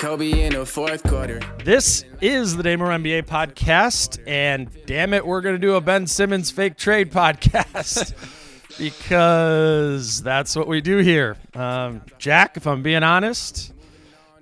Kobe 0.00 0.46
in 0.46 0.54
the 0.54 0.64
fourth 0.64 1.02
quarter. 1.02 1.40
This 1.62 2.06
is 2.22 2.56
the 2.56 2.62
Dane 2.62 2.78
Moore 2.78 2.88
NBA 2.88 3.26
podcast, 3.26 4.18
and 4.26 4.70
damn 4.86 5.12
it, 5.12 5.26
we're 5.26 5.42
going 5.42 5.54
to 5.54 5.60
do 5.60 5.74
a 5.74 5.80
Ben 5.82 6.06
Simmons 6.06 6.50
fake 6.50 6.78
trade 6.78 7.12
podcast 7.12 8.14
because 8.78 10.22
that's 10.22 10.56
what 10.56 10.68
we 10.68 10.80
do 10.80 10.96
here. 10.98 11.36
Um, 11.52 12.00
Jack, 12.16 12.56
if 12.56 12.66
I'm 12.66 12.82
being 12.82 13.02
honest, 13.02 13.74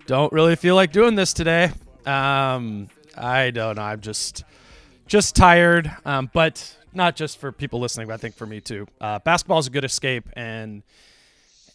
don't 0.07 0.33
really 0.33 0.55
feel 0.55 0.77
like 0.77 0.93
doing 0.93 1.17
this 1.17 1.33
today. 1.33 1.73
Um, 2.07 2.89
I 3.17 3.51
don't 3.51 3.79
know. 3.79 3.83
I'm 3.83 4.01
just 4.01 4.45
just 5.09 5.35
tired, 5.35 5.91
um, 6.05 6.31
but 6.33 6.73
not 6.95 7.17
just 7.17 7.39
for 7.39 7.51
people 7.51 7.81
listening, 7.81 8.07
but 8.07 8.15
I 8.15 8.19
think 8.19 8.37
for 8.37 8.47
me 8.47 8.61
too. 8.61 8.87
Uh, 9.01 9.19
basketball 9.19 9.59
is 9.59 9.67
a 9.67 9.71
good 9.71 9.85
escape, 9.85 10.29
and 10.35 10.85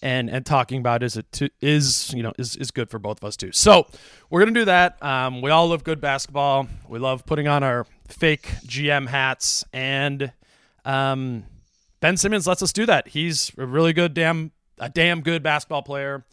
and 0.03 0.29
and 0.29 0.45
talking 0.45 0.79
about 0.79 1.01
is 1.01 1.15
it 1.15 1.31
to, 1.31 1.49
is 1.61 2.13
you 2.13 2.21
know 2.21 2.33
is 2.37 2.57
is 2.57 2.69
good 2.71 2.89
for 2.89 2.99
both 2.99 3.23
of 3.23 3.23
us 3.27 3.37
too. 3.37 3.51
So 3.53 3.87
we're 4.29 4.41
gonna 4.41 4.51
do 4.51 4.65
that. 4.65 5.01
Um, 5.01 5.41
we 5.41 5.49
all 5.49 5.69
love 5.69 5.83
good 5.85 6.01
basketball. 6.01 6.67
We 6.89 6.99
love 6.99 7.25
putting 7.25 7.47
on 7.47 7.63
our 7.63 7.87
fake 8.09 8.43
GM 8.67 9.07
hats, 9.07 9.63
and 9.71 10.33
um, 10.83 11.45
Ben 12.01 12.17
Simmons 12.17 12.45
lets 12.45 12.61
us 12.61 12.73
do 12.73 12.85
that. 12.85 13.07
He's 13.07 13.51
a 13.57 13.65
really 13.65 13.93
good 13.93 14.13
damn 14.13 14.51
a 14.77 14.89
damn 14.89 15.21
good 15.21 15.41
basketball 15.41 15.83
player, 15.83 16.25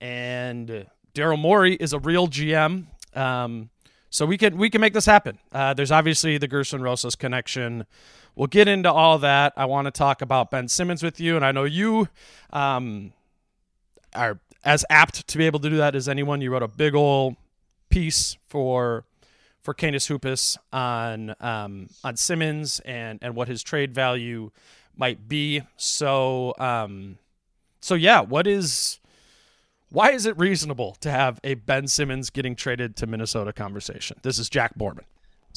and 0.00 0.86
Daryl 1.12 1.38
Morey 1.38 1.74
is 1.74 1.92
a 1.92 1.98
real 1.98 2.28
GM. 2.28 2.86
Um, 3.16 3.70
so 4.10 4.26
we 4.26 4.38
can 4.38 4.56
we 4.56 4.70
can 4.70 4.80
make 4.80 4.94
this 4.94 5.06
happen. 5.06 5.38
Uh, 5.50 5.74
there's 5.74 5.90
obviously 5.90 6.38
the 6.38 6.46
Gersson 6.46 6.82
Rosas 6.82 7.16
connection. 7.16 7.84
We'll 8.38 8.46
get 8.46 8.68
into 8.68 8.92
all 8.92 9.18
that. 9.18 9.52
I 9.56 9.64
want 9.64 9.86
to 9.86 9.90
talk 9.90 10.22
about 10.22 10.52
Ben 10.52 10.68
Simmons 10.68 11.02
with 11.02 11.18
you, 11.18 11.34
and 11.34 11.44
I 11.44 11.50
know 11.50 11.64
you 11.64 12.08
um, 12.52 13.12
are 14.14 14.38
as 14.64 14.84
apt 14.88 15.26
to 15.26 15.38
be 15.38 15.46
able 15.46 15.58
to 15.58 15.68
do 15.68 15.78
that 15.78 15.96
as 15.96 16.08
anyone. 16.08 16.40
You 16.40 16.52
wrote 16.52 16.62
a 16.62 16.68
big 16.68 16.94
old 16.94 17.34
piece 17.88 18.36
for 18.46 19.04
for 19.60 19.74
Canis 19.74 20.06
Hoopus 20.06 20.56
on 20.72 21.34
um, 21.40 21.88
on 22.04 22.14
Simmons 22.14 22.78
and 22.84 23.18
and 23.22 23.34
what 23.34 23.48
his 23.48 23.64
trade 23.64 23.92
value 23.92 24.52
might 24.96 25.28
be. 25.28 25.62
So 25.76 26.54
um, 26.60 27.18
so 27.80 27.96
yeah, 27.96 28.20
what 28.20 28.46
is 28.46 29.00
why 29.90 30.12
is 30.12 30.26
it 30.26 30.38
reasonable 30.38 30.96
to 31.00 31.10
have 31.10 31.40
a 31.42 31.54
Ben 31.54 31.88
Simmons 31.88 32.30
getting 32.30 32.54
traded 32.54 32.94
to 32.98 33.08
Minnesota 33.08 33.52
conversation? 33.52 34.16
This 34.22 34.38
is 34.38 34.48
Jack 34.48 34.78
Borman. 34.78 35.06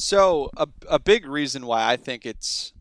So 0.02 0.50
a 0.58 0.68
a 0.90 0.98
big 0.98 1.28
reason 1.28 1.68
why 1.68 1.88
I 1.88 1.96
think 1.96 2.26
it's 2.26 2.74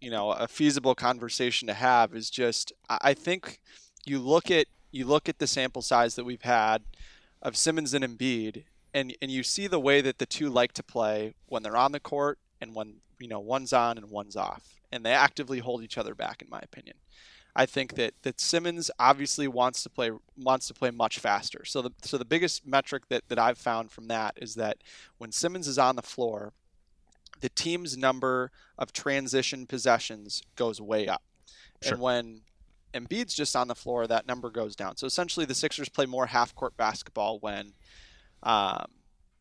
you 0.00 0.12
know 0.12 0.30
a 0.30 0.46
feasible 0.46 0.94
conversation 0.94 1.66
to 1.66 1.74
have 1.74 2.14
is 2.14 2.30
just 2.30 2.72
I 2.88 3.14
think 3.14 3.58
you 4.06 4.20
look 4.20 4.48
at 4.48 4.68
you 4.92 5.04
look 5.04 5.28
at 5.28 5.40
the 5.40 5.48
sample 5.48 5.82
size 5.82 6.14
that 6.14 6.24
we've 6.24 6.42
had 6.42 6.84
of 7.42 7.56
Simmons 7.56 7.94
and 7.94 8.04
Embiid 8.04 8.62
and 8.94 9.12
and 9.20 9.28
you 9.28 9.42
see 9.42 9.66
the 9.66 9.80
way 9.80 10.00
that 10.00 10.18
the 10.18 10.24
two 10.24 10.48
like 10.48 10.72
to 10.74 10.84
play 10.84 11.34
when 11.46 11.64
they're 11.64 11.76
on 11.76 11.90
the 11.90 11.98
court 11.98 12.38
and 12.60 12.76
when 12.76 13.00
you 13.18 13.26
know 13.26 13.40
one's 13.40 13.72
on 13.72 13.98
and 13.98 14.08
one's 14.08 14.36
off 14.36 14.76
and 14.92 15.04
they 15.04 15.10
actively 15.10 15.58
hold 15.58 15.82
each 15.82 15.98
other 15.98 16.14
back 16.14 16.42
in 16.42 16.48
my 16.48 16.60
opinion. 16.60 16.94
I 17.56 17.66
think 17.66 17.96
that 17.96 18.14
that 18.22 18.40
Simmons 18.40 18.88
obviously 19.00 19.48
wants 19.48 19.82
to 19.82 19.90
play 19.90 20.12
wants 20.36 20.68
to 20.68 20.74
play 20.74 20.92
much 20.92 21.18
faster. 21.18 21.64
So 21.64 21.82
the 21.82 21.90
so 22.02 22.18
the 22.18 22.24
biggest 22.24 22.64
metric 22.64 23.08
that, 23.08 23.28
that 23.30 23.38
I've 23.40 23.58
found 23.58 23.90
from 23.90 24.06
that 24.06 24.38
is 24.40 24.54
that 24.54 24.78
when 25.18 25.32
Simmons 25.32 25.66
is 25.66 25.76
on 25.76 25.96
the 25.96 26.02
floor, 26.02 26.52
the 27.40 27.48
team's 27.48 27.96
number 27.96 28.50
of 28.78 28.92
transition 28.92 29.66
possessions 29.66 30.42
goes 30.56 30.80
way 30.80 31.08
up. 31.08 31.22
Sure. 31.82 31.92
And 31.92 32.02
when 32.02 32.40
Embiid's 32.94 33.34
just 33.34 33.54
on 33.54 33.68
the 33.68 33.74
floor, 33.74 34.06
that 34.06 34.26
number 34.26 34.50
goes 34.50 34.74
down. 34.74 34.96
So 34.96 35.06
essentially, 35.06 35.46
the 35.46 35.54
Sixers 35.54 35.88
play 35.88 36.06
more 36.06 36.26
half 36.26 36.54
court 36.54 36.76
basketball 36.76 37.38
when 37.38 37.72
um, 38.42 38.86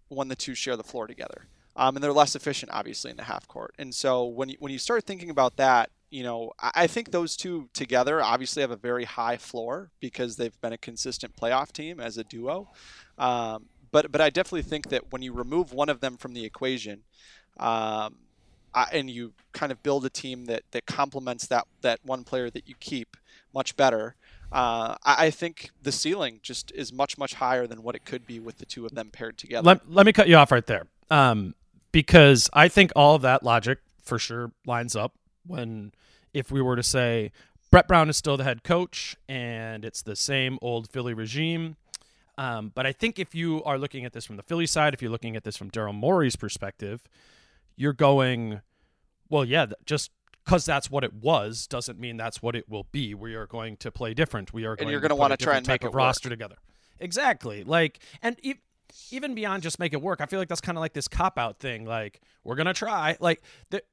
when 0.09 0.28
the 0.28 0.36
two 0.36 0.56
share 0.56 0.78
the 0.78 0.84
floor 0.84 1.07
together. 1.07 1.47
Um, 1.75 1.96
and 1.96 2.03
they're 2.03 2.13
less 2.13 2.36
efficient, 2.36 2.72
obviously, 2.74 3.12
in 3.12 3.18
the 3.18 3.24
half 3.24 3.47
court. 3.47 3.75
And 3.78 3.94
so 3.94 4.25
when 4.25 4.50
you, 4.50 4.57
when 4.59 4.72
you 4.72 4.80
start 4.80 5.03
thinking 5.03 5.30
about 5.30 5.57
that, 5.57 5.91
you 6.09 6.24
know, 6.24 6.52
I, 6.59 6.72
I 6.75 6.88
think 6.88 7.12
those 7.12 7.38
two 7.38 7.69
together 7.74 8.22
obviously 8.22 8.62
have 8.62 8.72
a 8.72 8.78
very 8.78 9.03
high 9.03 9.38
floor 9.38 9.91
because 10.00 10.38
they've 10.38 10.59
been 10.59 10.74
a 10.74 10.78
consistent 10.78 11.36
playoff 11.36 11.72
team 11.72 12.00
as 12.00 12.18
a 12.18 12.24
duo. 12.24 12.69
Um, 13.19 13.66
but 13.91 14.12
but 14.12 14.22
I 14.22 14.30
definitely 14.30 14.63
think 14.63 14.90
that 14.90 15.12
when 15.12 15.22
you 15.22 15.34
remove 15.34 15.72
one 15.72 15.90
of 15.90 16.00
them 16.02 16.18
from 16.18 16.34
the 16.34 16.46
equation, 16.46 17.03
um, 17.59 18.16
and 18.91 19.09
you 19.09 19.34
kind 19.53 19.72
of 19.72 19.81
build 19.84 20.06
a 20.06 20.09
team 20.09 20.45
that 20.45 20.63
that 20.72 20.85
complements 20.85 21.48
that 21.48 21.65
that 21.81 22.00
one 22.04 22.24
player 22.24 22.50
that 22.50 22.68
you 22.68 22.75
keep 22.80 23.18
much 23.54 23.75
better. 23.75 24.15
Uh, 24.50 24.95
I, 25.04 25.30
think 25.30 25.71
the 25.81 25.92
ceiling 25.92 26.39
just 26.42 26.71
is 26.71 26.94
much 26.94 27.18
much 27.18 27.33
higher 27.33 27.68
than 27.68 27.83
what 27.83 27.95
it 27.95 28.06
could 28.06 28.25
be 28.25 28.39
with 28.39 28.59
the 28.59 28.65
two 28.65 28.86
of 28.86 28.95
them 28.95 29.09
paired 29.09 29.38
together. 29.38 29.65
Let, 29.65 29.92
let 29.92 30.06
me 30.06 30.13
cut 30.13 30.30
you 30.30 30.38
off 30.38 30.54
right 30.54 30.65
there, 30.65 30.88
um, 31.12 31.54
because 31.92 32.50
I 32.54 32.69
think 32.69 32.94
all 32.95 33.15
of 33.15 33.21
that 33.24 33.44
logic 33.44 33.80
for 34.01 34.18
sure 34.18 34.51
lines 34.65 34.95
up 34.95 35.13
when 35.45 35.92
if 36.33 36.50
we 36.50 36.62
were 36.62 36.77
to 36.77 36.83
say 36.83 37.33
Brett 37.71 37.88
Brown 37.88 38.09
is 38.09 38.15
still 38.15 38.38
the 38.38 38.45
head 38.45 38.63
coach 38.63 39.18
and 39.27 39.83
it's 39.83 40.01
the 40.01 40.15
same 40.15 40.57
old 40.62 40.89
Philly 40.89 41.13
regime. 41.13 41.75
Um, 42.38 42.71
but 42.74 42.86
I 42.86 42.92
think 42.92 43.19
if 43.19 43.33
you 43.33 43.63
are 43.63 43.77
looking 43.77 44.06
at 44.06 44.13
this 44.13 44.24
from 44.24 44.38
the 44.38 44.44
Philly 44.44 44.68
side, 44.68 44.94
if 44.94 45.01
you're 45.01 45.12
looking 45.12 45.36
at 45.36 45.44
this 45.44 45.57
from 45.57 45.71
Daryl 45.71 45.94
Morey's 45.94 46.36
perspective, 46.36 47.01
you're 47.77 47.94
going, 47.94 48.62
well, 49.29 49.45
yeah, 49.45 49.68
just 49.85 50.12
because 50.44 50.65
that's 50.65 50.89
what 50.91 51.03
it 51.03 51.13
was 51.13 51.68
doesn't 51.68 52.00
mean 52.00 52.18
that's 52.18 52.41
what 52.41 52.56
it 52.56 52.68
will 52.68 52.88
be. 52.91 53.13
We 53.13 53.35
are 53.35 53.47
going 53.47 53.77
to 53.77 53.91
play 53.91 54.13
different. 54.13 54.53
We 54.53 54.65
are 54.65 54.75
going 54.75 54.88
and 54.88 54.91
you're 54.91 55.00
going 55.00 55.09
to 55.09 55.15
want 55.15 55.31
to 55.31 55.38
try 55.38 55.57
and 55.57 55.68
make 55.68 55.83
a 55.83 55.89
roster 55.89 56.29
together. 56.29 56.56
Exactly. 57.00 57.63
Like, 57.63 58.00
and 58.21 58.38
e- 58.41 58.56
even 59.12 59.35
beyond 59.35 59.63
just 59.63 59.79
make 59.79 59.94
it 59.94 60.01
work, 60.01 60.19
I 60.21 60.25
feel 60.25 60.39
like 60.39 60.47
that's 60.50 60.62
kind 60.62 60.77
of 60.77 60.81
like 60.81 60.94
this 60.94 61.07
cop 61.07 61.38
out 61.38 61.59
thing. 61.59 61.85
Like, 61.85 62.21
we're 62.44 62.56
going 62.56 62.68
to 62.68 62.74
try. 62.74 63.18
Like, 63.19 63.41
the, 63.69 63.83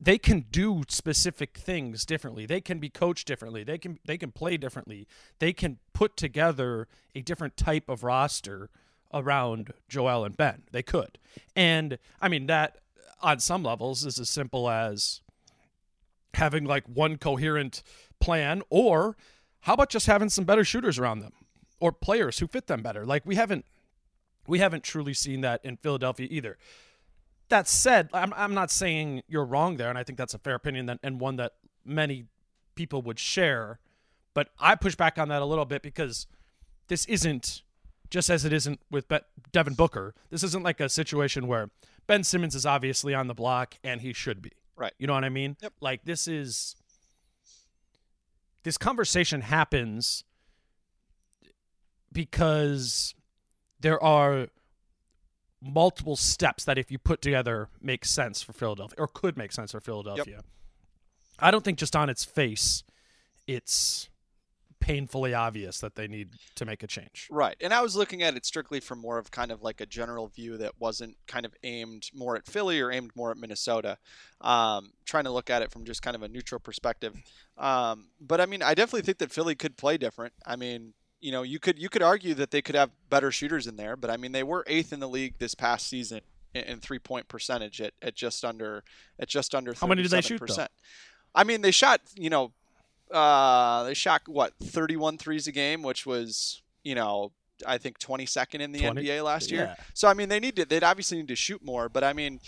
they 0.00 0.18
can 0.18 0.46
do 0.50 0.82
specific 0.88 1.58
things 1.58 2.06
differently. 2.06 2.46
They 2.46 2.60
can 2.60 2.78
be 2.78 2.88
coached 2.88 3.26
differently. 3.26 3.64
They 3.64 3.76
can 3.76 3.98
they 4.06 4.16
can 4.16 4.32
play 4.32 4.56
differently. 4.56 5.06
They 5.38 5.52
can 5.52 5.78
put 5.92 6.16
together 6.16 6.88
a 7.14 7.20
different 7.20 7.56
type 7.56 7.88
of 7.88 8.02
roster 8.02 8.70
around 9.12 9.72
Joel 9.88 10.24
and 10.24 10.36
Ben. 10.36 10.62
They 10.72 10.82
could. 10.82 11.18
And 11.54 11.98
I 12.20 12.28
mean 12.28 12.46
that 12.46 12.78
on 13.22 13.40
some 13.40 13.62
levels 13.62 14.04
is 14.04 14.18
as 14.18 14.28
simple 14.28 14.68
as 14.68 15.20
having 16.34 16.64
like 16.64 16.84
one 16.86 17.16
coherent 17.16 17.82
plan 18.20 18.62
or 18.70 19.16
how 19.60 19.74
about 19.74 19.90
just 19.90 20.06
having 20.06 20.28
some 20.28 20.44
better 20.44 20.64
shooters 20.64 20.98
around 20.98 21.20
them 21.20 21.32
or 21.80 21.92
players 21.92 22.38
who 22.38 22.46
fit 22.46 22.66
them 22.66 22.82
better? 22.82 23.04
Like 23.04 23.26
we 23.26 23.34
haven't 23.34 23.64
we 24.46 24.58
haven't 24.58 24.84
truly 24.84 25.14
seen 25.14 25.42
that 25.42 25.60
in 25.64 25.76
Philadelphia 25.76 26.26
either 26.30 26.56
that 27.50 27.68
said, 27.68 28.08
I'm, 28.12 28.32
I'm 28.34 28.54
not 28.54 28.70
saying 28.70 29.22
you're 29.28 29.44
wrong 29.44 29.76
there, 29.76 29.90
and 29.90 29.98
I 29.98 30.02
think 30.02 30.16
that's 30.16 30.34
a 30.34 30.38
fair 30.38 30.54
opinion 30.54 30.86
that, 30.86 30.98
and 31.02 31.20
one 31.20 31.36
that 31.36 31.52
many 31.84 32.24
people 32.74 33.02
would 33.02 33.18
share. 33.18 33.78
But 34.32 34.48
I 34.58 34.76
push 34.76 34.94
back 34.94 35.18
on 35.18 35.28
that 35.28 35.42
a 35.42 35.44
little 35.44 35.66
bit 35.66 35.82
because 35.82 36.26
this 36.88 37.04
isn't 37.06 37.62
just 38.08 38.30
as 38.30 38.44
it 38.44 38.52
isn't 38.52 38.80
with 38.90 39.06
Devin 39.52 39.74
Booker. 39.74 40.14
This 40.30 40.42
isn't 40.42 40.64
like 40.64 40.80
a 40.80 40.88
situation 40.88 41.46
where 41.46 41.70
Ben 42.10 42.24
Simmons 42.24 42.56
is 42.56 42.66
obviously 42.66 43.14
on 43.14 43.28
the 43.28 43.34
block 43.34 43.76
and 43.84 44.00
he 44.00 44.12
should 44.12 44.42
be. 44.42 44.50
Right. 44.74 44.92
You 44.98 45.06
know 45.06 45.12
what 45.12 45.22
I 45.22 45.28
mean? 45.28 45.56
Yep. 45.62 45.74
Like 45.80 46.04
this 46.04 46.26
is 46.26 46.74
this 48.64 48.76
conversation 48.76 49.42
happens 49.42 50.24
because 52.12 53.14
there 53.78 54.02
are 54.02 54.48
multiple 55.62 56.16
steps 56.16 56.64
that 56.64 56.78
if 56.78 56.90
you 56.90 56.98
put 56.98 57.22
together 57.22 57.68
make 57.80 58.04
sense 58.04 58.42
for 58.42 58.52
Philadelphia 58.52 58.96
or 58.98 59.06
could 59.06 59.36
make 59.36 59.52
sense 59.52 59.70
for 59.70 59.78
Philadelphia. 59.78 60.34
Yep. 60.38 60.44
I 61.38 61.52
don't 61.52 61.62
think 61.62 61.78
just 61.78 61.94
on 61.94 62.10
its 62.10 62.24
face 62.24 62.82
it's 63.46 64.09
painfully 64.80 65.34
obvious 65.34 65.78
that 65.80 65.94
they 65.94 66.08
need 66.08 66.30
to 66.56 66.64
make 66.64 66.82
a 66.82 66.86
change. 66.86 67.28
Right. 67.30 67.56
And 67.60 67.72
I 67.72 67.82
was 67.82 67.94
looking 67.94 68.22
at 68.22 68.34
it 68.36 68.46
strictly 68.46 68.80
from 68.80 68.98
more 68.98 69.18
of 69.18 69.30
kind 69.30 69.52
of 69.52 69.62
like 69.62 69.80
a 69.80 69.86
general 69.86 70.28
view 70.28 70.56
that 70.56 70.72
wasn't 70.78 71.16
kind 71.26 71.44
of 71.44 71.54
aimed 71.62 72.10
more 72.14 72.36
at 72.36 72.46
Philly 72.46 72.80
or 72.80 72.90
aimed 72.90 73.12
more 73.14 73.30
at 73.30 73.36
Minnesota. 73.36 73.98
Um, 74.40 74.92
trying 75.04 75.24
to 75.24 75.30
look 75.30 75.50
at 75.50 75.62
it 75.62 75.70
from 75.70 75.84
just 75.84 76.02
kind 76.02 76.16
of 76.16 76.22
a 76.22 76.28
neutral 76.28 76.58
perspective. 76.58 77.14
Um, 77.58 78.08
but 78.20 78.40
I 78.40 78.46
mean, 78.46 78.62
I 78.62 78.74
definitely 78.74 79.02
think 79.02 79.18
that 79.18 79.30
Philly 79.30 79.54
could 79.54 79.76
play 79.76 79.98
different. 79.98 80.32
I 80.46 80.56
mean, 80.56 80.94
you 81.20 81.30
know, 81.30 81.42
you 81.42 81.58
could 81.58 81.78
you 81.78 81.88
could 81.88 82.02
argue 82.02 82.34
that 82.34 82.50
they 82.50 82.62
could 82.62 82.74
have 82.74 82.90
better 83.10 83.30
shooters 83.30 83.66
in 83.66 83.76
there, 83.76 83.96
but 83.96 84.10
I 84.10 84.16
mean, 84.16 84.32
they 84.32 84.42
were 84.42 84.64
eighth 84.66 84.92
in 84.92 85.00
the 85.00 85.08
league 85.08 85.34
this 85.38 85.54
past 85.54 85.86
season 85.86 86.22
in, 86.54 86.64
in 86.64 86.80
three 86.80 86.98
point 86.98 87.28
percentage 87.28 87.80
at, 87.80 87.92
at 88.00 88.14
just 88.14 88.44
under 88.44 88.82
at 89.18 89.28
just 89.28 89.54
under. 89.54 89.74
How 89.74 89.86
many 89.86 90.02
did 90.02 90.10
they 90.10 90.22
shoot? 90.22 90.40
Though? 90.46 90.66
I 91.34 91.44
mean, 91.44 91.60
they 91.60 91.70
shot 91.70 92.00
you 92.16 92.30
know, 92.30 92.52
uh, 93.12 93.84
they 93.84 93.94
shot 93.94 94.22
what 94.26 94.52
31 94.62 95.18
threes 95.18 95.46
a 95.46 95.52
game, 95.52 95.82
which 95.82 96.06
was 96.06 96.62
you 96.82 96.94
know 96.94 97.32
I 97.66 97.78
think 97.78 97.98
22nd 97.98 98.60
in 98.60 98.72
the 98.72 98.80
20? 98.80 99.02
NBA 99.02 99.24
last 99.24 99.50
year. 99.50 99.74
Yeah. 99.76 99.84
So 99.94 100.08
I 100.08 100.14
mean, 100.14 100.28
they 100.28 100.40
need 100.40 100.56
to 100.56 100.64
they'd 100.64 100.84
obviously 100.84 101.18
need 101.18 101.28
to 101.28 101.36
shoot 101.36 101.64
more, 101.64 101.88
but 101.88 102.04
I 102.04 102.12
mean. 102.12 102.40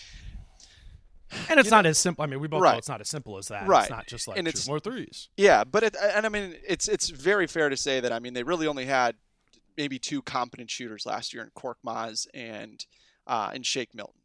And 1.49 1.59
it's 1.59 1.71
not 1.71 1.85
know, 1.85 1.91
as 1.91 1.97
simple. 1.97 2.23
I 2.23 2.27
mean, 2.27 2.41
we 2.41 2.49
both 2.49 2.61
right. 2.61 2.73
know 2.73 2.79
it's 2.79 2.91
not 2.91 3.01
as 3.01 3.09
simple 3.09 3.39
as 3.39 3.49
that. 3.49 3.67
Right. 3.67 3.83
It's 3.83 3.91
not 3.91 4.07
just 4.07 4.29
like 4.29 4.39
and 4.39 4.47
it's, 4.47 4.69
more 4.69 4.79
threes. 4.79 5.31
Yeah, 5.39 5.65
but 5.65 5.83
it, 5.83 5.97
and 6.15 6.27
I 6.27 6.29
mean, 6.29 6.57
it's 6.67 6.89
it's 6.89 7.09
very 7.09 7.47
fair 7.47 7.71
to 7.71 7.77
say 7.77 8.01
that 8.01 8.13
I 8.13 8.19
mean 8.19 8.35
they 8.35 8.43
really 8.43 8.67
only 8.67 8.85
had 8.85 9.17
maybe 9.77 9.99
two 9.99 10.21
competent 10.23 10.71
shooters 10.71 11.07
last 11.07 11.33
year 11.33 11.43
in 11.43 11.51
Korkmaz 11.51 12.27
and 12.35 12.85
uh, 13.27 13.51
and 13.55 13.65
Shake 13.65 13.95
Milton. 13.95 14.22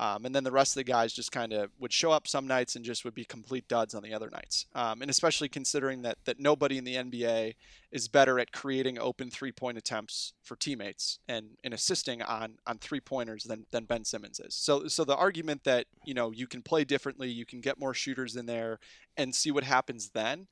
Um, 0.00 0.24
and 0.24 0.34
then 0.34 0.44
the 0.44 0.50
rest 0.50 0.72
of 0.72 0.76
the 0.76 0.90
guys 0.90 1.12
just 1.12 1.30
kind 1.30 1.52
of 1.52 1.70
would 1.78 1.92
show 1.92 2.10
up 2.10 2.26
some 2.26 2.46
nights 2.46 2.74
and 2.74 2.82
just 2.82 3.04
would 3.04 3.14
be 3.14 3.26
complete 3.26 3.68
duds 3.68 3.94
on 3.94 4.02
the 4.02 4.14
other 4.14 4.30
nights. 4.30 4.64
Um, 4.74 5.02
and 5.02 5.10
especially 5.10 5.50
considering 5.50 6.00
that 6.02 6.16
that 6.24 6.40
nobody 6.40 6.78
in 6.78 6.84
the 6.84 6.94
NBA 6.94 7.54
is 7.92 8.08
better 8.08 8.38
at 8.38 8.50
creating 8.50 8.98
open 8.98 9.30
three 9.30 9.52
point 9.52 9.76
attempts 9.76 10.32
for 10.42 10.56
teammates 10.56 11.18
and, 11.28 11.50
and 11.62 11.74
assisting 11.74 12.22
on 12.22 12.54
on 12.66 12.78
three 12.78 13.00
pointers 13.00 13.44
than, 13.44 13.66
than 13.72 13.84
Ben 13.84 14.06
Simmons 14.06 14.40
is. 14.40 14.54
So 14.54 14.88
so 14.88 15.04
the 15.04 15.16
argument 15.16 15.64
that 15.64 15.84
you 16.06 16.14
know 16.14 16.30
you 16.30 16.46
can 16.46 16.62
play 16.62 16.84
differently, 16.84 17.28
you 17.28 17.44
can 17.44 17.60
get 17.60 17.78
more 17.78 17.92
shooters 17.92 18.36
in 18.36 18.46
there, 18.46 18.78
and 19.18 19.34
see 19.34 19.50
what 19.50 19.64
happens 19.64 20.08
then, 20.14 20.46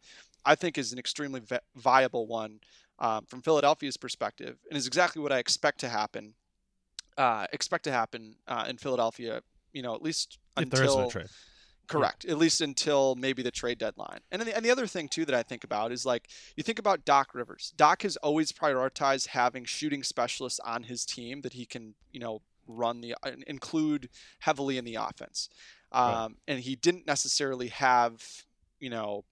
I 0.44 0.56
think 0.56 0.76
is 0.76 0.92
an 0.92 0.98
extremely 0.98 1.40
vi- 1.40 1.60
viable 1.74 2.26
one 2.26 2.60
um, 2.98 3.24
from 3.24 3.40
Philadelphia's 3.40 3.96
perspective, 3.96 4.58
and 4.68 4.76
is 4.76 4.86
exactly 4.86 5.22
what 5.22 5.32
I 5.32 5.38
expect 5.38 5.80
to 5.80 5.88
happen 5.88 6.34
uh, 7.18 7.46
expect 7.52 7.84
to 7.84 7.92
happen 7.92 8.36
uh, 8.46 8.64
in 8.68 8.78
Philadelphia. 8.78 9.42
You 9.72 9.82
know, 9.82 9.94
at 9.94 10.00
least 10.00 10.38
if 10.56 10.62
until 10.62 11.10
trade. 11.10 11.26
correct, 11.88 12.24
yeah. 12.24 12.32
at 12.32 12.38
least 12.38 12.60
until 12.60 13.16
maybe 13.16 13.42
the 13.42 13.50
trade 13.50 13.78
deadline. 13.78 14.20
And 14.30 14.40
the, 14.40 14.56
and 14.56 14.64
the 14.64 14.70
other 14.70 14.86
thing 14.86 15.08
too 15.08 15.26
that 15.26 15.34
I 15.34 15.42
think 15.42 15.64
about 15.64 15.92
is 15.92 16.06
like 16.06 16.28
you 16.56 16.62
think 16.62 16.78
about 16.78 17.04
Doc 17.04 17.34
Rivers. 17.34 17.74
Doc 17.76 18.02
has 18.02 18.16
always 18.18 18.52
prioritized 18.52 19.28
having 19.28 19.64
shooting 19.64 20.02
specialists 20.02 20.60
on 20.60 20.84
his 20.84 21.04
team 21.04 21.42
that 21.42 21.52
he 21.52 21.66
can 21.66 21.94
you 22.12 22.20
know 22.20 22.40
run 22.66 23.00
the 23.00 23.14
uh, 23.22 23.32
include 23.46 24.08
heavily 24.40 24.78
in 24.78 24.84
the 24.84 24.94
offense. 24.94 25.50
Um. 25.92 26.36
And 26.46 26.60
he 26.60 26.76
didn't 26.76 27.06
necessarily 27.06 27.68
have 27.68 28.22
you 28.78 28.90
know 28.90 29.24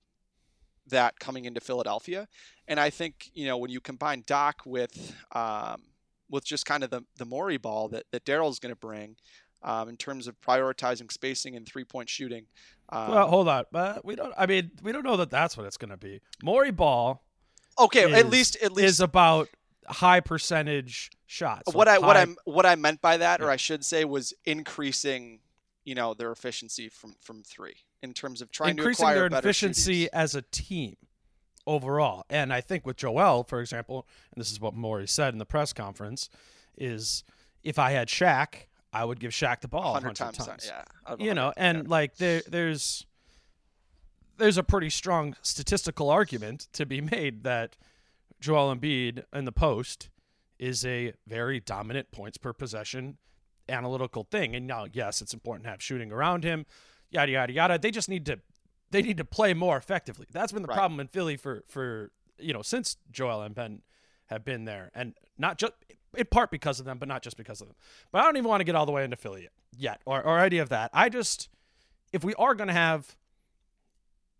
that 0.88 1.18
coming 1.18 1.44
into 1.44 1.60
Philadelphia. 1.60 2.28
And 2.68 2.80
I 2.80 2.90
think 2.90 3.30
you 3.32 3.46
know 3.46 3.56
when 3.56 3.70
you 3.70 3.80
combine 3.80 4.24
Doc 4.26 4.62
with 4.66 5.14
um, 5.32 5.82
with 6.30 6.44
just 6.44 6.66
kind 6.66 6.82
of 6.82 6.90
the, 6.90 7.02
the 7.18 7.24
Morey 7.24 7.56
ball 7.56 7.88
that, 7.88 8.04
that 8.12 8.24
Daryl's 8.24 8.58
going 8.58 8.72
to 8.72 8.78
bring 8.78 9.16
um, 9.62 9.88
in 9.88 9.96
terms 9.96 10.26
of 10.26 10.40
prioritizing 10.40 11.10
spacing 11.10 11.56
and 11.56 11.66
three 11.66 11.84
point 11.84 12.08
shooting. 12.08 12.46
Um, 12.88 13.10
well, 13.10 13.28
hold 13.28 13.48
on, 13.48 13.64
but 13.72 14.04
we 14.04 14.14
don't. 14.14 14.32
I 14.38 14.46
mean, 14.46 14.70
we 14.82 14.92
don't 14.92 15.04
know 15.04 15.16
that 15.16 15.30
that's 15.30 15.56
what 15.56 15.66
it's 15.66 15.76
going 15.76 15.90
to 15.90 15.96
be. 15.96 16.20
Morey 16.42 16.70
ball. 16.70 17.22
Okay, 17.78 18.10
is, 18.10 18.14
at 18.14 18.28
least 18.28 18.56
at 18.62 18.72
least 18.72 18.86
is 18.86 19.00
about 19.00 19.48
high 19.86 20.20
percentage 20.20 21.10
shots. 21.26 21.74
what 21.74 21.88
I 21.88 21.94
high, 21.94 21.98
what 21.98 22.16
I 22.16 22.26
what 22.44 22.66
I 22.66 22.76
meant 22.76 23.00
by 23.00 23.16
that, 23.16 23.40
yeah. 23.40 23.46
or 23.46 23.50
I 23.50 23.56
should 23.56 23.84
say, 23.84 24.04
was 24.04 24.32
increasing, 24.44 25.40
you 25.84 25.94
know, 25.94 26.14
their 26.14 26.30
efficiency 26.30 26.88
from 26.88 27.16
from 27.20 27.42
three 27.42 27.74
in 28.02 28.12
terms 28.12 28.40
of 28.40 28.50
trying 28.50 28.70
increasing 28.70 29.04
to 29.04 29.10
acquire 29.10 29.28
their 29.28 29.38
efficiency 29.38 30.04
shooties. 30.04 30.08
as 30.12 30.34
a 30.34 30.42
team 30.42 30.96
overall. 31.66 32.24
And 32.30 32.52
I 32.52 32.60
think 32.60 32.86
with 32.86 32.96
Joel, 32.96 33.44
for 33.44 33.60
example, 33.60 34.06
and 34.32 34.40
this 34.40 34.52
is 34.52 34.60
what 34.60 34.74
Morey 34.74 35.08
said 35.08 35.32
in 35.32 35.38
the 35.38 35.46
press 35.46 35.72
conference, 35.72 36.28
is 36.76 37.24
if 37.62 37.78
I 37.78 37.92
had 37.92 38.08
Shaq, 38.08 38.66
I 38.92 39.04
would 39.04 39.20
give 39.20 39.32
Shaq 39.32 39.60
the 39.60 39.68
ball 39.68 39.94
100 39.94 40.14
times. 40.14 40.38
times. 40.38 40.70
Yeah. 40.72 41.16
You 41.18 41.34
know, 41.34 41.52
and 41.56 41.78
yeah. 41.78 41.84
like 41.86 42.16
there, 42.16 42.42
there's 42.46 43.06
there's 44.38 44.58
a 44.58 44.62
pretty 44.62 44.90
strong 44.90 45.34
statistical 45.42 46.10
argument 46.10 46.68
to 46.74 46.84
be 46.84 47.00
made 47.00 47.42
that 47.44 47.76
Joel 48.40 48.74
Embiid 48.74 49.24
in 49.32 49.44
the 49.46 49.52
post 49.52 50.10
is 50.58 50.84
a 50.84 51.14
very 51.26 51.60
dominant 51.60 52.10
points 52.12 52.38
per 52.38 52.52
possession 52.52 53.16
analytical 53.68 54.24
thing. 54.30 54.54
And 54.54 54.66
now, 54.66 54.86
yes, 54.90 55.20
it's 55.20 55.34
important 55.34 55.64
to 55.64 55.70
have 55.70 55.82
shooting 55.82 56.12
around 56.12 56.44
him, 56.44 56.66
yada 57.10 57.32
yada 57.32 57.52
yada. 57.52 57.78
They 57.78 57.90
just 57.90 58.08
need 58.08 58.26
to 58.26 58.40
they 58.90 59.02
need 59.02 59.16
to 59.16 59.24
play 59.24 59.54
more 59.54 59.76
effectively. 59.76 60.26
That's 60.30 60.52
been 60.52 60.62
the 60.62 60.68
right. 60.68 60.76
problem 60.76 61.00
in 61.00 61.08
Philly 61.08 61.36
for 61.36 61.64
for 61.68 62.10
you 62.38 62.52
know 62.52 62.62
since 62.62 62.96
Joel 63.10 63.42
and 63.42 63.54
Ben 63.54 63.82
have 64.26 64.44
been 64.44 64.64
there, 64.64 64.90
and 64.94 65.14
not 65.38 65.58
just 65.58 65.72
in 66.16 66.26
part 66.26 66.50
because 66.50 66.80
of 66.80 66.86
them, 66.86 66.98
but 66.98 67.08
not 67.08 67.22
just 67.22 67.36
because 67.36 67.60
of 67.60 67.68
them. 67.68 67.76
But 68.12 68.20
I 68.20 68.24
don't 68.24 68.36
even 68.36 68.48
want 68.48 68.60
to 68.60 68.64
get 68.64 68.74
all 68.74 68.86
the 68.86 68.92
way 68.92 69.04
into 69.04 69.16
Philly 69.16 69.48
yet, 69.76 70.00
or 70.04 70.22
or 70.22 70.38
any 70.38 70.58
of 70.58 70.68
that. 70.70 70.90
I 70.92 71.08
just 71.08 71.48
if 72.12 72.24
we 72.24 72.34
are 72.34 72.54
going 72.54 72.68
to 72.68 72.74
have 72.74 73.16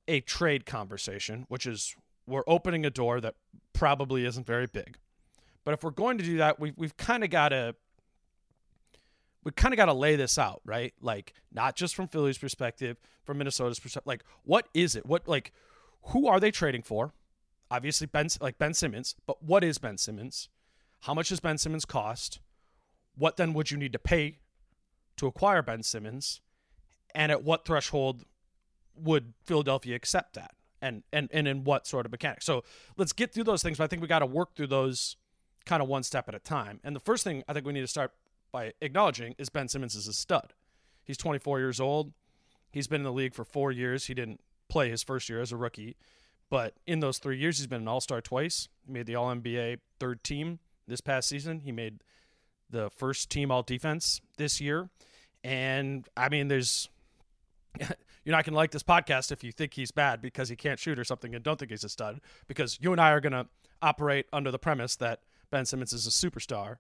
a 0.09 0.21
trade 0.21 0.67
conversation, 0.67 1.47
which 1.49 1.67
is 1.67 1.95
we're 2.27 2.45
opening 2.47 2.85
a 2.87 2.91
door 2.91 3.21
that 3.21 3.35
probably 3.73 4.25
isn't 4.25 4.47
very 4.47 4.67
big, 4.67 4.99
but 5.65 5.75
if 5.75 5.83
we're 5.83 5.91
going 5.91 6.19
to 6.19 6.25
do 6.25 6.37
that, 6.39 6.61
we've, 6.61 6.75
we've 6.77 6.97
kind 6.97 7.25
of 7.25 7.31
got 7.31 7.51
to 7.51 7.75
we 9.47 9.53
kind 9.53 9.73
of 9.73 9.77
got 9.77 9.85
to 9.85 9.93
lay 9.93 10.17
this 10.17 10.39
out, 10.39 10.61
right? 10.65 10.93
Like 11.01 11.33
not 11.53 11.77
just 11.77 11.95
from 11.95 12.09
Philly's 12.09 12.37
perspective, 12.37 12.97
from 13.23 13.39
Minnesota's 13.39 13.79
perspective. 13.79 14.09
Like 14.09 14.25
what 14.43 14.67
is 14.75 14.97
it? 14.97 15.07
What 15.07 15.29
like 15.29 15.53
who 16.07 16.27
are 16.27 16.41
they 16.41 16.51
trading 16.51 16.83
for? 16.83 17.15
Obviously 17.71 18.09
Ben 18.09 18.27
like 18.41 18.59
Ben 18.59 18.75
Simmons, 18.75 19.15
but 19.25 19.45
what 19.45 19.63
is 19.63 19.79
Ben 19.79 19.99
Simmons? 19.99 20.49
How 21.03 21.15
much 21.15 21.29
does 21.29 21.39
Ben 21.39 21.59
Simmons 21.59 21.85
cost? 21.85 22.41
What 23.17 23.37
then 23.37 23.53
would 23.53 23.71
you 23.71 23.77
need 23.77 23.93
to 23.93 24.01
pay 24.01 24.41
to 25.17 25.29
acquire 25.29 25.63
Ben 25.63 25.85
Simmons? 25.85 26.41
And 27.15 27.31
at 27.31 27.45
what 27.45 27.65
threshold 27.65 28.25
would 28.97 29.33
Philadelphia 29.45 29.95
accept 29.95 30.35
that? 30.35 30.57
And 30.83 31.05
and 31.13 31.29
and 31.33 31.47
in 31.47 31.63
what 31.63 31.87
sort 31.87 32.05
of 32.05 32.11
mechanics? 32.11 32.47
So 32.47 32.65
let's 32.97 33.13
get 33.13 33.33
through 33.33 33.45
those 33.45 33.63
things, 33.63 33.79
but 33.79 33.85
I 33.85 33.87
think 33.87 34.03
we 34.03 34.09
got 34.09 34.19
to 34.19 34.27
work 34.27 34.57
through 34.57 34.67
those 34.67 35.17
kind 35.67 35.81
of 35.81 35.89
one 35.89 36.03
step 36.03 36.29
at 36.29 36.35
a 36.35 36.41
time. 36.41 36.81
And 36.83 36.97
the 36.97 37.01
first 37.01 37.23
thing 37.23 37.45
I 37.49 37.53
think 37.53 37.65
we 37.65 37.73
need 37.73 37.83
to 37.83 37.87
start 37.87 38.11
by 38.57 38.73
acknowledging 38.81 39.35
is 39.37 39.51
Ben 39.51 39.69
Simmons 39.69 39.95
is 39.95 40.09
a 40.09 40.15
stud. 40.15 40.55
He's 41.05 41.19
24 41.19 41.59
years 41.59 41.79
old. 41.79 42.15
He's 42.71 42.87
been 42.87 43.03
in 43.03 43.05
the 43.05 43.13
league 43.13 43.35
for 43.35 43.45
four 43.45 43.71
years. 43.71 44.07
He 44.07 44.15
didn't 44.15 44.41
play 44.71 44.89
his 44.89 45.03
first 45.03 45.29
year 45.29 45.43
as 45.43 45.53
a 45.53 45.59
rookie, 45.59 45.95
but 46.49 46.73
in 46.87 47.01
those 47.01 47.19
three 47.19 47.37
years, 47.37 47.59
he's 47.59 47.67
been 47.67 47.83
an 47.83 47.89
All 47.89 48.01
Star 48.01 48.23
twice. 48.23 48.69
He 48.87 48.93
made 48.95 49.05
the 49.05 49.15
All 49.15 49.27
NBA 49.27 49.81
third 50.01 50.25
team 50.25 50.61
this 50.89 51.03
past 51.03 51.29
season. 51.29 51.61
He 51.61 51.71
made 51.71 52.03
the 52.71 52.89
first 52.89 53.29
team 53.29 53.51
All 53.51 53.63
Defense 53.63 54.23
this 54.39 54.59
year, 54.59 54.89
and 55.45 56.09
I 56.17 56.31
mean, 56.31 56.49
there's 56.49 56.89
you're 57.79 57.89
not 58.35 58.47
going 58.47 58.55
to 58.55 58.57
like 58.57 58.71
this 58.71 58.83
podcast 58.83 59.33
if 59.33 59.45
you 59.45 59.53
think 59.53 59.75
he's 59.75 59.91
bad 59.91 60.23
because 60.23 60.49
he 60.49 60.57
can't 60.57 60.79
shoot 60.79 60.99
or 60.99 61.05
something 61.05 61.35
and 61.35 61.45
don't 61.45 61.59
think 61.59 61.73
he's 61.73 61.85
a 61.85 61.91
stud. 61.91 62.23
Because 62.49 62.79
you 62.81 62.91
and 62.93 63.03
I 63.03 63.11
are 63.11 63.21
going 63.21 63.35
to 63.35 63.49
operate 63.83 64.27
under 64.33 64.51
the 64.51 64.59
premise 64.59 64.97
that 64.97 65.21
Ben 65.51 65.67
Simmons 65.67 65.93
is 65.93 66.07
a 66.07 66.11
superstar 66.11 66.77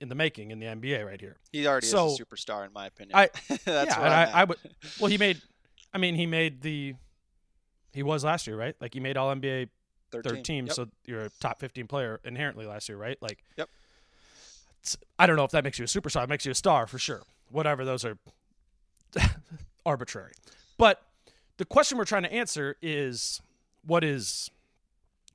in 0.00 0.08
the 0.08 0.14
making 0.14 0.50
in 0.50 0.58
the 0.60 0.66
NBA 0.66 1.04
right 1.06 1.20
here. 1.20 1.36
He 1.52 1.66
already 1.66 1.86
So- 1.86 2.08
is 2.08 2.20
a 2.20 2.24
superstar 2.24 2.66
in 2.66 2.72
my 2.72 2.86
opinion. 2.86 3.16
I 3.16 3.28
That's 3.48 3.66
yeah, 3.66 4.00
and 4.04 4.14
I'm 4.14 4.28
I, 4.34 4.44
would. 4.44 4.58
Well, 4.98 5.10
he 5.10 5.18
made. 5.18 5.40
I 5.92 5.98
mean, 5.98 6.14
he 6.14 6.26
made 6.26 6.62
the. 6.62 6.94
He 7.92 8.02
was 8.02 8.22
last 8.24 8.46
year, 8.46 8.56
right? 8.56 8.74
Like 8.80 8.94
he 8.94 9.00
made 9.00 9.16
All 9.16 9.34
NBA 9.34 9.68
13. 10.12 10.22
third 10.36 10.44
team, 10.44 10.66
Yep. 10.66 10.74
so 10.74 10.86
you're 11.06 11.22
a 11.22 11.30
top 11.40 11.58
15 11.60 11.86
player 11.88 12.20
inherently 12.24 12.64
last 12.66 12.88
year, 12.88 12.96
right? 12.98 13.18
Like, 13.20 13.42
Yep. 13.56 13.68
I 15.18 15.26
don't 15.26 15.36
know 15.36 15.44
if 15.44 15.50
that 15.50 15.64
makes 15.64 15.78
you 15.78 15.84
a 15.84 15.88
superstar. 15.88 16.22
It 16.24 16.28
makes 16.28 16.44
you 16.46 16.52
a 16.52 16.54
star 16.54 16.86
for 16.86 16.98
sure. 16.98 17.22
Whatever, 17.50 17.84
those 17.84 18.04
are 18.04 18.16
arbitrary. 19.86 20.32
But 20.78 21.02
the 21.58 21.64
question 21.64 21.98
we're 21.98 22.04
trying 22.04 22.22
to 22.22 22.32
answer 22.32 22.76
is 22.80 23.40
what 23.84 24.04
is 24.04 24.50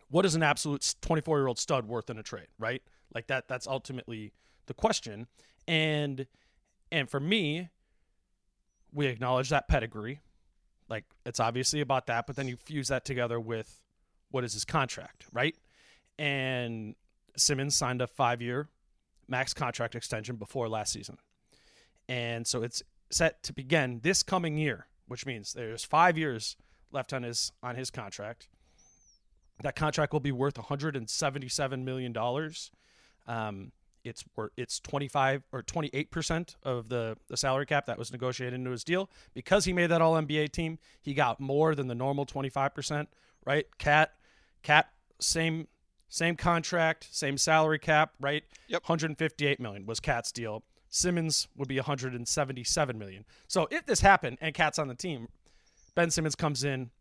what 0.09 0.25
is 0.25 0.35
an 0.35 0.43
absolute 0.43 0.95
24 1.01 1.39
year 1.39 1.47
old 1.47 1.59
stud 1.59 1.87
worth 1.87 2.09
in 2.09 2.17
a 2.17 2.23
trade, 2.23 2.47
right? 2.57 2.81
Like 3.13 3.27
that. 3.27 3.47
That's 3.47 3.67
ultimately 3.67 4.31
the 4.67 4.73
question. 4.73 5.27
And 5.67 6.27
and 6.91 7.09
for 7.09 7.19
me, 7.19 7.69
we 8.93 9.07
acknowledge 9.07 9.49
that 9.49 9.67
pedigree. 9.67 10.19
Like 10.87 11.05
it's 11.25 11.39
obviously 11.39 11.81
about 11.81 12.07
that, 12.07 12.27
but 12.27 12.35
then 12.35 12.47
you 12.47 12.57
fuse 12.57 12.89
that 12.89 13.05
together 13.05 13.39
with 13.39 13.81
what 14.31 14.43
is 14.43 14.53
his 14.53 14.65
contract, 14.65 15.25
right? 15.33 15.55
And 16.17 16.95
Simmons 17.35 17.75
signed 17.75 18.01
a 18.01 18.07
five 18.07 18.41
year 18.41 18.69
max 19.27 19.53
contract 19.53 19.95
extension 19.95 20.35
before 20.35 20.69
last 20.69 20.93
season. 20.93 21.17
And 22.07 22.45
so 22.45 22.61
it's 22.63 22.83
set 23.09 23.41
to 23.43 23.53
begin 23.53 23.99
this 24.03 24.23
coming 24.23 24.57
year, 24.57 24.87
which 25.07 25.25
means 25.25 25.53
there's 25.53 25.83
five 25.83 26.17
years 26.17 26.55
left 26.91 27.13
on 27.13 27.23
his 27.23 27.51
on 27.63 27.75
his 27.75 27.89
contract. 27.89 28.47
That 29.63 29.75
contract 29.75 30.11
will 30.13 30.19
be 30.19 30.31
worth 30.31 30.57
177 30.57 31.85
million 31.85 32.13
dollars. 32.13 32.71
Um, 33.27 33.71
it's 34.05 34.23
it's 34.55 34.79
25 34.79 35.43
or 35.51 35.61
28 35.63 36.11
percent 36.11 36.55
of 36.63 36.89
the 36.89 37.17
the 37.27 37.37
salary 37.37 37.65
cap 37.65 37.85
that 37.87 37.97
was 37.97 38.11
negotiated 38.11 38.53
into 38.53 38.71
his 38.71 38.83
deal 38.83 39.09
because 39.33 39.65
he 39.65 39.73
made 39.73 39.87
that 39.87 40.01
All 40.01 40.13
NBA 40.13 40.51
team. 40.51 40.79
He 41.01 41.13
got 41.13 41.39
more 41.39 41.75
than 41.75 41.87
the 41.87 41.95
normal 41.95 42.25
25 42.25 42.73
percent. 42.73 43.09
Right? 43.45 43.67
KAT, 43.77 44.11
KAT, 44.63 44.89
same 45.19 45.67
same 46.07 46.35
contract, 46.35 47.07
same 47.11 47.37
salary 47.37 47.79
cap. 47.79 48.13
Right? 48.19 48.43
Yep. 48.67 48.83
158 48.83 49.59
million 49.59 49.85
was 49.85 49.99
KAT's 49.99 50.31
deal. 50.31 50.63
Simmons 50.89 51.47
would 51.57 51.67
be 51.67 51.75
177 51.75 52.97
million. 52.97 53.25
So 53.47 53.67
if 53.69 53.85
this 53.85 53.99
happened 53.99 54.37
and 54.39 54.53
KAT's 54.55 54.79
on 54.79 54.87
the 54.87 54.95
team, 54.95 55.27
Ben 55.93 56.09
Simmons 56.09 56.35
comes 56.35 56.63
in 56.63 56.91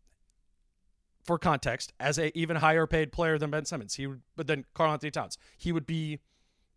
for 1.25 1.39
context 1.39 1.93
as 1.99 2.19
a 2.19 2.37
even 2.37 2.57
higher 2.57 2.85
paid 2.87 3.11
player 3.11 3.37
than 3.37 3.49
Ben 3.49 3.65
Simmons. 3.65 3.95
He 3.95 4.07
would, 4.07 4.21
but 4.35 4.47
then 4.47 4.65
Karl-Anthony 4.73 5.11
Towns. 5.11 5.37
He 5.57 5.71
would 5.71 5.87
be 5.87 6.19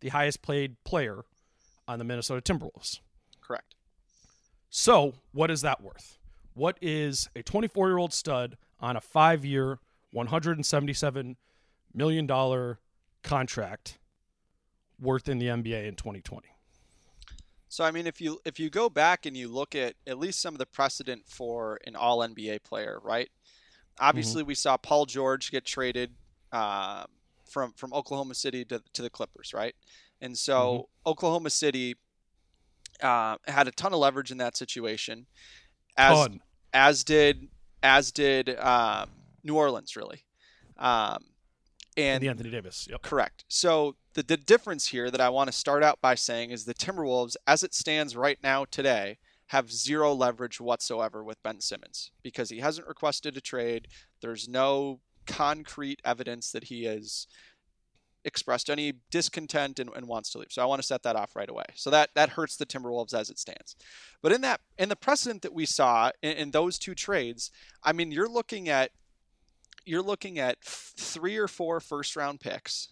the 0.01 0.11
highest 0.11 0.43
paid 0.43 0.77
player 0.85 1.25
on 1.87 1.99
the 1.99 2.05
Minnesota 2.05 2.41
Timberwolves. 2.41 3.01
Correct. 3.41 3.75
So, 4.71 5.15
what 5.33 5.51
is 5.51 5.63
that 5.63 5.83
worth? 5.83 6.19
What 6.55 6.77
is 6.81 7.29
a 7.35 7.43
24 7.43 7.89
year 7.89 7.99
old 7.99 8.13
stud 8.13 8.57
on 8.81 8.97
a 8.97 9.01
five 9.01 9.45
year, 9.45 9.79
$177 10.15 11.37
million 11.95 12.77
contract 13.23 13.99
worth 15.01 15.29
in 15.29 15.39
the 15.39 15.47
NBA 15.47 15.87
in 15.87 15.95
2020? 15.95 16.49
So 17.71 17.85
I 17.85 17.91
mean, 17.91 18.07
if 18.07 18.21
you 18.21 18.41
if 18.45 18.59
you 18.59 18.71
go 18.71 18.89
back 18.89 19.27
and 19.27 19.37
you 19.37 19.49
look 19.49 19.75
at 19.75 19.95
at 20.07 20.19
least 20.19 20.41
some 20.41 20.55
of 20.55 20.59
the 20.59 20.67
precedent 20.67 21.25
for 21.27 21.79
an 21.87 21.97
All 21.97 22.21
NBA 22.21 22.63
player, 22.63 22.99
right? 23.03 23.29
Obviously, 24.01 24.43
we 24.43 24.55
saw 24.55 24.77
Paul 24.77 25.07
George 25.07 25.51
get 25.51 25.65
traded 25.65 26.13
uh, 26.53 27.05
from 27.49 27.73
from 27.73 27.93
Oklahoma 27.93 28.35
City 28.35 28.65
to, 28.67 28.83
to 28.93 29.03
the 29.03 29.11
Clippers, 29.11 29.53
right? 29.55 29.75
And 30.21 30.37
so 30.37 30.89
Oklahoma 31.07 31.51
City 31.51 31.97
uh, 33.03 33.37
had 33.47 33.69
a 33.69 33.73
ton 33.73 33.93
of 33.93 34.01
leverage 34.01 34.31
in 34.31 34.39
that 34.39 34.57
situation, 34.57 35.27
as 35.97 36.19
Ton. 36.19 36.41
as 36.73 37.05
did 37.05 37.49
as 37.83 38.11
did 38.13 38.59
um, 38.59 39.11
New 39.45 39.57
Orleans, 39.57 39.97
really. 39.97 40.25
Um, 40.77 41.25
and 41.97 42.23
the 42.23 42.29
Anthony 42.29 42.51
Davis. 42.51 42.87
Yep. 42.91 43.03
Correct. 43.03 43.45
So 43.49 43.97
the, 44.15 44.23
the 44.23 44.37
difference 44.37 44.89
here 44.89 45.11
that 45.11 45.21
I 45.21 45.29
want 45.29 45.49
to 45.49 45.57
start 45.57 45.83
out 45.83 46.01
by 46.01 46.15
saying 46.15 46.51
is 46.51 46.65
the 46.65 46.75
Timberwolves, 46.75 47.37
as 47.47 47.63
it 47.63 47.75
stands 47.75 48.17
right 48.17 48.39
now 48.43 48.65
today, 48.65 49.19
have 49.47 49.73
zero 49.73 50.13
leverage 50.13 50.61
whatsoever 50.61 51.25
with 51.25 51.43
Ben 51.43 51.61
Simmons 51.61 52.13
because 52.23 52.51
he 52.51 52.59
hasn't 52.59 52.87
requested 52.87 53.37
a 53.37 53.41
trade. 53.41 53.89
There's 54.21 54.49
no 54.49 55.01
concrete 55.29 56.01
evidence 56.05 56.51
that 56.51 56.65
he 56.65 56.85
has 56.85 57.29
expressed 58.25 58.69
any 58.69 58.95
discontent 59.11 59.79
and, 59.79 59.91
and 59.95 60.09
wants 60.09 60.31
to 60.31 60.39
leave. 60.39 60.51
So 60.51 60.63
I 60.63 60.67
want 60.67 60.81
to 60.81 60.87
set 60.87 61.03
that 61.05 61.17
off 61.17 61.37
right 61.37 61.49
away. 61.49 61.65
So 61.75 61.91
that 61.91 62.11
that 62.15 62.31
hurts 62.31 62.57
the 62.57 62.67
Timberwolves 62.67 63.15
as 63.15 63.31
it 63.31 63.39
stands. 63.39 63.77
But 64.23 64.33
in 64.33 64.41
that 64.41 64.61
in 64.77 64.89
the 64.89 64.97
precedent 64.97 65.43
that 65.43 65.55
we 65.55 65.67
saw 65.67 66.11
in, 66.23 66.33
in 66.33 66.51
those 66.51 66.79
two 66.79 66.95
trades, 66.95 67.51
I 67.83 67.93
mean 67.93 68.11
you're 68.11 68.29
looking 68.29 68.69
at 68.69 68.91
you're 69.85 70.03
looking 70.03 70.39
at 70.39 70.63
three 70.63 71.37
or 71.37 71.49
four 71.49 71.81
first 71.81 72.17
round 72.17 72.41
picks, 72.41 72.89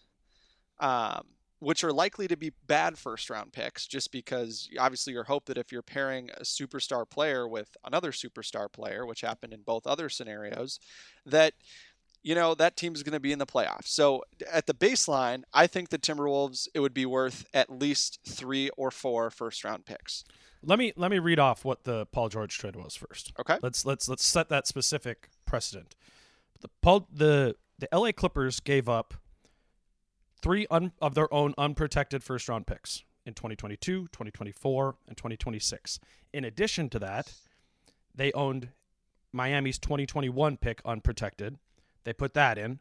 um, 0.81 1.26
which 1.59 1.85
are 1.85 1.93
likely 1.93 2.28
to 2.28 2.37
be 2.37 2.52
bad 2.66 2.97
first 2.97 3.28
round 3.28 3.52
picks, 3.52 3.87
just 3.87 4.12
because 4.12 4.69
obviously 4.78 5.12
your 5.12 5.25
hope 5.25 5.47
that 5.47 5.59
if 5.59 5.73
you're 5.73 5.83
pairing 5.83 6.31
a 6.37 6.43
superstar 6.43 7.09
player 7.09 7.47
with 7.47 7.76
another 7.85 8.12
superstar 8.12 8.73
player, 8.73 9.05
which 9.05 9.21
happened 9.21 9.52
in 9.52 9.61
both 9.62 9.87
other 9.87 10.09
scenarios, 10.09 10.78
that 11.26 11.52
you 12.26 12.35
know 12.35 12.56
that 12.56 12.76
team's 12.76 13.04
going 13.04 13.12
to 13.12 13.21
be 13.21 13.30
in 13.30 13.38
the 13.38 13.47
playoffs. 13.47 13.87
So 13.87 14.25
at 14.52 14.66
the 14.66 14.75
baseline, 14.75 15.45
I 15.54 15.68
think 15.68 15.90
the 15.90 15.99
Timberwolves 15.99 16.66
it 16.75 16.80
would 16.80 16.92
be 16.92 17.06
worth 17.06 17.47
at 17.54 17.71
least 17.71 18.18
three 18.26 18.68
or 18.76 18.90
four 18.90 19.30
first 19.30 19.62
round 19.62 19.87
picks. 19.87 20.25
Let 20.61 20.80
me 20.80 20.92
let 20.97 21.12
me 21.12 21.21
read 21.21 21.38
off 21.38 21.64
what 21.64 21.85
the 21.85 22.06
Paul 22.06 22.28
George 22.28 22.59
trade 22.59 22.75
was 22.75 22.97
first. 22.97 23.33
Okay. 23.38 23.59
Let's 23.62 23.87
let's 23.87 24.09
let's 24.09 24.25
set 24.25 24.49
that 24.49 24.66
specific 24.66 25.28
precedent. 25.47 25.95
The 26.62 26.68
Paul 26.83 27.06
the 27.12 27.54
the 27.78 27.88
LA 27.92 28.11
Clippers 28.11 28.59
gave 28.59 28.88
up 28.88 29.14
three 30.42 30.66
un, 30.68 30.90
of 31.00 31.14
their 31.14 31.33
own 31.33 31.54
unprotected 31.56 32.25
first 32.25 32.49
round 32.49 32.66
picks 32.66 33.04
in 33.25 33.35
2022, 33.35 34.02
2024, 34.09 34.97
and 35.06 35.16
2026. 35.16 36.00
In 36.33 36.45
addition 36.45 36.88
to 36.90 36.99
that, 36.99 37.33
they 38.12 38.33
owned 38.33 38.71
Miami's 39.33 39.78
2021 39.78 40.56
pick 40.56 40.80
unprotected. 40.85 41.59
They 42.07 42.13
put 42.13 42.35
that 42.35 42.57
in, 42.57 42.79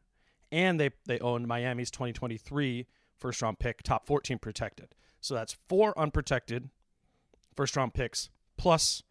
and 0.51 0.79
they 0.79 0.91
they 1.07 1.19
owned 1.19 1.47
Miami's 1.47 1.89
2023 1.89 2.85
first 3.17 3.41
round 3.41 3.57
pick 3.57 3.81
top 3.81 4.05
14 4.05 4.37
protected. 4.37 4.89
So 5.19 5.33
that's 5.33 5.57
four 5.67 5.97
unprotected 5.99 6.69
first 7.55 7.75
round 7.75 7.95
picks 7.95 8.29
plus 8.55 9.01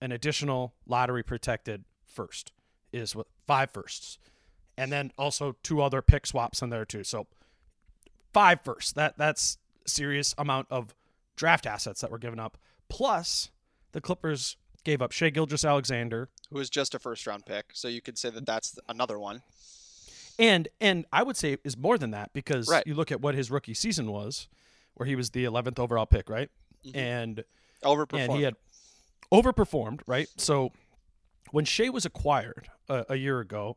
an 0.00 0.10
additional 0.10 0.72
lottery 0.86 1.22
protected 1.22 1.84
first 2.06 2.50
is 2.94 3.14
what 3.14 3.26
five 3.46 3.70
firsts. 3.70 4.18
And 4.78 4.90
then 4.90 5.12
also 5.18 5.56
two 5.62 5.82
other 5.82 6.00
pick 6.00 6.24
swaps 6.26 6.62
in 6.62 6.70
there 6.70 6.86
too. 6.86 7.04
So 7.04 7.26
five 8.32 8.62
firsts. 8.62 8.92
That 8.92 9.18
that's 9.18 9.58
serious 9.86 10.34
amount 10.38 10.68
of 10.70 10.94
draft 11.36 11.66
assets 11.66 12.00
that 12.00 12.10
were 12.10 12.18
given 12.18 12.40
up 12.40 12.56
plus 12.88 13.50
the 13.92 14.00
clippers 14.00 14.56
gave 14.88 15.02
up 15.02 15.12
Shai 15.12 15.28
Gilgeous-Alexander 15.30 16.30
Who 16.50 16.58
is 16.60 16.70
just 16.70 16.94
a 16.94 16.98
first 16.98 17.26
round 17.26 17.44
pick, 17.44 17.66
so 17.74 17.88
you 17.88 18.00
could 18.00 18.16
say 18.16 18.30
that 18.30 18.46
that's 18.46 18.78
another 18.88 19.18
one. 19.18 19.42
and 20.38 20.66
and 20.80 21.04
I 21.12 21.22
would 21.22 21.36
say 21.36 21.58
is 21.62 21.76
more 21.76 21.98
than 21.98 22.10
that 22.12 22.32
because 22.32 22.68
Right. 22.70 22.86
you 22.86 22.94
look 22.94 23.12
at 23.12 23.20
what 23.20 23.34
his 23.34 23.50
rookie 23.50 23.74
season 23.74 24.10
was 24.10 24.48
where 24.94 25.06
he 25.06 25.14
was 25.14 25.30
the 25.30 25.44
11th 25.44 25.78
overall 25.78 26.06
pick 26.06 26.28
right 26.30 26.48
Mm-hmm. 26.86 26.96
and 26.96 27.44
Overperformed. 27.84 28.18
and 28.20 28.32
he 28.32 28.42
had 28.42 28.54
overperformed, 29.32 30.00
right? 30.06 30.28
So 30.36 30.72
when 31.50 31.64
Shai 31.64 31.88
was 31.90 32.04
acquired 32.04 32.68
a, 32.88 33.04
a 33.10 33.16
year 33.16 33.40
ago, 33.40 33.76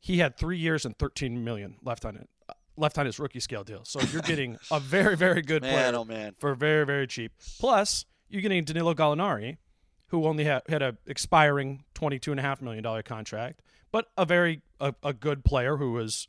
he 0.00 0.18
had 0.18 0.36
three 0.36 0.58
years 0.58 0.84
and 0.84 0.98
13 0.98 1.44
million 1.44 1.76
left 1.84 2.04
on 2.04 2.16
it, 2.16 2.28
left 2.76 2.98
on 2.98 3.06
his 3.06 3.18
rookie 3.18 3.38
scale 3.40 3.64
deal. 3.64 3.84
So 3.84 4.00
you're 4.00 4.22
getting 4.22 4.58
a 4.70 4.80
very, 4.96 5.16
very 5.16 5.42
good 5.42 5.62
Man, 5.62 5.72
player 5.92 6.00
oh, 6.00 6.04
man. 6.04 6.34
for 6.38 6.54
very, 6.54 6.84
very 6.86 7.06
cheap. 7.06 7.32
Plus, 7.60 8.04
you're 8.28 8.42
getting 8.42 8.64
Danilo 8.64 8.94
Gallinari, 8.94 9.58
who 10.12 10.26
only 10.26 10.44
had, 10.44 10.62
had 10.68 10.82
a 10.82 10.96
expiring 11.06 11.84
22 11.94 12.30
and 12.32 12.38
a 12.38 12.42
half 12.42 12.60
million 12.60 12.84
dollar 12.84 13.02
contract, 13.02 13.62
but 13.90 14.10
a 14.16 14.26
very 14.26 14.60
a, 14.78 14.94
a 15.02 15.14
good 15.14 15.42
player 15.42 15.78
who 15.78 15.92
was 15.92 16.28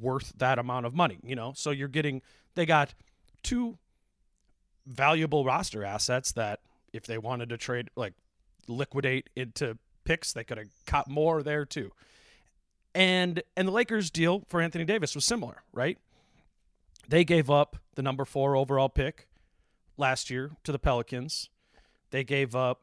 worth 0.00 0.32
that 0.36 0.58
amount 0.58 0.84
of 0.84 0.94
money. 0.94 1.20
You 1.22 1.36
know, 1.36 1.52
so 1.54 1.70
you're 1.70 1.88
getting 1.88 2.22
they 2.56 2.66
got 2.66 2.92
two 3.44 3.78
valuable 4.84 5.44
roster 5.44 5.84
assets 5.84 6.32
that 6.32 6.58
if 6.92 7.06
they 7.06 7.18
wanted 7.18 7.48
to 7.50 7.56
trade 7.56 7.88
like 7.94 8.14
liquidate 8.66 9.30
into 9.36 9.78
picks 10.04 10.32
they 10.32 10.42
could 10.42 10.58
have 10.58 10.66
got 10.84 11.08
more 11.08 11.42
there 11.42 11.64
too. 11.64 11.92
And 12.96 13.44
and 13.56 13.68
the 13.68 13.72
lakers 13.72 14.10
deal 14.10 14.44
for 14.48 14.60
anthony 14.60 14.84
davis 14.84 15.14
was 15.14 15.24
similar 15.24 15.62
right? 15.72 15.98
They 17.08 17.24
gave 17.24 17.48
up 17.48 17.76
the 17.94 18.02
number 18.02 18.24
four 18.24 18.56
overall 18.56 18.88
pick 18.88 19.28
last 19.96 20.30
year 20.30 20.50
to 20.64 20.72
the 20.72 20.78
pelicans. 20.80 21.48
They 22.10 22.24
gave 22.24 22.56
up 22.56 22.82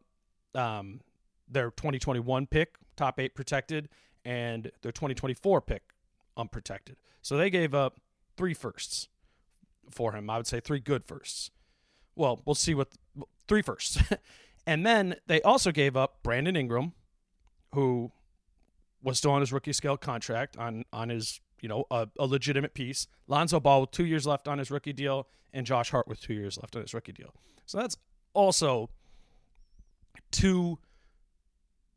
um 0.58 1.02
their 1.50 1.72
2021 1.72 2.48
pick, 2.48 2.76
top 2.96 3.20
eight 3.20 3.36
protected, 3.36 3.90
and 4.26 4.72
their 4.82 4.92
2024 4.92 5.62
pick, 5.62 5.84
unprotected. 6.36 6.98
So 7.22 7.38
they 7.38 7.50
gave 7.50 7.74
up 7.74 8.00
three 8.36 8.54
firsts 8.54 9.08
for 9.90 10.14
him. 10.14 10.30
I 10.30 10.38
would 10.38 10.48
say 10.48 10.60
three 10.60 10.80
good 10.80 11.06
firsts. 11.06 11.52
Well, 12.16 12.42
we'll 12.46 12.56
see 12.56 12.74
what 12.74 12.90
three 13.48 13.62
firsts. 13.62 13.98
and 14.68 14.86
then 14.86 15.16
they 15.28 15.42
also 15.42 15.72
gave 15.72 15.96
up 15.96 16.24
Brandon 16.24 16.56
Ingram, 16.56 16.94
who 17.74 18.12
was 19.02 19.18
still 19.18 19.32
on 19.32 19.42
his 19.42 19.54
rookie 19.54 19.74
scale 19.74 19.98
contract 19.98 20.58
on 20.58 20.84
on 20.92 21.10
his 21.10 21.40
you 21.62 21.70
know 21.70 21.86
a, 21.92 22.08
a, 22.20 22.26
legitimate 22.26 22.74
piece. 22.74 23.08
Lonzo 23.28 23.60
Ball 23.60 23.82
with 23.82 23.92
two 23.92 24.06
years 24.06 24.26
left 24.26 24.48
on 24.48 24.58
his 24.58 24.72
rookie 24.72 24.94
deal, 24.94 25.28
and 25.54 25.66
Josh 25.66 25.92
Hart 25.92 26.08
with 26.08 26.20
two 26.20 26.34
years 26.34 26.58
left 26.58 26.76
on 26.76 26.82
his 26.82 26.94
rookie 26.94 27.14
deal. 27.14 27.34
So 27.66 27.78
that's 27.78 27.98
also 28.34 28.90
two 30.32 30.80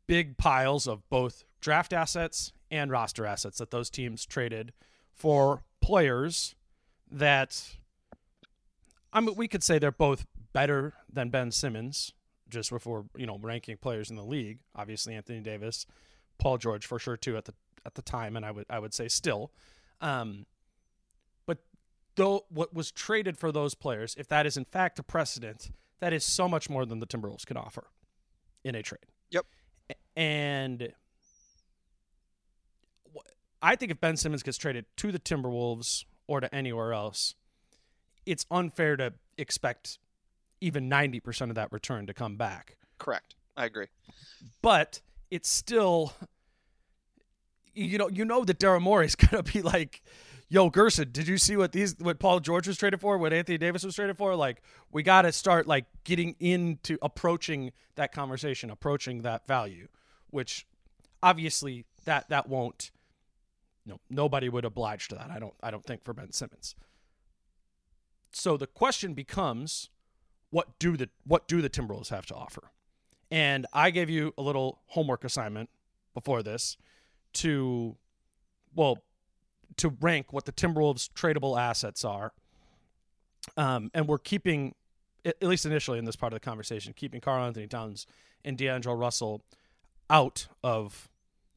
big 0.07 0.37
piles 0.37 0.87
of 0.87 1.07
both 1.09 1.45
draft 1.61 1.93
assets 1.93 2.51
and 2.69 2.91
roster 2.91 3.25
assets 3.25 3.59
that 3.59 3.71
those 3.71 3.89
teams 3.89 4.25
traded 4.25 4.73
for 5.13 5.63
players 5.81 6.55
that 7.09 7.77
I 9.13 9.19
mean 9.19 9.35
we 9.35 9.47
could 9.47 9.63
say 9.63 9.79
they're 9.79 9.91
both 9.91 10.25
better 10.53 10.93
than 11.11 11.29
Ben 11.29 11.51
Simmons 11.51 12.13
just 12.49 12.69
before 12.71 13.05
you 13.15 13.25
know 13.25 13.37
ranking 13.41 13.77
players 13.77 14.09
in 14.09 14.15
the 14.15 14.23
league. 14.23 14.59
Obviously 14.75 15.15
Anthony 15.15 15.39
Davis, 15.39 15.85
Paul 16.37 16.57
George 16.57 16.85
for 16.85 16.99
sure 16.99 17.17
too 17.17 17.37
at 17.37 17.45
the 17.45 17.53
at 17.85 17.95
the 17.95 18.01
time, 18.01 18.35
and 18.35 18.45
I 18.45 18.51
would 18.51 18.65
I 18.69 18.79
would 18.79 18.93
say 18.93 19.07
still. 19.07 19.51
Um, 20.01 20.45
but 21.45 21.59
though 22.15 22.45
what 22.49 22.73
was 22.73 22.91
traded 22.91 23.37
for 23.37 23.51
those 23.51 23.75
players, 23.75 24.15
if 24.17 24.27
that 24.29 24.45
is 24.45 24.57
in 24.57 24.65
fact 24.65 24.99
a 24.99 25.03
precedent, 25.03 25.71
that 25.99 26.13
is 26.13 26.23
so 26.23 26.47
much 26.47 26.69
more 26.69 26.85
than 26.85 26.99
the 26.99 27.07
Timberwolves 27.07 27.45
can 27.45 27.57
offer 27.57 27.87
in 28.63 28.75
a 28.75 28.83
trade. 28.83 28.99
Yep. 29.31 29.45
And 30.15 30.93
I 33.61 33.75
think 33.75 33.91
if 33.91 33.99
Ben 33.99 34.17
Simmons 34.17 34.43
gets 34.43 34.57
traded 34.57 34.85
to 34.97 35.11
the 35.11 35.19
Timberwolves 35.19 36.05
or 36.27 36.39
to 36.39 36.53
anywhere 36.53 36.93
else, 36.93 37.35
it's 38.25 38.45
unfair 38.51 38.95
to 38.97 39.13
expect 39.37 39.99
even 40.59 40.89
90% 40.89 41.49
of 41.49 41.55
that 41.55 41.71
return 41.71 42.07
to 42.07 42.13
come 42.13 42.37
back. 42.37 42.77
Correct. 42.97 43.35
I 43.57 43.65
agree. 43.65 43.87
But 44.61 45.01
it's 45.29 45.49
still 45.49 46.13
you 47.73 47.97
know 47.97 48.09
you 48.09 48.25
know 48.25 48.43
that 48.43 48.59
Daryl 48.59 48.81
Morey 48.81 49.05
is 49.05 49.15
going 49.15 49.43
to 49.43 49.51
be 49.51 49.61
like 49.61 50.03
yo 50.51 50.69
Gersson, 50.69 51.13
did 51.13 51.29
you 51.29 51.37
see 51.37 51.55
what 51.55 51.71
these 51.71 51.95
what 51.97 52.19
Paul 52.19 52.41
George 52.41 52.67
was 52.67 52.77
traded 52.77 52.99
for, 52.99 53.17
what 53.17 53.31
Anthony 53.31 53.57
Davis 53.57 53.85
was 53.85 53.95
traded 53.95 54.17
for? 54.17 54.35
Like 54.35 54.61
we 54.91 55.01
got 55.01 55.21
to 55.21 55.31
start 55.31 55.65
like 55.65 55.85
getting 56.03 56.35
into 56.39 56.97
approaching 57.01 57.71
that 57.95 58.11
conversation, 58.11 58.69
approaching 58.69 59.21
that 59.21 59.47
value, 59.47 59.87
which 60.29 60.67
obviously 61.23 61.85
that 62.03 62.27
that 62.29 62.49
won't 62.49 62.91
no 63.85 63.99
nobody 64.09 64.49
would 64.49 64.65
oblige 64.65 65.07
to 65.07 65.15
that. 65.15 65.31
I 65.31 65.39
don't 65.39 65.53
I 65.63 65.71
don't 65.71 65.85
think 65.85 66.03
for 66.03 66.13
Ben 66.13 66.33
Simmons. 66.33 66.75
So 68.33 68.57
the 68.57 68.67
question 68.67 69.13
becomes 69.13 69.89
what 70.49 70.77
do 70.79 70.97
the 70.97 71.09
what 71.23 71.47
do 71.47 71.61
the 71.61 71.69
Timberwolves 71.69 72.09
have 72.09 72.25
to 72.25 72.35
offer? 72.35 72.71
And 73.31 73.65
I 73.71 73.89
gave 73.89 74.09
you 74.09 74.33
a 74.37 74.41
little 74.41 74.81
homework 74.87 75.23
assignment 75.23 75.69
before 76.13 76.43
this 76.43 76.75
to 77.35 77.95
well 78.75 78.97
to 79.77 79.89
rank 80.01 80.33
what 80.33 80.45
the 80.45 80.51
Timberwolves 80.51 81.09
tradable 81.13 81.59
assets 81.59 82.03
are. 82.05 82.33
Um, 83.57 83.91
and 83.93 84.07
we're 84.07 84.19
keeping 84.19 84.75
at 85.25 85.41
least 85.41 85.65
initially 85.65 85.99
in 85.99 86.05
this 86.05 86.15
part 86.15 86.33
of 86.33 86.39
the 86.39 86.43
conversation, 86.43 86.93
keeping 86.93 87.21
Karl-Anthony 87.21 87.67
Towns 87.67 88.07
and 88.43 88.57
D'Angelo 88.57 88.95
Russell 88.95 89.41
out 90.09 90.47
of 90.63 91.09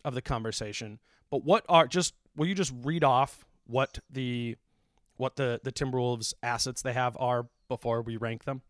of 0.04 0.14
the 0.14 0.22
conversation. 0.22 0.98
But 1.30 1.44
what 1.44 1.64
are 1.68 1.86
just 1.86 2.14
will 2.36 2.46
you 2.46 2.54
just 2.54 2.72
read 2.82 3.04
off 3.04 3.44
what 3.66 3.98
the 4.10 4.56
what 5.16 5.36
the 5.36 5.60
the 5.62 5.72
Timberwolves 5.72 6.34
assets 6.42 6.82
they 6.82 6.92
have 6.92 7.16
are 7.18 7.46
before 7.68 8.02
we 8.02 8.16
rank 8.16 8.44
them? 8.44 8.62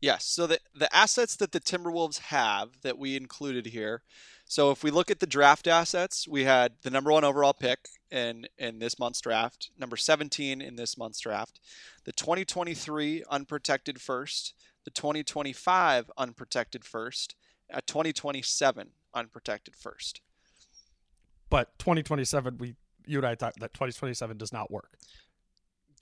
Yes. 0.00 0.24
So 0.24 0.46
the 0.46 0.58
the 0.74 0.94
assets 0.94 1.36
that 1.36 1.52
the 1.52 1.60
Timberwolves 1.60 2.18
have 2.18 2.80
that 2.82 2.98
we 2.98 3.16
included 3.16 3.66
here. 3.66 4.02
So 4.46 4.70
if 4.70 4.84
we 4.84 4.90
look 4.90 5.10
at 5.10 5.20
the 5.20 5.26
draft 5.26 5.66
assets, 5.66 6.28
we 6.28 6.44
had 6.44 6.74
the 6.82 6.90
number 6.90 7.10
one 7.10 7.24
overall 7.24 7.54
pick 7.54 7.88
in 8.10 8.46
in 8.58 8.78
this 8.78 8.98
month's 8.98 9.20
draft, 9.20 9.70
number 9.78 9.96
17 9.96 10.60
in 10.60 10.76
this 10.76 10.98
month's 10.98 11.20
draft, 11.20 11.60
the 12.04 12.12
2023 12.12 13.24
unprotected 13.30 14.00
first, 14.00 14.54
the 14.84 14.90
2025 14.90 16.10
unprotected 16.18 16.84
first, 16.84 17.34
a 17.70 17.80
2027 17.82 18.90
unprotected 19.14 19.74
first. 19.74 20.20
But 21.48 21.78
2027, 21.78 22.58
we 22.58 22.74
you 23.06 23.18
and 23.18 23.26
I 23.26 23.34
thought 23.34 23.54
that 23.60 23.74
2027 23.74 24.36
does 24.36 24.52
not 24.52 24.70
work. 24.70 24.98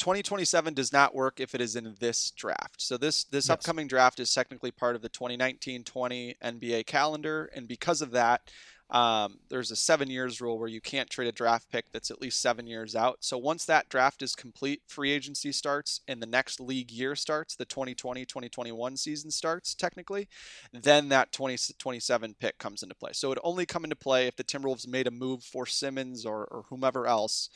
2027 0.03 0.75
does 0.75 0.93
not 0.93 1.15
work 1.15 1.39
if 1.39 1.55
it 1.55 1.61
is 1.61 1.77
in 1.77 1.95
this 2.01 2.33
draft. 2.33 2.83
So 2.83 2.97
this 2.97 3.23
this 3.23 3.47
yes. 3.47 3.51
upcoming 3.51 3.87
draft 3.87 4.19
is 4.19 4.35
technically 4.35 4.73
part 4.73 4.97
of 4.97 5.03
the 5.03 5.09
2019-20 5.09 6.35
NBA 6.43 6.87
calendar, 6.87 7.49
and 7.55 7.69
because 7.69 8.03
of 8.03 8.11
that, 8.11 8.51
um, 8.91 9.39
there's 9.49 9.71
a 9.71 9.77
seven 9.77 10.11
years 10.11 10.41
rule 10.41 10.59
where 10.59 10.69
you 10.69 10.81
can't 10.81 11.09
trade 11.09 11.29
a 11.29 11.33
draft 11.33 11.71
pick 11.71 11.93
that's 11.93 12.11
at 12.11 12.21
least 12.21 12.43
seven 12.43 12.67
years 12.67 12.97
out. 12.97 13.19
So 13.21 13.39
once 13.39 13.65
that 13.67 13.89
draft 13.89 14.23
is 14.23 14.35
complete, 14.35 14.83
free 14.89 15.13
agency 15.13 15.53
starts, 15.53 16.01
and 16.09 16.21
the 16.21 16.27
next 16.27 16.59
league 16.59 16.91
year 16.91 17.15
starts, 17.15 17.55
the 17.55 17.65
2020-2021 17.65 18.99
season 18.99 19.31
starts 19.31 19.73
technically, 19.73 20.29
then 20.73 21.11
that 21.11 21.31
2027 21.31 22.35
pick 22.41 22.59
comes 22.59 22.83
into 22.83 22.97
play. 22.97 23.13
So 23.13 23.29
it 23.29 23.31
would 23.31 23.39
only 23.45 23.67
come 23.67 23.85
into 23.85 23.95
play 23.95 24.27
if 24.27 24.35
the 24.35 24.43
Timberwolves 24.43 24.89
made 24.89 25.07
a 25.07 25.13
move 25.13 25.45
for 25.45 25.65
Simmons 25.65 26.27
or, 26.27 26.45
or 26.47 26.65
whomever 26.71 27.07
else 27.07 27.49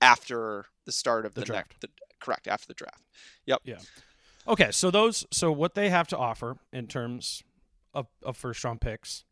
after 0.00 0.66
the 0.84 0.92
start 0.92 1.26
of 1.26 1.34
the, 1.34 1.40
the 1.40 1.46
draft. 1.46 1.70
Next, 1.70 1.80
the, 1.80 1.88
correct 2.20 2.48
after 2.48 2.66
the 2.68 2.74
draft. 2.74 3.02
Yep. 3.46 3.62
Yeah. 3.64 3.78
Okay, 4.48 4.70
so 4.70 4.90
those 4.90 5.26
so 5.30 5.50
what 5.50 5.74
they 5.74 5.90
have 5.90 6.06
to 6.08 6.16
offer 6.16 6.56
in 6.72 6.86
terms 6.86 7.42
of, 7.94 8.06
of 8.22 8.36
first 8.36 8.62
round 8.64 8.80
picks 8.80 9.24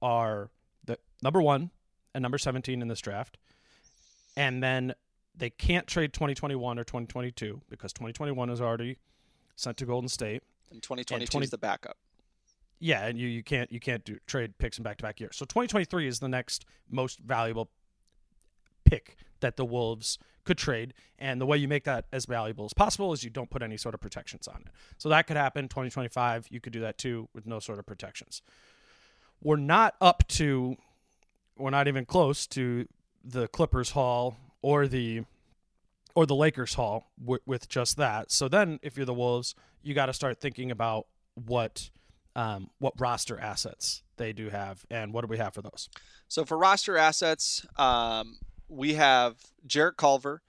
are 0.00 0.50
the 0.84 0.98
number 1.22 1.42
one 1.42 1.70
and 2.14 2.22
number 2.22 2.38
seventeen 2.38 2.80
in 2.80 2.88
this 2.88 3.00
draft, 3.00 3.36
and 4.36 4.62
then 4.62 4.94
they 5.36 5.50
can't 5.50 5.86
trade 5.86 6.12
2021 6.12 6.78
or 6.78 6.84
2022 6.84 7.60
because 7.68 7.92
2021 7.92 8.50
is 8.50 8.60
already 8.60 8.98
sent 9.56 9.76
to 9.78 9.86
Golden 9.86 10.08
State. 10.08 10.42
And 10.70 10.82
2022 10.82 11.40
is 11.40 11.50
the 11.50 11.58
backup. 11.58 11.96
Yeah, 12.78 13.06
and 13.06 13.18
you, 13.18 13.28
you 13.28 13.42
can't 13.42 13.70
you 13.72 13.80
can't 13.80 14.04
do 14.04 14.18
trade 14.26 14.58
picks 14.58 14.78
in 14.78 14.84
back 14.84 14.98
to 14.98 15.02
back 15.02 15.20
years. 15.20 15.36
So 15.36 15.44
2023 15.44 16.06
is 16.06 16.20
the 16.20 16.28
next 16.28 16.64
most 16.90 17.18
valuable 17.20 17.70
pick 18.84 19.16
that 19.44 19.56
the 19.56 19.64
Wolves 19.64 20.18
could 20.44 20.58
trade. 20.58 20.94
And 21.18 21.40
the 21.40 21.46
way 21.46 21.58
you 21.58 21.68
make 21.68 21.84
that 21.84 22.06
as 22.12 22.24
valuable 22.24 22.64
as 22.64 22.72
possible 22.72 23.12
is 23.12 23.22
you 23.22 23.30
don't 23.30 23.50
put 23.50 23.62
any 23.62 23.76
sort 23.76 23.94
of 23.94 24.00
protections 24.00 24.48
on 24.48 24.62
it. 24.66 24.72
So 24.98 25.08
that 25.10 25.26
could 25.26 25.36
happen 25.36 25.68
2025. 25.68 26.48
You 26.50 26.60
could 26.60 26.72
do 26.72 26.80
that 26.80 26.98
too 26.98 27.28
with 27.34 27.46
no 27.46 27.60
sort 27.60 27.78
of 27.78 27.86
protections. 27.86 28.42
We're 29.42 29.56
not 29.56 29.94
up 30.00 30.26
to, 30.28 30.76
we're 31.58 31.70
not 31.70 31.88
even 31.88 32.06
close 32.06 32.46
to 32.48 32.88
the 33.22 33.48
Clippers 33.48 33.90
haul 33.90 34.36
or 34.62 34.86
the 34.88 35.24
or 36.16 36.26
the 36.26 36.34
Lakers 36.34 36.74
haul 36.74 37.10
w- 37.20 37.40
with 37.44 37.68
just 37.68 37.96
that. 37.96 38.30
So 38.30 38.46
then, 38.48 38.78
if 38.82 38.96
you're 38.96 39.04
the 39.06 39.12
Wolves, 39.12 39.56
you 39.82 39.94
got 39.94 40.06
to 40.06 40.12
start 40.12 40.40
thinking 40.40 40.70
about 40.70 41.06
what 41.34 41.90
um, 42.36 42.70
what 42.78 42.94
roster 42.98 43.38
assets 43.38 44.02
they 44.16 44.32
do 44.32 44.48
have 44.48 44.84
and 44.90 45.12
what 45.12 45.22
do 45.22 45.26
we 45.26 45.38
have 45.38 45.54
for 45.54 45.62
those. 45.62 45.88
So 46.28 46.44
for 46.44 46.56
roster 46.56 46.96
assets, 46.96 47.66
um, 47.76 48.36
we 48.68 48.94
have 48.94 49.36
Jarrett 49.66 49.96
Culver, 49.96 50.42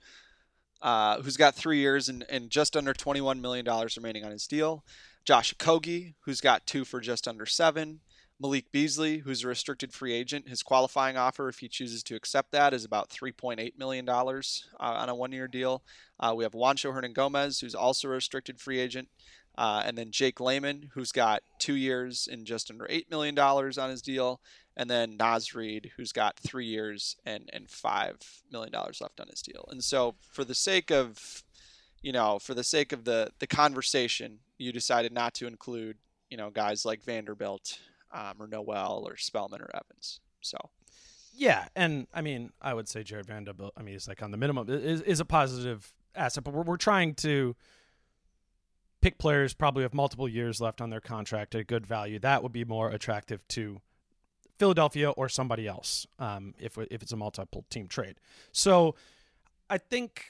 uh, 0.82 1.20
who's 1.22 1.36
got 1.36 1.54
three 1.54 1.78
years 1.78 2.08
and, 2.08 2.24
and 2.28 2.50
just 2.50 2.76
under 2.76 2.92
$21 2.92 3.40
million 3.40 3.66
remaining 3.96 4.24
on 4.24 4.30
his 4.30 4.46
deal. 4.46 4.84
Josh 5.24 5.54
Okogie, 5.54 6.14
who's 6.20 6.40
got 6.40 6.66
two 6.66 6.84
for 6.84 7.00
just 7.00 7.26
under 7.26 7.46
seven. 7.46 8.00
Malik 8.38 8.70
Beasley, 8.70 9.18
who's 9.18 9.44
a 9.44 9.48
restricted 9.48 9.94
free 9.94 10.12
agent. 10.12 10.48
His 10.48 10.62
qualifying 10.62 11.16
offer, 11.16 11.48
if 11.48 11.60
he 11.60 11.68
chooses 11.68 12.02
to 12.04 12.14
accept 12.14 12.52
that, 12.52 12.74
is 12.74 12.84
about 12.84 13.08
$3.8 13.08 13.78
million 13.78 14.06
uh, 14.08 14.40
on 14.78 15.08
a 15.08 15.14
one 15.14 15.32
year 15.32 15.48
deal. 15.48 15.82
Uh, 16.20 16.34
we 16.36 16.44
have 16.44 16.52
Juancho 16.52 16.92
Hernangomez, 16.92 17.60
who's 17.60 17.74
also 17.74 18.08
a 18.08 18.12
restricted 18.12 18.60
free 18.60 18.78
agent. 18.78 19.08
Uh, 19.58 19.82
and 19.84 19.96
then 19.96 20.10
Jake 20.10 20.40
Layman, 20.40 20.90
who's 20.94 21.12
got 21.12 21.42
two 21.58 21.76
years 21.76 22.28
and 22.30 22.46
just 22.46 22.70
under 22.70 22.84
$8 22.86 23.10
million 23.10 23.38
on 23.38 23.90
his 23.90 24.02
deal 24.02 24.40
and 24.76 24.90
then 24.90 25.16
Naz 25.16 25.54
Reid, 25.54 25.92
who's 25.96 26.12
got 26.12 26.38
three 26.38 26.66
years 26.66 27.16
and 27.24 27.48
and 27.52 27.70
five 27.70 28.16
million 28.52 28.72
dollars 28.72 29.00
left 29.00 29.20
on 29.20 29.28
his 29.28 29.40
deal. 29.40 29.66
And 29.70 29.82
so, 29.82 30.16
for 30.30 30.44
the 30.44 30.54
sake 30.54 30.90
of, 30.90 31.42
you 32.02 32.12
know, 32.12 32.38
for 32.38 32.54
the 32.54 32.64
sake 32.64 32.92
of 32.92 33.04
the 33.04 33.30
the 33.38 33.46
conversation, 33.46 34.40
you 34.58 34.72
decided 34.72 35.12
not 35.12 35.34
to 35.34 35.46
include, 35.46 35.96
you 36.30 36.36
know, 36.36 36.50
guys 36.50 36.84
like 36.84 37.02
Vanderbilt 37.02 37.78
um, 38.12 38.34
or 38.38 38.46
Nowell 38.46 39.04
or 39.06 39.16
Spellman 39.16 39.62
or 39.62 39.70
Evans. 39.74 40.20
So. 40.42 40.58
Yeah, 41.38 41.66
and 41.76 42.06
I 42.14 42.22
mean, 42.22 42.52
I 42.62 42.72
would 42.72 42.88
say 42.88 43.02
Jarred 43.02 43.26
Vanderbilt. 43.26 43.74
I 43.76 43.82
mean, 43.82 43.92
he's 43.92 44.08
like 44.08 44.22
on 44.22 44.30
the 44.30 44.38
minimum 44.38 44.70
is 44.70 45.02
is 45.02 45.20
a 45.20 45.24
positive 45.24 45.92
asset, 46.14 46.44
but 46.44 46.54
we're 46.54 46.62
we're 46.62 46.76
trying 46.78 47.14
to 47.16 47.54
pick 49.06 49.18
players 49.18 49.54
probably 49.54 49.84
have 49.84 49.94
multiple 49.94 50.28
years 50.28 50.60
left 50.60 50.80
on 50.80 50.90
their 50.90 51.00
contract 51.00 51.54
at 51.54 51.60
a 51.60 51.64
good 51.64 51.86
value. 51.86 52.18
That 52.18 52.42
would 52.42 52.50
be 52.50 52.64
more 52.64 52.90
attractive 52.90 53.46
to 53.50 53.80
Philadelphia 54.58 55.10
or 55.10 55.28
somebody 55.28 55.68
else 55.68 56.08
um, 56.18 56.54
if 56.58 56.76
if 56.90 57.02
it's 57.02 57.12
a 57.12 57.16
multiple 57.16 57.64
team 57.70 57.86
trade. 57.86 58.16
So 58.50 58.96
I 59.70 59.78
think 59.78 60.24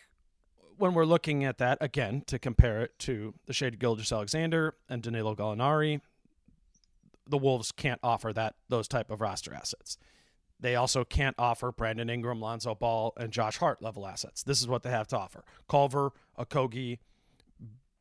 when 0.77 0.93
we're 0.93 1.07
looking 1.07 1.43
at 1.43 1.57
that 1.57 1.79
again 1.81 2.23
to 2.27 2.39
compare 2.39 2.83
it 2.83 2.99
to 2.99 3.33
the 3.47 3.55
Shai 3.55 3.71
Gilgeous-Alexander 3.71 4.75
and 4.91 5.03
Danilo 5.03 5.35
Gallinari, 5.35 6.03
the 7.27 7.39
Wolves 7.39 7.73
can't 7.73 8.01
offer 8.03 8.31
that 8.35 8.57
those 8.69 8.89
type 8.89 9.11
of 9.11 9.23
roster 9.23 9.55
assets. 9.55 9.97
They 10.61 10.77
also 10.77 11.03
can't 11.03 11.37
offer 11.39 11.73
Brandon 11.73 12.11
Ingram, 12.11 12.43
Lonzo 12.43 12.75
Ball, 12.75 13.15
and 13.17 13.33
Josh 13.33 13.57
Hart 13.57 13.81
level 13.81 14.07
assets. 14.07 14.43
This 14.43 14.61
is 14.61 14.69
what 14.69 14.83
they 14.83 14.91
have 14.91 15.09
to 15.09 15.17
offer: 15.17 15.45
Culver, 15.67 16.13
Okogie, 16.39 16.99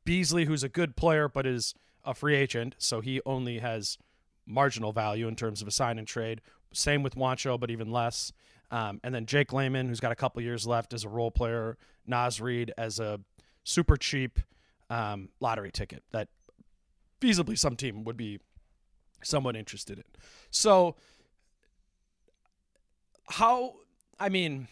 Beasley, 0.05 0.45
who's 0.45 0.63
a 0.63 0.69
good 0.69 0.95
player 0.95 1.27
but 1.27 1.45
is 1.45 1.73
a 2.03 2.13
free 2.13 2.35
agent, 2.35 2.75
so 2.77 3.01
he 3.01 3.19
only 3.25 3.59
has 3.59 3.97
marginal 4.45 4.93
value 4.93 5.27
in 5.27 5.35
terms 5.35 5.61
of 5.61 5.67
a 5.67 5.71
sign 5.71 5.97
and 5.97 6.07
trade. 6.07 6.41
Same 6.71 7.03
with 7.03 7.15
Juancho, 7.15 7.59
but 7.59 7.71
even 7.71 7.91
less. 7.91 8.31
Um, 8.71 8.99
and 9.03 9.13
then 9.13 9.25
Jake 9.25 9.53
Layman, 9.53 9.87
who's 9.87 9.99
got 9.99 10.11
a 10.11 10.15
couple 10.15 10.41
years 10.41 10.67
left 10.67 10.93
as 10.93 11.03
a 11.03 11.09
role 11.09 11.31
player. 11.31 11.77
Naz 12.05 12.39
Reid 12.39 12.71
as 12.77 12.99
a 12.99 13.19
super 13.63 13.97
cheap 13.97 14.39
um, 14.89 15.29
lottery 15.39 15.71
ticket 15.71 16.03
that 16.11 16.27
feasibly 17.19 17.57
some 17.57 17.75
team 17.75 18.03
would 18.03 18.17
be 18.17 18.39
somewhat 19.23 19.55
interested 19.55 19.97
in. 19.97 20.03
So, 20.51 20.95
how, 23.27 23.75
I 24.19 24.29
mean, 24.29 24.67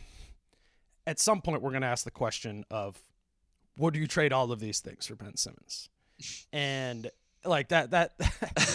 at 1.08 1.20
some 1.20 1.42
point 1.42 1.62
we're 1.62 1.72
going 1.72 1.82
to 1.82 1.88
ask 1.88 2.06
the 2.06 2.12
question 2.12 2.66
of 2.70 3.00
would 3.78 3.96
you 3.96 4.08
trade 4.08 4.34
all 4.34 4.52
of 4.52 4.60
these 4.60 4.80
things 4.80 5.08
for 5.08 5.16
Ben 5.16 5.36
Simmons? 5.36 5.90
And 6.52 7.10
like 7.46 7.70
that 7.70 7.92
that 7.92 8.14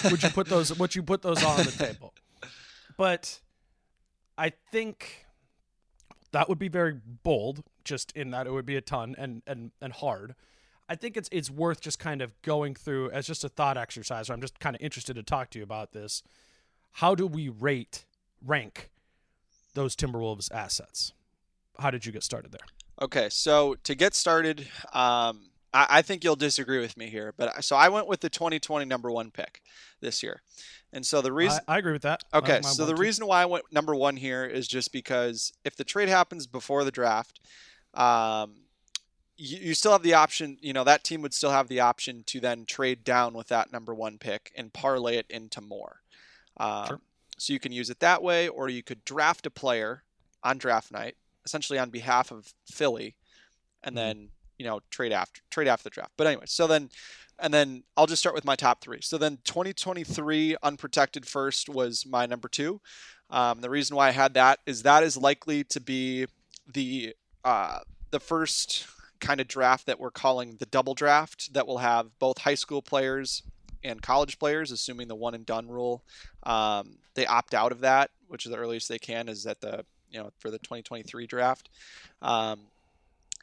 would 0.11 0.23
you 0.23 0.31
put 0.31 0.49
those 0.49 0.77
would 0.79 0.95
you 0.95 1.03
put 1.03 1.23
those 1.23 1.43
on 1.43 1.59
the 1.59 1.73
table? 1.73 2.15
But 2.97 3.41
I 4.37 4.53
think 4.73 5.27
that 6.33 6.49
would 6.49 6.59
be 6.59 6.69
very 6.69 7.01
bold, 7.23 7.63
just 7.85 8.13
in 8.13 8.31
that 8.31 8.47
it 8.47 8.53
would 8.53 8.67
be 8.67 8.77
a 8.77 8.81
ton 8.81 9.15
and 9.19 9.43
and 9.47 9.71
and 9.81 9.93
hard. 9.93 10.35
I 10.89 10.95
think 10.95 11.17
it's 11.17 11.29
it's 11.33 11.51
worth 11.51 11.81
just 11.81 11.99
kind 11.99 12.23
of 12.23 12.41
going 12.43 12.75
through 12.75 13.11
as 13.11 13.27
just 13.27 13.45
a 13.45 13.49
thought 13.49 13.77
exercise. 13.77 14.31
I'm 14.31 14.41
just 14.41 14.59
kind 14.59 14.75
of 14.75 14.83
interested 14.83 15.15
to 15.15 15.23
talk 15.23 15.51
to 15.51 15.59
you 15.59 15.65
about 15.65 15.93
this. 15.93 16.23
How 16.93 17.15
do 17.15 17.27
we 17.27 17.49
rate 17.49 18.05
rank 18.45 18.91
those 19.75 19.95
Timberwolves 19.95 20.53
assets? 20.53 21.13
How 21.79 21.91
did 21.91 22.07
you 22.07 22.13
get 22.13 22.25
started 22.25 22.53
there? 22.53 22.67
Okay, 23.01 23.29
so 23.31 23.77
to 23.85 23.95
get 23.95 24.15
started, 24.15 24.61
um, 24.93 25.51
I, 25.73 25.87
I, 25.91 26.03
think 26.03 26.25
you'll 26.25 26.35
disagree 26.37 26.81
with 26.81 26.97
me 26.97 27.09
here, 27.09 27.33
but 27.37 27.63
so 27.63 27.77
I 27.77 27.89
went 27.91 28.09
with 28.09 28.21
the 28.21 28.29
2020 28.29 28.85
number 28.87 29.11
one 29.11 29.31
pick 29.31 29.63
this 30.01 30.21
year, 30.21 30.43
and 30.93 31.07
so 31.07 31.23
the 31.23 31.33
reason 31.33 31.61
I, 31.69 31.77
I 31.77 31.79
agree 31.79 31.93
with 31.93 32.03
that. 32.03 32.25
Okay, 32.35 32.61
so 32.63 32.87
the 32.87 32.97
reason 32.97 33.27
why 33.27 33.43
I 33.43 33.47
went 33.47 33.73
number 33.73 33.95
one 33.95 34.17
here 34.17 34.45
is 34.45 34.67
just 34.67 34.93
because 34.93 35.53
if 35.65 35.77
the 35.77 35.85
trade 35.85 36.09
happens 36.09 36.49
before 36.49 36.83
the 36.83 36.91
draft, 36.91 37.41
um, 37.95 38.55
you, 39.37 39.59
you 39.59 39.75
still 39.75 39.93
have 39.93 40.03
the 40.03 40.15
option. 40.15 40.59
You 40.61 40.73
know 40.73 40.83
that 40.83 41.05
team 41.05 41.23
would 41.23 41.35
still 41.35 41.53
have 41.53 41.69
the 41.69 41.81
option 41.81 42.25
to 42.27 42.41
then 42.41 42.65
trade 42.67 43.05
down 43.05 43.33
with 43.35 43.47
that 43.49 43.71
number 43.71 43.95
one 43.95 44.19
pick 44.19 44.51
and 44.57 44.73
parlay 44.73 45.19
it 45.19 45.27
into 45.31 45.61
more. 45.61 46.01
Um, 46.57 46.87
sure. 46.87 47.01
So 47.39 47.53
you 47.53 47.61
can 47.61 47.71
use 47.71 47.91
it 47.91 48.01
that 48.01 48.25
way, 48.25 48.49
or 48.49 48.69
you 48.69 48.83
could 48.83 49.05
draft 49.05 49.47
a 49.47 49.51
player 49.51 50.03
on 50.43 50.59
draft 50.59 50.91
night 50.91 51.17
essentially 51.49 51.79
on 51.79 51.91
behalf 51.91 52.31
of 52.31 52.53
Philly, 52.71 53.17
and 53.83 53.97
mm-hmm. 53.97 54.07
then 54.07 54.29
you 54.59 54.67
know 54.67 54.81
trade 54.91 55.13
after 55.13 55.41
trade 55.51 55.69
after 55.69 55.85
the 55.85 55.91
draft. 55.91 56.13
But 56.17 56.27
anyway, 56.27 56.45
so 56.47 56.67
then 56.67 56.91
and 57.39 57.55
then 57.55 57.85
I'll 57.97 58.07
just 58.07 58.21
start 58.21 58.35
with 58.35 58.45
my 58.45 58.57
top 58.57 58.81
three. 58.83 59.01
So 59.01 59.17
then 59.17 59.39
2023 59.45 60.57
unprotected 60.63 61.27
first 61.27 61.69
was 61.69 62.05
my 62.05 62.27
number 62.27 62.49
two. 62.49 62.81
Um, 63.31 63.61
the 63.61 63.71
reason 63.71 63.97
why 63.97 64.09
I 64.09 64.13
had 64.13 64.35
that 64.35 64.59
is 64.67 64.83
that 64.83 65.03
is 65.03 65.17
likely 65.17 65.65
to 65.65 65.81
be 65.81 66.27
the 66.73 67.15
uh, 67.45 67.81
the 68.11 68.21
first 68.21 68.87
kind 69.21 69.41
of 69.41 69.49
draft 69.49 69.87
that 69.87 69.99
we're 69.99 70.11
calling 70.11 70.57
the 70.59 70.67
double 70.67 70.95
draft 70.95 71.53
that 71.55 71.67
will 71.67 71.79
have 71.79 72.19
both 72.19 72.39
high 72.39 72.55
school 72.55 72.83
players 72.83 73.43
and 73.85 74.03
college 74.03 74.39
players, 74.39 74.71
assuming 74.71 75.09
the 75.09 75.15
one 75.15 75.35
and 75.35 75.47
done 75.47 75.69
rule. 75.69 76.05
Um, 76.45 76.99
they 77.15 77.27
opt 77.27 77.55
out 77.55 77.73
of 77.73 77.81
that, 77.81 78.11
which 78.27 78.47
is 78.47 78.53
the 78.53 78.59
earliest 78.59 78.89
they 78.89 78.99
can, 78.99 79.29
is 79.29 79.47
at 79.47 79.61
the 79.61 79.85
you 80.11 80.21
know 80.21 80.31
for 80.39 80.51
the 80.51 80.59
2023 80.59 81.27
draft. 81.27 81.69
Um, 82.23 82.61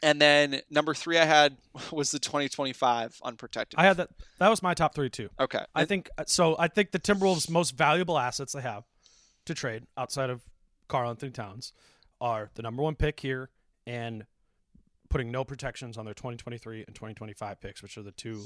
and 0.04 0.20
then 0.22 0.62
number 0.70 0.94
three 0.94 1.18
I 1.18 1.26
had 1.26 1.58
was 1.92 2.12
the 2.12 2.20
2025 2.20 3.20
unprotected. 3.24 3.80
I 3.80 3.86
had 3.86 3.98
that. 3.98 4.10
That 4.40 4.50
was 4.50 4.62
my 4.62 4.74
top 4.74 4.96
three 4.96 5.10
too. 5.10 5.30
Okay. 5.40 5.64
I 5.74 5.86
think 5.86 6.10
so. 6.28 6.56
I 6.60 6.68
think 6.68 6.92
the 6.92 7.00
Timberwolves' 7.00 7.50
most 7.50 7.78
valuable 7.78 8.18
assets 8.18 8.54
they 8.54 8.62
have 8.62 8.84
to 9.46 9.54
trade 9.54 9.84
outside 9.98 10.30
of 10.30 10.42
Karl-Anthony 10.88 11.32
Towns 11.32 11.72
are 12.20 12.50
the 12.56 12.62
number 12.62 12.84
one 12.84 12.96
pick 12.96 13.20
here 13.20 13.50
and 13.86 14.26
putting 15.10 15.32
no 15.32 15.44
protections 15.44 15.98
on 15.98 16.06
their 16.06 16.14
2023 16.14 16.84
and 16.86 16.96
2025 16.96 17.62
picks, 17.62 17.82
which 17.82 17.98
are 17.98 18.04
the 18.04 18.12
two 18.12 18.46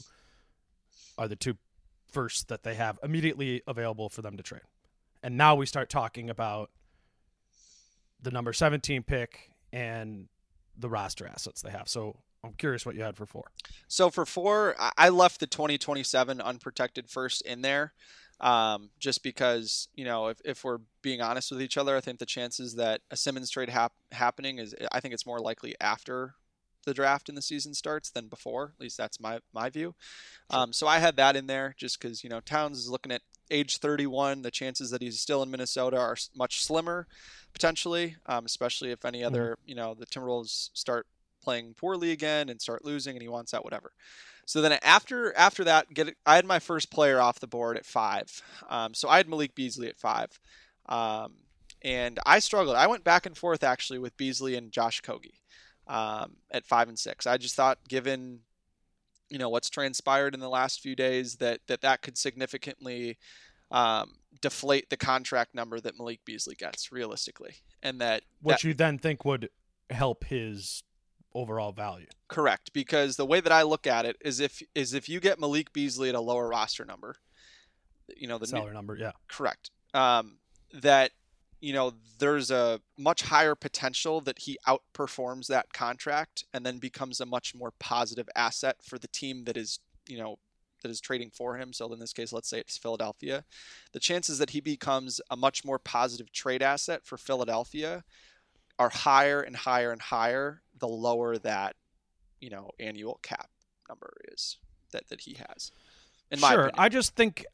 are 1.17 1.27
the 1.27 1.35
two 1.35 1.57
first 2.11 2.47
that 2.49 2.63
they 2.63 2.75
have 2.75 2.99
immediately 3.03 3.61
available 3.67 4.09
for 4.09 4.21
them 4.21 4.37
to 4.37 4.43
trade. 4.43 4.61
And 5.21 5.37
now 5.37 5.55
we 5.55 5.65
start 5.65 5.89
talking 5.89 6.29
about 6.29 6.71
the 8.21 8.31
number 8.31 8.53
17 8.53 9.03
pick 9.03 9.51
and 9.71 10.27
the 10.77 10.89
roster 10.89 11.27
assets 11.27 11.61
they 11.61 11.71
have. 11.71 11.87
So 11.87 12.17
I'm 12.43 12.53
curious 12.53 12.85
what 12.85 12.95
you 12.95 13.03
had 13.03 13.17
for 13.17 13.25
four. 13.25 13.51
So 13.87 14.09
for 14.09 14.25
four, 14.25 14.75
I 14.97 15.09
left 15.09 15.39
the 15.39 15.47
2027 15.47 16.39
unprotected 16.39 17.09
first 17.09 17.41
in 17.41 17.61
there. 17.61 17.93
Um, 18.39 18.91
just 18.99 19.21
because, 19.21 19.89
you 19.95 20.05
know, 20.05 20.27
if, 20.27 20.39
if 20.45 20.63
we're 20.63 20.79
being 21.01 21.21
honest 21.21 21.51
with 21.51 21.61
each 21.61 21.77
other, 21.77 21.97
I 21.97 21.99
think 21.99 22.19
the 22.19 22.25
chances 22.25 22.75
that 22.75 23.01
a 23.11 23.17
Simmons 23.17 23.49
trade 23.49 23.67
hap- 23.67 23.91
happening 24.13 24.59
is, 24.59 24.73
I 24.93 25.01
think 25.01 25.13
it's 25.13 25.25
more 25.25 25.39
likely 25.39 25.75
after 25.81 26.35
the 26.85 26.93
draft 26.93 27.27
and 27.27 27.37
the 27.37 27.41
season 27.41 27.73
starts 27.73 28.09
than 28.09 28.27
before. 28.27 28.73
At 28.77 28.81
least 28.81 28.97
that's 28.97 29.19
my, 29.19 29.39
my 29.53 29.69
view. 29.69 29.93
Um, 30.49 30.71
so 30.71 30.87
I 30.87 30.99
had 30.99 31.17
that 31.17 31.35
in 31.35 31.47
there 31.47 31.75
just 31.77 31.99
because, 31.99 32.23
you 32.23 32.29
know, 32.29 32.39
Towns 32.39 32.77
is 32.77 32.89
looking 32.89 33.11
at 33.11 33.21
age 33.51 33.77
31. 33.77 34.41
The 34.41 34.51
chances 34.51 34.91
that 34.91 35.01
he's 35.01 35.19
still 35.19 35.43
in 35.43 35.51
Minnesota 35.51 35.97
are 35.97 36.17
much 36.35 36.63
slimmer 36.63 37.07
potentially, 37.53 38.15
um, 38.25 38.45
especially 38.45 38.91
if 38.91 39.05
any 39.05 39.23
other, 39.23 39.51
mm-hmm. 39.51 39.69
you 39.69 39.75
know, 39.75 39.93
the 39.93 40.05
Timberwolves 40.05 40.69
start 40.73 41.07
playing 41.41 41.73
poorly 41.73 42.11
again 42.11 42.49
and 42.49 42.61
start 42.61 42.85
losing 42.85 43.15
and 43.15 43.21
he 43.21 43.27
wants 43.27 43.51
that, 43.51 43.63
whatever. 43.63 43.91
So 44.45 44.61
then 44.61 44.79
after 44.81 45.35
after 45.37 45.63
that, 45.65 45.93
get 45.93 46.15
I 46.25 46.35
had 46.35 46.45
my 46.45 46.57
first 46.57 46.89
player 46.89 47.21
off 47.21 47.39
the 47.39 47.47
board 47.47 47.77
at 47.77 47.85
five. 47.85 48.41
Um, 48.67 48.93
so 48.95 49.07
I 49.07 49.17
had 49.17 49.29
Malik 49.29 49.53
Beasley 49.53 49.87
at 49.87 49.97
five. 49.97 50.39
Um, 50.87 51.33
and 51.81 52.19
I 52.25 52.39
struggled. 52.39 52.75
I 52.75 52.87
went 52.87 53.03
back 53.03 53.25
and 53.25 53.37
forth 53.37 53.63
actually 53.63 53.99
with 53.99 54.17
Beasley 54.17 54.55
and 54.55 54.71
Josh 54.71 55.01
Okogie 55.01 55.39
um, 55.87 56.37
at 56.51 56.65
five 56.65 56.89
and 56.89 56.97
six. 56.97 57.27
I 57.27 57.37
just 57.37 57.55
thought, 57.55 57.79
given 57.87 58.39
you 59.29 59.37
know 59.37 59.49
what's 59.49 59.69
transpired 59.69 60.33
in 60.33 60.39
the 60.39 60.49
last 60.49 60.81
few 60.81 60.95
days, 60.95 61.35
that 61.37 61.61
that 61.67 61.81
that 61.81 62.01
could 62.01 62.17
significantly 62.17 63.17
um, 63.71 64.15
deflate 64.41 64.89
the 64.89 64.97
contract 64.97 65.53
number 65.53 65.79
that 65.79 65.97
Malik 65.97 66.25
Beasley 66.25 66.55
gets 66.55 66.91
realistically, 66.91 67.55
and 67.83 68.01
that 68.01 68.23
what 68.41 68.53
that, 68.53 68.63
you 68.63 68.73
then 68.73 68.97
think 68.97 69.25
would 69.25 69.49
help 69.89 70.25
his 70.25 70.83
overall 71.33 71.71
value. 71.71 72.07
Correct, 72.27 72.73
because 72.73 73.15
the 73.15 73.25
way 73.25 73.39
that 73.39 73.51
I 73.51 73.63
look 73.63 73.87
at 73.87 74.05
it 74.05 74.17
is 74.21 74.39
if 74.39 74.61
is 74.75 74.93
if 74.93 75.07
you 75.07 75.19
get 75.19 75.39
Malik 75.39 75.71
Beasley 75.73 76.09
at 76.09 76.15
a 76.15 76.21
lower 76.21 76.47
roster 76.47 76.85
number, 76.85 77.15
you 78.15 78.27
know 78.27 78.37
the 78.37 78.47
salary 78.47 78.73
number, 78.73 78.95
yeah, 78.95 79.11
correct. 79.27 79.71
Um, 79.93 80.37
that 80.73 81.11
you 81.59 81.73
know 81.73 81.93
there's 82.19 82.51
a 82.51 82.79
much 82.97 83.23
higher 83.23 83.55
potential 83.55 84.21
that 84.21 84.39
he 84.39 84.57
outperforms 84.67 85.47
that 85.47 85.73
contract 85.73 86.45
and 86.53 86.65
then 86.65 86.77
becomes 86.77 87.19
a 87.19 87.25
much 87.25 87.53
more 87.55 87.73
positive 87.79 88.29
asset 88.35 88.77
for 88.83 88.97
the 88.97 89.07
team 89.07 89.43
that 89.45 89.57
is 89.57 89.79
you 90.07 90.17
know 90.17 90.37
that 90.81 90.89
is 90.89 91.01
trading 91.01 91.29
for 91.29 91.57
him. 91.57 91.73
So 91.73 91.91
in 91.91 91.99
this 91.99 92.13
case, 92.13 92.31
let's 92.31 92.49
say 92.49 92.59
it's 92.59 92.77
Philadelphia. 92.77 93.43
The 93.91 93.99
chances 93.99 94.37
that 94.37 94.51
he 94.51 94.61
becomes 94.61 95.19
a 95.29 95.35
much 95.35 95.65
more 95.65 95.79
positive 95.79 96.31
trade 96.31 96.61
asset 96.61 97.01
for 97.03 97.17
Philadelphia 97.17 98.03
are 98.77 98.89
higher 98.89 99.41
and 99.41 99.55
higher 99.55 99.91
and 99.91 100.01
higher 100.01 100.61
the 100.79 100.87
lower 100.87 101.37
that 101.37 101.75
you 102.39 102.49
know 102.49 102.71
annual 102.79 103.19
cap 103.21 103.49
number 103.89 104.13
is 104.31 104.57
that 104.91 105.09
that 105.09 105.21
he 105.21 105.33
has. 105.33 105.71
In 106.31 106.39
my 106.39 106.53
sure. 106.53 106.71
I 106.77 106.89
just 106.89 107.15
think 107.15 107.45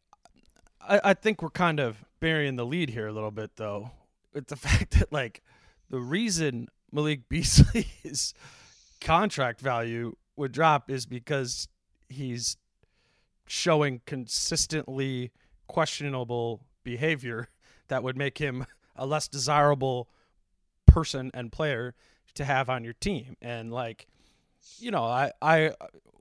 I, 0.87 1.01
I 1.03 1.13
think 1.13 1.41
we're 1.41 1.49
kind 1.49 1.79
of 1.79 2.03
burying 2.19 2.55
the 2.55 2.65
lead 2.65 2.89
here 2.89 3.07
a 3.07 3.13
little 3.13 3.31
bit 3.31 3.55
though. 3.55 3.91
With 4.33 4.47
the 4.47 4.55
fact 4.55 4.99
that 4.99 5.11
like 5.11 5.41
the 5.89 5.99
reason 5.99 6.69
Malik 6.91 7.21
Beasley's 7.29 8.33
contract 9.01 9.61
value 9.61 10.15
would 10.35 10.51
drop 10.51 10.89
is 10.89 11.05
because 11.05 11.67
he's 12.09 12.57
showing 13.47 14.01
consistently 14.05 15.31
questionable 15.67 16.61
behavior 16.83 17.49
that 17.87 18.03
would 18.03 18.17
make 18.17 18.37
him 18.39 18.65
a 18.95 19.05
less 19.05 19.27
desirable 19.27 20.07
person 20.85 21.29
and 21.33 21.51
player 21.51 21.93
to 22.33 22.45
have 22.45 22.69
on 22.69 22.83
your 22.83 22.93
team. 22.93 23.35
And 23.41 23.71
like, 23.71 24.07
you 24.79 24.91
know, 24.91 25.03
I 25.03 25.31
I 25.41 25.71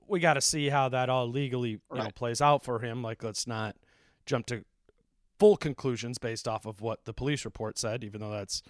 we 0.07 0.19
got 0.19 0.35
to 0.35 0.41
see 0.41 0.69
how 0.69 0.89
that 0.89 1.09
all 1.09 1.27
legally 1.27 1.71
you 1.71 1.79
know 1.97 2.09
plays 2.13 2.41
out 2.41 2.63
for 2.63 2.79
him. 2.79 3.01
Like, 3.01 3.23
let's 3.23 3.47
not 3.47 3.75
jump 4.25 4.45
to 4.47 4.63
full 5.39 5.57
conclusions 5.57 6.17
based 6.17 6.47
off 6.47 6.65
of 6.65 6.81
what 6.81 7.05
the 7.05 7.13
police 7.13 7.45
report 7.45 7.77
said, 7.77 8.03
even 8.03 8.21
though 8.21 8.31
that's 8.31 8.61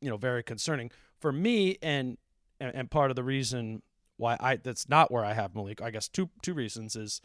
you 0.00 0.08
know 0.08 0.16
very 0.16 0.42
concerning 0.42 0.90
for 1.20 1.32
me. 1.32 1.76
And 1.82 2.18
and, 2.60 2.74
and 2.74 2.90
part 2.90 3.10
of 3.10 3.16
the 3.16 3.24
reason 3.24 3.82
why 4.16 4.36
I 4.40 4.56
that's 4.56 4.88
not 4.88 5.10
where 5.10 5.24
I 5.24 5.34
have 5.34 5.54
Malik. 5.54 5.80
I 5.80 5.90
guess 5.90 6.08
two 6.08 6.30
two 6.42 6.54
reasons 6.54 6.96
is 6.96 7.20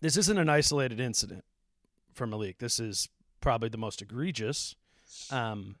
this 0.00 0.16
isn't 0.16 0.38
an 0.38 0.48
isolated 0.48 1.00
incident 1.00 1.44
for 2.12 2.26
Malik. 2.26 2.58
This 2.58 2.78
is 2.78 3.08
probably 3.40 3.68
the 3.68 3.78
most 3.78 4.02
egregious. 4.02 4.74
Um, 5.30 5.76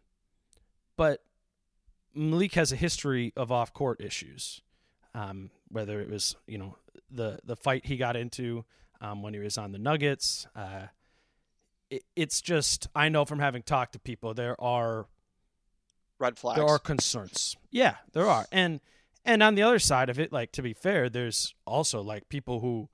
but 0.96 1.22
Malik 2.14 2.54
has 2.54 2.72
a 2.72 2.76
history 2.76 3.32
of 3.36 3.52
off 3.52 3.72
court 3.72 4.00
issues. 4.00 4.62
Um, 5.14 5.50
whether 5.68 6.00
it 6.00 6.10
was, 6.10 6.36
you 6.46 6.58
know, 6.58 6.76
the 7.10 7.38
the 7.44 7.56
fight 7.56 7.86
he 7.86 7.96
got 7.96 8.16
into 8.16 8.64
um, 9.00 9.22
when 9.22 9.34
he 9.34 9.40
was 9.40 9.56
on 9.58 9.72
the 9.72 9.78
Nuggets. 9.78 10.46
Uh, 10.56 10.86
it, 11.90 12.02
it's 12.16 12.40
just 12.40 12.88
I 12.94 13.08
know 13.08 13.24
from 13.24 13.38
having 13.38 13.62
talked 13.62 13.92
to 13.92 13.98
people 13.98 14.34
there 14.34 14.60
are 14.60 15.06
Red 16.18 16.38
flags. 16.38 16.56
there 16.58 16.66
are 16.66 16.78
concerns. 16.78 17.56
Yeah, 17.70 17.96
there 18.12 18.26
are. 18.26 18.46
And 18.52 18.80
and 19.24 19.42
on 19.42 19.54
the 19.54 19.62
other 19.62 19.78
side 19.78 20.08
of 20.10 20.18
it, 20.18 20.32
like 20.32 20.52
to 20.52 20.62
be 20.62 20.72
fair, 20.72 21.08
there's 21.08 21.54
also 21.66 22.00
like 22.02 22.28
people 22.28 22.60
who 22.60 22.88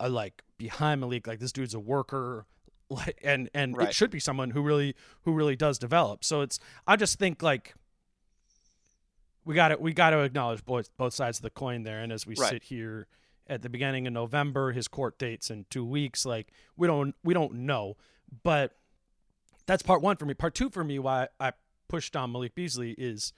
are 0.00 0.08
like 0.08 0.42
behind 0.58 1.00
Malik, 1.00 1.26
like 1.26 1.38
this 1.38 1.52
dude's 1.52 1.74
a 1.74 1.80
worker, 1.80 2.46
like 2.90 3.18
and 3.24 3.48
and 3.54 3.76
Right. 3.76 3.88
it 3.88 3.94
should 3.94 4.10
be 4.10 4.20
someone 4.20 4.50
who 4.50 4.60
really 4.62 4.94
who 5.22 5.32
really 5.32 5.56
does 5.56 5.78
develop. 5.78 6.22
So 6.24 6.42
it's 6.42 6.58
I 6.86 6.96
just 6.96 7.18
think 7.18 7.42
like 7.42 7.74
we 9.44 9.54
got 9.54 9.68
to 9.68 9.76
we 9.76 9.92
got 9.92 10.10
to 10.10 10.20
acknowledge 10.20 10.64
both 10.64 10.94
both 10.96 11.14
sides 11.14 11.38
of 11.38 11.42
the 11.42 11.50
coin 11.50 11.82
there. 11.82 12.00
And 12.00 12.12
as 12.12 12.26
we 12.26 12.34
Right. 12.38 12.50
sit 12.50 12.62
here 12.64 13.06
at 13.46 13.62
the 13.62 13.68
beginning 13.68 14.06
of 14.06 14.12
November, 14.12 14.72
his 14.72 14.88
court 14.88 15.18
dates 15.18 15.50
in 15.50 15.66
two 15.70 15.84
weeks. 15.84 16.24
Like 16.24 16.52
we 16.76 16.86
don't 16.86 17.14
we 17.22 17.34
don't 17.34 17.54
know, 17.54 17.96
but 18.42 18.76
that's 19.66 19.82
part 19.82 20.02
one 20.02 20.16
for 20.16 20.26
me. 20.26 20.34
Part 20.34 20.54
two 20.54 20.70
for 20.70 20.84
me, 20.84 20.98
why 20.98 21.28
I 21.38 21.52
pushed 21.88 22.16
on 22.16 22.32
Malik 22.32 22.54
Beasley 22.54 22.94
is 22.96 23.32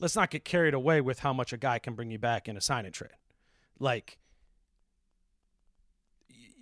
let's 0.00 0.16
not 0.16 0.30
get 0.30 0.44
carried 0.44 0.74
away 0.74 1.00
with 1.00 1.20
how 1.20 1.32
much 1.32 1.52
a 1.52 1.56
guy 1.56 1.78
can 1.78 1.94
bring 1.94 2.10
you 2.10 2.18
back 2.18 2.48
in 2.48 2.56
a 2.56 2.60
sign 2.60 2.84
and 2.84 2.94
trade. 2.94 3.10
Like 3.78 4.18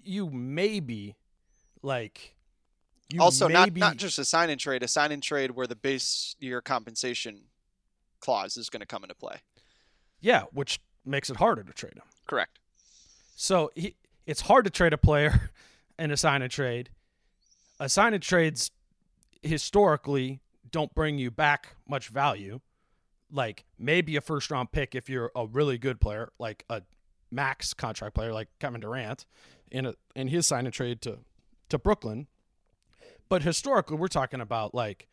you 0.03 0.31
maybe 0.31 1.17
like 1.83 2.35
you 3.13 3.21
also 3.21 3.49
not 3.49 3.75
not 3.77 3.97
just 3.97 4.19
a 4.19 4.25
sign 4.25 4.51
and 4.51 4.61
trade, 4.61 4.83
a 4.83 4.89
sign 4.89 5.13
and 5.13 5.23
trade 5.23 5.53
where 5.53 5.67
the 5.67 5.77
base 5.77 6.37
year 6.41 6.61
compensation 6.61 7.43
clause 8.21 8.57
is 8.57 8.71
going 8.71 8.81
to 8.81 8.87
come 8.87 9.05
into 9.05 9.15
play. 9.15 9.37
yeah, 10.21 10.45
which 10.53 10.81
makes 11.05 11.31
it 11.31 11.37
harder 11.37 11.63
to 11.63 11.73
trade 11.73 11.95
him. 11.95 12.03
Correct. 12.27 12.59
So 13.37 13.71
he, 13.77 13.95
it's 14.27 14.41
hard 14.41 14.65
to 14.65 14.71
trade 14.71 14.93
a 14.93 14.99
player 14.99 15.51
a 15.99 16.27
and 16.27 16.51
trade. 16.51 16.91
A 17.79 17.89
sign 17.89 18.15
and 18.15 18.23
trades 18.23 18.71
historically 19.43 20.41
don't 20.71 20.93
bring 20.95 21.19
you 21.19 21.31
back 21.31 21.77
much 21.89 22.09
value. 22.09 22.61
Like 23.31 23.65
maybe 23.79 24.17
a 24.17 24.21
first 24.21 24.51
round 24.51 24.73
pick 24.73 24.95
if 24.95 25.09
you're 25.09 25.31
a 25.37 25.47
really 25.47 25.79
good 25.79 26.01
player, 26.01 26.33
like 26.39 26.65
a 26.71 26.83
max 27.31 27.75
contract 27.75 28.15
player 28.15 28.33
like 28.33 28.49
Kevin 28.59 28.81
Durant 28.81 29.27
in 29.71 29.85
a 29.85 29.95
in 30.15 30.29
his 30.29 30.47
sign 30.47 30.65
and 30.65 30.73
trade 30.73 31.03
to 31.03 31.19
to 31.69 31.79
Brooklyn. 31.79 32.29
But 33.29 33.43
historically 33.43 33.97
we're 33.97 34.09
talking 34.09 34.41
about 34.41 34.75
like 34.75 35.09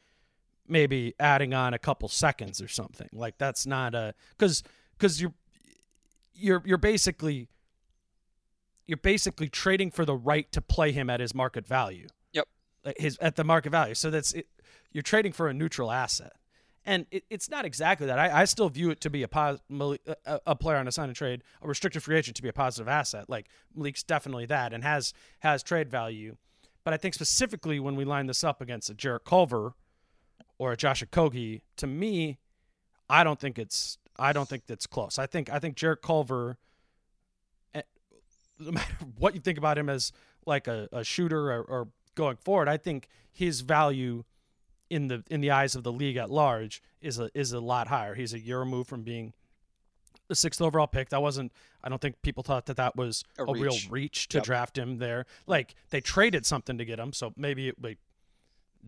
maybe 0.68 1.14
adding 1.20 1.54
on 1.54 1.74
a 1.74 1.80
couple 1.80 2.08
seconds 2.08 2.62
or 2.62 2.70
something. 2.70 3.10
Like 3.12 3.38
that's 3.38 3.66
not 3.66 3.94
a 3.96 4.14
cuz 4.38 4.64
cuz 4.98 5.20
you're 5.20 5.34
you're 6.36 6.62
you're 6.66 6.78
basically 6.78 7.50
you're 8.88 8.98
basically 8.98 9.50
trading 9.50 9.92
for 9.92 10.06
the 10.06 10.16
right 10.16 10.52
to 10.52 10.62
play 10.62 10.92
him 10.92 11.10
at 11.10 11.20
his 11.20 11.34
market 11.34 11.66
value. 11.66 12.08
Yep. 12.34 12.48
His 12.98 13.18
at 13.20 13.36
the 13.36 13.44
market 13.44 13.72
value. 13.72 13.96
So 13.96 14.10
that's 14.10 14.34
it, 14.34 14.48
you're 14.92 15.04
trading 15.04 15.32
for 15.32 15.48
a 15.48 15.54
neutral 15.54 15.92
asset, 15.92 16.34
and 16.86 17.06
it, 17.12 17.24
it's 17.30 17.50
not 17.50 17.66
exactly 17.66 18.08
that. 18.08 18.20
I, 18.20 18.42
I 18.42 18.46
still 18.46 18.70
view 18.70 18.90
it 18.90 19.02
to 19.02 19.10
be 19.10 19.24
a, 19.24 19.28
pos, 19.28 19.60
Malik- 19.70 20.02
a 20.26 20.42
a 20.46 20.56
player 20.56 20.78
on 20.78 20.88
a 20.88 20.92
sign 20.92 21.10
and 21.10 21.16
trade, 21.16 21.44
a 21.62 21.68
restricted 21.68 22.04
free 22.04 22.18
agent 22.18 22.36
to 22.38 22.44
be 22.44 22.50
a 22.50 22.54
positive 22.54 22.88
asset. 22.88 23.30
Like 23.30 23.48
Malik's 23.74 24.04
definitely 24.04 24.46
that, 24.48 24.74
and 24.74 24.84
has 24.84 25.14
has 25.40 25.64
trade 25.64 25.90
value. 25.90 26.36
But 26.84 26.94
I 26.94 26.98
think 26.98 27.14
specifically 27.14 27.80
when 27.80 27.96
we 27.96 28.04
line 28.04 28.28
this 28.28 28.44
up 28.44 28.60
against 28.60 28.90
a 28.90 28.94
Jarrett 28.94 29.24
Culver 29.24 29.74
or 30.58 30.74
a 30.74 30.78
Josh 30.78 31.02
Okogie, 31.02 31.62
to 31.78 31.88
me, 31.88 32.40
I 33.10 33.24
don't 33.24 33.40
think 33.40 33.58
it's 33.58 33.98
I 34.20 34.34
don't 34.34 34.50
think 34.50 34.66
that's 34.68 34.86
close. 34.86 35.18
I 35.18 35.26
think 35.26 35.50
I 35.50 35.60
think 35.60 35.76
Jarrett 35.78 36.02
Culver 36.02 36.58
no 38.66 38.72
matter 38.72 38.94
what 39.18 39.34
you 39.36 39.42
think 39.42 39.58
about 39.58 39.78
him 39.78 39.90
as 39.90 40.12
like 40.46 40.68
a, 40.68 40.90
a 40.92 41.04
shooter 41.04 41.52
or, 41.52 41.62
or 41.62 41.88
going 42.16 42.38
forward, 42.38 42.68
I 42.68 42.78
think 42.78 43.08
his 43.32 43.62
value 43.62 44.24
in 44.90 45.08
the 45.08 45.24
in 45.30 45.42
the 45.42 45.50
eyes 45.52 45.76
of 45.76 45.84
the 45.84 45.92
league 45.92 46.18
at 46.18 46.30
large 46.30 46.82
is 47.02 47.20
a 47.20 47.30
is 47.34 47.52
a 47.54 47.60
lot 47.60 47.88
higher. 47.88 48.14
He's 48.16 48.34
a 48.34 48.40
year 48.40 48.60
removed 48.60 48.90
from 48.90 49.04
being 49.04 49.34
the 50.28 50.36
sixth 50.36 50.62
overall 50.62 50.88
pick. 50.88 51.10
That 51.10 51.22
wasn't. 51.22 51.52
I 51.84 51.90
don't 51.90 52.00
think 52.02 52.22
people 52.22 52.44
thought 52.44 52.66
that 52.68 52.78
that 52.78 52.96
was 52.96 53.24
A 53.38 53.44
a, 53.44 53.54
real 53.54 53.64
reach. 53.74 53.88
reach 53.90 54.28
to 54.30 54.38
Yep. 54.38 54.44
draft 54.46 54.78
him 54.78 54.98
there. 55.00 55.26
Like 55.48 55.76
they 55.90 56.00
traded 56.02 56.46
something 56.46 56.78
to 56.78 56.86
get 56.86 57.00
him, 57.00 57.12
so 57.14 57.34
maybe 57.36 57.70
it, 57.70 57.82
like 57.82 57.98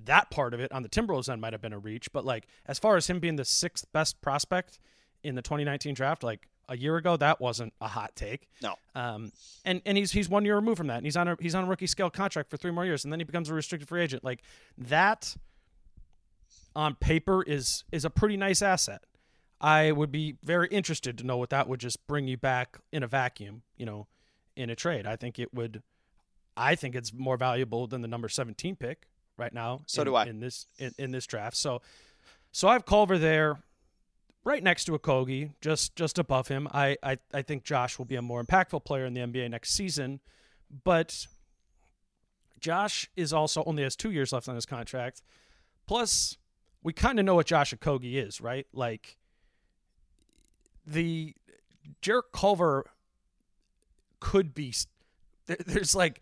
that 0.05 0.29
part 0.29 0.53
of 0.53 0.59
it 0.59 0.71
on 0.71 0.83
the 0.83 0.89
Timberwolves 0.89 1.29
end 1.29 1.41
might 1.41 1.53
have 1.53 1.61
been 1.61 1.73
a 1.73 1.79
reach. 1.79 2.11
But 2.11 2.25
like 2.25 2.47
as 2.65 2.77
far 2.79 2.95
as 2.97 3.07
him 3.07 3.19
being 3.19 3.37
the 3.37 3.45
sixth 3.45 3.85
best 3.91 4.21
prospect 4.21 4.77
in 5.23 5.35
the 5.35 5.41
2019 5.41 5.93
draft, 5.95 6.23
like 6.23 6.47
a 6.69 6.77
year 6.77 6.97
ago, 6.97 7.17
that 7.17 7.39
wasn't 7.39 7.73
a 7.81 7.87
hot 7.87 8.15
take. 8.15 8.47
No. 8.61 8.75
Um, 8.93 9.31
and 9.63 9.81
and 9.85 9.97
he's 9.97 10.11
he's 10.11 10.29
one 10.29 10.45
year 10.45 10.55
removed 10.55 10.77
from 10.77 10.87
that, 10.87 10.97
and 10.97 11.05
he's 11.05 11.17
on 11.17 11.27
a 11.27 11.37
he's 11.39 11.55
on 11.55 11.65
a 11.65 11.67
rookie 11.67 11.87
scale 11.87 12.09
contract 12.09 12.49
for 12.49 12.57
three 12.57 12.71
more 12.71 12.85
years, 12.85 13.03
and 13.03 13.11
then 13.11 13.19
he 13.19 13.23
becomes 13.23 13.49
a 13.49 13.53
restricted 13.53 13.87
free 13.87 14.01
agent. 14.01 14.23
Like 14.23 14.41
that, 14.77 15.35
on 16.75 16.95
paper, 16.95 17.43
is 17.43 17.83
is 17.91 18.05
a 18.05 18.09
pretty 18.09 18.37
nice 18.37 18.61
asset. 18.61 19.03
I 19.61 19.91
would 19.91 20.11
be 20.11 20.35
very 20.43 20.67
interested 20.67 21.17
to 21.17 21.23
know 21.25 21.37
what 21.37 21.49
that 21.49 21.67
would 21.67 21.79
just 21.79 22.05
bring 22.07 22.27
you 22.27 22.37
back 22.37 22.77
in 22.91 23.03
a 23.03 23.07
vacuum, 23.07 23.63
you 23.77 23.85
know, 23.85 24.07
in 24.55 24.69
a 24.69 24.75
trade. 24.75 25.05
I 25.07 25.15
think 25.15 25.39
it 25.39 25.53
would. 25.53 25.81
I 26.57 26.75
think 26.75 26.95
it's 26.95 27.13
more 27.13 27.37
valuable 27.37 27.85
than 27.87 28.01
the 28.01 28.07
number 28.07 28.29
17 28.29 28.75
pick 28.77 29.07
right 29.37 29.53
now. 29.53 29.81
So 29.87 30.01
in, 30.01 30.05
do 30.05 30.15
I. 30.15 30.25
in 30.25 30.39
this 30.39 30.67
in, 30.77 30.91
in 30.97 31.11
this 31.11 31.25
draft. 31.25 31.57
So, 31.57 31.81
so 32.51 32.67
I 32.67 32.73
have 32.73 32.85
Culver 32.85 33.17
there, 33.17 33.57
right 34.45 34.63
next 34.63 34.85
to 34.85 34.97
Okogie, 34.97 35.51
just 35.59 35.95
just 35.97 36.17
above 36.17 36.47
him. 36.47 36.69
I, 36.71 36.95
I 37.03 37.17
I 37.33 37.41
think 37.41 37.63
Josh 37.65 37.97
will 37.97 38.05
be 38.05 38.15
a 38.15 38.21
more 38.21 38.41
impactful 38.43 38.85
player 38.85 39.05
in 39.05 39.13
the 39.13 39.19
NBA 39.21 39.49
next 39.49 39.71
season, 39.71 40.21
but 40.85 41.27
Josh 42.61 43.09
is 43.17 43.33
also 43.33 43.63
only 43.65 43.83
has 43.83 43.95
two 43.97 44.11
years 44.11 44.31
left 44.31 44.47
on 44.47 44.55
his 44.55 44.65
contract. 44.65 45.21
Plus, 45.87 46.37
we 46.81 46.93
kind 46.93 47.19
of 47.19 47.25
know 47.25 47.35
what 47.35 47.45
Josh 47.47 47.73
Okogie 47.73 48.15
is, 48.15 48.39
right? 48.39 48.65
Like 48.73 49.17
the 50.85 51.35
Jarrett 52.01 52.31
Culver 52.33 52.85
could 54.19 54.53
be. 54.53 54.73
there- 55.47 55.57
There's 55.65 55.93
like 55.95 56.21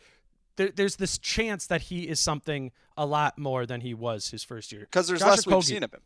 there, 0.55 0.69
there's 0.69 0.97
this 0.97 1.17
chance 1.17 1.65
that 1.67 1.83
he 1.83 2.07
is 2.07 2.19
something 2.19 2.71
a 2.95 3.05
lot 3.05 3.37
more 3.39 3.65
than 3.65 3.81
he 3.81 3.93
was 3.93 4.29
his 4.29 4.43
first 4.43 4.71
year. 4.71 4.81
Because 4.81 5.07
there's 5.07 5.19
Josh 5.21 5.29
less 5.29 5.47
we've 5.47 5.53
seen 5.65 5.83
of 5.83 5.93
him. 5.93 6.01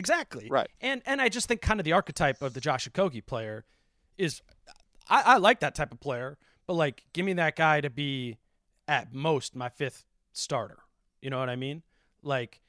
Exactly. 0.00 0.48
Right. 0.50 0.68
And 0.80 1.02
and 1.06 1.20
I 1.20 1.28
just 1.28 1.46
think 1.46 1.60
kind 1.60 1.78
of 1.78 1.84
the 1.84 1.92
archetype 1.92 2.42
of 2.42 2.54
the 2.54 2.60
Josh 2.60 2.88
Okogie 2.88 3.24
player 3.24 3.64
is 4.18 4.42
I, 5.08 5.22
I 5.24 5.36
like 5.36 5.60
that 5.60 5.74
type 5.74 5.92
of 5.92 6.00
player, 6.00 6.38
but 6.66 6.74
like 6.74 7.04
give 7.12 7.24
me 7.24 7.32
that 7.34 7.54
guy 7.54 7.80
to 7.80 7.90
be 7.90 8.38
at 8.88 9.12
most 9.14 9.54
my 9.54 9.68
fifth 9.68 10.04
starter. 10.32 10.78
You 11.20 11.30
know 11.30 11.38
what 11.38 11.48
I 11.50 11.56
mean? 11.56 11.82
Like 12.22 12.60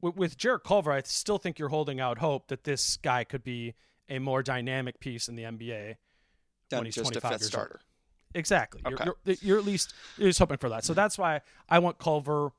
with, 0.00 0.16
with 0.16 0.36
Jarrett 0.36 0.64
Culver, 0.64 0.92
I 0.92 1.02
still 1.02 1.38
think 1.38 1.58
you're 1.58 1.68
holding 1.70 2.00
out 2.00 2.18
hope 2.18 2.48
that 2.48 2.64
this 2.64 2.96
guy 2.98 3.24
could 3.24 3.44
be 3.44 3.74
a 4.08 4.18
more 4.18 4.42
dynamic 4.42 5.00
piece 5.00 5.28
in 5.28 5.36
the 5.36 5.44
NBA 5.44 5.94
Than 6.70 6.78
when 6.80 6.84
he's 6.86 6.96
25 6.96 7.30
years 7.30 7.46
starter. 7.46 7.80
old. 7.80 7.80
Exactly. 8.34 8.82
You're, 8.84 8.94
Okay. 8.94 9.10
you're, 9.24 9.36
you're 9.40 9.58
at 9.58 9.64
least 9.64 9.94
you're 10.18 10.28
just 10.28 10.40
hoping 10.40 10.56
for 10.58 10.68
that. 10.68 10.84
So 10.84 10.92
that's 10.92 11.16
why 11.16 11.40
I 11.68 11.78
want 11.78 11.98
Culver 11.98 12.50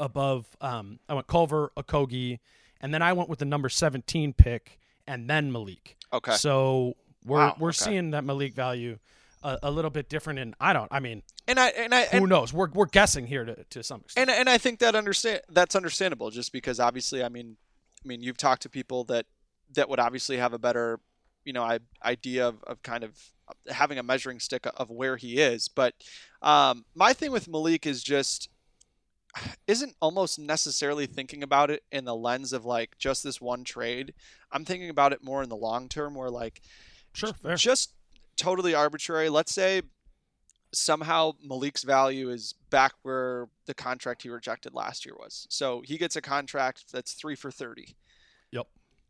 above. 0.00 0.46
Um, 0.60 1.00
I 1.08 1.14
want 1.14 1.26
Culver, 1.26 1.72
Okogie, 1.76 2.38
and 2.84 2.92
then 2.92 3.00
I 3.00 3.14
went 3.14 3.30
with 3.30 3.38
the 3.38 3.46
number 3.46 3.70
17 3.70 4.34
pick, 4.34 4.78
and 5.06 5.28
then 5.28 5.50
Malik. 5.50 5.96
Okay. 6.12 6.32
So 6.32 6.94
we're 7.24 7.38
Wow, 7.38 7.56
we're 7.58 7.70
okay. 7.70 7.76
seeing 7.78 8.10
that 8.10 8.24
Malik 8.24 8.52
value 8.52 8.98
a, 9.42 9.58
a 9.64 9.70
little 9.70 9.90
bit 9.90 10.10
different, 10.10 10.38
and 10.38 10.54
I 10.60 10.74
don't. 10.74 10.88
I 10.92 11.00
mean, 11.00 11.22
And 11.48 11.58
I 11.58 11.68
and 11.68 11.94
I 11.94 12.04
who 12.04 12.18
and, 12.18 12.28
knows? 12.28 12.52
We're 12.52 12.68
we're 12.70 12.84
guessing 12.84 13.26
here 13.26 13.46
to 13.46 13.64
to 13.64 13.82
some 13.82 14.02
extent. 14.02 14.28
and 14.28 14.38
and 14.38 14.50
I 14.50 14.58
think 14.58 14.80
that 14.80 14.94
understand 14.94 15.40
that's 15.48 15.74
understandable 15.74 16.30
just 16.30 16.52
because 16.52 16.78
obviously 16.78 17.24
I 17.24 17.30
mean 17.30 17.56
I 18.04 18.06
mean 18.06 18.20
you've 18.22 18.36
talked 18.36 18.60
to 18.62 18.68
people 18.68 19.04
that 19.04 19.24
that 19.74 19.88
would 19.88 19.98
obviously 19.98 20.36
have 20.36 20.52
a 20.52 20.58
better 20.58 21.00
you 21.46 21.54
know 21.54 21.62
I, 21.62 21.78
idea 22.04 22.46
of, 22.46 22.62
of 22.64 22.82
kind 22.82 23.02
of 23.02 23.18
having 23.70 23.98
a 23.98 24.02
measuring 24.02 24.40
stick 24.40 24.66
of 24.76 24.90
where 24.90 25.16
he 25.16 25.38
is 25.38 25.68
but 25.68 25.94
um, 26.42 26.84
my 26.94 27.14
thing 27.14 27.32
with 27.32 27.48
Malik 27.48 27.86
is 27.86 28.02
just 28.02 28.50
isn't 29.66 29.94
almost 30.00 30.38
necessarily 30.38 31.06
thinking 31.06 31.42
about 31.42 31.70
it 31.70 31.82
in 31.90 32.04
the 32.04 32.14
lens 32.14 32.52
of 32.52 32.64
like 32.64 32.96
just 32.98 33.22
this 33.24 33.40
one 33.40 33.64
trade 33.64 34.14
I'm 34.52 34.64
thinking 34.64 34.90
about 34.90 35.12
it 35.12 35.22
more 35.24 35.42
in 35.42 35.48
the 35.48 35.56
long 35.56 35.88
term 35.88 36.14
where 36.14 36.30
like 36.30 36.60
Sure, 37.12 37.32
fair. 37.32 37.56
just 37.56 37.92
totally 38.36 38.74
arbitrary. 38.74 39.28
Let's 39.28 39.52
say 39.54 39.82
somehow 40.72 41.32
Malik's 41.42 41.84
value 41.84 42.30
is 42.30 42.54
back 42.70 42.92
where 43.02 43.48
the 43.66 43.74
contract 43.74 44.22
he 44.22 44.28
rejected 44.28 44.74
last 44.74 45.06
year 45.06 45.14
was. 45.18 45.46
So 45.48 45.82
he 45.84 45.96
gets 45.96 46.16
a 46.16 46.20
contract 46.20 46.92
that's 46.92 47.12
three 47.12 47.36
for 47.36 47.50
30. 47.52 47.94
Yep. 48.50 48.66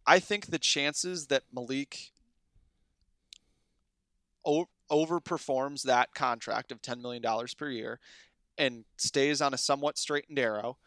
I 0.07 0.19
think 0.19 0.47
the 0.47 0.59
chances 0.59 1.29
that 1.29 1.45
Malik 1.55 2.11
o- 4.45 4.69
overperforms 4.91 5.83
that 5.85 6.15
contract 6.15 6.71
of 6.71 6.83
$10 6.83 7.01
million 7.01 7.23
per 7.57 7.71
year 7.71 8.01
and 8.59 8.85
stays 8.97 9.41
on 9.41 9.55
a 9.55 9.59
somewhat 9.59 9.99
straightened 9.99 10.39
arrow, 10.39 10.79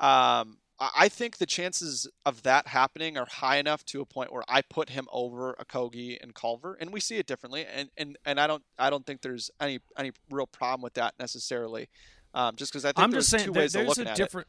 um, 0.00 0.58
I 0.78 1.08
think 1.08 1.38
the 1.38 1.46
chances 1.46 2.06
of 2.26 2.42
that 2.42 2.66
happening 2.66 3.16
are 3.16 3.26
high 3.26 3.56
enough 3.56 3.82
to 3.86 4.02
a 4.02 4.04
point 4.04 4.30
where 4.30 4.42
I 4.46 4.60
put 4.60 4.90
him 4.90 5.08
over 5.10 5.54
Okogie 5.54 6.18
and 6.22 6.34
Culver, 6.34 6.74
and 6.78 6.92
we 6.92 7.00
see 7.00 7.16
it 7.16 7.26
differently. 7.26 7.64
And 7.64 7.88
and, 7.96 8.18
and 8.26 8.38
I 8.38 8.46
don't 8.46 8.62
I 8.78 8.90
don't 8.90 9.06
think 9.06 9.22
there's 9.22 9.50
any 9.58 9.80
any 9.96 10.12
real 10.30 10.46
problem 10.46 10.82
with 10.82 10.94
that 10.94 11.14
necessarily. 11.18 11.88
Um, 12.34 12.56
just 12.56 12.72
because 12.72 12.84
I 12.84 12.88
think 12.88 12.98
I'm 13.04 13.10
there's 13.10 13.28
just 13.28 13.30
saying 13.30 13.46
two 13.46 13.52
there- 13.52 13.62
ways 13.62 13.74
of 13.74 13.78
there's 13.86 13.88
looking 13.88 14.06
a 14.06 14.10
at 14.10 14.16
different 14.16 14.48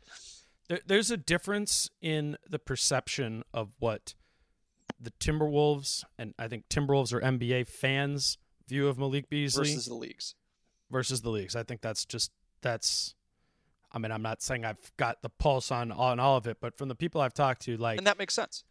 there, 0.68 0.80
there's 0.86 1.12
a 1.12 1.18
difference 1.18 1.90
in 2.02 2.36
the 2.50 2.60
perception 2.60 3.44
of 3.54 3.70
what 3.80 4.14
the 5.00 5.12
Timberwolves 5.12 6.04
and 6.18 6.34
I 6.38 6.50
think 6.50 6.68
Timberwolves 6.70 7.14
or 7.14 7.22
NBA 7.22 7.68
fans 7.68 8.38
view 8.68 8.90
of 8.90 8.98
Malik 8.98 9.26
it 9.26 9.30
Beasley 9.30 9.70
versus 9.70 9.86
the 9.86 9.94
leagues. 9.96 10.36
versus 10.92 11.22
the 11.22 11.30
leagues. 11.30 11.56
I 11.56 11.64
think 11.64 11.80
that's 11.80 12.04
just 12.04 12.32
that's. 12.62 13.14
I 13.92 14.00
mean, 14.00 14.12
I'm 14.12 14.22
not 14.22 14.42
saying 14.42 14.66
I've 14.66 14.92
got 14.98 15.22
the 15.22 15.30
pulse 15.30 15.72
on 15.72 15.92
on 15.92 16.20
all 16.20 16.38
of 16.38 16.46
it, 16.48 16.58
but 16.60 16.78
from 16.78 16.90
the 16.90 16.96
people 16.96 17.22
I've 17.22 17.34
talked 17.34 17.62
to, 17.64 17.78
like 17.78 17.98
And 17.98 18.06
that 18.08 18.18
makes 18.18 18.34
sense. 18.34 18.64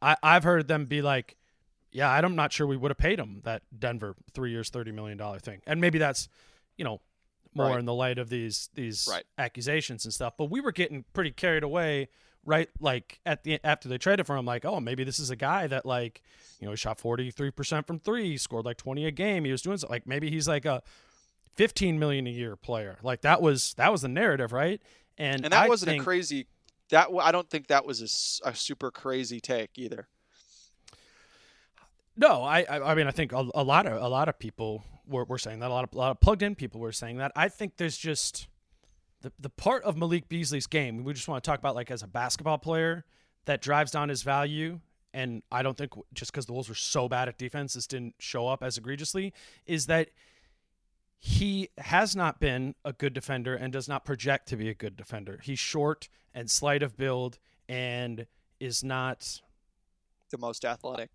I, 0.00 0.16
I've 0.22 0.44
heard 0.44 0.66
them 0.68 0.86
be 0.86 1.02
like, 1.02 1.36
"Yeah, 1.92 2.10
I'm 2.10 2.34
not 2.36 2.52
sure 2.52 2.66
we 2.66 2.76
would 2.76 2.90
have 2.90 2.98
paid 2.98 3.18
him 3.18 3.42
that 3.44 3.62
Denver 3.78 4.16
three 4.32 4.50
years, 4.50 4.70
thirty 4.70 4.92
million 4.92 5.18
dollar 5.18 5.38
thing." 5.38 5.60
And 5.66 5.80
maybe 5.80 5.98
that's, 5.98 6.28
you 6.76 6.84
know, 6.84 7.00
more 7.54 7.70
Right. 7.70 7.78
in 7.78 7.84
the 7.84 7.94
light 7.94 8.18
of 8.18 8.28
these 8.30 8.70
these 8.74 9.06
Right. 9.10 9.24
accusations 9.38 10.04
and 10.04 10.12
stuff. 10.12 10.34
But 10.38 10.46
we 10.46 10.60
were 10.60 10.72
getting 10.72 11.04
pretty 11.12 11.30
carried 11.32 11.62
away, 11.62 12.08
right? 12.44 12.68
Like 12.80 13.20
at 13.26 13.44
the 13.44 13.60
after 13.62 13.88
they 13.88 13.98
traded 13.98 14.26
for 14.26 14.36
him, 14.36 14.46
like, 14.46 14.64
oh, 14.64 14.80
maybe 14.80 15.04
this 15.04 15.18
is 15.18 15.30
a 15.30 15.36
guy 15.36 15.66
that 15.66 15.84
like, 15.86 16.22
you 16.60 16.66
know, 16.66 16.72
he 16.72 16.76
shot 16.76 16.98
forty 16.98 17.30
three 17.30 17.50
percent 17.50 17.86
from 17.86 18.00
three, 18.00 18.36
scored 18.38 18.64
like 18.64 18.78
twenty 18.78 19.04
a 19.06 19.10
game. 19.10 19.44
He 19.44 19.52
was 19.52 19.62
doing 19.62 19.76
so, 19.78 19.86
like 19.88 20.06
maybe 20.06 20.30
he's 20.30 20.48
like 20.48 20.64
a 20.64 20.82
fifteen 21.56 21.98
million 21.98 22.26
a 22.26 22.30
year 22.30 22.56
player. 22.56 22.98
Like 23.02 23.22
that 23.22 23.40
was 23.42 23.74
that 23.74 23.90
was 23.92 24.02
the 24.02 24.08
narrative, 24.08 24.52
right? 24.52 24.80
And 25.18 25.44
And 25.44 25.52
that 25.52 25.64
I 25.64 25.68
wasn't 25.68 25.90
think- 25.90 26.02
a 26.02 26.04
crazy. 26.04 26.46
That 26.90 27.08
I 27.20 27.32
don't 27.32 27.50
think 27.50 27.66
that 27.66 27.84
was 27.84 28.00
a 28.44 28.54
super 28.54 28.92
crazy 28.92 29.40
take 29.40 29.70
either. 29.76 30.06
No, 32.16 32.42
I, 32.42 32.60
I, 32.62 32.92
I 32.92 32.94
mean, 32.94 33.06
I 33.06 33.10
think 33.10 33.32
a, 33.32 33.44
a 33.54 33.62
lot 33.64 33.86
of 33.86 34.00
a 34.00 34.08
lot 34.08 34.28
of 34.28 34.38
people 34.38 34.84
were, 35.06 35.24
were 35.24 35.38
saying 35.38 35.58
that. 35.60 35.68
A 35.70 35.74
lot 35.74 35.84
of 35.84 35.92
a 35.94 35.98
lot 35.98 36.10
of 36.12 36.20
plugged 36.20 36.42
in 36.42 36.54
people 36.54 36.80
were 36.80 36.92
saying 36.92 37.18
that. 37.18 37.32
I 37.36 37.48
think 37.48 37.76
there's 37.76 37.96
just 37.98 38.46
the 39.22 39.32
the 39.38 39.50
part 39.50 39.82
of 39.84 39.96
Malik 39.96 40.28
Beasley's 40.28 40.66
game 40.66 41.04
we 41.04 41.12
just 41.12 41.28
want 41.28 41.42
to 41.42 41.50
talk 41.50 41.58
about, 41.58 41.74
like 41.74 41.90
as 41.90 42.02
a 42.02 42.06
basketball 42.06 42.58
player, 42.58 43.04
that 43.44 43.60
drives 43.60 43.90
down 43.90 44.08
his 44.08 44.22
value. 44.22 44.80
And 45.12 45.42
I 45.50 45.62
don't 45.62 45.76
think 45.76 45.92
just 46.14 46.30
because 46.30 46.46
the 46.46 46.52
Wolves 46.52 46.68
were 46.68 46.74
so 46.74 47.08
bad 47.08 47.28
at 47.28 47.38
defense, 47.38 47.74
this 47.74 47.86
didn't 47.86 48.14
show 48.18 48.48
up 48.48 48.62
as 48.62 48.76
egregiously. 48.78 49.32
Is 49.66 49.86
that 49.86 50.10
he 51.18 51.70
has 51.78 52.14
not 52.14 52.40
been 52.40 52.74
a 52.84 52.92
good 52.92 53.12
defender 53.12 53.54
and 53.54 53.72
does 53.72 53.88
not 53.88 54.04
project 54.04 54.48
to 54.48 54.56
be 54.56 54.68
a 54.68 54.74
good 54.74 54.96
defender. 54.96 55.40
He's 55.42 55.58
short 55.58 56.08
and 56.34 56.50
slight 56.50 56.82
of 56.82 56.96
build 56.96 57.38
and 57.68 58.26
is 58.60 58.84
not 58.84 59.40
The 60.30 60.38
most 60.38 60.64
athletic. 60.64 61.10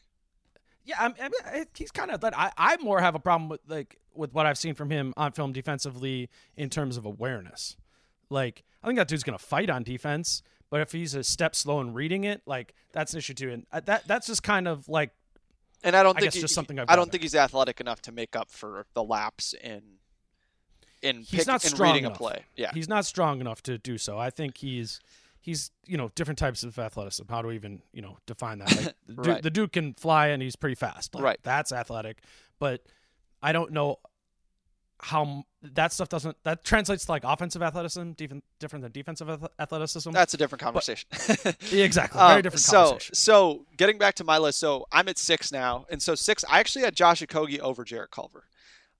yeah, 0.83 0.95
I 0.99 1.07
mean, 1.09 1.65
he's 1.75 1.91
kind 1.91 2.11
of. 2.11 2.23
I 2.23 2.51
I 2.57 2.77
more 2.77 2.99
have 2.99 3.15
a 3.15 3.19
problem 3.19 3.49
with 3.49 3.61
like 3.67 3.97
with 4.13 4.33
what 4.33 4.45
I've 4.45 4.57
seen 4.57 4.73
from 4.73 4.89
him 4.89 5.13
on 5.15 5.31
film 5.31 5.53
defensively 5.53 6.29
in 6.55 6.69
terms 6.69 6.97
of 6.97 7.05
awareness. 7.05 7.77
Like 8.29 8.63
I 8.83 8.87
think 8.87 8.97
that 8.97 9.07
dude's 9.07 9.23
gonna 9.23 9.37
fight 9.37 9.69
on 9.69 9.83
defense, 9.83 10.41
but 10.69 10.81
if 10.81 10.91
he's 10.91 11.13
a 11.15 11.23
step 11.23 11.55
slow 11.55 11.79
in 11.79 11.93
reading 11.93 12.23
it, 12.23 12.41
like 12.45 12.73
that's 12.91 13.13
an 13.13 13.19
issue 13.19 13.33
too. 13.33 13.51
And 13.51 13.65
uh, 13.71 13.81
that 13.81 14.07
that's 14.07 14.27
just 14.27 14.43
kind 14.43 14.67
of 14.67 14.89
like 14.89 15.11
And 15.83 15.95
I 15.95 16.03
don't 16.03 16.17
think 16.19 16.33
he- 16.33 16.41
just 16.41 16.53
something 16.53 16.77
I've 16.79 16.89
I 16.89 16.95
don't 16.95 17.03
gathered. 17.05 17.11
think 17.11 17.23
he's 17.23 17.35
athletic 17.35 17.81
enough 17.81 18.01
to 18.03 18.11
make 18.11 18.35
up 18.35 18.51
for 18.51 18.85
the 18.93 19.03
lapse 19.03 19.53
in 19.53 19.81
in 21.01 21.17
he's 21.21 21.39
pick, 21.41 21.47
not 21.47 21.61
strong 21.61 21.89
reading 21.89 22.05
enough. 22.05 22.15
a 22.15 22.17
play. 22.19 22.43
Yeah. 22.55 22.71
he's 22.73 22.87
not 22.87 23.05
strong 23.05 23.41
enough 23.41 23.63
to 23.63 23.77
do 23.79 23.97
so. 23.97 24.19
I 24.19 24.29
think 24.29 24.57
he's 24.57 24.99
he's 25.39 25.71
you 25.87 25.97
know 25.97 26.09
different 26.13 26.37
types 26.37 26.63
of 26.63 26.77
athleticism. 26.77 27.23
How 27.29 27.41
do 27.41 27.47
we 27.47 27.55
even 27.55 27.81
you 27.93 28.03
know 28.03 28.17
define 28.27 28.59
that? 28.59 28.69
Like, 28.75 28.95
the, 29.07 29.13
dude, 29.15 29.27
Right. 29.27 29.41
the 29.43 29.49
dude 29.49 29.71
can 29.73 29.93
fly 29.95 30.27
and 30.27 30.41
he's 30.43 30.55
pretty 30.55 30.75
fast. 30.75 31.15
Like, 31.15 31.23
Right. 31.23 31.39
that's 31.41 31.71
athletic, 31.71 32.19
but 32.59 32.83
I 33.41 33.51
don't 33.51 33.71
know 33.71 33.97
how 34.99 35.45
that 35.63 35.93
stuff 35.93 36.09
doesn't 36.09 36.35
that 36.43 36.63
translates 36.63 37.05
to 37.05 37.11
like 37.11 37.23
offensive 37.23 37.61
athleticism, 37.61 38.11
different 38.13 38.43
different 38.59 38.83
than 38.83 38.91
defensive 38.91 39.47
athleticism. 39.59 40.11
That's 40.11 40.33
a 40.33 40.37
different 40.37 40.61
conversation. 40.61 41.07
Yeah, 41.71 41.85
exactly. 41.85 42.17
Very 42.19 42.33
Um, 42.37 42.41
different 42.41 42.61
so, 42.61 42.83
conversation. 42.85 43.15
so 43.15 43.65
getting 43.77 43.97
back 43.97 44.15
to 44.15 44.23
my 44.23 44.37
list, 44.39 44.59
so 44.59 44.87
I'm 44.91 45.07
at 45.07 45.17
six 45.19 45.51
now, 45.51 45.85
and 45.89 46.01
so 46.01 46.15
six. 46.15 46.43
I 46.49 46.59
actually 46.59 46.83
had 46.85 46.95
Josh 46.95 47.21
Okogie 47.21 47.59
over 47.59 47.83
Jarrett 47.83 48.09
Culver, 48.11 48.45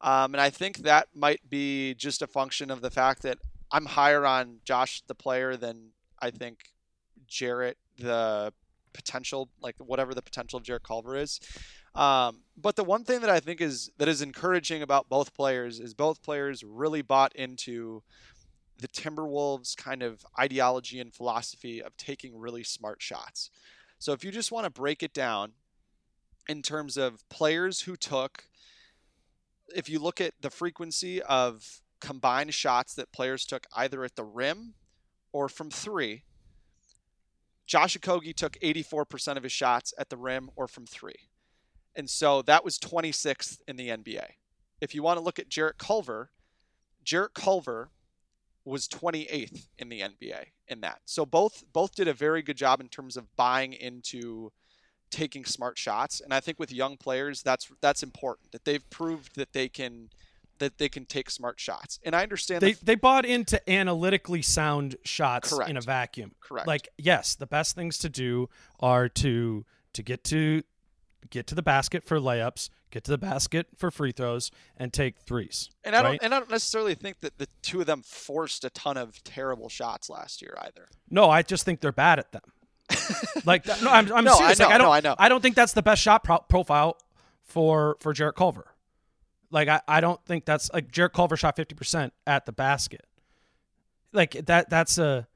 um, 0.02 0.34
and 0.36 0.42
I 0.42 0.50
think 0.52 0.80
that 0.80 1.08
might 1.16 1.50
be 1.50 1.96
just 1.96 2.22
a 2.22 2.28
function 2.28 2.70
of 2.70 2.82
the 2.82 2.92
fact 2.92 3.24
that 3.24 3.40
I'm 3.72 3.86
higher 3.86 4.26
on 4.26 4.58
Josh 4.64 5.02
the 5.08 5.16
player 5.16 5.58
than 5.58 5.92
I 6.20 6.30
think 6.30 6.60
Jarrett 7.28 7.78
the 7.98 8.54
potential, 8.94 9.50
like 9.62 9.76
whatever 9.80 10.14
the 10.14 10.22
potential 10.22 10.58
of 10.58 10.64
Jarrett 10.64 10.84
Culver 10.84 11.16
is. 11.16 11.40
Um, 11.96 12.42
but 12.56 12.76
the 12.76 12.84
one 12.84 13.04
thing 13.04 13.22
that 13.22 13.30
I 13.30 13.40
think 13.40 13.60
is 13.60 13.92
that 13.98 14.08
is 14.08 14.22
encouraging 14.22 14.82
about 14.82 15.10
both 15.10 15.34
players 15.34 15.80
is 15.80 15.94
both 15.94 16.22
players 16.22 16.64
really 16.64 17.02
bought 17.02 17.36
into 17.36 18.04
the 18.80 18.88
Timberwolves 18.88 19.76
kind 19.76 20.02
of 20.02 20.26
ideology 20.40 21.00
and 21.00 21.14
philosophy 21.14 21.82
of 21.82 21.96
taking 21.98 22.38
really 22.38 22.64
smart 22.64 23.02
shots. 23.02 23.50
So 24.00 24.14
if 24.14 24.24
you 24.24 24.32
just 24.32 24.52
want 24.52 24.66
to 24.66 24.72
break 24.72 25.04
it 25.04 25.14
down 25.14 25.54
in 26.48 26.62
terms 26.62 26.98
of 26.98 27.28
players 27.30 27.82
who 27.82 27.96
took 27.96 28.46
if 29.76 29.90
you 29.90 30.00
look 30.00 30.20
at 30.20 30.34
the 30.42 30.50
frequency 30.50 31.22
of 31.22 31.82
combined 32.00 32.54
shots 32.54 32.94
that 32.96 33.12
players 33.12 33.46
took 33.46 33.66
either 33.76 34.04
at 34.04 34.16
the 34.16 34.24
rim 34.24 34.74
or 35.32 35.48
from 35.48 35.70
3, 35.70 36.24
Josh 37.66 37.98
Okogie 37.98 38.36
took 38.36 38.58
84% 38.60 39.38
of 39.38 39.44
his 39.44 39.52
shots 39.52 39.94
at 39.98 40.10
the 40.10 40.18
rim 40.18 40.50
or 40.56 40.68
from 40.68 40.86
3. 40.86 41.14
And 41.96 42.10
so 42.10 42.42
that 42.44 42.64
was 42.64 42.78
26th 42.80 43.60
in 43.68 43.76
the 43.76 43.90
NBA. 43.90 44.26
If 44.80 44.96
you 44.96 45.04
want 45.04 45.18
to 45.18 45.24
look 45.24 45.40
at 45.40 45.50
Jarrett 45.50 45.78
Culver, 45.78 46.32
Jarrett 47.04 47.34
Culver 47.34 47.90
was 48.66 48.88
28th 48.88 49.68
in 49.80 49.90
the 49.90 50.02
NBA 50.02 50.46
in 50.68 50.82
that. 50.82 51.02
So 51.06 51.26
both 51.26 51.64
both 51.74 51.96
did 51.96 52.08
a 52.08 52.14
very 52.14 52.42
good 52.42 52.58
job 52.58 52.80
in 52.80 52.88
terms 52.88 53.18
of 53.18 53.36
buying 53.36 53.74
into 53.74 54.52
taking 55.10 55.46
smart 55.46 55.78
shots. 55.78 56.22
And 56.22 56.34
I 56.34 56.40
think 56.40 56.60
with 56.60 56.72
young 56.72 56.98
players, 56.98 57.44
that's 57.44 57.70
that's 57.82 58.04
important 58.04 58.52
that 58.52 58.66
they've 58.66 58.88
proved 58.90 59.36
that 59.36 59.54
they 59.54 59.68
can 59.68 60.10
that 60.60 60.78
they 60.78 60.90
can 60.90 61.06
take 61.06 61.30
smart 61.30 61.60
shots. 61.60 62.00
And 62.04 62.16
I 62.16 62.22
understand 62.22 62.62
They 62.62 62.74
the, 62.74 62.86
they 62.86 62.96
bought 62.96 63.26
into 63.26 63.70
analytically 63.70 64.44
sound 64.44 64.96
shots 65.04 65.52
in 65.68 65.76
a 65.76 65.82
vacuum. 65.82 66.34
Correct. 66.40 66.68
Like 66.68 66.90
yes, 66.98 67.36
the 67.36 67.48
best 67.48 67.76
things 67.76 67.98
to 68.00 68.10
do 68.10 68.50
are 68.80 69.10
to 69.10 69.66
to 69.94 70.04
get 70.04 70.24
to 70.26 70.64
get 71.30 71.48
to 71.48 71.56
the 71.56 71.62
basket 71.62 72.04
for 72.04 72.20
layups, 72.20 72.70
get 72.90 73.04
to 73.06 73.12
the 73.12 73.18
basket 73.18 73.68
for 73.78 73.92
free 73.92 74.12
throws, 74.12 74.52
and 74.78 74.92
take 74.92 75.18
threes. 75.20 75.70
and 75.84 75.96
I 75.96 76.02
don't 76.02 76.24
and 76.24 76.34
I 76.34 76.40
don't 76.40 76.50
necessarily 76.50 76.96
think 76.96 77.20
that 77.22 77.38
the 77.38 77.48
two 77.62 77.82
of 77.82 77.86
them 77.86 78.02
forced 78.02 78.64
a 78.64 78.70
ton 78.70 78.98
of 78.98 79.24
terrible 79.24 79.70
shots 79.70 80.10
last 80.10 80.42
year 80.42 80.58
either. 80.62 80.88
No, 81.10 81.30
I 81.30 81.42
just 81.42 81.66
think 81.66 81.82
they're 81.82 81.92
bad 81.92 82.20
at 82.20 82.32
them. 82.32 82.42
like 83.46 83.66
no, 83.66 83.90
I'm, 83.90 84.12
I'm 84.12 84.24
No, 84.26 84.34
I 84.34 84.54
know, 84.54 84.66
like, 84.66 84.74
I 84.74 84.78
don't, 84.78 84.88
no, 84.88 84.92
I 84.92 85.00
know. 85.00 85.16
I 85.18 85.30
don't 85.30 85.42
think 85.42 85.56
that's 85.56 85.74
the 85.74 85.82
best 85.82 86.02
shot 86.02 86.24
pro- 86.24 86.40
profile 86.40 86.98
for 87.44 87.98
for 88.00 88.14
Jarrett 88.14 88.36
Culver. 88.36 88.68
Like 89.52 89.68
I, 89.68 89.82
I 89.88 90.02
don't 90.02 90.24
think 90.26 90.46
that's 90.46 90.72
like 90.74 90.92
Jarrett 90.92 91.14
Culver 91.14 91.38
shot 91.38 91.56
50% 91.58 92.12
at 92.26 92.46
the 92.46 92.52
basket. 92.52 93.06
Like 94.14 94.46
that 94.46 94.70
that's 94.70 94.98
a 94.98 95.28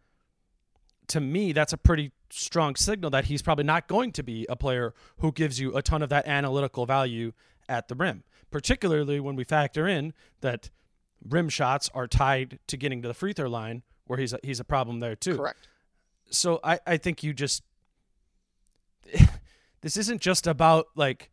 to 1.08 1.20
me 1.20 1.52
that's 1.52 1.74
a 1.74 1.78
pretty 1.78 2.12
strong 2.36 2.76
signal 2.76 3.10
that 3.10 3.26
he's 3.26 3.42
probably 3.42 3.64
not 3.64 3.88
going 3.88 4.12
to 4.12 4.24
be 4.24 4.46
a 4.50 4.56
player 4.56 4.94
who 5.20 5.32
gives 5.32 5.60
you 5.60 5.76
a 5.76 5.82
ton 5.82 6.02
of 6.02 6.10
that 6.10 6.28
analytical 6.28 6.86
value 6.86 7.32
at 7.70 7.88
the 7.88 7.96
rim, 7.96 8.24
particularly 8.52 9.20
when 9.20 9.36
we 9.36 9.44
factor 9.44 9.88
in 9.88 10.14
that 10.42 10.70
rim 11.28 11.50
shots 11.50 11.90
are 11.94 12.08
tied 12.08 12.60
to 12.68 12.78
getting 12.78 13.02
to 13.02 13.08
the 13.08 13.14
free 13.14 13.34
throw 13.34 13.50
line 13.50 13.84
where 14.06 14.20
he's 14.20 14.34
a, 14.34 14.40
he's 14.44 14.60
a 14.60 14.64
problem 14.64 15.00
there 15.00 15.16
too. 15.16 15.38
Correct. 15.38 15.68
so 16.30 16.60
I, 16.64 16.80
I 16.86 16.98
think 16.98 17.24
you 17.24 17.34
just 17.34 17.64
this 19.82 19.98
isn't 19.98 20.22
just 20.22 20.46
about 20.46 20.88
like 20.96 21.32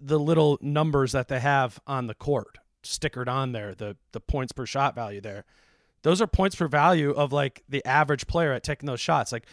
the 0.00 0.18
little 0.18 0.58
numbers 0.60 1.12
that 1.12 1.28
they 1.28 1.40
have 1.40 1.78
on 1.86 2.06
the 2.06 2.14
court 2.14 2.58
stickered 2.82 3.28
on 3.28 3.52
there 3.52 3.74
the 3.74 3.96
the 4.12 4.20
points 4.20 4.52
per 4.52 4.66
shot 4.66 4.94
value 4.94 5.20
there. 5.20 5.44
Those 6.02 6.20
are 6.20 6.26
points 6.26 6.56
per 6.56 6.66
value 6.66 7.10
of 7.10 7.32
like 7.32 7.62
the 7.68 7.84
average 7.84 8.26
player 8.26 8.52
at 8.52 8.64
taking 8.64 8.86
those 8.86 9.00
shots. 9.00 9.30
Like 9.30 9.46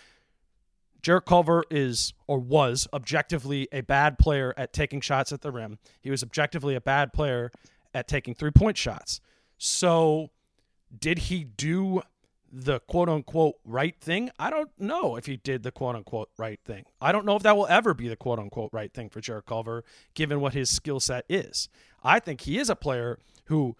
Jarrett 1.02 1.26
Culver 1.26 1.64
is 1.70 2.14
or 2.28 2.39
was 2.39 2.88
objectively 2.93 3.68
a 3.72 3.82
bad 3.82 4.18
player 4.18 4.54
at 4.58 4.74
taking 4.74 5.02
shots 5.02 5.32
at 5.32 5.41
the 5.41 5.52
rim. 5.52 5.80
He 6.02 6.12
was 6.12 6.24
objectively 6.24 6.76
a 6.76 6.82
bad 6.82 7.14
player 7.14 7.52
at 7.93 8.08
taking 8.08 8.36
three 8.36 8.52
point 8.52 8.78
shots. 8.78 9.22
So, 9.58 10.32
did 10.97 11.20
he 11.20 11.43
do 11.43 12.02
the 12.52 12.80
quote 12.82 13.10
unquote 13.10 13.56
right 13.64 13.95
thing? 14.00 14.30
I 14.39 14.50
don't 14.50 14.72
know 14.78 15.16
if 15.16 15.26
he 15.26 15.38
did 15.38 15.64
the 15.64 15.72
quote 15.72 15.95
unquote 15.95 16.30
right 16.38 16.60
thing. 16.66 16.86
I 17.00 17.12
don't 17.12 17.26
know 17.26 17.36
if 17.36 17.43
that 17.43 17.56
will 17.56 17.68
ever 17.68 17.93
be 17.93 18.08
the 18.08 18.16
quote 18.16 18.39
unquote 18.39 18.72
right 18.74 18.93
thing 18.93 19.10
for 19.10 19.22
Jarrett 19.22 19.45
Culver, 19.45 19.84
given 20.14 20.41
what 20.41 20.54
his 20.54 20.70
skill 20.70 21.00
set 21.00 21.26
is. 21.30 21.70
I 22.04 22.20
think 22.20 22.41
he 22.41 22.58
is 22.58 22.70
a 22.70 22.76
player 22.76 23.20
who 23.45 23.76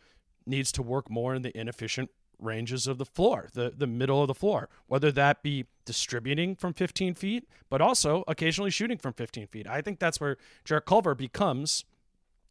needs 0.46 0.72
to 0.74 0.82
work 0.82 1.10
more 1.10 1.36
in 1.36 1.42
the 1.42 1.58
inefficient 1.58 2.10
ranges 2.40 2.88
of 2.88 2.98
the 2.98 3.06
floor, 3.06 3.50
the, 3.54 3.74
the 3.76 3.88
middle 3.88 4.22
of 4.22 4.28
the 4.28 4.34
floor, 4.34 4.70
whether 4.88 5.12
that 5.12 5.44
be 5.44 5.66
distributing 5.86 6.56
from 6.56 6.74
15 6.74 7.14
feet, 7.16 7.48
but 7.70 7.82
also 7.82 8.24
occasionally 8.28 8.72
shooting 8.72 8.98
from 8.98 9.14
15 9.14 9.48
feet. 9.48 9.68
I 9.68 9.82
think 9.82 10.00
that's 10.00 10.20
where 10.20 10.38
Jarrett 10.66 10.86
Culver 10.86 11.16
becomes 11.16 11.86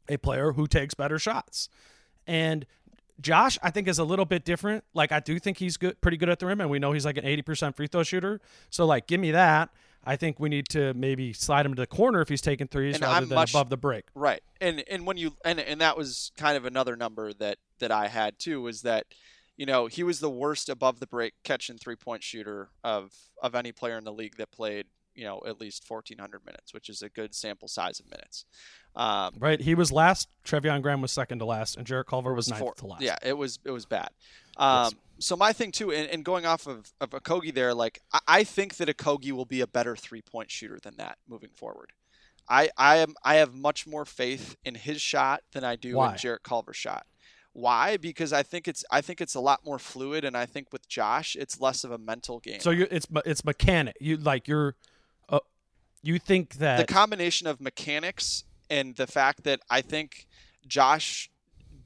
a 0.08 0.16
player 0.16 0.52
who 0.52 0.66
takes 0.66 0.94
better 0.94 1.18
shots. 1.18 1.68
And 2.26 2.66
Josh, 3.20 3.58
I 3.62 3.70
think, 3.70 3.88
is 3.88 3.98
a 3.98 4.04
little 4.04 4.24
bit 4.24 4.44
different. 4.44 4.84
Like, 4.94 5.10
I 5.12 5.20
do 5.20 5.38
think 5.38 5.58
he's 5.58 5.76
good, 5.76 6.00
pretty 6.00 6.16
good 6.16 6.28
at 6.28 6.38
the 6.38 6.46
rim, 6.46 6.60
and 6.60 6.70
we 6.70 6.78
know 6.78 6.92
he's 6.92 7.04
like 7.04 7.16
an 7.16 7.24
80% 7.24 7.74
free 7.74 7.86
throw 7.88 8.02
shooter. 8.04 8.40
So, 8.70 8.86
like, 8.86 9.06
give 9.06 9.18
me 9.20 9.32
that. 9.32 9.70
I 10.04 10.14
think 10.16 10.38
we 10.38 10.48
need 10.48 10.68
to 10.70 10.94
maybe 10.94 11.32
slide 11.32 11.66
him 11.66 11.74
to 11.74 11.82
the 11.82 11.86
corner 11.86 12.20
if 12.20 12.28
he's 12.28 12.40
taking 12.40 12.68
threes 12.68 12.94
And 12.94 13.02
rather 13.02 13.16
I'm 13.16 13.28
than 13.28 13.34
much- 13.36 13.50
above 13.50 13.68
the 13.70 13.76
break. 13.76 14.04
Right. 14.14 14.40
And 14.60 14.82
and 14.88 15.06
when 15.06 15.16
you 15.16 15.34
and 15.44 15.58
and 15.60 15.80
that 15.80 15.96
was 15.96 16.30
kind 16.36 16.56
of 16.56 16.64
another 16.64 16.96
number 16.96 17.32
that 17.34 17.58
that 17.80 17.90
I 17.90 18.06
had 18.06 18.38
too 18.38 18.62
was 18.62 18.82
that 18.82 19.06
you 19.58 19.66
know, 19.66 19.86
he 19.88 20.02
was 20.02 20.20
the 20.20 20.30
worst 20.30 20.70
above 20.70 21.00
the 21.00 21.06
break 21.06 21.34
catch 21.44 21.68
and 21.68 21.78
three-point 21.78 22.22
shooter 22.22 22.70
of 22.82 23.12
of 23.42 23.54
any 23.54 23.72
player 23.72 23.98
in 23.98 24.04
the 24.04 24.12
league 24.12 24.36
that 24.36 24.50
played, 24.52 24.86
you 25.14 25.24
know, 25.24 25.42
at 25.46 25.60
least 25.60 25.84
1400 25.86 26.46
minutes, 26.46 26.72
which 26.72 26.88
is 26.88 27.02
a 27.02 27.08
good 27.08 27.34
sample 27.34 27.68
size 27.68 28.00
of 28.00 28.08
minutes. 28.08 28.44
Um 28.96 29.34
Right? 29.38 29.60
He 29.60 29.74
was 29.74 29.92
last. 29.92 30.28
Treveon 30.46 30.80
Graham 30.80 31.02
was 31.02 31.12
second 31.12 31.40
to 31.40 31.44
last, 31.44 31.76
and 31.76 31.86
Jarrett 31.86 32.06
Culver 32.06 32.32
was 32.32 32.48
ninth 32.48 32.60
four- 32.60 32.74
to 32.74 32.86
last. 32.86 33.02
Yeah, 33.02 33.16
it 33.22 33.36
was 33.36 33.58
it 33.64 33.72
was 33.72 33.84
bad. 33.84 34.10
Um, 34.56 34.92
So 35.18 35.36
my 35.36 35.52
thing 35.52 35.72
too, 35.72 35.90
and, 35.90 36.08
and 36.08 36.24
going 36.24 36.46
off 36.46 36.68
of 36.68 36.92
of 37.00 37.10
Okogie 37.10 37.52
there, 37.52 37.74
like 37.74 38.00
I, 38.12 38.20
I 38.28 38.44
think 38.44 38.76
that 38.76 38.88
Okogie 38.88 39.32
will 39.32 39.44
be 39.44 39.60
a 39.60 39.66
better 39.66 39.96
three 39.96 40.22
point 40.22 40.52
shooter 40.52 40.78
than 40.80 40.96
that 40.98 41.18
moving 41.28 41.50
forward. 41.56 41.92
I 42.48 42.70
I 42.76 42.98
am 42.98 43.14
I 43.24 43.34
have 43.36 43.54
much 43.54 43.88
more 43.88 44.04
faith 44.04 44.56
in 44.64 44.76
his 44.76 45.00
shot 45.00 45.42
than 45.52 45.64
I 45.64 45.74
do 45.74 45.96
Why? 45.96 46.12
in 46.12 46.18
Jarrett 46.18 46.44
Culver's 46.44 46.76
shot. 46.76 47.04
Why? 47.52 47.96
Because 47.96 48.32
I 48.32 48.42
think 48.42 48.68
it's 48.68 48.84
I 48.90 49.00
think 49.00 49.20
it's 49.20 49.34
a 49.34 49.40
lot 49.40 49.64
more 49.64 49.78
fluid, 49.78 50.24
and 50.24 50.36
I 50.36 50.46
think 50.46 50.72
with 50.72 50.88
Josh, 50.88 51.36
it's 51.36 51.60
less 51.60 51.84
of 51.84 51.90
a 51.90 51.98
mental 51.98 52.38
game. 52.38 52.60
So 52.60 52.70
you 52.70 52.86
it's 52.90 53.06
it's 53.26 53.44
mechanic. 53.44 53.96
You 54.00 54.16
like 54.16 54.46
you're, 54.46 54.76
uh, 55.28 55.40
you 56.02 56.18
think 56.18 56.54
that 56.56 56.86
the 56.86 56.92
combination 56.92 57.46
of 57.46 57.60
mechanics 57.60 58.44
and 58.70 58.94
the 58.96 59.06
fact 59.06 59.44
that 59.44 59.60
I 59.68 59.80
think 59.80 60.26
Josh 60.66 61.30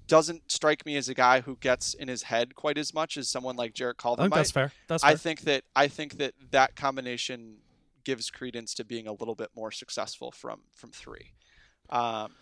doesn't 0.07 0.51
strike 0.51 0.85
me 0.85 0.97
as 0.97 1.09
a 1.09 1.15
guy 1.15 1.41
who 1.41 1.57
gets 1.57 1.95
in 1.95 2.09
his 2.09 2.25
head 2.25 2.55
quite 2.55 2.77
as 2.77 2.93
much 2.93 3.17
as 3.17 3.29
someone 3.29 3.57
like 3.57 3.73
Jarrett 3.73 3.97
I 4.01 4.03
Culver 4.03 4.23
think 4.23 4.31
might. 4.31 4.37
that's 4.37 4.51
fair. 4.51 4.73
That's 4.89 5.03
I 5.05 5.15
think 5.15 5.43
that 5.43 5.65
I 5.75 5.89
think 5.89 6.19
that 6.19 6.35
that 6.51 6.77
combination 6.77 7.59
gives 8.05 8.31
credence 8.31 8.75
to 8.75 8.85
being 8.85 9.07
a 9.07 9.13
little 9.13 9.35
bit 9.35 9.49
more 9.57 9.71
successful 9.71 10.31
from 10.31 10.61
from 10.75 10.91
three. 10.91 11.33
Um, 11.89 12.35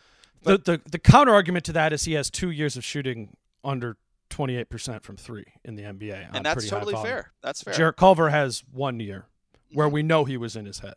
the, 0.43 0.59
the 0.59 0.81
the 0.91 0.99
counter 0.99 1.33
argument 1.33 1.65
to 1.67 1.73
that 1.73 1.93
is 1.93 2.05
he 2.05 2.15
has 2.15 2.31
two 2.31 2.51
years 2.51 2.77
of 2.77 2.85
shooting 2.85 3.37
under 3.65 3.97
28% 4.31 5.03
from 5.03 5.17
three 5.17 5.45
in 5.65 5.75
the 5.75 5.83
NBA. 5.83 6.29
and 6.33 6.47
that's 6.47 6.69
totally 6.69 6.95
fair. 6.95 7.33
That's 7.43 7.63
fair. 7.63 7.75
Jarrett 7.75 7.97
Culver 7.97 8.31
has 8.31 8.63
one 8.73 9.01
year 9.01 9.27
where 9.73 9.87
mm-hmm. 9.87 9.95
we 9.95 10.03
know 10.03 10.25
he 10.25 10.37
was 10.37 10.57
in 10.57 10.65
his 10.65 10.79
head. 10.79 10.95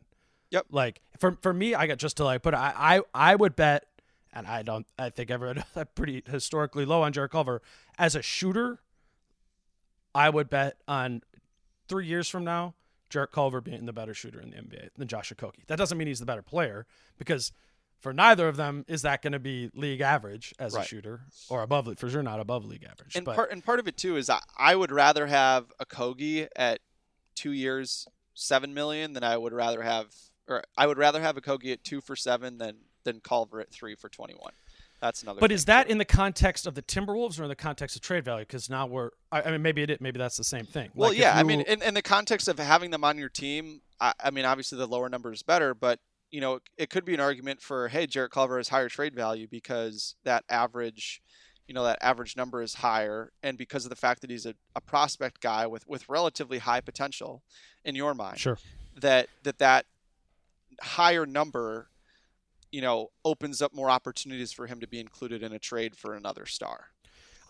Yep. 0.51 0.67
Like 0.69 1.01
for 1.17 1.37
for 1.41 1.53
me, 1.53 1.73
I 1.73 1.87
got 1.87 1.97
just 1.97 2.17
to 2.17 2.23
like 2.23 2.43
put 2.43 2.53
I 2.53 2.73
I, 2.75 3.01
I 3.31 3.35
would 3.35 3.55
bet, 3.55 3.85
and 4.31 4.45
I 4.45 4.61
don't 4.61 4.85
I 4.97 5.09
think 5.09 5.31
everyone 5.31 5.63
pretty 5.95 6.23
historically 6.27 6.85
low 6.85 7.01
on 7.01 7.11
Jarrett 7.11 7.31
Culver 7.31 7.61
as 7.97 8.15
a 8.15 8.21
shooter. 8.21 8.79
I 10.15 10.29
would 10.29 10.49
bet 10.49 10.77
on 10.87 11.23
three 11.87 12.05
years 12.05 12.29
from 12.29 12.43
now, 12.43 12.75
Jarrett 13.09 13.31
Culver 13.31 13.61
being 13.61 13.87
the 13.87 13.93
better 13.93 14.13
shooter 14.13 14.39
in 14.39 14.51
the 14.51 14.57
NBA 14.57 14.89
than 14.95 15.07
Josh 15.07 15.33
Okogie. 15.33 15.65
That 15.65 15.77
doesn't 15.77 15.97
mean 15.97 16.07
he's 16.07 16.19
the 16.19 16.25
better 16.27 16.43
player 16.43 16.85
because 17.17 17.51
for 18.03 18.13
neither 18.13 18.47
of 18.49 18.57
them 18.57 18.83
is 18.87 19.01
that 19.01 19.21
going 19.21 19.33
to 19.33 19.39
be 19.39 19.71
league 19.73 20.01
average 20.01 20.53
as 20.59 20.75
a 20.75 20.83
shooter 20.83 21.21
or 21.49 21.63
above 21.63 21.97
for 21.97 22.09
sure 22.09 22.21
not 22.21 22.39
above 22.39 22.65
league 22.65 22.83
average. 22.83 23.15
and 23.15 23.25
but 23.25 23.35
part 23.35 23.51
and 23.51 23.63
part 23.63 23.79
of 23.79 23.87
it 23.87 23.97
too 23.97 24.17
is 24.17 24.29
I, 24.29 24.39
I 24.57 24.75
would 24.75 24.91
rather 24.91 25.25
have 25.27 25.71
Okogie 25.81 26.47
at 26.55 26.81
two 27.33 27.51
years 27.53 28.07
seven 28.35 28.73
million 28.73 29.13
than 29.13 29.23
I 29.23 29.37
would 29.37 29.53
rather 29.53 29.81
have 29.81 30.07
or 30.47 30.63
I 30.77 30.85
would 30.85 30.97
rather 30.97 31.21
have 31.21 31.37
Okogie 31.37 31.71
at 31.71 31.83
two 31.83 32.01
for 32.01 32.15
seven 32.15 32.57
than 32.57 32.75
than 33.05 33.21
Culver 33.21 33.59
at 33.61 33.71
three 33.71 33.95
for 33.95 34.09
twenty 34.09 34.33
one. 34.33 34.53
That's 35.01 35.21
another. 35.21 35.41
But 35.41 35.51
is 35.51 35.65
that 35.65 35.87
too. 35.87 35.91
in 35.91 35.97
the 35.97 36.05
context 36.05 36.65
of 36.65 36.75
the 36.75 36.81
Timberwolves 36.81 37.37
or 37.37 37.43
in 37.43 37.49
the 37.49 37.57
context 37.57 37.97
of 37.97 38.01
trade 38.01 38.23
value? 38.23 38.45
Because 38.45 38.69
now 38.69 38.85
we're, 38.85 39.09
I, 39.33 39.41
I 39.41 39.51
mean, 39.51 39.61
maybe 39.61 39.81
it, 39.83 39.89
is- 39.89 39.99
maybe 39.99 40.17
that's 40.17 40.37
the 40.37 40.45
same 40.45 40.65
thing. 40.65 40.91
Well, 40.95 41.09
Like, 41.09 41.17
yeah. 41.19 41.37
I 41.37 41.43
mean, 41.43 41.59
in, 41.59 41.81
in 41.81 41.93
the 41.93 42.01
context 42.01 42.47
of 42.47 42.57
having 42.57 42.89
them 42.91 43.03
on 43.03 43.17
your 43.17 43.27
team, 43.27 43.81
I, 43.99 44.13
I 44.23 44.31
mean, 44.31 44.45
obviously 44.45 44.77
the 44.77 44.87
lower 44.87 45.09
number 45.09 45.33
is 45.33 45.43
better, 45.43 45.73
but 45.73 45.99
you 46.33 46.41
know, 46.41 46.57
it 46.79 46.89
could 46.89 47.05
be 47.05 47.13
an 47.13 47.19
argument 47.19 47.61
for, 47.61 47.89
hey, 47.89 48.07
Jarrett 48.07 48.31
Culver 48.31 48.57
has 48.57 48.69
higher 48.69 48.89
trade 48.89 49.13
value 49.13 49.47
because 49.47 50.15
that 50.23 50.43
average, 50.49 51.21
you 51.67 51.75
know, 51.75 51.83
that 51.83 51.99
average 52.01 52.35
number 52.35 52.63
is 52.63 52.73
higher, 52.73 53.31
and 53.43 53.55
because 53.55 53.85
of 53.85 53.91
the 53.91 53.95
fact 53.95 54.21
that 54.21 54.31
he's 54.31 54.47
a, 54.47 54.55
a 54.75 54.81
prospect 54.81 55.41
guy 55.41 55.67
with 55.67 55.87
with 55.87 56.09
relatively 56.09 56.57
high 56.57 56.81
potential, 56.81 57.43
in 57.85 57.93
your 57.93 58.15
mind, 58.15 58.39
sure. 58.39 58.57
that 58.99 59.27
that 59.43 59.59
that 59.59 59.85
higher 60.81 61.27
number, 61.27 61.89
you 62.71 62.81
know, 62.81 63.11
opens 63.23 63.61
up 63.61 63.71
more 63.71 63.91
opportunities 63.91 64.51
for 64.51 64.65
him 64.65 64.79
to 64.79 64.87
be 64.87 64.99
included 64.99 65.43
in 65.43 65.53
a 65.53 65.59
trade 65.59 65.95
for 65.95 66.15
another 66.15 66.47
star. 66.47 66.87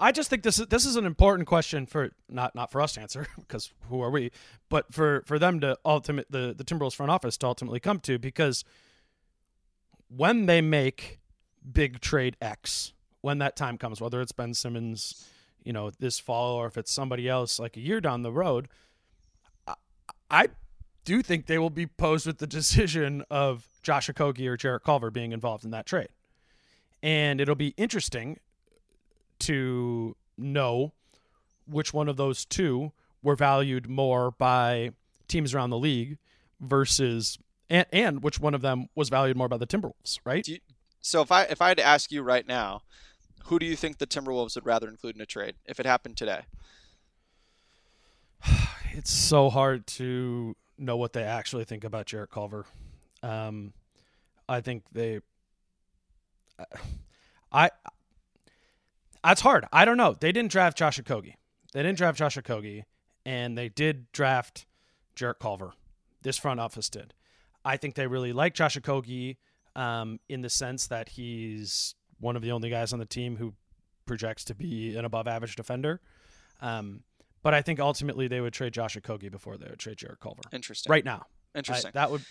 I 0.03 0.11
just 0.11 0.29
think 0.29 0.43
this 0.43 0.59
is 0.59 0.67
this 0.67 0.85
is 0.85 0.97
an 0.97 1.05
important 1.05 1.47
question 1.47 1.85
for 1.85 2.11
not 2.29 2.53
not 2.55 2.71
for 2.71 2.81
us 2.81 2.93
to 2.95 3.01
answer 3.01 3.25
because 3.39 3.71
who 3.87 4.01
are 4.01 4.09
we, 4.09 4.31
but 4.67 4.93
for 4.93 5.23
for 5.25 5.39
them 5.39 5.61
to 5.61 5.77
ultimate 5.85 6.29
the 6.29 6.53
the 6.53 6.65
Timberwolves 6.65 6.93
front 6.93 7.09
office 7.09 7.37
to 7.37 7.47
ultimately 7.47 7.79
come 7.79 8.01
to 8.01 8.19
because 8.19 8.65
when 10.09 10.45
they 10.45 10.59
make 10.59 11.21
big 11.71 12.01
trade 12.01 12.35
X, 12.41 12.91
when 13.21 13.37
that 13.37 13.55
time 13.55 13.77
comes, 13.77 14.01
whether 14.01 14.19
it's 14.19 14.33
Ben 14.33 14.53
Simmons, 14.53 15.25
you 15.63 15.71
know, 15.71 15.89
this 15.99 16.19
fall 16.19 16.55
or 16.55 16.67
if 16.67 16.77
it's 16.77 16.91
somebody 16.91 17.29
else 17.29 17.57
like 17.57 17.77
a 17.77 17.79
year 17.79 18.01
down 18.01 18.23
the 18.23 18.31
road, 18.31 18.67
I, 19.65 19.75
I 20.29 20.47
do 21.05 21.21
think 21.21 21.45
they 21.45 21.57
will 21.57 21.69
be 21.69 21.87
posed 21.87 22.27
with 22.27 22.39
the 22.39 22.47
decision 22.47 23.23
of 23.31 23.65
Josh 23.81 24.09
Okogie 24.09 24.47
or 24.47 24.57
Jarrett 24.57 24.83
Culver 24.83 25.09
being 25.09 25.31
involved 25.31 25.63
in 25.63 25.71
that 25.71 25.85
trade. 25.85 26.09
And 27.01 27.39
it'll 27.39 27.55
be 27.55 27.73
interesting 27.77 28.39
to 29.45 30.15
know 30.37 30.93
which 31.67 31.93
one 31.93 32.09
of 32.09 32.17
those 32.17 32.45
two 32.45 32.91
were 33.21 33.35
valued 33.35 33.89
more 33.89 34.31
by 34.31 34.91
teams 35.27 35.53
around 35.53 35.69
the 35.69 35.77
league 35.77 36.17
versus 36.59 37.37
and, 37.69 37.85
and 37.91 38.23
which 38.23 38.39
one 38.39 38.53
of 38.53 38.61
them 38.61 38.87
was 38.95 39.09
valued 39.09 39.37
more 39.37 39.47
by 39.47 39.57
the 39.57 39.67
Timberwolves, 39.67 40.19
right? 40.25 40.47
You, 40.47 40.59
so 41.01 41.21
if 41.21 41.31
I 41.31 41.43
if 41.43 41.61
I 41.61 41.69
had 41.69 41.77
to 41.77 41.83
ask 41.83 42.11
you 42.11 42.21
right 42.21 42.47
now, 42.47 42.81
who 43.45 43.59
do 43.59 43.65
you 43.65 43.75
think 43.75 43.97
the 43.97 44.07
Timberwolves 44.07 44.55
would 44.55 44.65
rather 44.65 44.87
include 44.87 45.15
in 45.15 45.21
a 45.21 45.25
trade 45.25 45.55
if 45.65 45.79
it 45.79 45.85
happened 45.85 46.17
today? 46.17 46.41
It's 48.95 49.11
so 49.11 49.49
hard 49.49 49.87
to 49.87 50.55
know 50.77 50.97
what 50.97 51.13
they 51.13 51.23
actually 51.23 51.63
think 51.63 51.83
about 51.83 52.05
Jarrett 52.05 52.29
Culver. 52.29 52.67
Um, 53.23 53.73
I 54.47 54.61
think 54.61 54.83
they, 54.91 55.19
I, 57.51 57.71
that's 59.24 59.41
hard. 59.41 59.65
I 59.71 59.86
don't 59.86 59.97
know. 59.97 60.15
They 60.19 60.32
didn't 60.32 60.51
draft 60.51 60.78
Josh 60.78 60.99
Okogie. 60.99 61.36
They 61.74 61.82
didn't 61.82 61.97
draft 61.97 62.17
Josh 62.17 62.38
Okogie, 62.38 62.84
and 63.26 63.57
they 63.57 63.69
did 63.69 64.11
draft 64.11 64.65
Jarrett 65.15 65.39
Culver. 65.39 65.74
This 66.21 66.38
front 66.38 66.59
office 66.59 66.89
did. 66.89 67.13
I 67.65 67.78
think 67.78 67.95
they 67.95 68.07
really 68.07 68.34
like 68.34 68.53
Josh 68.53 68.78
Okogie 68.78 69.38
um, 69.76 70.19
in 70.30 70.41
the 70.41 70.49
sense 70.49 70.88
that 70.88 71.09
he's 71.09 71.95
one 72.19 72.36
of 72.36 72.41
the 72.41 72.51
only 72.51 72.69
guys 72.69 72.93
on 72.93 72.99
the 72.99 73.05
team 73.05 73.38
who 73.38 73.53
projects 74.05 74.43
to 74.45 74.55
be 74.55 74.95
an 74.95 75.05
above 75.05 75.28
average 75.28 75.55
defender. 75.55 75.99
Um, 76.61 77.01
but 77.41 77.53
I 77.53 77.61
think 77.61 77.80
ultimately 77.80 78.28
they 78.28 78.39
would 78.41 78.53
trade 78.53 78.74
Josh 78.74 78.95
Okogie 78.97 79.32
before 79.32 79.57
they 79.57 79.67
would 79.69 79.80
trade 79.80 79.97
Jarrett 79.97 80.19
Culver. 80.19 80.43
Interesting. 80.51 80.89
Right 80.91 81.03
now. 81.05 81.26
I- 81.55 81.57
Interesting. 81.59 81.91
that 81.93 82.09
would, 82.11 82.21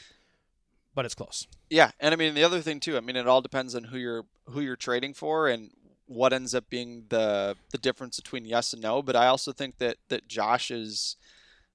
but 0.95 1.05
it's 1.05 1.14
close. 1.14 1.47
yeah, 1.70 1.90
and 2.01 2.12
I 2.12 2.16
mean 2.16 2.34
the 2.34 2.45
other 2.45 2.61
thing 2.61 2.80
too. 2.80 2.97
I 2.97 3.01
mean 3.01 3.16
it 3.16 3.26
all 3.28 3.40
depends 3.40 3.74
on 3.74 3.84
who 3.84 3.99
you're 3.99 4.24
who 4.51 4.61
you're 4.61 4.76
trading 4.76 5.14
for 5.14 5.49
and 5.49 5.70
what 6.07 6.32
ends 6.32 6.55
up 6.55 6.68
being 6.68 7.05
the 7.09 7.57
the 7.70 7.78
difference 7.78 8.16
between 8.18 8.44
yes 8.44 8.72
and 8.72 8.82
no. 8.82 9.03
But 9.03 9.16
I 9.16 9.26
also 9.26 9.53
think 9.53 9.78
that 9.78 9.96
that 10.09 10.28
Josh's 10.28 11.16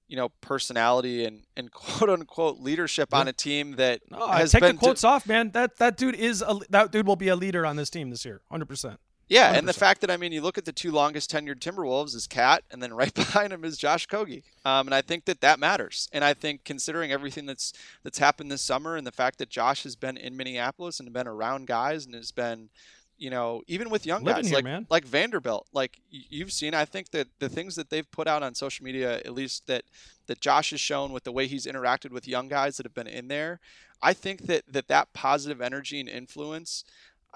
you 0.08 0.16
know 0.16 0.30
personality 0.40 1.24
and 1.24 1.42
and 1.56 1.70
quote 1.72 2.10
unquote 2.10 2.58
leadership 2.60 3.14
on 3.14 3.28
a 3.28 3.32
team 3.32 3.76
that 3.76 4.00
No, 4.10 4.26
I 4.26 4.44
take 4.44 4.60
been 4.60 4.76
the 4.76 4.80
quotes 4.80 5.04
off, 5.04 5.26
man. 5.26 5.50
That 5.50 5.76
that 5.78 5.96
dude 5.96 6.14
is 6.14 6.42
a, 6.42 6.58
that 6.70 6.90
dude 6.90 7.06
will 7.06 7.16
be 7.16 7.28
a 7.28 7.36
leader 7.36 7.64
on 7.64 7.76
this 7.76 7.90
team 7.90 8.10
this 8.10 8.24
year, 8.24 8.40
hundred 8.50 8.68
percent. 8.68 9.00
Yeah, 9.28 9.52
and 9.52 9.68
the 9.68 9.74
fact 9.74 10.00
that 10.00 10.10
I 10.10 10.16
mean, 10.16 10.32
you 10.32 10.40
look 10.40 10.56
at 10.56 10.64
the 10.64 10.72
two 10.72 10.90
longest 10.90 11.30
tenured 11.30 11.58
Timberwolves 11.58 12.14
is 12.14 12.26
KAT, 12.26 12.64
and 12.70 12.82
then 12.82 12.94
right 12.94 13.12
behind 13.12 13.52
him 13.52 13.62
is 13.62 13.76
Josh 13.76 14.06
Okogie, 14.06 14.42
um, 14.64 14.88
and 14.88 14.94
I 14.94 15.02
think 15.02 15.26
that 15.26 15.42
that 15.42 15.58
matters. 15.58 16.08
And 16.12 16.24
I 16.24 16.32
think 16.32 16.64
considering 16.64 17.12
everything 17.12 17.44
that's 17.44 17.72
that's 18.02 18.18
happened 18.18 18.50
this 18.50 18.62
summer, 18.62 18.96
and 18.96 19.06
the 19.06 19.12
fact 19.12 19.38
that 19.38 19.50
Josh 19.50 19.82
has 19.82 19.96
been 19.96 20.16
in 20.16 20.36
Minneapolis 20.36 20.98
and 20.98 21.12
been 21.12 21.28
around 21.28 21.66
guys, 21.66 22.06
and 22.06 22.14
has 22.14 22.32
been, 22.32 22.70
you 23.18 23.30
know, 23.30 23.62
even 23.66 23.90
with 23.90 24.06
young 24.06 24.22
Living 24.24 24.42
guys 24.42 24.48
here, 24.48 24.56
like 24.58 24.64
man. 24.64 24.86
like 24.88 25.04
Vanderbilt, 25.04 25.66
like 25.72 26.00
you've 26.10 26.52
seen, 26.52 26.72
I 26.74 26.84
think 26.84 27.10
that 27.10 27.28
the 27.38 27.48
things 27.48 27.74
that 27.74 27.90
they've 27.90 28.10
put 28.10 28.26
out 28.28 28.42
on 28.42 28.54
social 28.54 28.84
media, 28.84 29.16
at 29.16 29.34
least 29.34 29.66
that 29.66 29.84
that 30.26 30.40
Josh 30.40 30.70
has 30.70 30.80
shown 30.80 31.12
with 31.12 31.24
the 31.24 31.32
way 31.32 31.46
he's 31.46 31.66
interacted 31.66 32.10
with 32.10 32.28
young 32.28 32.48
guys 32.48 32.76
that 32.76 32.86
have 32.86 32.94
been 32.94 33.06
in 33.06 33.28
there, 33.28 33.60
I 34.00 34.12
think 34.12 34.42
that 34.46 34.62
that 34.72 34.88
that 34.88 35.12
positive 35.12 35.60
energy 35.60 36.00
and 36.00 36.08
influence 36.08 36.84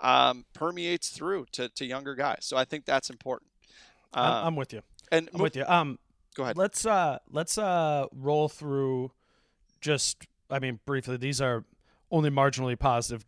um, 0.01 0.45
permeates 0.55 1.11
through 1.11 1.47
to, 1.53 1.69
to 1.69 1.85
younger 1.85 2.15
guys. 2.15 2.39
So 2.43 2.57
I 2.57 2.65
think 2.65 2.85
that's 2.85 3.11
important. 3.11 3.51
I'm, 4.15 4.33
Uh, 4.33 4.47
I'm 4.47 4.57
with 4.57 4.73
you. 4.73 4.83
and 5.11 5.29
I'm 5.35 5.41
with 5.43 5.57
you. 5.57 5.65
Um, 5.67 5.99
Go 6.35 6.45
ahead. 6.45 6.57
Let's 6.57 6.87
uh 6.87 7.19
let's 7.31 7.59
uh 7.59 8.07
roll 8.11 8.49
through 8.49 9.11
just 9.83 10.27
I 10.49 10.61
mean 10.61 10.81
briefly 10.87 11.19
these 11.19 11.43
are 11.43 11.65
only 12.11 12.31
marginally 12.31 12.79
positive 12.79 13.25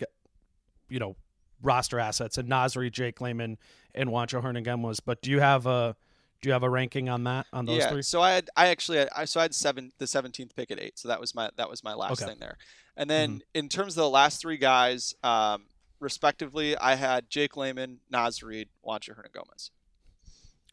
you 0.89 0.99
know 0.99 1.17
roster 1.65 1.99
assets 1.99 2.39
and 2.39 2.49
Naz 2.49 2.77
Reid, 2.77 2.93
Jake 2.93 3.21
Layman 3.21 3.59
and 3.95 4.11
Juancho 4.11 4.43
Hernan 4.43 4.95
but 5.05 5.23
do 5.23 5.31
you 5.31 5.41
have 5.41 5.67
a 5.67 5.97
do 6.41 6.49
you 6.49 6.53
have 6.53 6.63
a 6.63 6.71
ranking 6.71 7.09
on 7.09 7.25
that 7.25 7.47
on 7.53 7.65
those 7.65 7.79
yeah. 7.79 7.91
three? 7.91 8.03
So 8.03 8.21
I 8.21 8.33
had 8.33 8.51
I 8.57 8.69
actually 8.69 8.99
had, 8.99 9.09
I 9.17 9.25
so 9.25 9.41
I 9.41 9.45
had 9.45 9.55
seven 9.55 9.93
the 9.99 10.07
seventeenth 10.07 10.55
pick 10.55 10.71
at 10.71 10.79
eight. 10.79 10.99
So 10.99 11.09
that 11.09 11.19
was 11.19 11.35
my 11.35 11.51
that 11.57 11.71
was 11.71 11.83
my 11.83 11.95
last 11.95 12.13
Okay. 12.13 12.23
Mm-hmm. 12.23 12.31
thing 12.31 12.39
there. 12.41 12.59
And 12.97 13.11
then 13.11 13.43
in 13.55 13.69
terms 13.69 13.97
of 13.97 14.03
the 14.03 14.11
last 14.11 14.41
three 14.41 14.59
guys, 14.59 15.15
um, 15.25 15.65
respectively, 15.99 16.77
I 16.77 16.95
had 16.95 17.29
Jake 17.29 17.57
Layman, 17.57 18.01
Naz 18.11 18.43
Reid, 18.43 18.69
Juancho 18.87 19.17
Hernangomez. 19.17 19.71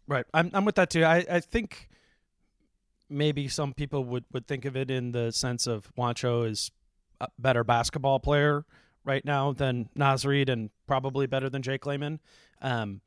Right. 0.08 0.26
I'm 0.34 0.52
I'm 0.54 0.66
with 0.66 0.76
that 0.76 0.90
too. 0.90 1.04
I, 1.04 1.26
I 1.30 1.40
think 1.40 1.90
maybe 3.10 3.48
some 3.48 3.74
people 3.74 4.04
would, 4.06 4.26
would 4.32 4.48
think 4.48 4.66
of 4.66 4.76
it 4.76 4.90
in 4.90 5.12
the 5.12 5.32
sense 5.32 5.68
of 5.68 5.94
Juancho 5.98 6.50
is 6.50 6.72
a 7.20 7.28
better 7.38 7.64
basketball 7.64 8.20
player 8.20 8.66
right 9.04 9.24
now 9.26 9.52
than 9.54 9.90
Naz 9.96 10.26
Reid 10.26 10.50
and 10.50 10.70
probably 10.88 11.28
better 11.28 11.50
than 11.50 11.62
Jake 11.62 11.86
Layman. 11.86 12.20
Um, 12.62 13.02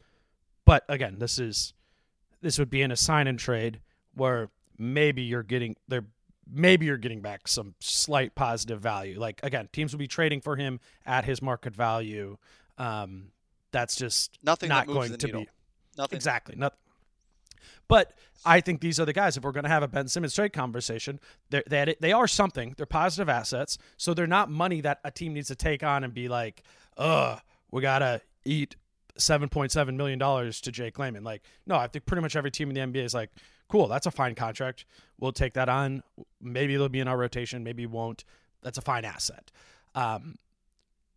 but 0.64 0.84
again, 0.88 1.18
this 1.18 1.38
is 1.38 1.74
this 2.40 2.58
would 2.58 2.70
be 2.70 2.82
in 2.82 2.90
a 2.90 2.96
sign 2.96 3.26
and 3.26 3.38
trade 3.38 3.80
where 4.14 4.50
maybe 4.78 5.22
you're 5.22 5.42
getting 5.42 5.76
there 5.88 6.04
maybe 6.50 6.86
you're 6.86 6.96
getting 6.98 7.20
back 7.20 7.48
some 7.48 7.74
slight 7.80 8.34
positive 8.34 8.80
value. 8.80 9.18
Like 9.18 9.40
again, 9.42 9.68
teams 9.72 9.92
will 9.92 9.98
be 9.98 10.08
trading 10.08 10.40
for 10.40 10.56
him 10.56 10.80
at 11.06 11.24
his 11.24 11.40
market 11.40 11.74
value. 11.74 12.36
Um, 12.78 13.28
that's 13.72 13.96
just 13.96 14.38
Nothing 14.42 14.68
not 14.68 14.86
that 14.86 14.92
going 14.92 15.16
to 15.16 15.26
needle. 15.26 15.40
be 15.42 15.48
Nothing. 15.96 16.16
Exactly. 16.16 16.56
Nothing. 16.56 16.78
But 17.88 18.12
I 18.44 18.60
think 18.60 18.80
these 18.80 19.00
are 19.00 19.04
the 19.04 19.12
guys. 19.12 19.36
If 19.36 19.44
we're 19.44 19.52
going 19.52 19.64
to 19.64 19.70
have 19.70 19.82
a 19.82 19.88
Ben 19.88 20.08
Simmons 20.08 20.34
trade 20.34 20.52
conversation, 20.52 21.20
they 21.50 21.94
they 22.00 22.12
are 22.12 22.26
something. 22.26 22.74
They're 22.76 22.86
positive 22.86 23.28
assets, 23.28 23.78
so 23.96 24.14
they're 24.14 24.26
not 24.26 24.50
money 24.50 24.80
that 24.82 25.00
a 25.04 25.10
team 25.10 25.34
needs 25.34 25.48
to 25.48 25.54
take 25.54 25.82
on 25.82 26.04
and 26.04 26.12
be 26.12 26.28
like, 26.28 26.62
"Ugh, 26.96 27.40
we 27.70 27.82
gotta 27.82 28.20
eat 28.44 28.76
seven 29.16 29.48
point 29.48 29.72
seven 29.72 29.96
million 29.96 30.18
dollars 30.18 30.60
to 30.62 30.72
Jake 30.72 30.98
Layman." 30.98 31.24
Like, 31.24 31.42
no, 31.66 31.76
I 31.76 31.86
think 31.86 32.06
pretty 32.06 32.22
much 32.22 32.36
every 32.36 32.50
team 32.50 32.70
in 32.70 32.74
the 32.74 32.80
NBA 32.80 33.04
is 33.04 33.14
like, 33.14 33.30
"Cool, 33.68 33.88
that's 33.88 34.06
a 34.06 34.10
fine 34.10 34.34
contract. 34.34 34.84
We'll 35.18 35.32
take 35.32 35.54
that 35.54 35.68
on. 35.68 36.02
Maybe 36.40 36.74
it'll 36.74 36.88
be 36.88 37.00
in 37.00 37.08
our 37.08 37.16
rotation. 37.16 37.64
Maybe 37.64 37.86
won't. 37.86 38.24
That's 38.62 38.78
a 38.78 38.82
fine 38.82 39.04
asset." 39.04 39.50
Um, 39.94 40.36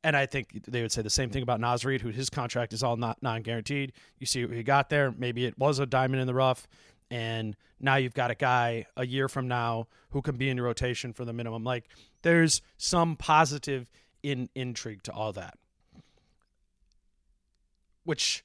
and 0.04 0.16
I 0.16 0.26
think 0.26 0.66
they 0.68 0.82
would 0.82 0.92
say 0.92 1.02
the 1.02 1.10
same 1.10 1.30
thing 1.30 1.44
about 1.44 1.60
Naz 1.60 1.84
Reid, 1.84 2.02
who 2.02 2.10
his 2.10 2.30
contract 2.30 2.74
is 2.74 2.84
all 2.84 2.98
not 2.98 3.22
non-guaranteed. 3.22 3.94
You 4.20 4.26
see 4.26 4.46
what 4.46 4.56
he 4.56 4.64
got 4.64 4.90
there. 4.90 5.14
Maybe 5.18 5.46
it 5.46 5.58
was 5.58 5.80
a 5.80 5.86
diamond 5.86 6.22
in 6.22 6.28
the 6.28 6.34
rough, 6.34 6.68
and 7.10 7.56
now 7.80 7.96
you've 7.96 8.14
got 8.14 8.32
a 8.32 8.36
guy 8.36 8.86
a 8.96 9.06
year 9.06 9.28
from 9.28 9.48
now 9.48 9.88
who 10.12 10.22
can 10.22 10.38
be 10.38 10.50
in 10.50 10.58
your 10.58 10.66
rotation 10.66 11.14
for 11.14 11.26
the 11.26 11.34
minimum. 11.34 11.64
Like 11.64 11.86
there's 12.22 12.62
some 12.78 13.16
positive 13.16 13.90
in 14.24 14.50
intrigue 14.56 15.04
to 15.04 15.12
all 15.12 15.34
that, 15.34 15.58
which 18.04 18.44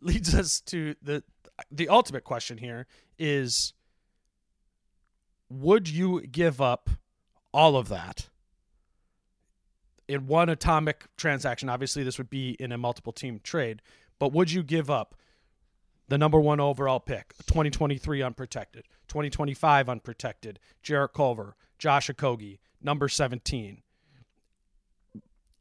leads 0.00 0.34
us 0.34 0.60
to 0.60 0.94
the 1.02 1.22
the 1.70 1.88
ultimate 1.88 2.24
question 2.24 2.58
here 2.58 2.86
is 3.18 3.72
would 5.48 5.88
you 5.88 6.20
give 6.22 6.60
up 6.60 6.90
all 7.52 7.76
of 7.76 7.88
that 7.88 8.28
in 10.08 10.26
one 10.26 10.48
atomic 10.48 11.06
transaction? 11.16 11.68
Obviously, 11.68 12.02
this 12.02 12.18
would 12.18 12.30
be 12.30 12.56
in 12.58 12.72
a 12.72 12.78
multiple 12.78 13.12
team 13.12 13.40
trade, 13.42 13.82
but 14.18 14.32
would 14.32 14.50
you 14.50 14.62
give 14.62 14.90
up 14.90 15.14
the 16.08 16.18
number 16.18 16.38
one 16.38 16.60
overall 16.60 17.00
pick, 17.00 17.34
2023 17.46 18.22
unprotected, 18.22 18.84
2025 19.08 19.88
unprotected, 19.88 20.60
Jarrett 20.82 21.14
Culver, 21.14 21.56
Josh 21.78 22.08
Okogie, 22.08 22.58
number 22.82 23.08
17, 23.08 23.82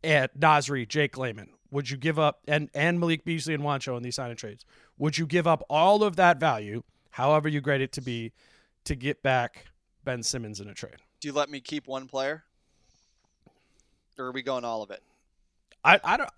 at 0.04 0.36
Naz 0.39 0.70
Reid, 0.70 0.89
Jake 0.89 1.18
Layman? 1.18 1.50
Would 1.72 1.89
you 1.89 1.98
give 1.98 2.20
up 2.20 2.41
and 2.48 2.70
and 2.76 3.00
Malik 3.00 3.26
Beasley 3.26 3.56
and 3.56 3.64
Juancho 3.64 3.98
in 3.98 4.04
these 4.04 4.16
signing 4.16 4.38
trades? 4.38 4.64
Would 5.00 5.18
you 5.18 5.26
give 5.26 5.48
up 5.48 5.64
all 5.70 6.04
of 6.04 6.18
that 6.18 6.39
value, 6.39 6.84
however 7.10 7.50
you 7.50 7.62
grade 7.62 7.82
it 7.82 7.91
to 7.94 8.02
be, 8.02 8.32
to 8.84 8.96
get 8.96 9.24
back 9.24 9.66
Ben 10.04 10.22
Simmons 10.22 10.60
in 10.60 10.68
a 10.68 10.74
trade? 10.74 10.98
Do 11.20 11.30
you 11.30 11.34
let 11.34 11.50
me 11.50 11.62
keep 11.62 11.88
one 11.88 12.08
player, 12.08 12.44
or 14.18 14.26
are 14.28 14.32
we 14.32 14.41
going 14.41 14.64
all 14.66 14.82
of 14.84 14.91
it? 14.91 15.01
I, 15.84 15.99
I 16.03 16.18
don't. 16.18 16.30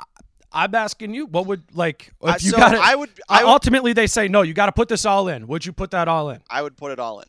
I'm 0.52 0.74
asking 0.74 1.14
you, 1.14 1.26
what 1.26 1.48
would 1.48 1.64
like 1.76 2.14
if 2.22 2.30
Uh, 2.30 2.38
you 2.40 2.52
so 2.52 2.58
got 2.58 2.74
it? 2.76 2.80
I 2.82 2.96
would- 2.96 3.10
I 3.30 3.44
would- 3.44 3.50
ultimately 3.52 3.94
they 3.94 4.08
say 4.08 4.28
no. 4.28 4.42
You 4.42 4.54
got 4.54 4.68
to 4.68 4.72
put 4.72 4.88
this 4.88 5.06
all 5.06 5.28
in. 5.28 5.48
Would 5.48 5.66
you 5.66 5.74
put 5.74 5.92
that 5.92 6.08
all 6.08 6.30
in? 6.30 6.42
I 6.50 6.62
would 6.62 6.78
put 6.78 6.92
it 6.92 7.00
all 7.00 7.20
in. 7.20 7.28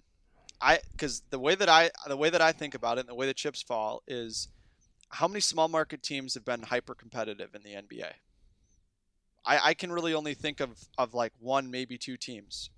I 0.60 0.78
because 0.92 1.22
the 1.30 1.38
way 1.38 1.54
that 1.54 1.68
I 1.68 1.90
the 2.06 2.16
way 2.16 2.30
that 2.30 2.40
I 2.40 2.52
think 2.52 2.74
about 2.74 2.96
it 2.98 3.00
and 3.00 3.08
the 3.08 3.14
way 3.14 3.26
the 3.26 3.34
chips 3.34 3.62
fall 3.62 4.02
is 4.06 4.48
how 5.10 5.28
many 5.28 5.40
small 5.40 5.68
market 5.68 6.02
teams 6.02 6.34
have 6.34 6.44
been 6.44 6.62
hyper 6.62 6.94
competitive 6.94 7.54
in 7.54 7.62
the 7.62 7.70
NBA. 7.74 8.10
I, 9.44 9.60
I 9.70 9.74
can 9.74 9.92
really 9.92 10.14
only 10.14 10.34
think 10.34 10.58
of, 10.60 10.76
of 10.98 11.14
like 11.14 11.32
one, 11.38 11.70
maybe 11.70 11.96
two 11.98 12.16
teams, 12.16 12.70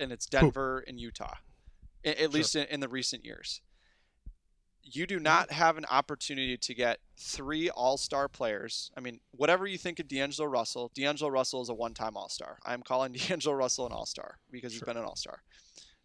and 0.00 0.10
it's 0.10 0.26
Denver 0.26 0.82
and 0.88 0.98
Utah, 0.98 1.34
a- 2.04 2.20
at, 2.20 2.32
least 2.32 2.56
in, 2.56 2.66
in 2.66 2.80
the 2.80 2.88
recent 2.88 3.24
years. 3.24 3.60
You 4.82 5.06
do 5.06 5.16
mm-hmm. 5.16 5.24
not 5.24 5.52
have 5.52 5.76
an 5.76 5.84
opportunity 5.90 6.56
to 6.56 6.74
get 6.74 6.98
three 7.16 7.70
all 7.70 7.96
star 7.96 8.28
players. 8.28 8.90
I 8.96 9.00
mean, 9.00 9.20
whatever 9.32 9.66
you 9.66 9.78
think 9.78 10.00
of 10.00 10.08
D'Angelo 10.08 10.48
Russell, 10.48 10.90
D'Angelo 10.94 11.30
Russell 11.30 11.62
is 11.62 11.68
a 11.68 11.74
one 11.74 11.94
time 11.94 12.16
all 12.16 12.28
star. 12.28 12.58
I'm 12.64 12.82
calling 12.82 13.12
D'Angelo 13.28 13.54
Russell 13.54 13.86
an 13.86 13.92
all 13.92 14.06
star 14.06 14.38
because 14.50 14.72
he's 14.72 14.82
been 14.82 14.96
an 14.96 15.04
all 15.04 15.16
star. 15.16 15.42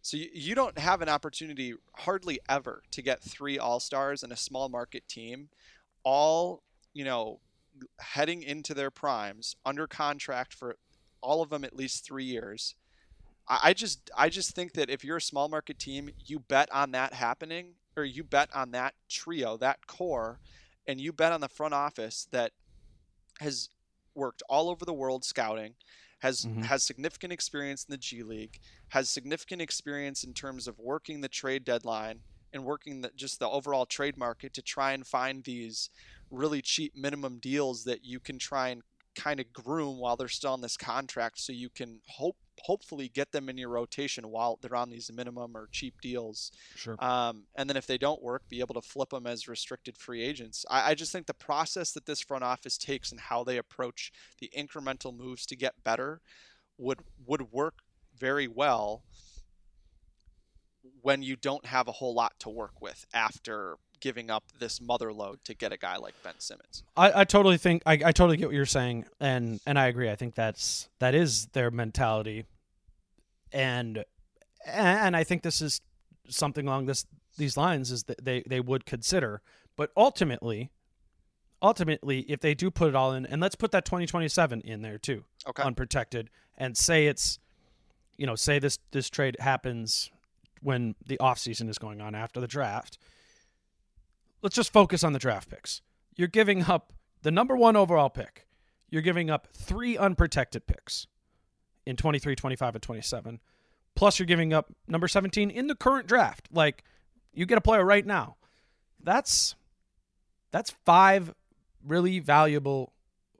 So 0.02 0.18
you, 0.18 0.28
you 0.34 0.54
don't 0.54 0.78
have 0.78 1.00
an 1.00 1.08
opportunity 1.08 1.74
hardly 1.94 2.38
ever 2.48 2.82
to 2.90 3.00
get 3.00 3.22
three 3.22 3.58
all 3.58 3.80
stars 3.80 4.22
in 4.22 4.32
a 4.32 4.36
small 4.36 4.68
market 4.68 5.08
team, 5.08 5.48
all 6.02 6.62
you 6.92 7.04
know, 7.04 7.40
heading 7.98 8.42
into 8.42 8.72
their 8.72 8.90
primes 8.90 9.56
under 9.66 9.86
contract 9.86 10.54
for 10.54 10.76
all 11.20 11.42
of 11.42 11.50
them 11.50 11.64
at 11.64 11.74
least 11.74 12.04
three 12.04 12.24
years. 12.24 12.76
I, 13.48 13.60
I 13.64 13.72
just 13.72 14.10
I 14.16 14.28
just 14.28 14.54
think 14.54 14.72
that 14.74 14.88
if 14.88 15.04
you're 15.04 15.18
a 15.18 15.22
small 15.22 15.48
market 15.48 15.78
team, 15.78 16.10
you 16.24 16.38
bet 16.38 16.72
on 16.72 16.92
that 16.92 17.12
happening, 17.12 17.74
or 17.96 18.04
you 18.04 18.24
bet 18.24 18.54
on 18.54 18.70
that 18.72 18.94
trio, 19.08 19.56
that 19.58 19.86
core, 19.86 20.40
and 20.86 21.00
you 21.00 21.12
bet 21.12 21.32
on 21.32 21.40
the 21.40 21.48
front 21.48 21.74
office 21.74 22.26
that 22.32 22.52
has 23.40 23.68
worked 24.14 24.42
all 24.48 24.70
over 24.70 24.84
the 24.84 24.94
world 24.94 25.24
scouting, 25.24 25.76
has 26.20 26.46
Mhm. 26.46 26.62
has 26.62 26.84
significant 26.84 27.32
experience 27.32 27.84
in 27.88 27.92
the 27.92 27.98
G 27.98 28.22
League, 28.22 28.58
has 28.88 29.10
significant 29.10 29.60
experience 29.60 30.24
in 30.24 30.34
terms 30.34 30.68
of 30.68 30.78
working 30.78 31.20
the 31.20 31.28
trade 31.28 31.64
deadline 31.64 32.22
and 32.52 32.64
working 32.64 33.00
the, 33.00 33.10
just 33.16 33.40
the 33.40 33.48
overall 33.48 33.86
trade 33.86 34.16
market 34.16 34.52
to 34.54 34.62
try 34.62 34.92
and 34.92 35.06
find 35.06 35.44
these 35.44 35.90
really 36.30 36.62
cheap 36.62 36.94
minimum 36.94 37.40
deals 37.40 37.84
that 37.84 38.04
you 38.04 38.20
can 38.20 38.38
try 38.38 38.68
and 38.68 38.82
kind 39.16 39.40
of 39.40 39.52
groom 39.52 39.98
while 39.98 40.16
they're 40.16 40.28
still 40.28 40.52
on 40.52 40.60
this 40.60 40.76
contract 40.76 41.38
so 41.40 41.52
you 41.52 41.70
can 41.70 42.00
hope 42.06 42.36
hopefully 42.62 43.08
get 43.08 43.32
them 43.32 43.48
in 43.48 43.58
your 43.58 43.68
rotation 43.68 44.28
while 44.28 44.58
they're 44.62 44.76
on 44.76 44.90
these 44.90 45.10
minimum 45.12 45.56
or 45.56 45.68
cheap 45.72 46.00
deals 46.00 46.50
Sure. 46.76 46.96
um, 47.02 47.44
and 47.56 47.68
then 47.68 47.76
if 47.76 47.86
they 47.86 47.98
don't 47.98 48.22
work, 48.22 48.48
be 48.48 48.60
able 48.60 48.74
to 48.74 48.82
flip 48.82 49.10
them 49.10 49.26
as 49.26 49.48
restricted 49.48 49.96
free 49.96 50.22
agents. 50.22 50.64
I, 50.70 50.90
I 50.90 50.94
just 50.94 51.12
think 51.12 51.26
the 51.26 51.34
process 51.34 51.92
that 51.92 52.06
this 52.06 52.20
front 52.20 52.44
office 52.44 52.78
takes 52.78 53.10
and 53.10 53.20
how 53.20 53.44
they 53.44 53.58
approach 53.58 54.12
the 54.40 54.50
incremental 54.56 55.16
moves 55.16 55.46
to 55.46 55.56
get 55.56 55.82
better 55.84 56.20
would 56.78 57.00
would 57.26 57.52
work 57.52 57.74
very 58.18 58.48
well 58.48 59.04
when 61.00 61.22
you 61.22 61.36
don't 61.36 61.66
have 61.66 61.88
a 61.88 61.92
whole 61.92 62.14
lot 62.14 62.34
to 62.40 62.48
work 62.50 62.80
with 62.80 63.06
after 63.14 63.76
giving 64.04 64.30
up 64.30 64.44
this 64.58 64.82
mother 64.82 65.10
load 65.14 65.42
to 65.44 65.54
get 65.54 65.72
a 65.72 65.78
guy 65.78 65.96
like 65.96 66.12
Ben 66.22 66.34
Simmons. 66.38 66.82
I, 66.94 67.20
I 67.20 67.24
totally 67.24 67.56
think 67.56 67.82
I, 67.86 67.94
I 67.94 68.12
totally 68.12 68.36
get 68.36 68.48
what 68.48 68.54
you're 68.54 68.66
saying, 68.66 69.06
and 69.18 69.60
and 69.66 69.78
I 69.78 69.86
agree. 69.86 70.10
I 70.10 70.14
think 70.14 70.34
that's 70.34 70.90
that 70.98 71.14
is 71.14 71.46
their 71.46 71.70
mentality, 71.70 72.44
and 73.50 74.04
and 74.66 75.16
I 75.16 75.24
think 75.24 75.42
this 75.42 75.62
is 75.62 75.80
something 76.28 76.66
along 76.68 76.84
this 76.84 77.06
these 77.38 77.56
lines 77.56 77.90
is 77.90 78.04
that 78.04 78.22
they 78.22 78.42
they 78.46 78.60
would 78.60 78.84
consider, 78.84 79.40
but 79.74 79.90
ultimately, 79.96 80.70
ultimately, 81.62 82.20
if 82.28 82.40
they 82.40 82.52
do 82.54 82.70
put 82.70 82.90
it 82.90 82.94
all 82.94 83.14
in, 83.14 83.24
and 83.24 83.40
let's 83.40 83.54
put 83.56 83.72
that 83.72 83.86
2027 83.86 84.60
in 84.60 84.82
there 84.82 84.98
too, 84.98 85.24
Okay. 85.48 85.62
unprotected, 85.62 86.28
and 86.58 86.76
say 86.76 87.06
it's, 87.06 87.38
you 88.18 88.26
know, 88.26 88.34
say 88.34 88.58
this 88.58 88.78
this 88.90 89.08
trade 89.08 89.36
happens 89.40 90.10
when 90.60 90.94
the 91.06 91.16
offseason 91.16 91.70
is 91.70 91.78
going 91.78 92.02
on 92.02 92.14
after 92.14 92.38
the 92.38 92.46
draft. 92.46 92.98
Let's 94.44 94.56
just 94.56 94.74
focus 94.74 95.02
on 95.02 95.14
the 95.14 95.18
draft 95.18 95.48
picks. 95.48 95.80
You're 96.16 96.28
giving 96.28 96.64
up 96.64 96.92
the 97.22 97.30
number 97.30 97.56
one 97.56 97.76
overall 97.76 98.10
pick. 98.10 98.46
You're 98.90 99.00
giving 99.00 99.30
up 99.30 99.48
three 99.54 99.96
unprotected 99.96 100.66
picks 100.66 101.06
in 101.86 101.96
23, 101.96 102.36
25, 102.36 102.74
and 102.74 102.82
27. 102.82 103.40
Plus, 103.96 104.18
you're 104.18 104.26
giving 104.26 104.52
up 104.52 104.70
number 104.86 105.08
17 105.08 105.50
in 105.50 105.66
the 105.66 105.74
current 105.74 106.06
draft. 106.06 106.50
Like, 106.52 106.84
you 107.32 107.46
get 107.46 107.56
a 107.56 107.62
player 107.62 107.86
right 107.86 108.04
now. 108.04 108.36
That's 109.02 109.54
that's 110.50 110.74
five 110.84 111.32
really 111.82 112.18
valuable 112.18 112.92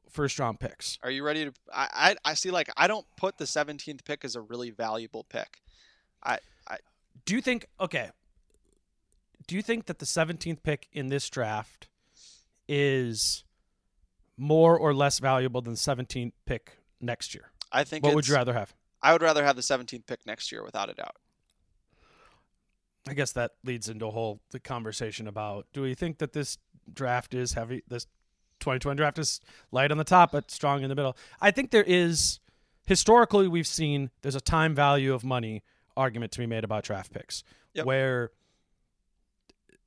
first 0.08 0.38
round 0.38 0.58
picks. 0.58 0.98
Are 1.02 1.10
you 1.10 1.22
ready 1.22 1.44
to? 1.44 1.52
I, 1.70 2.16
I 2.24 2.30
I 2.30 2.34
see. 2.34 2.50
Like 2.50 2.70
I 2.78 2.86
don't 2.86 3.06
put 3.18 3.36
the 3.36 3.44
17th 3.44 4.06
pick 4.06 4.24
as 4.24 4.36
a 4.36 4.40
really 4.40 4.70
valuable 4.70 5.24
pick. 5.24 5.60
I 6.22 6.38
I 6.66 6.78
Do 7.26 7.34
you 7.34 7.42
think 7.42 7.66
okay? 7.78 8.10
Do 9.46 9.56
you 9.56 9.62
think 9.62 9.86
that 9.86 9.98
the 9.98 10.06
17th 10.06 10.62
pick 10.62 10.88
in 10.92 11.08
this 11.08 11.28
draft 11.28 11.88
is 12.68 13.44
more 14.36 14.78
or 14.78 14.94
less 14.94 15.18
valuable 15.18 15.60
than 15.60 15.74
the 15.74 15.78
17th 15.78 16.32
pick 16.46 16.78
next 17.00 17.34
year? 17.34 17.50
I 17.70 17.84
think. 17.84 18.04
What 18.04 18.14
would 18.14 18.28
you 18.28 18.34
rather 18.34 18.52
have? 18.54 18.74
I 19.02 19.12
would 19.12 19.22
rather 19.22 19.44
have 19.44 19.56
the 19.56 19.62
17th 19.62 20.06
pick 20.06 20.24
next 20.26 20.50
year, 20.50 20.64
without 20.64 20.88
a 20.88 20.94
doubt. 20.94 21.16
I 23.06 23.12
guess 23.12 23.32
that 23.32 23.52
leads 23.64 23.88
into 23.88 24.06
a 24.06 24.10
whole 24.10 24.40
the 24.50 24.58
conversation 24.58 25.28
about 25.28 25.66
do 25.74 25.82
we 25.82 25.94
think 25.94 26.18
that 26.18 26.32
this 26.32 26.56
draft 26.90 27.34
is 27.34 27.52
heavy 27.52 27.82
this 27.86 28.06
2020 28.60 28.96
draft 28.96 29.18
is 29.18 29.40
light 29.70 29.90
on 29.90 29.98
the 29.98 30.04
top 30.04 30.32
but 30.32 30.50
strong 30.50 30.82
in 30.82 30.88
the 30.88 30.94
middle. 30.94 31.14
I 31.38 31.50
think 31.50 31.70
there 31.70 31.84
is 31.84 32.40
historically 32.86 33.46
we've 33.46 33.66
seen 33.66 34.10
there's 34.22 34.34
a 34.34 34.40
time 34.40 34.74
value 34.74 35.12
of 35.12 35.22
money 35.22 35.62
argument 35.98 36.32
to 36.32 36.38
be 36.38 36.46
made 36.46 36.64
about 36.64 36.84
draft 36.84 37.12
picks 37.12 37.44
Yep. 37.74 37.84
where 37.84 38.30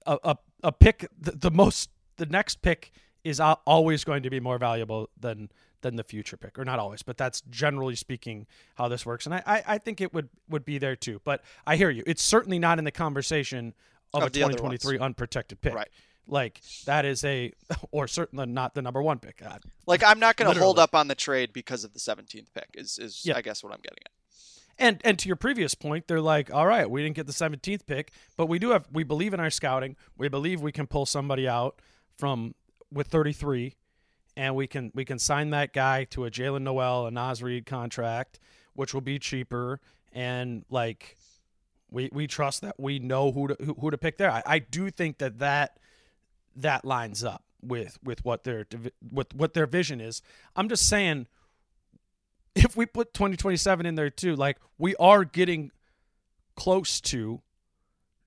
a, 0.07 0.17
a 0.23 0.37
a 0.63 0.71
pick 0.71 1.07
the, 1.19 1.31
the 1.31 1.51
most 1.51 1.89
the 2.17 2.25
next 2.25 2.61
pick 2.63 2.91
is 3.23 3.39
always 3.39 4.03
going 4.03 4.23
to 4.23 4.29
be 4.29 4.39
more 4.39 4.57
valuable 4.57 5.09
than 5.19 5.49
than 5.81 5.95
the 5.95 6.03
future 6.03 6.37
pick 6.37 6.57
or 6.57 6.65
not 6.65 6.79
always 6.79 7.03
but 7.03 7.17
that's 7.17 7.41
generally 7.49 7.95
speaking 7.95 8.47
how 8.75 8.87
this 8.87 9.05
works 9.05 9.25
and 9.27 9.35
I, 9.35 9.43
I 9.45 9.63
i 9.67 9.77
think 9.77 10.01
it 10.01 10.13
would 10.13 10.29
would 10.49 10.65
be 10.65 10.77
there 10.79 10.95
too 10.95 11.21
but 11.23 11.43
i 11.67 11.75
hear 11.75 11.89
you 11.91 12.03
it's 12.07 12.23
certainly 12.23 12.57
not 12.57 12.79
in 12.79 12.85
the 12.85 12.91
conversation 12.91 13.73
of, 14.13 14.23
Of 14.23 14.27
a 14.29 14.31
2023 14.31 14.97
unprotected 14.97 15.61
pick 15.61 15.75
Right. 15.75 15.89
like 16.27 16.61
that 16.85 17.05
is 17.05 17.23
a 17.23 17.51
or 17.91 18.07
certainly 18.07 18.45
not 18.47 18.73
the 18.73 18.81
number 18.81 19.01
one 19.01 19.19
pick 19.19 19.37
God. 19.37 19.61
Like 19.85 20.03
I'm 20.03 20.19
not 20.19 20.35
going 20.37 20.53
to 20.53 20.59
hold 20.59 20.79
up 20.79 20.95
on 20.95 21.07
the 21.07 21.15
trade 21.15 21.53
because 21.53 21.83
of 21.83 21.93
the 21.93 21.99
17th 21.99 22.47
pick. 22.53 22.69
Is 22.73 22.97
is 22.97 23.21
Yeah. 23.25 23.37
I 23.37 23.41
guess 23.41 23.63
what 23.63 23.73
I'm 23.73 23.81
getting 23.81 23.99
at. 24.05 24.11
And 24.79 25.01
and 25.03 25.17
to 25.19 25.27
your 25.27 25.35
previous 25.35 25.73
point, 25.73 26.07
they're 26.07 26.21
like, 26.21 26.53
all 26.53 26.67
right, 26.67 26.89
we 26.89 27.01
didn't 27.01 27.15
get 27.15 27.25
the 27.25 27.33
17th 27.33 27.85
pick, 27.85 28.11
but 28.35 28.45
we 28.45 28.59
do 28.59 28.69
have 28.71 28.87
we 28.91 29.03
believe 29.03 29.33
in 29.33 29.39
our 29.39 29.49
scouting. 29.49 29.95
We 30.17 30.27
believe 30.29 30.61
we 30.61 30.71
can 30.71 30.87
pull 30.87 31.05
somebody 31.05 31.47
out 31.47 31.81
from 32.17 32.53
with 32.91 33.07
33, 33.07 33.75
and 34.35 34.55
we 34.55 34.67
can 34.67 34.91
we 34.93 35.03
can 35.03 35.17
sign 35.17 35.49
that 35.49 35.73
guy 35.73 36.03
to 36.05 36.25
a 36.25 36.31
Jaylen 36.31 36.61
Nowell, 36.61 37.07
a 37.07 37.11
Naz 37.11 37.41
Reid 37.41 37.65
contract, 37.65 38.39
which 38.73 38.93
will 38.93 39.01
be 39.01 39.17
cheaper, 39.17 39.79
and 40.13 40.63
like 40.69 41.17
we 41.89 42.09
we 42.13 42.27
trust 42.27 42.61
that 42.61 42.79
we 42.79 42.99
know 42.99 43.31
who 43.31 43.47
to 43.47 43.57
who, 43.63 43.73
who 43.79 43.91
to 43.91 43.97
pick 43.97 44.17
there. 44.17 44.31
I, 44.31 44.43
I 44.45 44.59
do 44.59 44.91
think 44.91 45.17
that 45.17 45.39
that 45.39 45.79
that 46.55 46.85
lines 46.85 47.23
up 47.23 47.43
with 47.61 47.97
with 48.03 48.23
what 48.23 48.43
their 48.43 48.65
with 49.11 49.33
what 49.33 49.53
their 49.53 49.65
vision 49.65 50.01
is. 50.01 50.21
I'm 50.55 50.69
just 50.69 50.87
saying 50.87 51.27
if 52.57 52.75
we 52.75 52.85
put 52.85 53.13
2027 53.13 53.85
in 53.85 53.95
there 53.95 54.09
too, 54.09 54.35
like 54.35 54.57
we 54.77 54.95
are 54.95 55.23
getting 55.23 55.71
close 56.55 56.99
to 57.01 57.41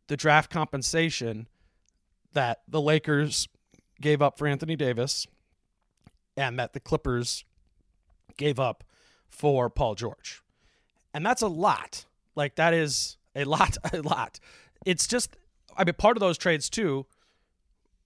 the 0.07 0.17
draft 0.17 0.51
compensation 0.51 1.49
that 2.33 2.63
the 2.69 2.81
Lakers 2.81 3.49
gave 4.01 4.23
up 4.23 4.39
for 4.39 4.47
Anthony 4.47 4.77
Davis 4.77 5.27
and 6.37 6.59
that 6.59 6.73
the 6.73 6.81
Clippers 6.81 7.45
gave 8.37 8.59
up 8.59 8.85
for 9.29 9.69
Paul 9.69 9.95
George. 9.95 10.43
And 11.13 11.27
that's 11.27 11.43
a 11.43 11.49
lot. 11.49 12.07
Like 12.35 12.55
that 12.57 12.73
is 12.73 13.17
a 13.35 13.45
lot, 13.45 13.77
a 13.93 14.01
lot. 14.01 14.41
It's 14.87 15.07
just 15.07 15.37
I 15.77 15.85
mean 15.85 15.95
part 15.95 16.17
of 16.17 16.21
those 16.21 16.39
trades 16.39 16.71
too 16.71 17.07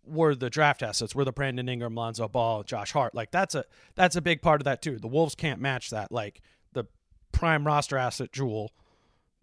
were 0.07 0.35
the 0.35 0.51
draft 0.51 0.83
assets, 0.83 1.15
were 1.15 1.25
the 1.25 1.33
Brandon 1.33 1.69
Ingram, 1.69 1.95
Lonzo 1.95 2.29
Ball, 2.29 2.63
Josh 2.63 2.93
Hart. 2.93 3.15
Like 3.15 3.31
that's 3.31 3.55
a 3.55 3.65
that's 3.95 4.17
a 4.17 4.21
big 4.21 4.43
part 4.43 4.61
of 4.61 4.65
that 4.65 4.83
too. 4.83 4.99
The 4.99 5.09
Wolves 5.09 5.35
can't 5.35 5.61
match 5.61 5.91
that. 5.91 6.13
Like 6.13 6.41
the 6.73 6.85
prime 7.33 7.67
roster 7.67 7.97
asset 7.97 8.33
jewel 8.33 8.73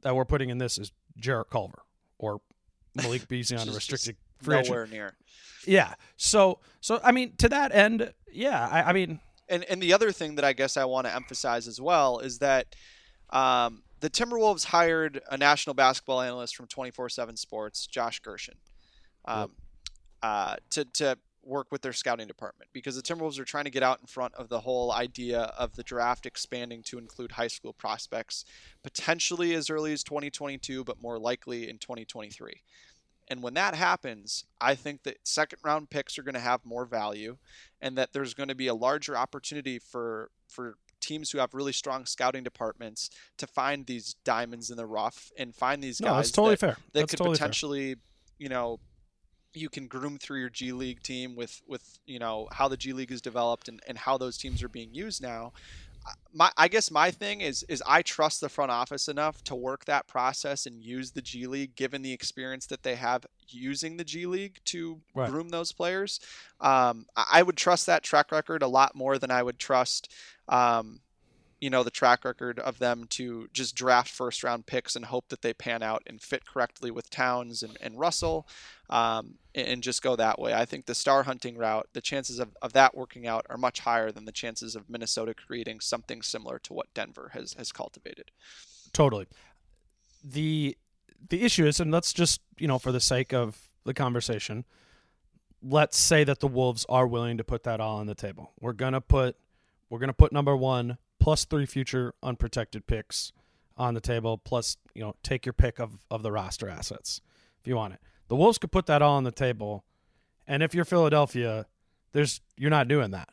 that 0.01 0.15
we're 0.15 0.25
putting 0.25 0.49
in 0.49 0.57
this 0.57 0.77
is 0.77 0.91
Jarrett 1.17 1.49
Culver 1.49 1.83
or 2.17 2.41
Malik 2.95 3.27
Beasley 3.29 3.57
on 3.57 3.67
a 3.69 3.71
restricted 3.71 4.15
free 4.41 4.55
agent. 4.55 4.69
Nowhere 4.69 4.87
near. 4.87 5.15
Yeah. 5.65 5.93
So 6.17 6.59
so 6.79 6.99
I 7.03 7.11
mean 7.11 7.35
to 7.37 7.49
that 7.49 7.73
end, 7.73 8.13
yeah. 8.31 8.67
I, 8.71 8.83
I 8.83 8.93
mean 8.93 9.19
And 9.49 9.63
and 9.65 9.81
the 9.81 9.93
other 9.93 10.11
thing 10.11 10.35
that 10.35 10.45
I 10.45 10.53
guess 10.53 10.77
I 10.77 10.85
want 10.85 11.07
to 11.07 11.15
emphasize 11.15 11.67
as 11.67 11.79
well 11.79 12.19
is 12.19 12.39
that 12.39 12.75
um, 13.29 13.83
the 14.01 14.09
Timberwolves 14.09 14.65
hired 14.65 15.21
a 15.29 15.37
national 15.37 15.73
basketball 15.73 16.21
analyst 16.21 16.55
from 16.55 16.67
24/7 16.67 17.37
Sports, 17.37 17.87
Josh 17.87 18.19
Gershon, 18.19 18.55
um, 19.25 19.51
uh, 20.23 20.55
to 20.71 20.85
to 20.85 21.17
work 21.43 21.71
with 21.71 21.81
their 21.81 21.93
scouting 21.93 22.27
department 22.27 22.69
because 22.71 22.95
the 22.95 23.01
Timberwolves 23.01 23.39
are 23.39 23.45
trying 23.45 23.63
to 23.63 23.71
get 23.71 23.81
out 23.81 23.99
in 23.99 24.05
front 24.05 24.35
of 24.35 24.49
the 24.49 24.59
whole 24.59 24.91
idea 24.91 25.41
of 25.57 25.75
the 25.75 25.83
draft 25.83 26.25
expanding 26.25 26.83
to 26.83 26.99
include 26.99 27.31
high 27.31 27.47
school 27.47 27.73
prospects, 27.73 28.45
potentially 28.83 29.55
as 29.55 29.69
early 29.69 29.91
as 29.91 30.03
2022, 30.03 30.83
but 30.83 31.01
more 31.01 31.17
likely 31.17 31.67
in 31.67 31.79
2023. 31.79 32.61
And 33.27 33.41
when 33.41 33.53
that 33.55 33.75
happens, 33.75 34.45
I 34.59 34.75
think 34.75 35.03
that 35.03 35.17
second 35.23 35.59
round 35.63 35.89
picks 35.89 36.19
are 36.19 36.23
going 36.23 36.35
to 36.35 36.41
have 36.41 36.65
more 36.65 36.85
value 36.85 37.37
and 37.81 37.97
that 37.97 38.13
there's 38.13 38.33
going 38.33 38.49
to 38.49 38.55
be 38.55 38.67
a 38.67 38.75
larger 38.75 39.17
opportunity 39.17 39.79
for 39.79 40.29
for 40.47 40.75
teams 40.99 41.31
who 41.31 41.39
have 41.39 41.53
really 41.53 41.71
strong 41.73 42.05
scouting 42.05 42.43
departments 42.43 43.09
to 43.37 43.47
find 43.47 43.87
these 43.87 44.15
diamonds 44.23 44.69
in 44.69 44.77
the 44.77 44.85
rough 44.85 45.31
and 45.37 45.55
find 45.55 45.81
these 45.83 45.99
no, 45.99 46.09
guys 46.09 46.17
that's 46.17 46.31
totally 46.31 46.53
that, 46.55 46.59
fair. 46.59 46.69
that 46.69 46.79
That's 46.93 47.11
could 47.11 47.17
totally 47.17 47.37
fair. 47.37 47.47
potentially, 47.47 47.95
you 48.37 48.49
know, 48.49 48.79
you 49.53 49.69
can 49.69 49.87
groom 49.87 50.17
through 50.17 50.39
your 50.39 50.49
G 50.49 50.71
League 50.71 51.01
team 51.03 51.35
with 51.35 51.61
with 51.67 51.99
you 52.05 52.19
know 52.19 52.47
how 52.51 52.67
the 52.67 52.77
G 52.77 52.93
League 52.93 53.11
is 53.11 53.21
developed 53.21 53.67
and, 53.67 53.79
and 53.87 53.97
how 53.97 54.17
those 54.17 54.37
teams 54.37 54.63
are 54.63 54.69
being 54.69 54.93
used 54.93 55.21
now. 55.21 55.51
My 56.33 56.51
I 56.57 56.67
guess 56.67 56.89
my 56.89 57.11
thing 57.11 57.41
is 57.41 57.63
is 57.69 57.83
I 57.85 58.01
trust 58.01 58.41
the 58.41 58.49
front 58.49 58.71
office 58.71 59.07
enough 59.07 59.43
to 59.43 59.55
work 59.55 59.85
that 59.85 60.07
process 60.07 60.65
and 60.65 60.81
use 60.83 61.11
the 61.11 61.21
G 61.21 61.45
League, 61.45 61.75
given 61.75 62.01
the 62.01 62.13
experience 62.13 62.65
that 62.67 62.83
they 62.83 62.95
have 62.95 63.25
using 63.47 63.97
the 63.97 64.03
G 64.03 64.25
League 64.25 64.57
to 64.65 65.01
Right. 65.13 65.27
groom 65.29 65.49
those 65.49 65.71
players. 65.71 66.19
Um, 66.59 67.05
I 67.15 67.25
I 67.39 67.43
would 67.43 67.57
trust 67.57 67.85
that 67.85 68.03
track 68.03 68.31
record 68.31 68.63
a 68.63 68.67
lot 68.67 68.95
more 68.95 69.17
than 69.19 69.29
I 69.31 69.43
would 69.43 69.59
trust. 69.59 70.11
Um, 70.47 71.01
you 71.61 71.69
know 71.69 71.83
the 71.83 71.91
track 71.91 72.25
record 72.25 72.59
of 72.59 72.79
them 72.79 73.05
to 73.11 73.47
just 73.53 73.75
draft 73.75 74.09
first 74.09 74.43
round 74.43 74.65
picks 74.65 74.95
and 74.95 75.05
hope 75.05 75.29
that 75.29 75.43
they 75.43 75.53
pan 75.53 75.83
out 75.83 76.01
and 76.07 76.19
fit 76.19 76.45
correctly 76.45 76.89
with 76.89 77.09
Towns 77.09 77.61
and, 77.63 77.77
and 77.79 77.97
Russell 77.99 78.47
um, 78.89 79.35
and, 79.53 79.67
and 79.67 79.83
just 79.83 80.01
go 80.01 80.15
that 80.15 80.39
way. 80.39 80.53
I 80.53 80.65
think 80.65 80.87
the 80.87 80.95
star 80.95 81.23
hunting 81.23 81.55
route, 81.57 81.87
the 81.93 82.01
chances 82.01 82.39
of, 82.39 82.57
of 82.63 82.73
that 82.73 82.97
working 82.97 83.27
out 83.27 83.45
are 83.49 83.57
much 83.57 83.81
higher 83.81 84.11
than 84.11 84.25
the 84.25 84.31
chances 84.31 84.75
of 84.75 84.89
Minnesota 84.89 85.35
creating 85.35 85.79
something 85.79 86.23
similar 86.23 86.57
to 86.59 86.73
what 86.73 86.93
Denver 86.95 87.29
has, 87.33 87.53
has 87.53 87.71
cultivated. 87.71 88.31
Totally. 88.91 89.27
The 90.23 90.75
the 91.29 91.43
issue 91.43 91.67
is, 91.67 91.79
and 91.79 91.91
let's 91.91 92.11
just 92.13 92.41
you 92.57 92.67
know, 92.67 92.79
for 92.79 92.91
the 92.91 92.99
sake 92.99 93.33
of 93.33 93.69
the 93.85 93.93
conversation, 93.93 94.65
let's 95.61 95.97
say 95.97 96.23
that 96.23 96.39
the 96.39 96.47
Wolves 96.47 96.85
are 96.89 97.05
willing 97.05 97.37
to 97.37 97.43
put 97.43 97.63
that 97.63 97.79
all 97.79 97.97
on 97.97 98.07
the 98.07 98.15
table. 98.15 98.51
We're 98.59 98.73
gonna 98.73 99.01
put 99.01 99.35
we're 99.89 99.99
gonna 99.99 100.13
put 100.13 100.31
number 100.31 100.55
one 100.55 100.97
plus 101.21 101.45
three 101.45 101.65
future 101.65 102.13
unprotected 102.21 102.87
picks 102.87 103.31
on 103.77 103.93
the 103.93 104.01
table, 104.01 104.37
plus 104.37 104.75
you 104.93 105.01
know, 105.01 105.15
take 105.23 105.45
your 105.45 105.53
pick 105.53 105.79
of 105.79 105.99
of 106.09 106.23
the 106.23 106.31
roster 106.31 106.67
assets 106.67 107.21
if 107.61 107.67
you 107.67 107.75
want 107.75 107.93
it. 107.93 107.99
The 108.27 108.35
Wolves 108.35 108.57
could 108.57 108.71
put 108.71 108.87
that 108.87 109.01
all 109.01 109.15
on 109.15 109.23
the 109.23 109.31
table, 109.31 109.85
and 110.47 110.61
if 110.63 110.73
you're 110.73 110.85
Philadelphia, 110.85 111.67
there's 112.11 112.41
you're 112.57 112.69
not 112.69 112.87
doing 112.87 113.11
that. 113.11 113.29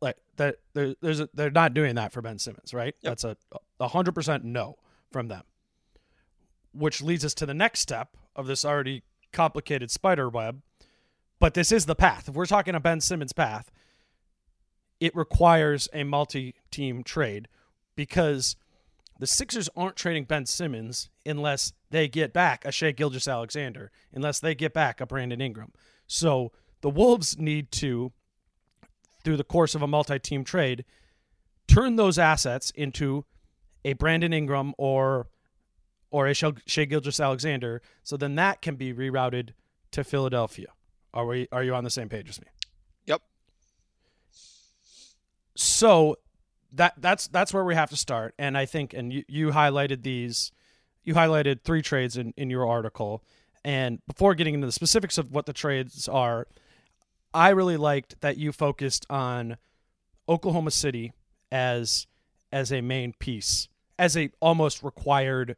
Like 0.00 0.16
that, 0.36 0.56
there, 0.74 0.94
there's 1.00 1.20
a, 1.20 1.28
they're 1.34 1.50
not 1.50 1.74
doing 1.74 1.96
that 1.96 2.12
for 2.12 2.22
Ben 2.22 2.38
Simmons, 2.38 2.72
right? 2.72 2.94
Yep. 3.00 3.10
That's 3.10 3.24
a 3.24 3.36
a 3.80 3.88
hundred 3.88 4.14
percent 4.14 4.44
no 4.44 4.76
from 5.10 5.28
them. 5.28 5.42
Which 6.72 7.02
leads 7.02 7.24
us 7.24 7.34
to 7.34 7.46
the 7.46 7.54
next 7.54 7.80
step 7.80 8.16
of 8.36 8.46
this 8.46 8.64
already 8.64 9.02
complicated 9.32 9.90
spider 9.90 10.28
web. 10.28 10.62
But 11.40 11.54
this 11.54 11.72
is 11.72 11.86
the 11.86 11.94
path. 11.94 12.28
If 12.28 12.34
we're 12.34 12.46
talking 12.46 12.74
a 12.74 12.80
Ben 12.80 13.00
Simmons 13.00 13.32
path, 13.32 13.70
it 15.00 15.16
requires 15.16 15.88
a 15.92 16.04
multi-team 16.04 17.02
trade 17.02 17.48
because 17.96 18.56
the 19.18 19.26
Sixers 19.26 19.68
aren't 19.76 19.96
trading 19.96 20.24
Ben 20.24 20.46
Simmons 20.46 21.10
unless 21.26 21.72
they 21.90 22.08
get 22.08 22.32
back 22.32 22.64
a 22.64 22.72
Shai 22.72 22.92
Gilgeous-Alexander, 22.92 23.90
unless 24.12 24.40
they 24.40 24.54
get 24.54 24.72
back 24.72 25.00
a 25.00 25.06
Brandon 25.06 25.40
Ingram. 25.40 25.72
So 26.06 26.52
the 26.80 26.90
Wolves 26.90 27.38
need 27.38 27.70
to, 27.72 28.12
through 29.24 29.36
the 29.36 29.44
course 29.44 29.74
of 29.74 29.82
a 29.82 29.86
multi-team 29.86 30.44
trade, 30.44 30.84
turn 31.66 31.96
those 31.96 32.18
assets 32.18 32.70
into 32.70 33.24
a 33.84 33.94
Brandon 33.94 34.32
Ingram 34.32 34.74
or 34.78 35.28
or 36.12 36.26
a 36.26 36.34
Shea 36.34 36.50
Gilgis 36.86 37.22
Alexander, 37.22 37.80
so 38.02 38.16
then 38.16 38.34
that 38.34 38.60
can 38.60 38.74
be 38.74 38.92
rerouted 38.92 39.50
to 39.92 40.02
Philadelphia. 40.02 40.66
Are 41.14 41.24
we? 41.24 41.46
Are 41.52 41.62
you 41.62 41.74
on 41.74 41.84
the 41.84 41.90
same 41.90 42.08
page 42.08 42.28
as 42.28 42.40
me? 42.40 42.48
So 45.54 46.16
that 46.72 46.94
that's 46.98 47.26
that's 47.28 47.52
where 47.52 47.64
we 47.64 47.74
have 47.74 47.90
to 47.90 47.96
start, 47.96 48.34
and 48.38 48.56
I 48.56 48.66
think, 48.66 48.94
and 48.94 49.12
you, 49.12 49.24
you 49.28 49.48
highlighted 49.50 50.02
these, 50.02 50.52
you 51.02 51.14
highlighted 51.14 51.62
three 51.62 51.82
trades 51.82 52.16
in 52.16 52.32
in 52.36 52.50
your 52.50 52.66
article, 52.66 53.24
and 53.64 54.00
before 54.06 54.34
getting 54.34 54.54
into 54.54 54.66
the 54.66 54.72
specifics 54.72 55.18
of 55.18 55.32
what 55.32 55.46
the 55.46 55.52
trades 55.52 56.08
are, 56.08 56.46
I 57.34 57.50
really 57.50 57.76
liked 57.76 58.20
that 58.20 58.36
you 58.36 58.52
focused 58.52 59.04
on 59.10 59.56
Oklahoma 60.28 60.70
City 60.70 61.12
as 61.50 62.06
as 62.52 62.72
a 62.72 62.80
main 62.80 63.12
piece, 63.14 63.68
as 63.98 64.16
a 64.16 64.30
almost 64.40 64.82
required 64.82 65.56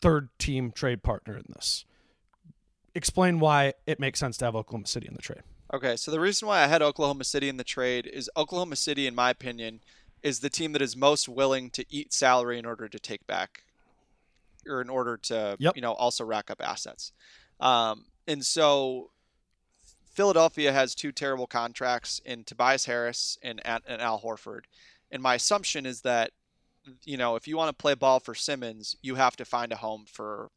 third 0.00 0.28
team 0.38 0.72
trade 0.72 1.02
partner 1.02 1.36
in 1.36 1.44
this. 1.54 1.84
Explain 2.94 3.38
why 3.38 3.74
it 3.86 4.00
makes 4.00 4.18
sense 4.18 4.36
to 4.38 4.44
have 4.44 4.56
Oklahoma 4.56 4.86
City 4.86 5.06
in 5.06 5.14
the 5.14 5.22
trade. 5.22 5.42
Okay, 5.72 5.96
so 5.96 6.10
the 6.10 6.18
reason 6.18 6.48
why 6.48 6.62
I 6.62 6.66
had 6.66 6.82
Oklahoma 6.82 7.24
City 7.24 7.48
in 7.48 7.56
the 7.56 7.64
trade 7.64 8.06
is 8.06 8.28
Oklahoma 8.36 8.76
City, 8.76 9.06
in 9.06 9.14
my 9.14 9.30
opinion, 9.30 9.80
is 10.22 10.40
the 10.40 10.50
team 10.50 10.72
that 10.72 10.82
is 10.82 10.96
most 10.96 11.28
willing 11.28 11.70
to 11.70 11.84
eat 11.88 12.12
salary 12.12 12.58
in 12.58 12.66
order 12.66 12.88
to 12.88 12.98
take 12.98 13.24
back, 13.26 13.62
or 14.66 14.80
in 14.80 14.90
order 14.90 15.16
to, 15.16 15.56
yep. 15.60 15.76
you 15.76 15.82
know, 15.82 15.92
also 15.92 16.24
rack 16.24 16.50
up 16.50 16.60
assets. 16.60 17.12
Um, 17.60 18.06
and 18.26 18.44
so 18.44 19.10
Philadelphia 20.12 20.72
has 20.72 20.94
two 20.94 21.12
terrible 21.12 21.46
contracts 21.46 22.20
in 22.24 22.42
Tobias 22.42 22.86
Harris 22.86 23.38
and, 23.42 23.60
and 23.64 24.02
Al 24.02 24.20
Horford. 24.20 24.62
And 25.12 25.22
my 25.22 25.36
assumption 25.36 25.86
is 25.86 26.00
that, 26.02 26.32
you 27.04 27.16
know, 27.16 27.36
if 27.36 27.46
you 27.46 27.56
want 27.56 27.68
to 27.68 27.80
play 27.80 27.94
ball 27.94 28.18
for 28.18 28.34
Simmons, 28.34 28.96
you 29.02 29.14
have 29.14 29.36
to 29.36 29.44
find 29.44 29.72
a 29.72 29.76
home 29.76 30.04
for 30.10 30.50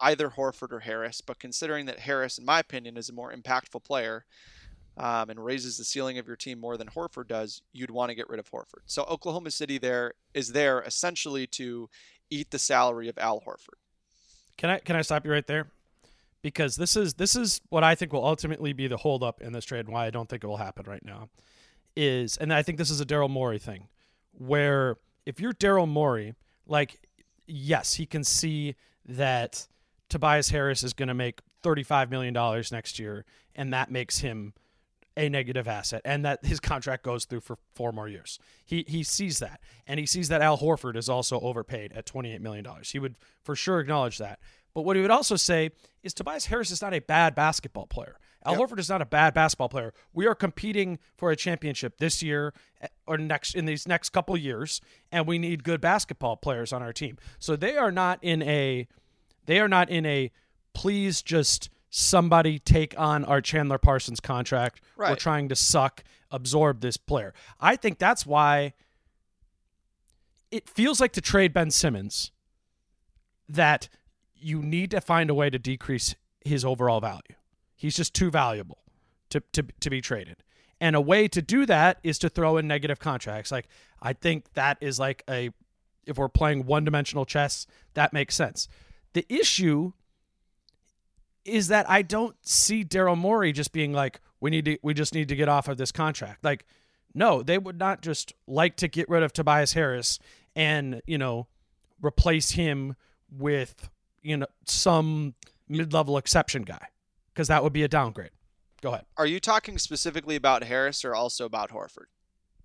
either 0.00 0.30
Horford 0.30 0.72
or 0.72 0.80
Harris. 0.80 1.20
But 1.20 1.38
considering 1.38 1.86
that 1.86 2.00
Harris, 2.00 2.38
in 2.38 2.44
my 2.44 2.60
opinion, 2.60 2.96
is 2.96 3.08
a 3.08 3.12
more 3.12 3.32
impactful 3.32 3.84
player 3.84 4.24
um, 4.96 5.30
and 5.30 5.44
raises 5.44 5.78
the 5.78 5.84
ceiling 5.84 6.18
of 6.18 6.26
your 6.26 6.36
team 6.36 6.60
more 6.60 6.76
than 6.76 6.88
Horford 6.88 7.28
does, 7.28 7.62
you'd 7.72 7.90
want 7.90 8.10
to 8.10 8.14
get 8.14 8.28
rid 8.28 8.40
of 8.40 8.50
Horford. 8.50 8.82
So 8.86 9.04
Oklahoma 9.04 9.50
City 9.50 9.78
there 9.78 10.14
is 10.34 10.52
there 10.52 10.82
essentially 10.82 11.46
to 11.48 11.88
eat 12.30 12.50
the 12.50 12.58
salary 12.58 13.08
of 13.08 13.16
Al 13.18 13.40
Horford. 13.40 13.78
Can 14.56 14.70
I 14.70 14.78
can 14.78 14.96
I 14.96 15.02
stop 15.02 15.24
you 15.24 15.32
right 15.32 15.46
there? 15.46 15.68
Because 16.42 16.76
this 16.76 16.96
is 16.96 17.14
this 17.14 17.36
is 17.36 17.60
what 17.68 17.84
I 17.84 17.94
think 17.94 18.12
will 18.12 18.26
ultimately 18.26 18.72
be 18.72 18.88
the 18.88 18.96
holdup 18.96 19.40
in 19.40 19.52
this 19.52 19.64
trade 19.64 19.86
and 19.86 19.90
why 19.90 20.06
I 20.06 20.10
don't 20.10 20.28
think 20.28 20.42
it 20.42 20.46
will 20.46 20.56
happen 20.56 20.84
right 20.88 21.04
now. 21.04 21.28
Is 21.96 22.36
and 22.36 22.52
I 22.52 22.62
think 22.62 22.78
this 22.78 22.90
is 22.90 23.00
a 23.00 23.06
Daryl 23.06 23.30
Morey 23.30 23.58
thing, 23.58 23.88
where 24.32 24.96
if 25.26 25.40
you're 25.40 25.52
Daryl 25.52 25.88
Morey, 25.88 26.34
like 26.66 27.00
yes, 27.46 27.94
he 27.94 28.06
can 28.06 28.24
see 28.24 28.74
that 29.06 29.66
Tobias 30.08 30.50
Harris 30.50 30.82
is 30.82 30.92
going 30.92 31.08
to 31.08 31.14
make 31.14 31.40
$35 31.62 32.10
million 32.10 32.34
next 32.72 32.98
year, 32.98 33.24
and 33.54 33.72
that 33.72 33.90
makes 33.90 34.18
him 34.18 34.54
a 35.16 35.28
negative 35.28 35.66
asset, 35.66 36.00
and 36.04 36.24
that 36.24 36.44
his 36.44 36.60
contract 36.60 37.02
goes 37.02 37.24
through 37.24 37.40
for 37.40 37.58
four 37.74 37.90
more 37.90 38.06
years. 38.06 38.38
He 38.64 38.84
he 38.86 39.02
sees 39.02 39.40
that, 39.40 39.60
and 39.86 39.98
he 39.98 40.06
sees 40.06 40.28
that 40.28 40.40
Al 40.40 40.58
Horford 40.58 40.96
is 40.96 41.08
also 41.08 41.40
overpaid 41.40 41.92
at 41.92 42.06
$28 42.06 42.40
million. 42.40 42.64
He 42.84 43.00
would 43.00 43.16
for 43.42 43.56
sure 43.56 43.80
acknowledge 43.80 44.18
that. 44.18 44.38
But 44.74 44.82
what 44.82 44.94
he 44.94 45.02
would 45.02 45.10
also 45.10 45.34
say 45.34 45.70
is 46.04 46.14
Tobias 46.14 46.46
Harris 46.46 46.70
is 46.70 46.80
not 46.80 46.94
a 46.94 47.00
bad 47.00 47.34
basketball 47.34 47.86
player. 47.86 48.20
Al 48.44 48.52
yep. 48.52 48.60
Horford 48.60 48.78
is 48.78 48.88
not 48.88 49.02
a 49.02 49.06
bad 49.06 49.34
basketball 49.34 49.68
player. 49.68 49.92
We 50.12 50.26
are 50.28 50.36
competing 50.36 51.00
for 51.16 51.32
a 51.32 51.36
championship 51.36 51.98
this 51.98 52.22
year 52.22 52.54
eh, 52.80 52.86
or 53.04 53.18
next 53.18 53.56
in 53.56 53.64
these 53.64 53.88
next 53.88 54.10
couple 54.10 54.36
years, 54.36 54.80
and 55.10 55.26
we 55.26 55.38
need 55.38 55.64
good 55.64 55.80
basketball 55.80 56.36
players 56.36 56.72
on 56.72 56.80
our 56.80 56.92
team. 56.92 57.18
So 57.40 57.56
they 57.56 57.76
are 57.76 57.90
not 57.90 58.20
in 58.22 58.42
a 58.42 58.86
they 59.48 59.58
are 59.60 59.66
not 59.66 59.88
in 59.88 60.04
a 60.04 60.30
please 60.74 61.22
just 61.22 61.70
somebody 61.88 62.58
take 62.58 62.94
on 62.98 63.24
our 63.24 63.40
Chandler 63.40 63.78
Parsons 63.78 64.20
contract. 64.20 64.82
Right. 64.94 65.08
We're 65.08 65.16
trying 65.16 65.48
to 65.48 65.56
suck, 65.56 66.04
absorb 66.30 66.82
this 66.82 66.98
player. 66.98 67.32
I 67.58 67.76
think 67.76 67.98
that's 67.98 68.26
why 68.26 68.74
it 70.50 70.68
feels 70.68 71.00
like 71.00 71.12
to 71.12 71.22
trade 71.22 71.54
Ben 71.54 71.70
Simmons 71.70 72.30
that 73.48 73.88
you 74.36 74.60
need 74.60 74.90
to 74.90 75.00
find 75.00 75.30
a 75.30 75.34
way 75.34 75.48
to 75.48 75.58
decrease 75.58 76.14
his 76.44 76.62
overall 76.62 77.00
value. 77.00 77.22
He's 77.74 77.96
just 77.96 78.12
too 78.12 78.30
valuable 78.30 78.78
to, 79.30 79.40
to, 79.54 79.64
to 79.80 79.88
be 79.88 80.02
traded. 80.02 80.44
And 80.78 80.94
a 80.94 81.00
way 81.00 81.26
to 81.26 81.40
do 81.40 81.64
that 81.64 82.00
is 82.02 82.18
to 82.18 82.28
throw 82.28 82.58
in 82.58 82.68
negative 82.68 82.98
contracts. 82.98 83.50
Like, 83.50 83.68
I 84.02 84.12
think 84.12 84.52
that 84.52 84.76
is 84.82 84.98
like 84.98 85.24
a, 85.28 85.50
if 86.06 86.18
we're 86.18 86.28
playing 86.28 86.66
one 86.66 86.84
dimensional 86.84 87.24
chess, 87.24 87.66
that 87.94 88.12
makes 88.12 88.34
sense. 88.34 88.68
The 89.12 89.26
issue 89.28 89.92
is 91.44 91.68
that 91.68 91.88
I 91.88 92.02
don't 92.02 92.36
see 92.46 92.84
Daryl 92.84 93.16
Morey 93.16 93.52
just 93.52 93.72
being 93.72 93.92
like, 93.92 94.20
we 94.40 94.50
need 94.50 94.64
to, 94.66 94.78
we 94.82 94.94
just 94.94 95.14
need 95.14 95.28
to 95.28 95.36
get 95.36 95.48
off 95.48 95.68
of 95.68 95.78
this 95.78 95.90
contract. 95.90 96.44
Like, 96.44 96.66
no, 97.14 97.42
they 97.42 97.58
would 97.58 97.78
not 97.78 98.02
just 98.02 98.32
like 98.46 98.76
to 98.76 98.88
get 98.88 99.08
rid 99.08 99.22
of 99.22 99.32
Tobias 99.32 99.72
Harris 99.72 100.18
and 100.54 101.00
you 101.06 101.18
know 101.18 101.46
replace 102.02 102.50
him 102.50 102.96
with 103.30 103.88
you 104.22 104.36
know 104.36 104.46
some 104.66 105.34
mid-level 105.68 106.16
exception 106.16 106.62
guy 106.62 106.88
because 107.32 107.48
that 107.48 107.62
would 107.62 107.72
be 107.72 107.82
a 107.82 107.88
downgrade. 107.88 108.30
Go 108.80 108.90
ahead. 108.90 109.04
Are 109.16 109.26
you 109.26 109.40
talking 109.40 109.78
specifically 109.78 110.36
about 110.36 110.64
Harris 110.64 111.04
or 111.04 111.14
also 111.14 111.44
about 111.44 111.70
Horford? 111.70 112.06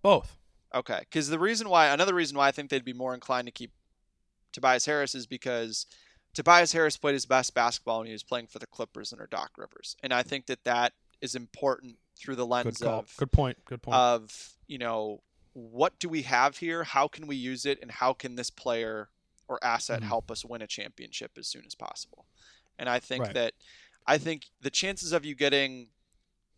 Both. 0.02 0.38
Okay, 0.76 1.00
because 1.02 1.30
the 1.30 1.40
reason 1.40 1.70
why 1.70 1.88
another 1.88 2.14
reason 2.14 2.38
why 2.38 2.48
I 2.48 2.52
think 2.52 2.70
they'd 2.70 2.86
be 2.86 2.94
more 2.94 3.14
inclined 3.14 3.48
to 3.48 3.52
keep 3.52 3.72
Tobias 4.52 4.86
Harris 4.86 5.16
is 5.16 5.26
because 5.26 5.86
Tobias 6.34 6.72
Harris 6.72 6.98
played 6.98 7.14
his 7.14 7.26
best 7.26 7.54
basketball 7.54 8.00
when 8.00 8.08
he 8.08 8.14
was 8.14 8.24
playing 8.24 8.48
for 8.48 8.60
the 8.60 8.68
Clippers 8.68 9.14
under 9.14 9.28
Doc 9.28 9.52
Rivers, 9.58 9.96
and 10.02 10.14
I 10.14 10.24
think 10.24 10.48
that 10.48 10.64
that 10.64 10.94
is 11.22 11.36
important 11.36 11.98
through 12.18 12.36
the 12.36 12.46
lens 12.46 12.80
Good 12.80 12.88
of 12.88 13.14
good 13.18 13.32
point. 13.32 13.58
Good 13.66 13.82
point. 13.82 13.96
Of 13.96 14.56
you 14.68 14.78
know 14.78 15.22
what 15.54 15.98
do 16.00 16.10
we 16.10 16.24
have 16.24 16.58
here? 16.58 16.84
How 16.84 17.08
can 17.08 17.28
we 17.28 17.36
use 17.36 17.66
it, 17.66 17.80
and 17.82 17.92
how 17.92 18.14
can 18.14 18.36
this 18.36 18.50
player 18.50 19.10
or 19.48 19.60
asset 19.64 20.00
mm-hmm. 20.00 20.10
help 20.10 20.32
us 20.32 20.44
win 20.44 20.62
a 20.62 20.68
championship 20.68 21.32
as 21.38 21.48
soon 21.48 21.64
as 21.66 21.76
possible? 21.76 22.26
And 22.80 22.90
I 22.90 23.00
think 23.00 23.26
right. 23.26 23.34
that 23.36 23.54
I 24.08 24.18
think 24.18 24.48
the 24.62 24.72
chances 24.72 25.14
of 25.14 25.26
you 25.26 25.36
getting 25.36 25.88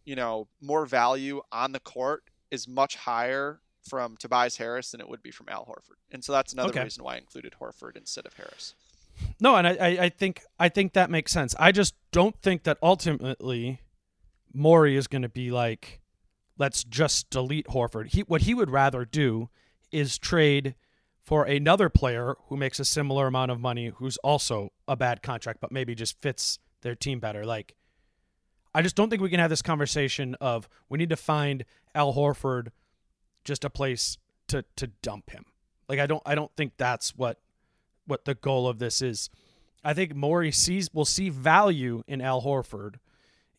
you 0.05 0.15
know 0.15 0.47
more 0.61 0.85
value 0.85 1.41
on 1.51 1.73
the 1.73 1.79
court 1.79 2.23
is 2.49 2.67
much 2.67 2.95
higher 2.95 3.59
from 3.87 4.17
Tobias 4.17 4.57
Harris 4.57 4.91
than 4.91 5.01
it 5.01 5.09
would 5.09 5.21
be 5.21 5.31
from 5.31 5.47
Al 5.49 5.65
Horford. 5.65 5.99
And 6.11 6.23
so 6.23 6.31
that's 6.31 6.53
another 6.53 6.69
okay. 6.69 6.83
reason 6.83 7.03
why 7.03 7.15
I 7.15 7.17
included 7.17 7.53
Horford 7.61 7.95
instead 7.95 8.25
of 8.25 8.33
Harris. 8.33 8.73
No, 9.39 9.55
and 9.55 9.67
I, 9.67 9.97
I 9.99 10.09
think 10.09 10.41
I 10.59 10.69
think 10.69 10.93
that 10.93 11.09
makes 11.09 11.31
sense. 11.31 11.55
I 11.59 11.71
just 11.71 11.95
don't 12.11 12.35
think 12.41 12.63
that 12.63 12.77
ultimately 12.81 13.81
Morey 14.53 14.95
is 14.95 15.07
going 15.07 15.21
to 15.21 15.29
be 15.29 15.51
like, 15.51 16.01
let's 16.57 16.83
just 16.83 17.29
delete 17.29 17.67
Horford. 17.67 18.07
He 18.13 18.21
what 18.21 18.41
he 18.41 18.53
would 18.53 18.69
rather 18.69 19.05
do 19.05 19.49
is 19.91 20.17
trade 20.17 20.75
for 21.23 21.43
another 21.43 21.89
player 21.89 22.35
who 22.47 22.57
makes 22.57 22.79
a 22.79 22.85
similar 22.85 23.27
amount 23.27 23.51
of 23.51 23.59
money, 23.59 23.91
who's 23.95 24.17
also 24.17 24.71
a 24.87 24.95
bad 24.95 25.23
contract, 25.23 25.59
but 25.59 25.71
maybe 25.71 25.95
just 25.95 26.21
fits 26.21 26.59
their 26.81 26.95
team 26.95 27.19
better. 27.19 27.45
Like, 27.45 27.75
I 28.75 28.81
just 28.81 28.95
don't 28.95 29.09
think 29.09 29.21
we 29.21 29.29
can 29.29 29.39
have 29.39 29.49
this 29.49 29.63
conversation 29.63 30.35
of 30.39 30.69
we 30.87 30.97
need 30.97 31.09
to 31.09 31.15
find 31.15 31.65
Al 31.95 32.13
Horford 32.13 32.69
just 33.43 33.65
a 33.65 33.69
place 33.69 34.17
to 34.47 34.63
to 34.75 34.87
dump 34.87 35.31
him. 35.31 35.45
Like, 35.89 35.99
I 35.99 36.05
don't 36.05 36.23
I 36.25 36.35
don't 36.35 36.51
think 36.55 36.73
that's 36.77 37.15
what 37.15 37.39
what 38.05 38.25
the 38.25 38.35
goal 38.35 38.67
of 38.67 38.79
this 38.79 39.01
is. 39.01 39.29
I 39.83 39.93
think 39.93 40.15
Morey 40.15 40.51
sees 40.51 40.89
will 40.93 41.05
see 41.05 41.29
value 41.29 42.03
in 42.07 42.21
Al 42.21 42.41
Horford 42.41 42.95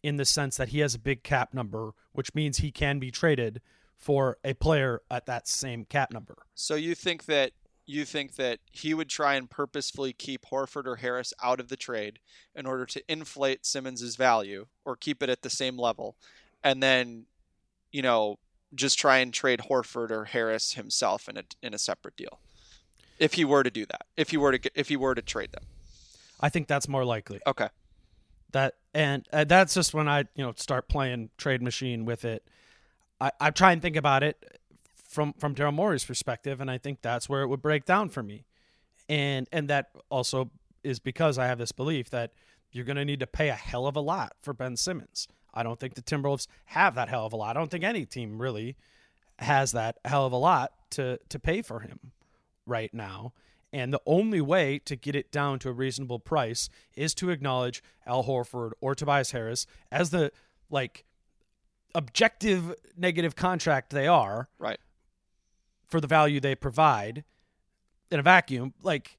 in 0.03 0.17
the 0.17 0.25
sense 0.25 0.57
that 0.57 0.69
he 0.69 0.81
has 0.81 0.95
a 0.95 0.99
big 0.99 1.23
cap 1.23 1.55
number, 1.55 1.93
which 2.13 2.35
means 2.35 2.59
he 2.59 2.71
can 2.71 2.99
be 2.99 3.11
traded 3.11 3.61
for 3.97 4.39
a 4.45 4.55
player 4.55 5.03
at 5.11 5.27
that 5.27 5.49
same 5.49 5.85
cap 5.85 6.13
number. 6.13 6.37
So 6.55 6.75
you 6.75 6.95
think 6.95 7.25
that 7.27 7.53
you 7.87 8.05
think 8.05 8.35
that 8.35 8.59
he 8.73 8.95
would 8.95 9.09
try 9.09 9.35
and 9.35 9.49
purposefully 9.49 10.13
keep 10.13 10.47
Horford 10.47 10.87
or 10.87 10.97
Harris 10.97 11.33
out 11.43 11.61
of 11.61 11.69
the 11.69 11.77
trade 11.77 12.19
in 12.55 12.67
order 12.67 12.85
to 12.87 13.03
inflate 13.09 13.65
Simmons's 13.65 14.17
value 14.17 14.67
or 14.85 14.97
keep 14.97 15.23
it 15.23 15.31
at 15.31 15.43
the 15.43 15.51
same 15.51 15.79
level, 15.79 16.17
and 16.65 16.83
then, 16.83 17.27
you 17.93 18.03
know, 18.03 18.39
just 18.75 18.99
try 18.99 19.19
and 19.19 19.33
trade 19.33 19.61
Horford 19.71 20.11
or 20.11 20.25
Harris 20.25 20.73
himself 20.73 21.29
in 21.29 21.37
a 21.37 21.45
in 21.63 21.73
a 21.73 21.79
separate 21.79 22.17
deal 22.17 22.41
if 23.19 23.35
he 23.35 23.45
were 23.45 23.63
to 23.63 23.71
do 23.71 23.87
that, 23.87 24.07
if 24.17 24.31
he 24.31 24.37
were 24.37 24.53
to 24.53 24.59
get, 24.59 24.73
if 24.75 24.89
he 24.89 24.97
were 24.97 25.15
to 25.15 25.23
trade 25.23 25.53
them. 25.53 25.65
I 26.41 26.49
think 26.49 26.67
that's 26.67 26.89
more 26.89 27.05
likely. 27.05 27.41
Okay. 27.47 27.69
That 28.53 28.75
and 28.95 29.27
uh, 29.33 29.45
that's 29.45 29.75
just 29.75 29.95
when 29.95 30.09
I 30.09 30.21
you 30.35 30.45
know 30.45 30.53
start 30.57 30.89
playing 30.89 31.31
trade 31.37 31.63
machine 31.63 32.05
with 32.05 32.25
it. 32.25 32.47
I, 33.21 33.31
I 33.41 33.51
try 33.51 33.73
and 33.73 33.81
think 33.81 33.97
about 33.97 34.23
it 34.23 34.61
from 35.09 35.33
from 35.35 35.55
Daryl 35.55 35.75
Morey's 35.75 36.05
perspective, 36.05 36.61
and 36.61 36.71
I 36.71 36.79
think 36.79 37.03
that's 37.03 37.29
where 37.29 37.43
it 37.43 37.49
would 37.49 37.63
break 37.63 37.85
down 37.85 38.09
for 38.09 38.23
me. 38.23 38.45
And 39.09 39.49
and 39.53 39.69
that 39.69 39.91
also 40.11 40.51
is 40.85 40.99
because 40.99 41.39
I 41.39 41.47
have 41.47 41.59
this 41.59 41.73
belief 41.73 42.11
that 42.11 42.33
you're 42.71 42.85
going 42.85 42.97
to 42.97 43.05
need 43.05 43.21
to 43.21 43.27
pay 43.27 43.49
a 43.49 43.55
hell 43.55 43.87
of 43.87 43.97
a 43.97 44.01
lot 44.01 44.35
for 44.43 44.53
Ben 44.53 44.77
Simmons. 44.77 45.27
I 45.55 45.63
don't 45.63 45.81
think 45.81 45.95
the 45.95 46.03
Timberwolves 46.03 46.47
have 46.67 46.95
that 46.97 47.09
hell 47.09 47.25
of 47.25 47.33
a 47.33 47.37
lot. 47.37 47.57
I 47.57 47.59
don't 47.59 47.71
think 47.71 47.83
any 47.83 48.05
team 48.05 48.41
really 48.41 48.77
has 49.39 49.73
that 49.73 49.99
hell 50.05 50.27
of 50.27 50.33
a 50.33 50.37
lot 50.37 50.73
to 50.91 51.19
to 51.29 51.39
pay 51.39 51.63
for 51.63 51.81
him 51.81 52.13
right 52.67 52.93
now. 52.93 53.33
And 53.73 53.93
the 53.93 54.01
only 54.07 54.41
way 54.41 54.79
to 54.81 54.97
get 54.97 55.15
it 55.17 55.31
down 55.31 55.59
to 55.61 55.69
a 55.69 55.73
reasonable 55.73 56.19
price 56.19 56.69
is 56.95 57.15
to 57.17 57.31
acknowledge 57.31 57.83
Al 58.07 58.25
Horford 58.25 58.73
or 58.81 58.95
Tobias 58.95 59.33
Harris 59.33 59.67
as 59.91 60.11
the 60.11 60.33
like 60.71 61.05
objective 61.95 62.75
negative 62.97 63.37
contract 63.37 63.91
they 63.91 64.07
are 64.07 64.49
Right. 64.59 64.79
for 65.87 66.01
the 66.01 66.07
value 66.07 66.41
they 66.41 66.55
provide 66.55 67.25
in 68.11 68.21
a 68.21 68.23
vacuum. 68.23 68.75
Like, 68.83 69.19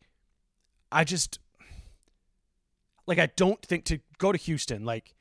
I 0.91 1.03
just 1.03 1.39
like 3.05 3.19
I 3.19 3.27
don't 3.35 3.61
think 3.65 3.85
to 3.85 3.99
go 4.17 4.31
to 4.31 4.37
Houston. 4.37 4.85
Like, 4.85 5.13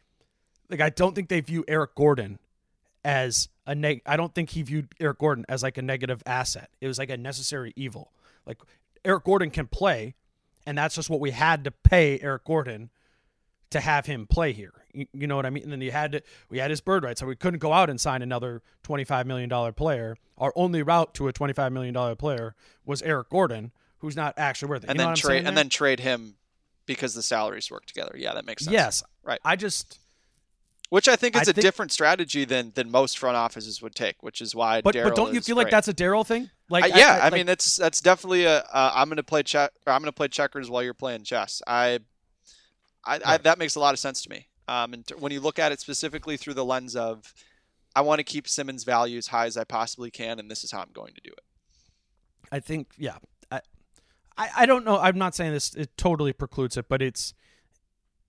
like 0.71 0.81
I 0.81 0.91
don't 0.91 1.15
think 1.15 1.29
they 1.29 1.41
view 1.41 1.65
Eric 1.69 1.95
Gordon 1.95 2.39
as 3.07 3.49
a 3.67 3.75
neg. 3.75 4.03
I 4.05 4.17
don't 4.17 4.35
think 4.35 4.51
he 4.51 4.63
viewed 4.63 4.89
Eric 5.01 5.19
Gordon 5.21 5.47
as 5.49 5.63
like 5.63 5.79
a 5.79 5.83
negative 5.83 6.23
asset. 6.27 6.69
It 6.81 6.89
was 6.89 6.99
like 6.99 7.09
a 7.09 7.17
necessary 7.17 7.73
evil. 7.77 8.11
Like 8.45 8.59
Eric 9.05 9.25
Gordon 9.25 9.51
can 9.51 9.69
play, 9.69 10.15
and 10.67 10.77
that's 10.77 10.97
just 10.97 11.09
what 11.09 11.21
we 11.21 11.31
had 11.31 11.65
to 11.65 11.71
pay 11.71 12.19
Eric 12.21 12.45
Gordon 12.45 12.91
to 13.71 13.81
have 13.81 14.07
him 14.07 14.27
play 14.27 14.53
here. 14.53 14.73
You, 14.93 15.07
you 15.13 15.27
know 15.27 15.37
what 15.37 15.47
I 15.47 15.51
mean? 15.51 15.63
And 15.63 15.73
then 15.73 15.81
you 15.81 15.93
had 15.93 16.13
to, 16.13 16.23
we 16.51 16.59
had 16.59 16.71
his 16.71 16.81
bird 16.81 17.05
right, 17.05 17.17
so 17.17 17.27
we 17.27 17.37
couldn't 17.37 17.61
go 17.61 17.73
out 17.73 17.89
and 17.89 18.01
sign 18.01 18.23
another 18.23 18.61
twenty-five 18.83 19.27
million 19.27 19.49
dollar 19.49 19.71
player. 19.73 20.17
Our 20.37 20.53
only 20.57 20.83
route 20.83 21.15
to 21.15 21.29
a 21.29 21.33
twenty-five 21.33 21.73
million 21.73 21.95
dollar 21.95 22.17
player 22.17 22.55
was 22.85 23.03
Eric 23.03 23.31
Gordon, 23.31 23.71
who's 23.99 24.17
not 24.17 24.35
actually 24.37 24.69
worth 24.69 24.85
it. 24.85 24.91
And 24.91 24.99
You 24.99 25.07
then 25.07 25.15
trade 25.15 25.47
and 25.47 25.57
then 25.57 25.69
trade 25.69 26.01
him 26.01 26.35
because 26.87 27.15
the 27.15 27.23
salaries 27.23 27.71
work 27.71 27.87
together. 27.87 28.15
Yeah, 28.17 28.35
that 28.35 28.45
makes 28.47 28.65
sense. 28.65 28.73
yes, 28.73 29.03
Right. 29.25 29.41
I 29.45 29.57
just, 29.57 29.99
Which 30.89 31.09
I 31.09 31.17
think 31.17 31.35
is 31.35 31.49
I 31.49 31.51
a 31.51 31.55
think- 31.55 31.63
different 31.63 31.93
strategy 31.93 32.45
than 32.45 32.73
than 32.75 32.91
most 32.91 33.19
front 33.19 33.37
offices 33.37 33.83
would 33.83 33.95
take, 33.95 34.23
which 34.23 34.41
is 34.41 34.55
why 34.55 34.83
but 34.83 34.95
Daryl 34.95 35.05
but 35.05 35.17
don't 35.17 35.35
you 35.35 35.41
feel 35.41 35.57
like 35.57 35.71
that's 35.71 35.89
a 35.89 35.95
Daryl 35.95 36.25
thing? 36.25 36.49
Like 36.71 36.95
yeah, 36.95 37.19
I, 37.21 37.25
like- 37.25 37.33
mean 37.33 37.47
that's 37.47 37.77
that's 37.77 38.01
definitely 38.01 38.45
a 38.45 38.59
uh, 38.59 38.93
I'm 38.95 39.09
going 39.09 39.17
to 39.17 39.23
play 39.25 39.43
check 39.43 39.73
I'm 39.87 40.01
going 40.01 40.05
to 40.05 40.13
play 40.13 40.29
checkers 40.29 40.71
while 40.71 40.83
you're 40.83 40.95
playing 40.95 41.25
chess. 41.25 41.61
I, 41.67 42.01
I, 43.05 43.21
I 43.25 43.37
that 43.39 43.59
makes 43.59 43.75
a 43.75 43.81
lot 43.81 43.95
of 43.95 43.99
sense 43.99 44.23
to 44.23 44.31
me. 44.31 44.49
Um, 44.69 44.95
and 44.95 45.07
t- 45.07 45.15
when 45.15 45.33
you 45.33 45.41
look 45.41 45.59
at 45.59 45.73
it 45.73 45.81
specifically 45.81 46.37
through 46.37 46.55
the 46.55 46.65
lens 46.65 46.97
of, 46.97 47.33
I 47.95 48.01
want 48.01 48.19
to 48.19 48.25
keep 48.25 48.49
Simmons' 48.49 48.83
value 48.83 49.17
as 49.19 49.29
high 49.29 49.47
as 49.47 49.57
I 49.57 49.63
possibly 49.65 50.11
can, 50.11 50.41
and 50.41 50.51
this 50.51 50.65
is 50.65 50.73
how 50.73 50.81
I'm 50.81 50.91
going 50.93 51.15
to 51.15 51.21
do 51.23 51.31
it. 51.31 51.45
I 52.53 52.61
think 52.61 52.89
yeah. 52.97 53.17
I, 53.51 53.61
I 54.39 54.49
I 54.59 54.67
don't 54.67 54.85
know. 54.85 54.99
I'm 54.99 55.19
not 55.19 55.35
saying 55.35 55.53
this 55.53 55.75
it 55.75 55.97
totally 55.97 56.33
precludes 56.33 56.77
it, 56.77 56.89
but 56.89 57.03
it's 57.03 57.35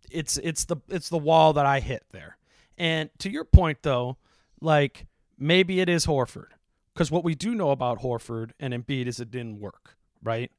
it's 0.09 0.37
it's 0.37 0.65
the 0.65 0.77
it's 0.87 1.09
the 1.09 1.17
wall 1.17 1.53
that 1.53 1.65
I 1.65 1.79
hit 1.81 2.03
there. 2.11 2.37
And 2.77 3.09
to 3.19 3.29
your 3.29 3.43
point 3.43 3.79
though, 3.81 4.17
like 4.61 5.07
maybe 5.37 5.79
it 5.79 5.89
is 5.89 6.05
Horford 6.05 6.49
because 6.93 7.11
what 7.11 7.23
we 7.23 7.35
do 7.35 7.55
know 7.55 7.71
about 7.71 8.01
Horford 8.01 8.51
and 8.59 8.73
Embiid 8.73 9.07
is 9.07 9.19
it 9.19 9.31
didn't 9.31 9.59
work, 9.59 9.95
right? 10.23 10.51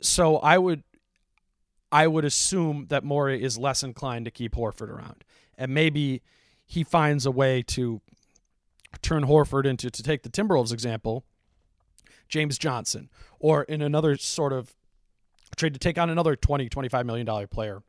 So 0.00 0.36
I 0.38 0.58
would 0.58 0.82
I 1.92 2.06
would 2.06 2.24
assume 2.24 2.86
that 2.88 3.04
Morey 3.04 3.42
is 3.42 3.56
less 3.56 3.82
inclined 3.82 4.24
to 4.24 4.30
keep 4.30 4.54
Horford 4.54 4.88
around. 4.90 5.24
And 5.56 5.72
maybe 5.72 6.22
he 6.66 6.82
finds 6.84 7.24
a 7.24 7.30
way 7.30 7.62
to 7.62 8.00
turn 9.02 9.24
Horford 9.24 9.64
into 9.64 9.90
to 9.90 10.02
take 10.02 10.22
the 10.22 10.28
Timberwolves 10.28 10.72
example, 10.72 11.24
James 12.28 12.58
Johnson, 12.58 13.08
or 13.38 13.62
in 13.64 13.82
another 13.82 14.16
sort 14.16 14.52
of 14.52 14.74
trade 15.56 15.72
to 15.72 15.78
take 15.78 15.96
on 15.96 16.10
another 16.10 16.36
20, 16.36 16.68
25 16.68 17.06
million 17.06 17.24
dollar 17.26 17.46
player 17.46 17.82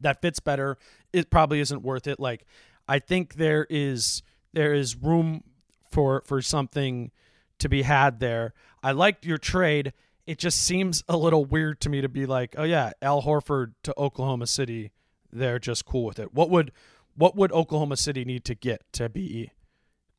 that 0.00 0.20
fits 0.20 0.40
better. 0.40 0.78
It 1.16 1.30
probably 1.30 1.60
isn't 1.60 1.82
worth 1.82 2.06
it. 2.06 2.20
Like 2.20 2.46
I 2.88 2.98
think 2.98 3.34
there 3.34 3.66
is 3.70 4.22
there 4.52 4.74
is 4.74 4.96
room 4.96 5.42
for 5.90 6.22
for 6.26 6.42
something 6.42 7.10
to 7.58 7.68
be 7.68 7.82
had 7.82 8.20
there. 8.20 8.52
I 8.82 8.92
liked 8.92 9.24
your 9.24 9.38
trade. 9.38 9.92
It 10.26 10.38
just 10.38 10.58
seems 10.58 11.04
a 11.08 11.16
little 11.16 11.44
weird 11.44 11.80
to 11.82 11.88
me 11.88 12.00
to 12.00 12.08
be 12.08 12.26
like, 12.26 12.54
oh 12.58 12.64
yeah, 12.64 12.92
Al 13.00 13.22
Horford 13.22 13.74
to 13.84 13.94
Oklahoma 13.96 14.46
City. 14.46 14.92
They're 15.32 15.58
just 15.58 15.84
cool 15.84 16.04
with 16.04 16.18
it. 16.18 16.34
What 16.34 16.50
would 16.50 16.72
what 17.14 17.36
would 17.36 17.52
Oklahoma 17.52 17.96
City 17.96 18.24
need 18.24 18.44
to 18.44 18.54
get 18.54 18.82
to 18.92 19.08
be 19.08 19.52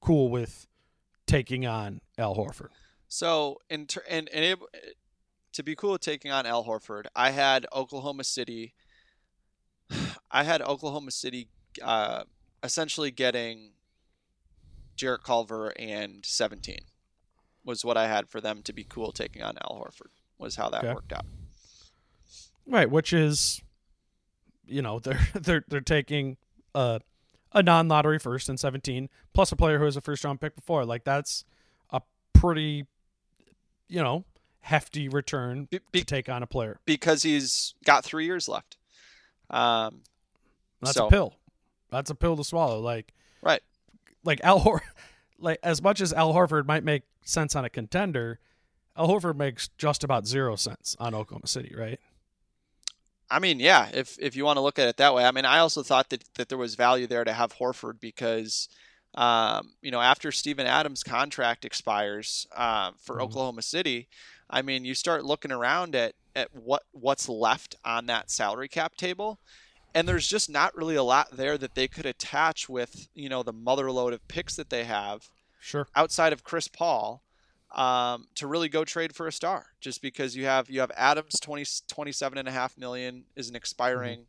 cool 0.01 0.29
with 0.29 0.67
taking 1.25 1.65
on 1.65 2.01
Al 2.17 2.35
Horford? 2.35 2.69
So 3.07 3.57
in 3.69 3.85
ter- 3.85 4.03
and, 4.09 4.29
and 4.33 4.43
it, 4.43 4.59
to 5.53 5.63
be 5.63 5.75
cool 5.75 5.93
with 5.93 6.01
taking 6.01 6.31
on 6.31 6.45
Al 6.45 6.65
Horford, 6.65 7.05
I 7.15 7.31
had 7.31 7.65
Oklahoma 7.73 8.23
City. 8.23 8.73
I 10.31 10.43
had 10.43 10.61
Oklahoma 10.61 11.11
City 11.11 11.47
uh, 11.81 12.23
essentially 12.63 13.11
getting 13.11 13.71
Jarrett 14.95 15.23
Culver 15.23 15.73
and 15.79 16.25
17 16.25 16.77
was 17.63 17.83
what 17.85 17.97
I 17.97 18.07
had 18.07 18.29
for 18.29 18.41
them 18.41 18.61
to 18.63 18.73
be 18.73 18.83
cool 18.83 19.11
taking 19.11 19.43
on 19.43 19.57
Al 19.63 19.77
Horford. 19.81 20.09
Was 20.37 20.55
how 20.55 20.69
that 20.69 20.83
Okay. 20.83 20.93
worked 20.93 21.13
out. 21.13 21.25
Right, 22.65 22.89
which 22.89 23.13
is, 23.13 23.61
you 24.65 24.81
know, 24.81 24.99
they're 25.03 25.19
they're 25.33 25.63
they're 25.67 25.81
taking 25.81 26.37
a 26.75 27.01
a 27.53 27.63
non 27.63 27.87
lottery 27.87 28.19
first 28.19 28.49
and 28.49 28.59
seventeen 28.59 29.09
plus 29.33 29.51
a 29.51 29.55
player 29.55 29.79
who 29.79 29.85
was 29.85 29.97
a 29.97 30.01
first 30.01 30.23
round 30.23 30.39
pick 30.41 30.55
before. 30.55 30.85
Like 30.85 31.03
that's 31.03 31.43
a 31.89 32.01
pretty, 32.33 32.85
you 33.87 34.01
know, 34.03 34.25
hefty 34.61 35.07
return 35.09 35.67
be- 35.71 35.79
to 35.93 36.03
take 36.05 36.29
on 36.29 36.43
a 36.43 36.47
player. 36.47 36.79
because 36.85 37.23
he's 37.23 37.73
got 37.85 38.03
three 38.05 38.25
years 38.25 38.47
left. 38.47 38.76
Um, 39.49 40.01
That's 40.81 40.95
so- 40.95 41.07
a 41.07 41.09
pill. 41.09 41.33
That's 41.89 42.09
a 42.09 42.15
pill 42.15 42.35
to 42.35 42.43
swallow. 42.43 42.79
Like 42.81 43.13
right. 43.41 43.61
like 44.25 44.41
Al 44.43 44.59
Hor, 44.59 44.81
like 45.39 45.59
as 45.63 45.81
much 45.81 46.01
as 46.01 46.11
Al 46.11 46.33
Horford 46.33 46.65
might 46.65 46.83
make 46.83 47.03
sense 47.23 47.55
on 47.55 47.63
a 47.63 47.69
contender, 47.69 48.39
Al 48.97 49.07
Horford 49.07 49.37
makes 49.37 49.69
just 49.77 50.03
about 50.03 50.27
zero 50.27 50.55
sense 50.57 50.95
on 50.99 51.15
Oklahoma 51.15 51.47
City, 51.47 51.73
right? 51.77 51.99
I 53.29 53.39
mean, 53.39 53.59
yeah, 53.59 53.89
if 53.93 54.17
if 54.19 54.35
you 54.35 54.45
want 54.45 54.57
to 54.57 54.61
look 54.61 54.79
at 54.79 54.87
it 54.87 54.97
that 54.97 55.13
way. 55.13 55.25
I 55.25 55.31
mean, 55.31 55.45
I 55.45 55.59
also 55.59 55.83
thought 55.83 56.09
that, 56.09 56.23
that 56.35 56.49
there 56.49 56.57
was 56.57 56.75
value 56.75 57.07
there 57.07 57.23
to 57.23 57.33
have 57.33 57.55
Horford 57.57 57.99
because, 57.99 58.69
um, 59.15 59.71
you 59.81 59.91
know, 59.91 60.01
after 60.01 60.31
Steven 60.31 60.65
Adams' 60.67 61.03
contract 61.03 61.65
expires 61.65 62.47
um, 62.55 62.95
for 63.01 63.17
Mhm. 63.17 63.21
Oklahoma 63.23 63.61
City, 63.61 64.07
I 64.49 64.61
mean, 64.61 64.85
you 64.85 64.93
start 64.93 65.25
looking 65.25 65.51
around 65.51 65.93
at 65.95 66.15
at 66.37 66.53
what 66.53 66.83
what's 66.91 67.27
left 67.27 67.75
on 67.83 68.05
that 68.05 68.29
salary 68.29 68.67
cap 68.69 68.95
table, 68.95 69.39
and 69.95 70.07
there's 70.07 70.27
just 70.27 70.49
not 70.49 70.75
really 70.77 70.95
a 70.95 71.03
lot 71.03 71.35
there 71.35 71.57
that 71.57 71.75
they 71.75 71.87
could 71.87 72.05
attach 72.05 72.69
with 72.69 73.09
you 73.13 73.27
know 73.27 73.43
the 73.43 73.53
motherload 73.53 74.13
of 74.13 74.25
picks 74.27 74.55
that 74.55 74.69
they 74.69 74.85
have 74.85 75.29
Sure. 75.59 75.87
outside 75.95 76.31
of 76.33 76.43
Chris 76.43 76.67
Paul 76.67 77.23
um, 77.75 78.27
to 78.35 78.47
really 78.47 78.69
go 78.69 78.85
trade 78.85 79.15
for 79.15 79.27
a 79.27 79.31
star 79.31 79.65
just 79.81 80.01
because 80.01 80.35
you 80.35 80.45
have 80.45 80.69
you 80.69 80.79
have 80.79 80.91
Adams 80.95 81.39
20, 81.41 81.65
27 81.87 82.37
and 82.37 82.47
a 82.47 82.51
half 82.51 82.77
million 82.77 83.25
is 83.35 83.49
an 83.49 83.55
expiring. 83.55 84.27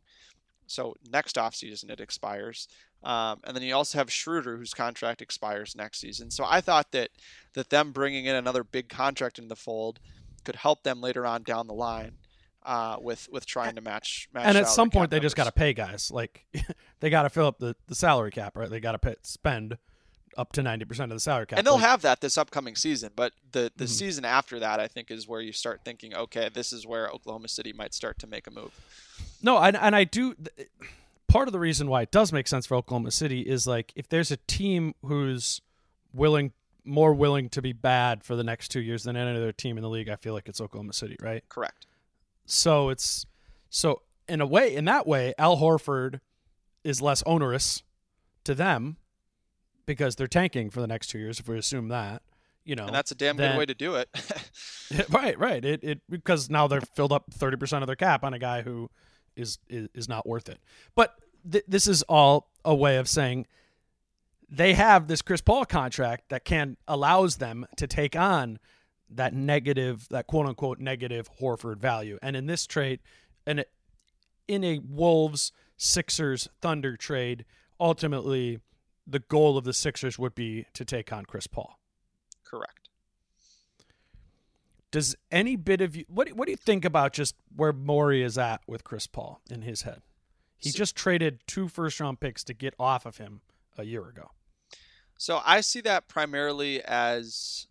So 0.67 0.95
next 1.09 1.35
offseason 1.35 1.89
it 1.89 1.99
expires. 1.99 2.67
Um, 3.03 3.39
and 3.45 3.55
then 3.55 3.63
you 3.63 3.73
also 3.73 3.97
have 3.97 4.11
Schroeder 4.11 4.57
whose 4.57 4.73
contract 4.73 5.21
expires 5.21 5.75
next 5.75 5.99
season. 5.99 6.29
So 6.31 6.43
I 6.45 6.59
thought 6.61 6.91
that 6.91 7.09
that 7.53 7.69
them 7.69 7.91
bringing 7.91 8.25
in 8.25 8.35
another 8.35 8.63
big 8.63 8.89
contract 8.89 9.39
in 9.39 9.47
the 9.47 9.55
fold 9.55 9.99
could 10.39 10.55
help 10.55 10.83
them 10.83 11.01
later 11.01 11.25
on 11.25 11.43
down 11.43 11.67
the 11.67 11.73
line 11.73 12.13
uh, 12.63 12.97
with 12.99 13.27
with 13.31 13.45
trying 13.45 13.75
to 13.75 13.81
match, 13.81 14.27
match 14.33 14.43
and 14.45 14.57
at 14.57 14.67
some 14.67 14.89
point 14.89 15.11
they 15.11 15.19
just 15.19 15.35
got 15.35 15.45
to 15.45 15.51
pay 15.51 15.73
guys 15.73 16.11
like 16.11 16.45
they 16.99 17.09
got 17.09 17.23
to 17.23 17.29
fill 17.29 17.47
up 17.47 17.57
the, 17.59 17.75
the 17.87 17.95
salary 17.95 18.31
cap 18.31 18.55
right? 18.57 18.69
They 18.69 18.79
got 18.79 19.01
to 19.01 19.15
spend 19.23 19.77
up 20.37 20.51
to 20.53 20.61
90% 20.61 20.99
of 21.05 21.09
the 21.09 21.19
salary 21.19 21.47
cap 21.47 21.57
and 21.57 21.65
they'll 21.65 21.73
Like, 21.75 21.83
have 21.85 22.01
that 22.03 22.21
this 22.21 22.37
upcoming 22.37 22.75
season 22.75 23.11
but 23.15 23.33
the 23.51 23.71
the 23.75 23.85
Mhm. 23.85 23.89
season 23.89 24.25
after 24.25 24.59
that 24.59 24.79
i 24.79 24.87
think 24.87 25.09
is 25.09 25.27
where 25.27 25.41
you 25.41 25.51
start 25.51 25.81
thinking 25.83 26.13
okay 26.13 26.49
this 26.53 26.71
is 26.71 26.85
where 26.85 27.09
oklahoma 27.09 27.47
city 27.47 27.73
might 27.73 27.93
start 27.95 28.19
to 28.19 28.27
make 28.27 28.45
a 28.45 28.51
move. 28.51 28.71
No 29.41 29.57
and, 29.57 29.75
and 29.75 29.95
i 29.95 30.03
do 30.03 30.35
th- 30.35 30.69
part 31.27 31.47
of 31.47 31.51
the 31.51 31.59
reason 31.59 31.87
why 31.89 32.03
it 32.03 32.11
does 32.11 32.31
make 32.31 32.47
sense 32.47 32.67
for 32.67 32.75
oklahoma 32.75 33.09
city 33.11 33.41
is 33.41 33.65
like 33.65 33.91
if 33.95 34.07
there's 34.07 34.29
a 34.31 34.37
team 34.47 34.93
who's 35.03 35.61
willing 36.13 36.53
more 36.85 37.13
willing 37.13 37.49
to 37.49 37.61
be 37.61 37.73
bad 37.73 38.23
for 38.23 38.35
the 38.35 38.43
next 38.43 38.69
two 38.69 38.79
years 38.81 39.03
than 39.03 39.15
any 39.15 39.35
other 39.37 39.51
team 39.51 39.77
in 39.77 39.83
the 39.83 39.89
league 39.89 40.09
i 40.09 40.15
feel 40.15 40.33
like 40.33 40.47
it's 40.47 40.61
oklahoma 40.61 40.93
city 40.93 41.15
right 41.21 41.43
correct 41.49 41.85
so 42.45 42.89
it's 42.89 43.25
so 43.69 44.01
in 44.27 44.41
a 44.41 44.45
way 44.45 44.75
in 44.75 44.85
that 44.85 45.05
way 45.07 45.33
al 45.37 45.57
horford 45.57 46.19
is 46.83 47.01
less 47.01 47.21
onerous 47.23 47.83
to 48.43 48.55
them 48.55 48.97
because 49.85 50.15
they're 50.15 50.27
tanking 50.27 50.69
for 50.69 50.81
the 50.81 50.87
next 50.87 51.07
two 51.07 51.19
years 51.19 51.39
if 51.39 51.47
we 51.47 51.57
assume 51.57 51.87
that 51.89 52.21
you 52.63 52.75
know 52.75 52.85
and 52.85 52.95
that's 52.95 53.11
a 53.11 53.15
damn 53.15 53.37
then- 53.37 53.51
good 53.51 53.59
way 53.59 53.65
to 53.65 53.73
do 53.73 53.95
it 53.95 54.09
right, 55.09 55.37
right. 55.37 55.63
It 55.63 55.83
it 55.83 56.01
because 56.09 56.49
now 56.49 56.67
they've 56.67 56.83
filled 56.95 57.11
up 57.11 57.25
thirty 57.31 57.57
percent 57.57 57.83
of 57.83 57.87
their 57.87 57.95
cap 57.95 58.23
on 58.23 58.33
a 58.33 58.39
guy 58.39 58.61
who 58.63 58.89
is 59.35 59.59
is, 59.69 59.87
is 59.93 60.09
not 60.09 60.27
worth 60.27 60.49
it. 60.49 60.59
But 60.95 61.15
th- 61.49 61.63
this 61.67 61.87
is 61.87 62.01
all 62.03 62.49
a 62.65 62.73
way 62.73 62.97
of 62.97 63.07
saying 63.07 63.45
they 64.49 64.73
have 64.73 65.07
this 65.07 65.21
Chris 65.21 65.41
Paul 65.41 65.65
contract 65.65 66.29
that 66.29 66.43
can 66.43 66.77
allows 66.87 67.37
them 67.37 67.65
to 67.77 67.87
take 67.87 68.15
on 68.15 68.59
that 69.11 69.33
negative, 69.33 70.07
that 70.09 70.27
quote 70.27 70.47
unquote 70.47 70.79
negative 70.79 71.29
Horford 71.39 71.77
value. 71.77 72.17
And 72.21 72.35
in 72.35 72.45
this 72.47 72.65
trade, 72.65 72.99
and 73.45 73.65
in 74.47 74.63
a 74.63 74.79
Wolves 74.79 75.51
Sixers 75.77 76.47
Thunder 76.61 76.97
trade, 76.97 77.45
ultimately 77.79 78.59
the 79.05 79.19
goal 79.19 79.57
of 79.57 79.63
the 79.63 79.73
Sixers 79.73 80.19
would 80.19 80.35
be 80.35 80.65
to 80.73 80.85
take 80.85 81.11
on 81.13 81.25
Chris 81.25 81.47
Paul. 81.47 81.79
Correct. 82.43 82.89
Does 84.91 85.15
any 85.31 85.55
bit 85.55 85.81
of 85.81 85.95
you 85.95 86.05
what 86.07 86.29
what 86.33 86.45
do 86.45 86.51
you 86.51 86.57
think 86.57 86.83
about 86.83 87.13
just 87.13 87.35
where 87.55 87.73
Morey 87.73 88.23
is 88.23 88.37
at 88.37 88.61
with 88.67 88.83
Chris 88.83 89.05
Paul 89.05 89.41
in 89.49 89.61
his 89.61 89.83
head? 89.83 90.01
He 90.57 90.71
just 90.71 90.95
traded 90.95 91.39
two 91.47 91.67
first 91.67 91.99
round 91.99 92.19
picks 92.19 92.43
to 92.45 92.53
get 92.53 92.73
off 92.79 93.05
of 93.05 93.17
him 93.17 93.41
a 93.77 93.85
year 93.85 94.07
ago. 94.07 94.31
So 95.19 95.41
I 95.45 95.59
see 95.59 95.81
that 95.81 96.07
primarily 96.07 96.81
as, 96.81 97.67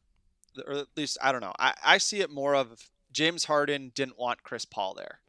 or 0.66 0.74
at 0.74 0.88
least 0.98 1.16
I 1.22 1.32
don't 1.32 1.40
know. 1.40 1.54
I, 1.58 1.72
I 1.82 1.96
see 1.96 2.20
it 2.20 2.30
more 2.30 2.54
of 2.54 2.90
James 3.10 3.44
Harden 3.44 3.90
didn't 3.94 4.18
want 4.18 4.42
Chris 4.42 4.66
Paul 4.66 4.92
there, 4.92 5.20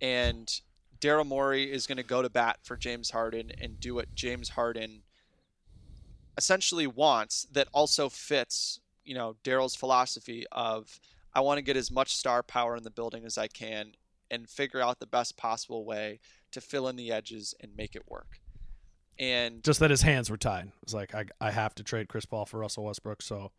and 0.00 0.52
Daryl 1.00 1.24
Morey 1.24 1.70
is 1.70 1.86
going 1.86 1.98
to 1.98 2.02
go 2.02 2.22
to 2.22 2.28
bat 2.28 2.58
for 2.64 2.76
James 2.76 3.10
Harden 3.12 3.52
and 3.60 3.78
do 3.78 3.94
what 3.94 4.16
James 4.16 4.48
Harden 4.50 5.02
essentially 6.36 6.88
wants. 6.88 7.46
That 7.52 7.68
also 7.72 8.08
fits, 8.08 8.80
you 9.04 9.14
know, 9.14 9.36
Daryl's 9.44 9.76
philosophy 9.76 10.46
of 10.50 10.98
I 11.32 11.40
want 11.40 11.58
to 11.58 11.62
get 11.62 11.76
as 11.76 11.92
much 11.92 12.16
star 12.16 12.42
power 12.42 12.76
in 12.76 12.82
the 12.82 12.90
building 12.90 13.24
as 13.24 13.38
I 13.38 13.46
can 13.46 13.92
and 14.28 14.50
figure 14.50 14.80
out 14.80 14.98
the 14.98 15.06
best 15.06 15.36
possible 15.36 15.84
way 15.84 16.18
to 16.50 16.60
fill 16.60 16.88
in 16.88 16.96
the 16.96 17.12
edges 17.12 17.54
and 17.60 17.76
make 17.76 17.94
it 17.94 18.10
work. 18.10 18.40
And 19.20 19.62
Just 19.62 19.78
that 19.80 19.90
his 19.90 20.00
hands 20.02 20.30
were 20.30 20.36
tied. 20.38 20.66
It 20.68 20.72
was 20.84 20.94
like 20.94 21.14
I 21.14 21.26
I 21.40 21.50
have 21.50 21.74
to 21.76 21.84
trade 21.84 22.08
Chris 22.08 22.24
Paul 22.24 22.46
for 22.46 22.58
Russell 22.58 22.84
Westbrook, 22.84 23.20
so 23.22 23.52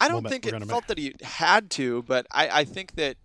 I 0.00 0.06
don't 0.08 0.22
we'll 0.22 0.30
think 0.30 0.46
it 0.46 0.50
felt 0.50 0.70
make- 0.84 0.86
that 0.88 0.98
he 0.98 1.14
had 1.22 1.70
to, 1.72 2.02
but 2.02 2.26
I, 2.30 2.60
I 2.60 2.64
think 2.64 2.94
that 2.96 3.16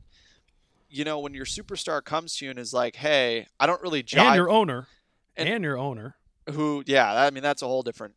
you 0.90 1.04
know 1.04 1.20
when 1.20 1.34
your 1.34 1.44
superstar 1.46 2.02
comes 2.04 2.38
to 2.38 2.46
you 2.46 2.52
and 2.52 2.58
is 2.60 2.74
like, 2.74 2.96
"Hey, 2.96 3.48
I 3.60 3.68
don't 3.68 3.82
really 3.82 4.02
jive." 4.02 4.20
and 4.20 4.36
your 4.36 4.50
owner 4.50 4.88
and- 5.36 5.50
and, 5.50 5.64
your 5.64 5.78
owner. 5.78 6.16
who, 6.50 6.84
yeah, 6.88 7.14
I 7.22 7.30
mean 7.32 7.44
that's 7.44 7.62
a 7.62 7.68
whole 7.68 7.84
different 7.84 8.16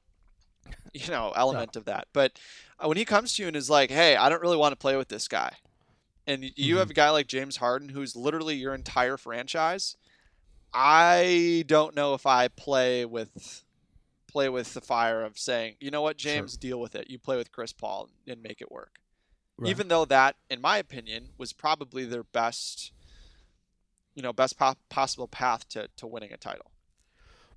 you 0.94 1.10
know 1.10 1.32
element 1.34 1.74
of 1.74 1.86
that. 1.86 2.06
But 2.12 2.38
uh, 2.78 2.86
when 2.86 2.96
he 2.96 3.04
comes 3.04 3.34
to 3.34 3.42
you 3.42 3.48
and 3.48 3.56
is 3.56 3.68
like, 3.68 3.90
"Hey, 3.90 4.14
I 4.14 4.28
don't 4.28 4.42
really 4.42 4.56
want 4.56 4.70
to 4.72 4.76
play 4.76 4.96
with 4.96 5.08
this 5.08 5.26
guy," 5.26 5.54
and 6.24 6.44
you 6.44 6.50
Mm-hmm. 6.74 6.78
have 6.78 6.90
a 6.90 6.94
guy 6.94 7.10
like 7.10 7.26
James 7.26 7.56
Harden 7.56 7.88
who's 7.88 8.14
literally 8.14 8.54
your 8.54 8.74
entire 8.76 9.16
franchise, 9.16 9.96
I 10.74 11.64
don't 11.66 11.94
know 11.94 12.14
if 12.14 12.26
I 12.26 12.48
play 12.48 13.04
with 13.04 13.64
play 14.26 14.48
with 14.48 14.74
the 14.74 14.80
fire 14.80 15.22
of 15.22 15.38
saying, 15.38 15.76
you 15.78 15.92
know 15.92 16.02
what, 16.02 16.16
James, 16.16 16.56
deal 16.56 16.80
with 16.80 16.96
it. 16.96 17.08
You 17.08 17.20
play 17.20 17.36
with 17.36 17.52
Chris 17.52 17.72
Paul 17.72 18.08
and 18.26 18.42
make 18.42 18.60
it 18.60 18.70
work. 18.72 18.96
Right. 19.56 19.70
Even 19.70 19.86
though 19.86 20.04
that, 20.06 20.34
in 20.50 20.60
my 20.60 20.78
opinion, 20.78 21.28
was 21.38 21.52
probably 21.52 22.04
their 22.04 22.24
best, 22.24 22.90
you 24.16 24.22
know, 24.22 24.32
best 24.32 24.58
po- 24.58 24.74
possible 24.88 25.28
path 25.28 25.68
to, 25.68 25.88
to 25.96 26.08
winning 26.08 26.32
a 26.32 26.36
title. 26.36 26.72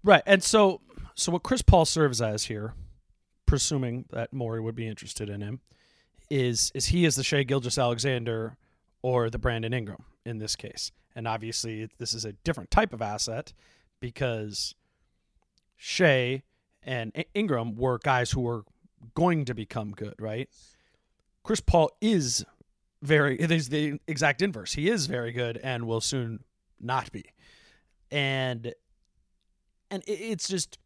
Right. 0.04 0.22
And 0.28 0.44
so 0.44 0.82
so 1.16 1.32
what 1.32 1.42
Chris 1.42 1.64
Paul 1.64 1.86
serves 1.86 2.22
as 2.22 2.46
here, 2.46 2.76
presuming 3.48 4.06
that 4.12 4.32
Morey 4.32 4.62
would 4.62 4.76
be 4.76 4.88
interested 4.88 5.30
in 5.30 5.42
him, 5.42 5.62
is 6.30 6.72
is 6.76 6.88
he 6.88 7.06
is 7.06 7.16
the 7.16 7.24
Shai 7.24 7.42
Gilgeous-Alexander 7.42 8.56
or 9.02 9.32
the 9.32 9.40
Brandon 9.40 9.74
Ingram 9.74 10.04
in 10.24 10.38
this 10.38 10.56
case. 10.56 10.92
And 11.18 11.28
obviously 11.28 11.90
this 11.98 12.14
is 12.14 12.26
a 12.26 12.34
different 12.34 12.70
type 12.70 12.94
of 12.94 13.02
asset 13.02 13.52
because 14.00 14.76
Shai 15.76 16.44
and 16.84 17.12
Ingram 17.34 17.76
were 17.76 17.98
guys 17.98 18.30
who 18.30 18.42
were 18.42 18.66
going 19.16 19.44
to 19.46 19.56
become 19.56 19.94
good, 19.94 20.14
right? 20.20 20.48
Chris 21.42 21.60
Paul 21.60 21.90
is 22.02 22.46
very 23.02 23.36
it 23.42 23.50
is 23.50 23.70
the 23.70 24.00
exact 24.08 24.44
inverse. 24.44 24.74
He 24.74 24.90
is 24.90 25.08
very 25.08 25.32
good 25.32 25.58
and 25.58 25.88
will 25.88 26.02
soon 26.02 26.44
not 26.80 27.12
be. 27.12 27.26
And 28.12 28.76
and 29.90 30.04
it's 30.06 30.48
just 30.48 30.78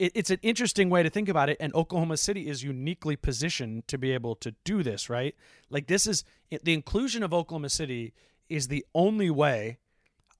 it, 0.00 0.10
it's 0.16 0.30
an 0.30 0.40
interesting 0.42 0.90
way 0.90 1.04
to 1.04 1.10
think 1.10 1.28
about 1.28 1.50
it 1.50 1.58
and 1.60 1.74
oklahoma 1.74 2.16
city 2.16 2.48
is 2.48 2.62
uniquely 2.62 3.16
positioned 3.16 3.86
to 3.86 3.98
be 3.98 4.12
able 4.12 4.34
to 4.34 4.54
do 4.64 4.82
this 4.82 5.10
right 5.10 5.34
like 5.68 5.88
this 5.88 6.06
is 6.06 6.24
the 6.62 6.72
inclusion 6.72 7.22
of 7.22 7.34
oklahoma 7.34 7.68
city 7.68 8.14
is 8.50 8.68
the 8.68 8.84
only 8.94 9.30
way 9.30 9.78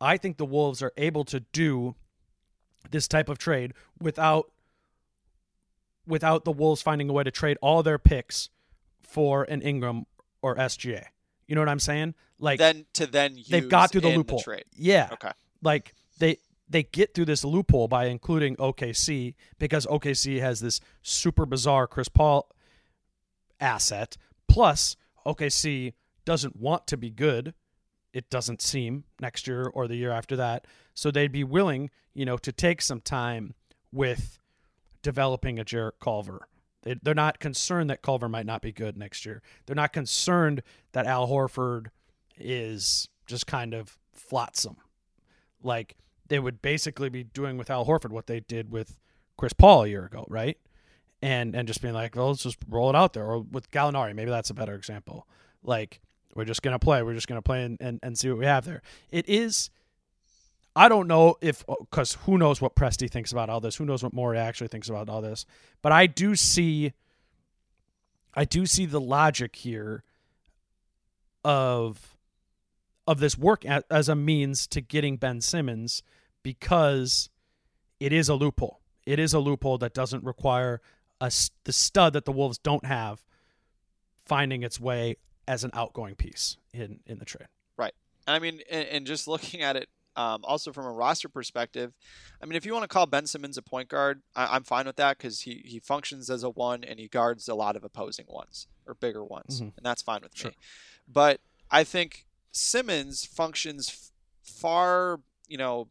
i 0.01 0.17
think 0.17 0.37
the 0.37 0.45
wolves 0.45 0.83
are 0.83 0.93
able 0.97 1.25
to 1.25 1.41
do 1.53 1.95
this 2.91 3.09
type 3.09 3.29
of 3.29 3.39
trade 3.39 3.73
without 4.01 4.51
without 6.07 6.45
the 6.45 6.53
wolves 6.53 6.83
finding 6.83 7.09
a 7.09 7.13
way 7.13 7.25
to 7.25 7.31
trade 7.31 7.57
all 7.63 7.83
their 7.83 7.99
picks 7.99 8.51
for 9.01 9.45
an 9.45 9.63
ingram 9.63 10.05
or 10.43 10.57
sga 10.57 11.05
you 11.47 11.55
know 11.55 11.61
what 11.61 11.69
i'm 11.69 11.79
saying 11.79 12.15
like 12.39 12.59
then 12.59 12.85
to 12.93 13.07
then 13.07 13.37
use 13.37 13.49
they've 13.49 13.69
got 13.69 13.91
through 13.93 14.01
the 14.01 14.17
loophole 14.17 14.41
trade. 14.41 14.65
yeah 14.75 15.09
Okay. 15.13 15.31
like 15.63 15.95
they 16.19 16.39
they 16.69 16.85
get 16.85 17.15
through 17.15 17.25
this 17.25 17.45
loophole 17.45 17.89
by 17.89 18.05
including 18.07 18.55
OKC 18.57 19.35
because 19.59 19.87
OKC 19.87 20.39
has 20.39 20.61
this 20.61 20.81
super 21.03 21.45
bizarre 21.45 21.89
Chris 21.89 22.09
Paul 22.09 22.49
asset. 23.59 24.17
Plus, 24.49 24.97
OKC 25.27 25.95
doesn't 26.25 26.55
want 26.55 26.87
to 26.87 26.97
be 26.97 27.11
good. 27.11 27.55
It 28.13 28.31
doesn't 28.31 28.61
seem 28.61 29.05
next 29.21 29.47
year 29.47 29.67
or 29.67 29.87
the 29.87 29.97
year 29.97 30.11
after 30.11 30.37
that. 30.37 30.67
So 30.95 31.11
they'd 31.11 31.33
be 31.33 31.45
willing, 31.45 31.91
you 32.15 32.25
know, 32.25 32.37
to 32.39 32.53
take 32.53 32.83
some 32.83 33.01
time 33.01 33.55
with 33.93 34.39
developing 35.03 35.59
a 35.59 35.65
Jarrett 35.65 36.01
Culver. 36.01 36.49
They, 36.83 36.97
they're 37.03 37.15
not 37.15 37.39
concerned 37.39 37.91
that 37.91 38.03
Culver 38.03 38.29
might 38.29 38.47
not 38.47 38.63
be 38.63 38.73
good 38.73 38.97
next 38.97 39.25
year. 39.27 39.43
They're 39.67 39.77
not 39.77 39.93
concerned 39.93 40.63
that 40.93 41.07
Al 41.07 41.29
Horford 41.29 41.89
is 42.39 43.09
just 43.27 43.47
kind 43.47 43.75
of 43.75 43.99
flotsam. 44.13 44.77
Like 45.63 45.97
they 46.29 46.39
would 46.39 46.63
basically 46.63 47.09
be 47.09 47.25
doing 47.25 47.59
with 47.59 47.71
Al 47.71 47.87
Horford 47.87 48.11
what 48.11 48.27
they 48.27 48.41
did 48.41 48.71
with 48.71 48.97
Chris 49.37 49.53
Paul 49.53 49.85
a 49.85 49.89
year 49.89 50.07
ago, 50.07 50.25
right? 50.29 50.59
And 51.23 51.55
and 51.55 51.69
just 51.69 51.83
being 51.83 51.95
like, 51.95 52.17
well, 52.17 52.29
let's 52.29 52.43
just 52.43 52.59
roll 52.69 52.89
it 52.89 52.97
out 52.97 53.13
there. 53.13 53.27
Or 53.27 53.41
with 53.41 53.71
Gallinari, 53.71 54.15
maybe 54.15 54.31
that's 54.31 54.51
a 54.51 54.55
better 54.55 54.75
example. 54.75 55.27
Like 55.63 56.01
we're 56.35 56.45
just 56.45 56.62
gonna 56.62 56.78
play. 56.78 57.03
We're 57.03 57.14
just 57.14 57.28
gonna 57.28 57.43
play 57.43 57.64
and, 57.64 57.76
and, 57.81 58.01
and 58.03 58.18
see 58.18 58.28
what 58.28 58.39
we 58.39 58.47
have 58.47 58.64
there. 58.64 58.83
It 59.11 59.28
is. 59.28 59.70
I 60.76 60.89
don't 60.89 61.09
know 61.09 61.37
if 61.41 61.64
oh, 61.68 61.76
because 61.81 62.14
who 62.24 62.39
knows 62.39 62.61
what 62.61 62.74
Presti 62.74 63.11
thinks 63.11 63.33
about 63.33 63.51
all 63.51 63.61
this. 63.61 63.76
Who 63.76 63.85
knows 63.85 64.03
what 64.03 64.12
Morey 64.12 64.39
actually 64.39 64.68
thinks 64.68 64.89
about 64.89 65.09
all 65.09 65.20
this. 65.20 65.47
But 65.83 65.93
I 65.93 66.07
do 66.07 66.37
see. 66.37 66.93
I 68.35 68.45
do 68.45 68.66
see 68.66 68.87
the 68.87 69.01
logic 69.01 69.57
here. 69.57 70.05
Of 71.43 72.16
of 73.07 73.18
this 73.18 73.37
work 73.37 73.64
as 73.64 74.09
a 74.09 74.14
means 74.14 74.66
to 74.68 74.81
getting 74.81 75.16
Ben 75.16 75.41
Simmons 75.41 76.03
because 76.43 77.28
it 77.99 78.12
is 78.12 78.28
a 78.28 78.35
loophole. 78.35 78.81
It 79.07 79.18
is 79.18 79.35
a 79.35 79.41
loophole 79.41 79.78
that 79.78 79.95
doesn't 79.95 80.22
require 80.22 80.81
a, 81.20 81.33
the 81.64 81.72
stud 81.72 82.12
that 82.12 82.24
the 82.24 82.33
Wolves 82.33 82.59
don't 82.59 82.85
have 82.85 83.24
finding 84.24 84.62
its 84.62 84.78
way 84.78 85.16
as 85.51 85.65
an 85.65 85.71
outgoing 85.75 86.15
piece 86.15 86.57
in, 86.73 87.01
in 87.07 87.19
the 87.19 87.25
trade. 87.25 87.49
Right. 87.77 87.93
And 88.29 88.37
I 88.37 88.39
mean, 88.39 88.61
and, 88.71 88.87
and 88.87 89.07
just 89.07 89.27
looking 89.27 89.63
at 89.63 89.75
it 89.75 89.89
um, 90.15 90.43
also 90.45 90.73
from 90.73 90.87
a 90.87 90.93
roster 90.93 91.29
perspective, 91.29 91.93
I 92.41 92.47
mean, 92.47 92.55
if 92.57 92.65
you 92.65 92.73
want 92.73 92.85
to 92.85 92.89
call 92.89 93.07
Ben 93.07 93.27
Simmons 93.27 93.57
a 93.59 93.63
point 93.63 93.89
guard, 93.89 94.23
I, 94.37 94.55
I'm 94.55 94.63
fine 94.63 94.87
with 94.87 94.95
that 94.97 95.19
because 95.19 95.41
he, 95.41 95.63
he 95.65 95.81
functions 95.81 96.31
as 96.31 96.45
a 96.45 96.51
one 96.51 96.85
and 96.85 97.01
he 97.01 97.09
guards 97.09 97.49
a 97.49 97.55
lot 97.57 97.75
of 97.75 97.83
opposing 97.83 98.27
ones 98.29 98.69
or 98.87 98.95
bigger 98.95 99.25
ones. 99.25 99.61
Mhm. 99.61 99.73
And 99.77 99.85
that's 99.85 100.03
fine 100.03 100.21
with 100.23 100.37
Sure. 100.37 100.51
me. 100.53 100.57
But 101.09 101.41
I 101.69 101.83
think 101.83 102.27
Simmons 102.53 103.25
functions 103.25 103.89
f- 103.89 104.11
far, 104.43 105.21
you 105.49 105.57
know, 105.59 105.89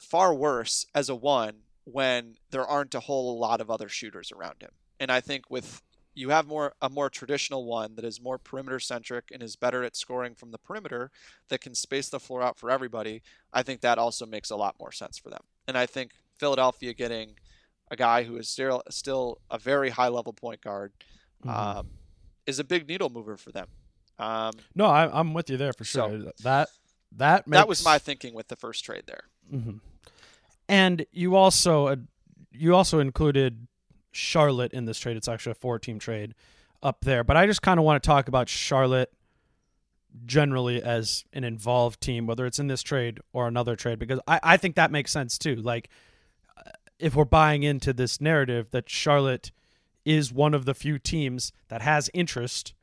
far 0.00 0.32
worse 0.32 0.86
as 0.94 1.08
a 1.08 1.14
one 1.16 1.62
when 1.84 2.36
there 2.50 2.64
aren't 2.66 2.94
a 2.94 3.00
whole 3.00 3.38
lot 3.38 3.60
of 3.60 3.68
other 3.70 3.88
shooters 3.88 4.30
around 4.30 4.62
him. 4.62 4.70
And 5.00 5.10
I 5.10 5.20
think 5.20 5.50
with 5.50 5.82
you 6.14 6.28
have 6.30 6.46
more 6.46 6.74
a 6.82 6.88
more 6.90 7.08
traditional 7.08 7.64
one 7.64 7.94
that 7.94 8.04
is 8.04 8.20
more 8.20 8.38
perimeter 8.38 8.78
centric 8.78 9.30
and 9.32 9.42
is 9.42 9.56
better 9.56 9.82
at 9.82 9.96
scoring 9.96 10.34
from 10.34 10.50
the 10.50 10.58
perimeter 10.58 11.10
that 11.48 11.60
can 11.60 11.74
space 11.74 12.08
the 12.10 12.20
floor 12.20 12.42
out 12.42 12.58
for 12.58 12.70
everybody. 12.70 13.22
I 13.52 13.62
think 13.62 13.80
that 13.80 13.98
also 13.98 14.26
makes 14.26 14.50
a 14.50 14.56
lot 14.56 14.76
more 14.78 14.92
sense 14.92 15.18
for 15.18 15.30
them. 15.30 15.42
And 15.66 15.76
I 15.78 15.86
think 15.86 16.12
Philadelphia 16.38 16.92
getting 16.92 17.36
a 17.90 17.96
guy 17.96 18.24
who 18.24 18.36
is 18.36 18.48
still 18.48 18.82
still 18.90 19.38
a 19.50 19.58
very 19.58 19.90
high 19.90 20.08
level 20.08 20.32
point 20.32 20.60
guard 20.60 20.92
Mhm. 21.44 21.50
um, 21.50 21.90
is 22.46 22.58
a 22.58 22.64
big 22.64 22.86
needle 22.88 23.08
mover 23.08 23.36
for 23.36 23.52
them. 23.52 23.68
Um, 24.18 24.52
No, 24.74 24.86
I, 24.86 25.08
I'm 25.18 25.32
with 25.34 25.48
you 25.50 25.56
there 25.56 25.72
for 25.72 25.84
sure. 25.84 26.20
So- 26.22 26.32
that 26.42 26.68
that 27.14 27.46
makes, 27.46 27.58
that 27.60 27.68
was 27.68 27.84
my 27.84 27.98
thinking 27.98 28.32
with 28.34 28.48
the 28.48 28.56
first 28.56 28.84
trade 28.84 29.04
there. 29.06 29.24
Mhm. 29.52 29.80
And 30.68 31.06
you 31.10 31.36
also 31.36 31.96
you 32.50 32.74
also 32.74 32.98
included 32.98 33.66
Charlotte 34.12 34.72
in 34.72 34.84
this 34.84 34.98
trade. 34.98 35.16
It's 35.16 35.28
actually 35.28 35.52
a 35.52 35.56
four 35.56 35.78
team 35.78 35.98
trade 35.98 36.34
up 36.82 37.04
there. 37.04 37.24
But 37.24 37.36
I 37.36 37.46
just 37.46 37.62
kind 37.62 37.78
of 37.80 37.84
want 37.84 38.02
to 38.02 38.06
talk 38.06 38.28
about 38.28 38.48
Charlotte 38.48 39.12
generally 40.26 40.82
as 40.82 41.24
an 41.32 41.44
involved 41.44 42.00
team, 42.00 42.26
whether 42.26 42.44
it's 42.44 42.58
in 42.58 42.66
this 42.66 42.82
trade 42.82 43.18
or 43.32 43.48
another 43.48 43.76
trade, 43.76 43.98
because 43.98 44.20
I, 44.26 44.40
I 44.42 44.56
think 44.56 44.76
that 44.76 44.90
makes 44.90 45.10
sense 45.10 45.38
too. 45.38 45.56
Like 45.56 45.88
uh, 46.56 46.70
if 46.98 47.14
we're 47.14 47.24
buying 47.24 47.62
into 47.62 47.92
this 47.92 48.20
narrative 48.20 48.70
that 48.72 48.90
Charlotte 48.90 49.50
is 50.04 50.32
one 50.32 50.52
of 50.52 50.64
the 50.64 50.74
few 50.74 50.98
teams 50.98 51.52
that 51.68 51.80
has 51.82 52.10
interest 52.12 52.74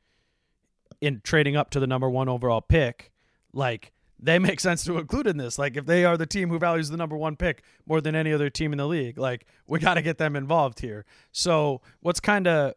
in 1.00 1.20
trading 1.22 1.56
up 1.56 1.70
to 1.70 1.80
the 1.80 1.86
number 1.86 2.10
one 2.10 2.28
overall 2.28 2.60
pick, 2.60 3.12
like 3.52 3.92
they 4.22 4.38
make 4.38 4.60
sense 4.60 4.84
to 4.84 4.98
include 4.98 5.26
in 5.26 5.36
this. 5.36 5.58
Like 5.58 5.76
if 5.76 5.86
they 5.86 6.04
are 6.04 6.16
the 6.16 6.26
team 6.26 6.48
who 6.48 6.58
values 6.58 6.90
the 6.90 6.96
number 6.96 7.16
one 7.16 7.36
pick 7.36 7.62
more 7.86 8.00
than 8.00 8.14
any 8.14 8.32
other 8.32 8.50
team 8.50 8.72
in 8.72 8.78
the 8.78 8.86
league, 8.86 9.18
like 9.18 9.46
we 9.66 9.78
got 9.80 9.94
to 9.94 10.02
get 10.02 10.18
them 10.18 10.36
involved 10.36 10.80
here. 10.80 11.04
So 11.32 11.80
what's 12.00 12.20
kind 12.20 12.46
of 12.46 12.74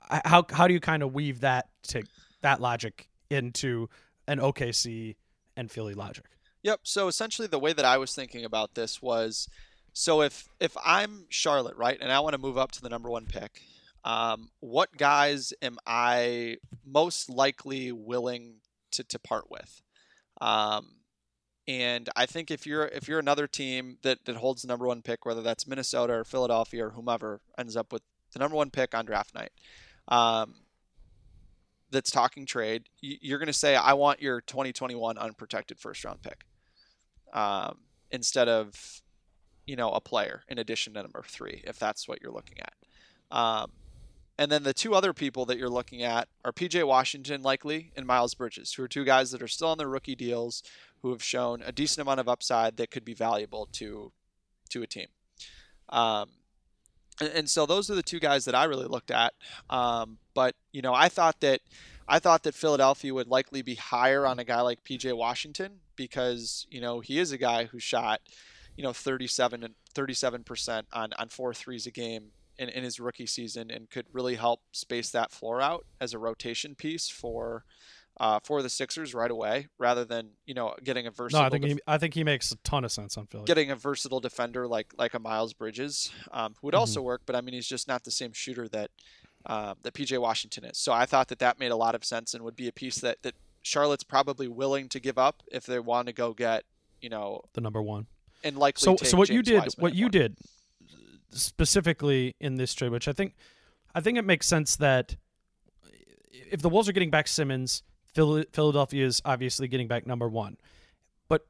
how 0.00 0.44
how 0.50 0.66
do 0.66 0.74
you 0.74 0.80
kind 0.80 1.02
of 1.02 1.12
weave 1.12 1.40
that 1.40 1.68
to 1.88 2.02
that 2.40 2.60
logic 2.60 3.08
into 3.30 3.88
an 4.26 4.38
OKC 4.38 5.16
and 5.56 5.70
Philly 5.70 5.94
logic? 5.94 6.24
Yep. 6.62 6.80
So 6.82 7.08
essentially, 7.08 7.48
the 7.48 7.58
way 7.58 7.72
that 7.72 7.84
I 7.84 7.98
was 7.98 8.14
thinking 8.14 8.44
about 8.44 8.74
this 8.74 9.00
was, 9.02 9.48
so 9.92 10.22
if 10.22 10.48
if 10.60 10.76
I'm 10.84 11.26
Charlotte, 11.28 11.76
right, 11.76 11.98
and 12.00 12.10
I 12.10 12.20
want 12.20 12.34
to 12.34 12.38
move 12.38 12.58
up 12.58 12.72
to 12.72 12.80
the 12.80 12.88
number 12.88 13.10
one 13.10 13.26
pick, 13.26 13.60
um, 14.04 14.48
what 14.60 14.96
guys 14.96 15.52
am 15.60 15.78
I 15.86 16.56
most 16.84 17.28
likely 17.28 17.92
willing 17.92 18.56
to, 18.92 19.04
to 19.04 19.18
part 19.18 19.50
with? 19.50 19.82
Um, 20.40 20.86
and 21.66 22.08
I 22.16 22.24
think 22.26 22.50
if 22.50 22.66
you're 22.66 22.86
if 22.86 23.08
you're 23.08 23.18
another 23.18 23.46
team 23.46 23.98
that, 24.02 24.24
that 24.24 24.36
holds 24.36 24.62
the 24.62 24.68
number 24.68 24.86
one 24.86 25.02
pick, 25.02 25.26
whether 25.26 25.42
that's 25.42 25.66
Minnesota 25.66 26.14
or 26.14 26.24
Philadelphia 26.24 26.86
or 26.86 26.90
whomever 26.90 27.40
ends 27.58 27.76
up 27.76 27.92
with 27.92 28.02
the 28.32 28.38
number 28.38 28.56
one 28.56 28.70
pick 28.70 28.94
on 28.94 29.04
draft 29.04 29.34
night, 29.34 29.50
um, 30.08 30.54
that's 31.90 32.10
talking 32.10 32.46
trade, 32.46 32.84
you're 33.00 33.38
going 33.38 33.46
to 33.46 33.52
say, 33.52 33.76
I 33.76 33.94
want 33.94 34.20
your 34.20 34.40
2021 34.40 35.18
unprotected 35.18 35.78
first 35.78 36.04
round 36.04 36.22
pick 36.22 36.44
um, 37.32 37.78
instead 38.10 38.48
of, 38.48 39.02
you 39.66 39.76
know, 39.76 39.90
a 39.92 40.00
player 40.00 40.42
in 40.48 40.58
addition 40.58 40.94
to 40.94 41.02
number 41.02 41.24
three, 41.26 41.62
if 41.66 41.78
that's 41.78 42.08
what 42.08 42.20
you're 42.22 42.32
looking 42.32 42.58
at. 42.60 42.72
Um, 43.36 43.72
and 44.38 44.52
then 44.52 44.62
the 44.62 44.72
two 44.72 44.94
other 44.94 45.12
people 45.12 45.44
that 45.46 45.58
you're 45.58 45.68
looking 45.68 46.02
at 46.02 46.28
are 46.44 46.52
PJ 46.52 46.86
Washington, 46.86 47.42
likely, 47.42 47.90
and 47.96 48.06
Miles 48.06 48.34
Bridges, 48.34 48.72
who 48.72 48.84
are 48.84 48.88
two 48.88 49.04
guys 49.04 49.32
that 49.32 49.42
are 49.42 49.48
still 49.48 49.68
on 49.68 49.78
their 49.78 49.88
rookie 49.88 50.14
deals, 50.14 50.62
who 51.02 51.10
have 51.10 51.22
shown 51.22 51.60
a 51.62 51.72
decent 51.72 52.02
amount 52.02 52.20
of 52.20 52.28
upside 52.28 52.76
that 52.76 52.90
could 52.90 53.04
be 53.04 53.14
valuable 53.14 53.68
to 53.72 54.12
to 54.70 54.82
a 54.82 54.86
team. 54.86 55.08
Um, 55.88 56.30
and, 57.20 57.30
and, 57.30 57.50
so 57.50 57.64
those 57.64 57.90
are 57.90 57.94
the 57.94 58.02
two 58.02 58.20
guys 58.20 58.44
that 58.44 58.54
I 58.54 58.64
really 58.64 58.86
looked 58.86 59.10
at. 59.10 59.32
Um, 59.70 60.18
but 60.34 60.54
you 60.72 60.82
know, 60.82 60.94
I 60.94 61.08
thought 61.08 61.40
that 61.40 61.60
I 62.06 62.18
thought 62.18 62.44
that 62.44 62.54
Philadelphia 62.54 63.12
would 63.12 63.28
likely 63.28 63.62
be 63.62 63.74
higher 63.74 64.26
on 64.26 64.38
a 64.38 64.44
guy 64.44 64.60
like 64.60 64.84
PJ 64.84 65.16
Washington 65.16 65.80
because 65.96 66.66
you 66.70 66.80
know 66.80 67.00
he 67.00 67.18
is 67.18 67.32
a 67.32 67.38
guy 67.38 67.64
who 67.64 67.80
shot 67.80 68.20
you 68.76 68.84
know 68.84 68.92
37 68.92 69.64
and 69.64 69.74
37 69.94 70.44
percent 70.44 70.86
on 70.92 71.12
on 71.18 71.28
four 71.28 71.52
threes 71.52 71.86
a 71.86 71.90
game 71.90 72.30
in, 72.58 72.68
in 72.68 72.84
his 72.84 72.98
rookie 72.98 73.26
season 73.26 73.70
and 73.70 73.90
could 73.90 74.06
really 74.12 74.34
help 74.34 74.60
space 74.72 75.10
that 75.10 75.30
floor 75.30 75.60
out 75.60 75.86
as 76.00 76.12
a 76.14 76.18
rotation 76.18 76.74
piece 76.74 77.08
for 77.08 77.64
uh, 78.20 78.40
for 78.42 78.62
the 78.62 78.68
Sixers 78.68 79.14
right 79.14 79.30
away, 79.30 79.68
rather 79.78 80.04
than 80.04 80.30
you 80.44 80.54
know 80.54 80.74
getting 80.82 81.06
a 81.06 81.10
versatile. 81.10 81.42
No, 81.42 81.46
I 81.46 81.50
think 81.50 81.64
def- 81.64 81.72
he, 81.74 81.80
I 81.86 81.98
think 81.98 82.14
he 82.14 82.24
makes 82.24 82.50
a 82.50 82.56
ton 82.56 82.84
of 82.84 82.90
sense 82.90 83.16
on 83.16 83.26
Philly. 83.26 83.44
Getting 83.44 83.70
a 83.70 83.76
versatile 83.76 84.20
defender 84.20 84.66
like 84.66 84.92
like 84.98 85.14
a 85.14 85.18
Miles 85.18 85.52
Bridges 85.52 86.10
um, 86.32 86.54
would 86.62 86.74
mm-hmm. 86.74 86.80
also 86.80 87.00
work, 87.00 87.22
but 87.26 87.36
I 87.36 87.40
mean 87.40 87.54
he's 87.54 87.68
just 87.68 87.86
not 87.86 88.04
the 88.04 88.10
same 88.10 88.32
shooter 88.32 88.68
that 88.68 88.90
um, 89.46 89.76
that 89.82 89.94
PJ 89.94 90.20
Washington 90.20 90.64
is. 90.64 90.78
So 90.78 90.92
I 90.92 91.06
thought 91.06 91.28
that 91.28 91.38
that 91.38 91.60
made 91.60 91.70
a 91.70 91.76
lot 91.76 91.94
of 91.94 92.04
sense 92.04 92.34
and 92.34 92.42
would 92.42 92.56
be 92.56 92.66
a 92.66 92.72
piece 92.72 92.98
that 93.00 93.22
that 93.22 93.34
Charlotte's 93.62 94.04
probably 94.04 94.48
willing 94.48 94.88
to 94.88 95.00
give 95.00 95.18
up 95.18 95.42
if 95.52 95.64
they 95.66 95.78
want 95.78 96.08
to 96.08 96.12
go 96.12 96.32
get 96.32 96.64
you 97.00 97.10
know 97.10 97.42
the 97.52 97.60
number 97.60 97.80
one 97.80 98.06
and 98.42 98.56
likely. 98.56 98.82
So 98.82 98.96
so 98.96 99.16
what 99.16 99.28
James 99.28 99.36
you 99.36 99.42
did 99.42 99.60
Wiseman 99.60 99.82
what 99.82 99.94
you 99.94 100.06
one. 100.06 100.10
did 100.10 100.36
specifically 101.30 102.34
in 102.40 102.56
this 102.56 102.74
trade, 102.74 102.90
which 102.90 103.08
I 103.08 103.12
think 103.12 103.34
I 103.94 104.00
think 104.00 104.18
it 104.18 104.24
makes 104.24 104.46
sense 104.46 104.76
that 104.76 105.16
if 106.50 106.62
the 106.62 106.68
Wolves 106.68 106.88
are 106.88 106.92
getting 106.92 107.10
back 107.10 107.28
Simmons, 107.28 107.82
Philadelphia 108.14 109.06
is 109.06 109.22
obviously 109.24 109.68
getting 109.68 109.88
back 109.88 110.06
number 110.06 110.28
one. 110.28 110.56
But 111.28 111.46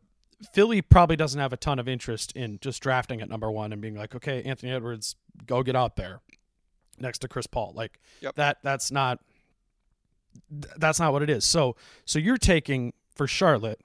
Philly 0.52 0.82
probably 0.82 1.16
doesn't 1.16 1.40
have 1.40 1.52
a 1.52 1.56
ton 1.56 1.78
of 1.78 1.88
interest 1.88 2.32
in 2.32 2.58
just 2.60 2.82
drafting 2.82 3.20
at 3.20 3.28
number 3.28 3.50
one 3.50 3.72
and 3.72 3.80
being 3.80 3.96
like, 3.96 4.14
okay, 4.14 4.42
Anthony 4.42 4.72
Edwards, 4.72 5.16
go 5.46 5.62
get 5.62 5.76
out 5.76 5.96
there 5.96 6.20
next 6.98 7.18
to 7.20 7.28
Chris 7.28 7.46
Paul. 7.46 7.72
Like 7.74 8.00
yep. 8.20 8.34
that 8.36 8.58
that's 8.62 8.90
not 8.90 9.20
that's 10.50 11.00
not 11.00 11.12
what 11.12 11.22
it 11.22 11.30
is. 11.30 11.44
So 11.44 11.76
so 12.04 12.18
you're 12.18 12.38
taking 12.38 12.92
for 13.14 13.26
Charlotte 13.26 13.80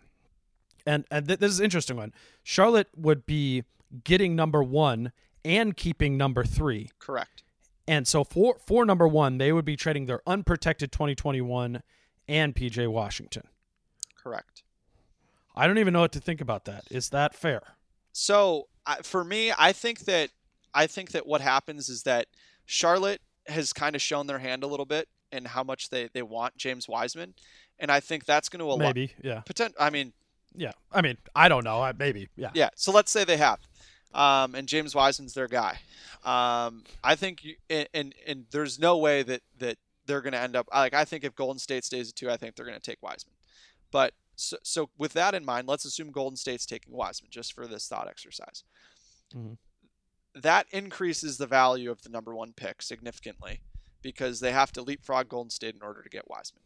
and 0.86 1.06
and 1.12 1.28
th- 1.28 1.40
this 1.40 1.52
is 1.52 1.60
an 1.60 1.66
interesting 1.66 1.98
one. 1.98 2.14
Charlotte 2.44 2.88
would 2.96 3.26
be 3.26 3.64
getting 4.04 4.36
number 4.36 4.64
1 4.64 5.12
and 5.46 5.76
keeping 5.76 6.18
number 6.18 6.44
three. 6.44 6.90
Correct. 7.00 7.44
And 7.88 8.08
so 8.08 8.24
for 8.24 8.58
for 8.66 8.86
number 8.86 9.08
one, 9.08 9.38
they 9.38 9.52
would 9.52 9.66
be 9.66 9.76
trading 9.76 10.06
their 10.06 10.22
unprotected 10.26 10.92
2021 10.92 11.82
and 12.28 12.56
PJ 12.56 12.88
Washington. 12.88 13.44
Correct. 14.16 14.64
I 15.56 15.68
don't 15.68 15.78
even 15.78 15.94
know 15.94 16.02
what 16.02 16.14
to 16.14 16.20
think 16.20 16.42
about 16.42 16.66
that. 16.66 16.86
Is 16.90 17.10
that 17.10 17.36
fair? 17.36 17.62
So 18.14 18.68
for 19.04 19.24
me, 19.24 19.52
I 19.58 19.74
think 19.74 20.00
that 20.02 20.30
I 20.74 20.88
think 20.88 21.12
that 21.12 21.28
what 21.28 21.42
happens 21.42 21.90
is 21.90 22.04
that 22.04 22.28
Charlotte 22.66 23.22
has 23.48 23.74
kind 23.74 23.96
of 23.96 24.02
shown 24.02 24.28
their 24.28 24.40
hand 24.40 24.64
a 24.64 24.68
little 24.68 24.86
bit 24.86 25.10
and 25.32 25.48
how 25.48 25.64
much 25.64 25.90
they, 25.90 26.10
they 26.14 26.22
want 26.22 26.56
James 26.56 26.88
Wiseman, 26.88 27.34
and 27.80 27.92
I 27.92 28.00
think 28.00 28.26
that's 28.26 28.50
going 28.50 28.60
to 28.60 28.66
allow 28.66 28.78
maybe 28.78 29.14
yeah. 29.24 29.42
Potent, 29.42 29.76
I 29.80 29.90
mean, 29.90 30.14
yeah. 30.56 30.72
I 30.92 31.02
mean, 31.02 31.18
I 31.36 31.50
don't 31.50 31.64
know. 31.64 31.92
maybe 31.98 32.30
yeah. 32.36 32.52
Yeah. 32.54 32.70
So 32.76 32.92
let's 32.92 33.12
say 33.12 33.24
they 33.24 33.38
have 33.38 33.60
um, 34.14 34.56
and 34.56 34.68
James 34.68 34.96
Wiseman's 34.96 35.34
their 35.34 35.48
guy. 35.48 35.80
Um, 36.24 36.84
I 37.04 37.16
think, 37.16 37.44
you, 37.44 37.56
and, 37.70 37.88
and, 37.94 38.16
and 38.26 38.46
there's 38.52 38.80
no 38.80 38.98
way 38.98 39.24
that 39.24 39.42
that 39.60 39.78
they're 40.06 40.22
going 40.22 40.34
to 40.34 40.40
end 40.40 40.56
up 40.56 40.68
like 40.74 40.94
I 40.94 41.06
think 41.06 41.24
if 41.24 41.36
Golden 41.36 41.60
State 41.60 41.84
stays 41.84 42.10
at 42.10 42.16
two, 42.16 42.30
I 42.30 42.38
think 42.38 42.56
they're 42.56 42.66
going 42.66 42.80
to 42.80 42.82
take 42.82 43.02
Wiseman. 43.02 43.36
But 43.92 44.14
so, 44.36 44.58
so 44.64 44.90
with 44.98 45.14
that 45.14 45.36
in 45.36 45.46
mind, 45.46 45.68
let's 45.68 45.86
assume 45.86 46.12
Golden 46.12 46.38
State's 46.38 46.66
taking 46.66 46.94
Wiseman 46.94 47.30
just 47.32 47.54
for 47.54 47.68
this 47.68 47.88
thought 47.88 48.08
exercise. 48.08 48.64
Mm-hmm. 49.36 49.54
That 50.42 50.66
increases 50.72 51.38
the 51.38 51.48
value 51.48 51.92
of 51.92 52.02
the 52.02 52.10
number 52.10 52.34
one 52.34 52.54
pick 52.54 52.82
significantly 52.82 53.62
because 54.02 54.40
they 54.40 54.52
have 54.52 54.72
to 54.74 54.82
leapfrog 54.82 55.30
Golden 55.30 55.52
State 55.52 55.76
in 55.76 55.82
order 55.82 56.02
to 56.02 56.10
get 56.10 56.30
Wiseman. 56.30 56.64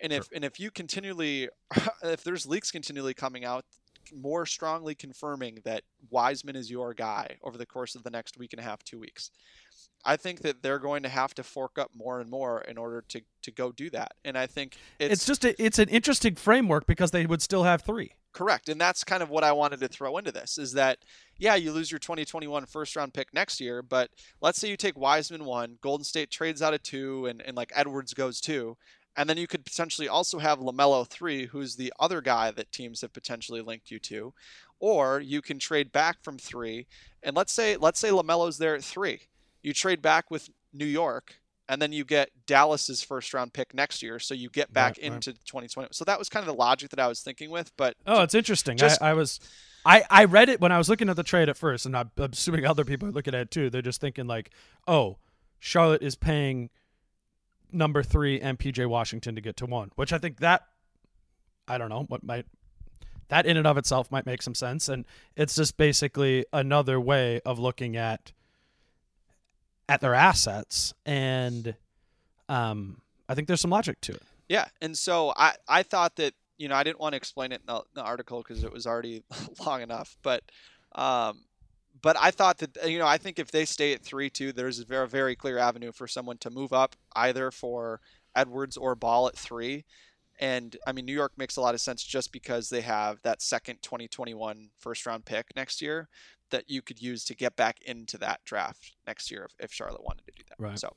And 0.00 0.12
if 0.12 0.28
and 0.34 0.44
if 0.44 0.58
you 0.58 0.70
continually, 0.70 1.48
if 2.02 2.24
there's 2.24 2.46
leaks 2.46 2.70
continually 2.70 3.14
coming 3.14 3.44
out 3.44 3.64
more 4.12 4.46
strongly 4.46 4.94
confirming 4.94 5.58
that 5.64 5.82
Wiseman 6.10 6.56
is 6.56 6.70
your 6.70 6.94
guy 6.94 7.36
over 7.42 7.58
the 7.58 7.66
course 7.66 7.94
of 7.94 8.02
the 8.02 8.10
next 8.10 8.38
week 8.38 8.52
and 8.52 8.60
a 8.60 8.64
half, 8.64 8.82
two 8.84 8.98
weeks. 8.98 9.30
I 10.04 10.16
think 10.16 10.40
that 10.42 10.62
they're 10.62 10.78
going 10.78 11.02
to 11.04 11.08
have 11.08 11.34
to 11.34 11.42
fork 11.42 11.78
up 11.78 11.90
more 11.94 12.20
and 12.20 12.30
more 12.30 12.60
in 12.62 12.76
order 12.76 13.02
to, 13.08 13.22
to 13.42 13.50
go 13.50 13.72
do 13.72 13.88
that. 13.90 14.12
And 14.24 14.36
I 14.36 14.46
think 14.46 14.76
it's, 14.98 15.14
it's 15.14 15.26
just 15.26 15.44
a, 15.44 15.62
it's 15.62 15.78
an 15.78 15.88
interesting 15.88 16.34
framework 16.34 16.86
because 16.86 17.10
they 17.10 17.24
would 17.24 17.40
still 17.40 17.62
have 17.62 17.82
three. 17.82 18.12
Correct. 18.34 18.68
And 18.68 18.80
that's 18.80 19.04
kind 19.04 19.22
of 19.22 19.30
what 19.30 19.44
I 19.44 19.52
wanted 19.52 19.80
to 19.80 19.88
throw 19.88 20.18
into 20.18 20.32
this 20.32 20.58
is 20.58 20.72
that 20.72 20.98
yeah, 21.38 21.54
you 21.54 21.72
lose 21.72 21.90
your 21.90 22.00
2021 22.00 22.66
first 22.66 22.96
round 22.96 23.14
pick 23.14 23.32
next 23.32 23.60
year, 23.60 23.80
but 23.80 24.10
let's 24.40 24.60
say 24.60 24.68
you 24.68 24.76
take 24.76 24.98
Wiseman 24.98 25.44
one, 25.44 25.78
Golden 25.80 26.04
State 26.04 26.30
trades 26.30 26.60
out 26.60 26.74
of 26.74 26.82
two 26.82 27.26
and, 27.26 27.40
and 27.42 27.56
like 27.56 27.72
Edwards 27.74 28.12
goes 28.12 28.40
two, 28.40 28.76
and 29.16 29.28
then 29.28 29.36
you 29.36 29.46
could 29.46 29.64
potentially 29.64 30.08
also 30.08 30.38
have 30.38 30.58
LaMelo 30.58 31.06
3, 31.06 31.46
who's 31.46 31.76
the 31.76 31.92
other 31.98 32.20
guy 32.20 32.50
that 32.50 32.72
teams 32.72 33.00
have 33.00 33.12
potentially 33.12 33.60
linked 33.60 33.90
you 33.90 33.98
to. 34.00 34.32
Or 34.80 35.20
you 35.20 35.40
can 35.40 35.58
trade 35.58 35.92
back 35.92 36.22
from 36.22 36.38
3 36.38 36.86
and 37.22 37.34
let's 37.34 37.52
say 37.52 37.76
let's 37.76 37.98
say 37.98 38.10
LaMelo's 38.10 38.58
there 38.58 38.74
at 38.74 38.84
3. 38.84 39.20
You 39.62 39.72
trade 39.72 40.02
back 40.02 40.30
with 40.30 40.50
New 40.72 40.84
York 40.84 41.40
and 41.68 41.80
then 41.80 41.92
you 41.92 42.04
get 42.04 42.30
Dallas's 42.46 43.02
first 43.02 43.32
round 43.32 43.52
pick 43.52 43.72
next 43.74 44.02
year, 44.02 44.18
so 44.18 44.34
you 44.34 44.50
get 44.50 44.72
back 44.72 44.98
right, 44.98 45.12
into 45.12 45.30
right. 45.30 45.38
2020. 45.46 45.88
So 45.92 46.04
that 46.04 46.18
was 46.18 46.28
kind 46.28 46.42
of 46.42 46.46
the 46.46 46.58
logic 46.58 46.90
that 46.90 47.00
I 47.00 47.08
was 47.08 47.20
thinking 47.20 47.50
with. 47.50 47.72
But 47.76 47.96
oh, 48.06 48.22
it's 48.22 48.34
interesting. 48.34 48.76
Just, 48.76 49.00
I, 49.00 49.10
I, 49.10 49.14
was, 49.14 49.40
I 49.84 50.02
I 50.10 50.24
read 50.26 50.48
it 50.48 50.60
when 50.60 50.72
I 50.72 50.78
was 50.78 50.88
looking 50.88 51.08
at 51.08 51.16
the 51.16 51.22
trade 51.22 51.48
at 51.48 51.56
first, 51.56 51.86
and 51.86 51.96
I'm 51.96 52.10
assuming 52.18 52.66
other 52.66 52.84
people 52.84 53.08
are 53.08 53.12
looking 53.12 53.34
at 53.34 53.40
it 53.40 53.50
too. 53.50 53.70
They're 53.70 53.82
just 53.82 54.00
thinking 54.00 54.26
like, 54.26 54.50
oh, 54.86 55.16
Charlotte 55.58 56.02
is 56.02 56.16
paying 56.16 56.68
number 57.72 58.02
three 58.02 58.40
and 58.40 58.58
PJ 58.58 58.86
Washington 58.86 59.34
to 59.34 59.40
get 59.40 59.56
to 59.58 59.66
one, 59.66 59.90
which 59.96 60.12
I 60.12 60.18
think 60.18 60.40
that 60.40 60.66
I 61.66 61.78
don't 61.78 61.88
know 61.88 62.04
what 62.08 62.22
might 62.22 62.46
that 63.28 63.46
in 63.46 63.56
and 63.56 63.66
of 63.66 63.78
itself 63.78 64.10
might 64.10 64.26
make 64.26 64.42
some 64.42 64.54
sense, 64.54 64.88
and 64.88 65.04
it's 65.36 65.54
just 65.54 65.76
basically 65.76 66.44
another 66.52 67.00
way 67.00 67.40
of 67.44 67.58
looking 67.58 67.96
at 67.96 68.32
at 69.88 70.00
their 70.00 70.14
assets, 70.14 70.94
and 71.04 71.74
um, 72.48 73.00
I 73.28 73.34
think 73.34 73.48
there's 73.48 73.60
some 73.60 73.70
logic 73.70 74.00
to 74.02 74.12
it. 74.12 74.22
Yeah, 74.48 74.66
and 74.80 74.96
so 74.96 75.32
I 75.36 75.54
I 75.66 75.82
thought 75.82 76.16
that 76.16 76.34
you 76.58 76.68
know 76.68 76.74
I 76.74 76.84
didn't 76.84 77.00
want 77.00 77.14
to 77.14 77.16
explain 77.16 77.52
it 77.52 77.60
in 77.60 77.66
the, 77.66 77.76
in 77.76 77.82
the 77.94 78.02
article 78.02 78.42
because 78.42 78.62
it 78.62 78.72
was 78.72 78.86
already 78.86 79.22
long 79.66 79.82
enough, 79.82 80.16
but 80.22 80.42
um, 80.94 81.40
but 82.04 82.18
I 82.20 82.30
thought 82.30 82.58
that 82.58 82.76
you 82.86 82.98
know 82.98 83.06
I 83.06 83.16
think 83.16 83.38
if 83.38 83.50
they 83.50 83.64
stay 83.64 83.94
at 83.94 84.02
three 84.02 84.28
two, 84.28 84.52
there's 84.52 84.78
a 84.78 84.84
very 84.84 85.08
very 85.08 85.34
clear 85.34 85.56
avenue 85.56 85.90
for 85.90 86.06
someone 86.06 86.36
to 86.38 86.50
move 86.50 86.72
up 86.72 86.94
either 87.16 87.50
for 87.50 88.00
Edwards 88.36 88.76
or 88.76 88.94
Ball 88.94 89.26
at 89.26 89.36
three. 89.36 89.86
And 90.38 90.76
I 90.86 90.92
mean, 90.92 91.06
New 91.06 91.14
York 91.14 91.32
makes 91.38 91.56
a 91.56 91.62
lot 91.62 91.74
of 91.74 91.80
sense 91.80 92.02
just 92.04 92.30
because 92.30 92.68
they 92.68 92.82
have 92.82 93.22
that 93.22 93.40
second 93.40 93.78
2021 93.82 94.68
first 94.78 95.06
round 95.06 95.24
pick 95.24 95.46
next 95.56 95.80
year 95.80 96.08
that 96.50 96.68
you 96.68 96.82
could 96.82 97.00
use 97.00 97.24
to 97.24 97.34
get 97.34 97.56
back 97.56 97.80
into 97.82 98.18
that 98.18 98.40
draft 98.44 98.96
next 99.06 99.30
year 99.30 99.46
if, 99.48 99.64
if 99.64 99.72
Charlotte 99.72 100.04
wanted 100.04 100.26
to 100.26 100.32
do 100.36 100.42
that. 100.48 100.62
Right. 100.62 100.78
So, 100.78 100.94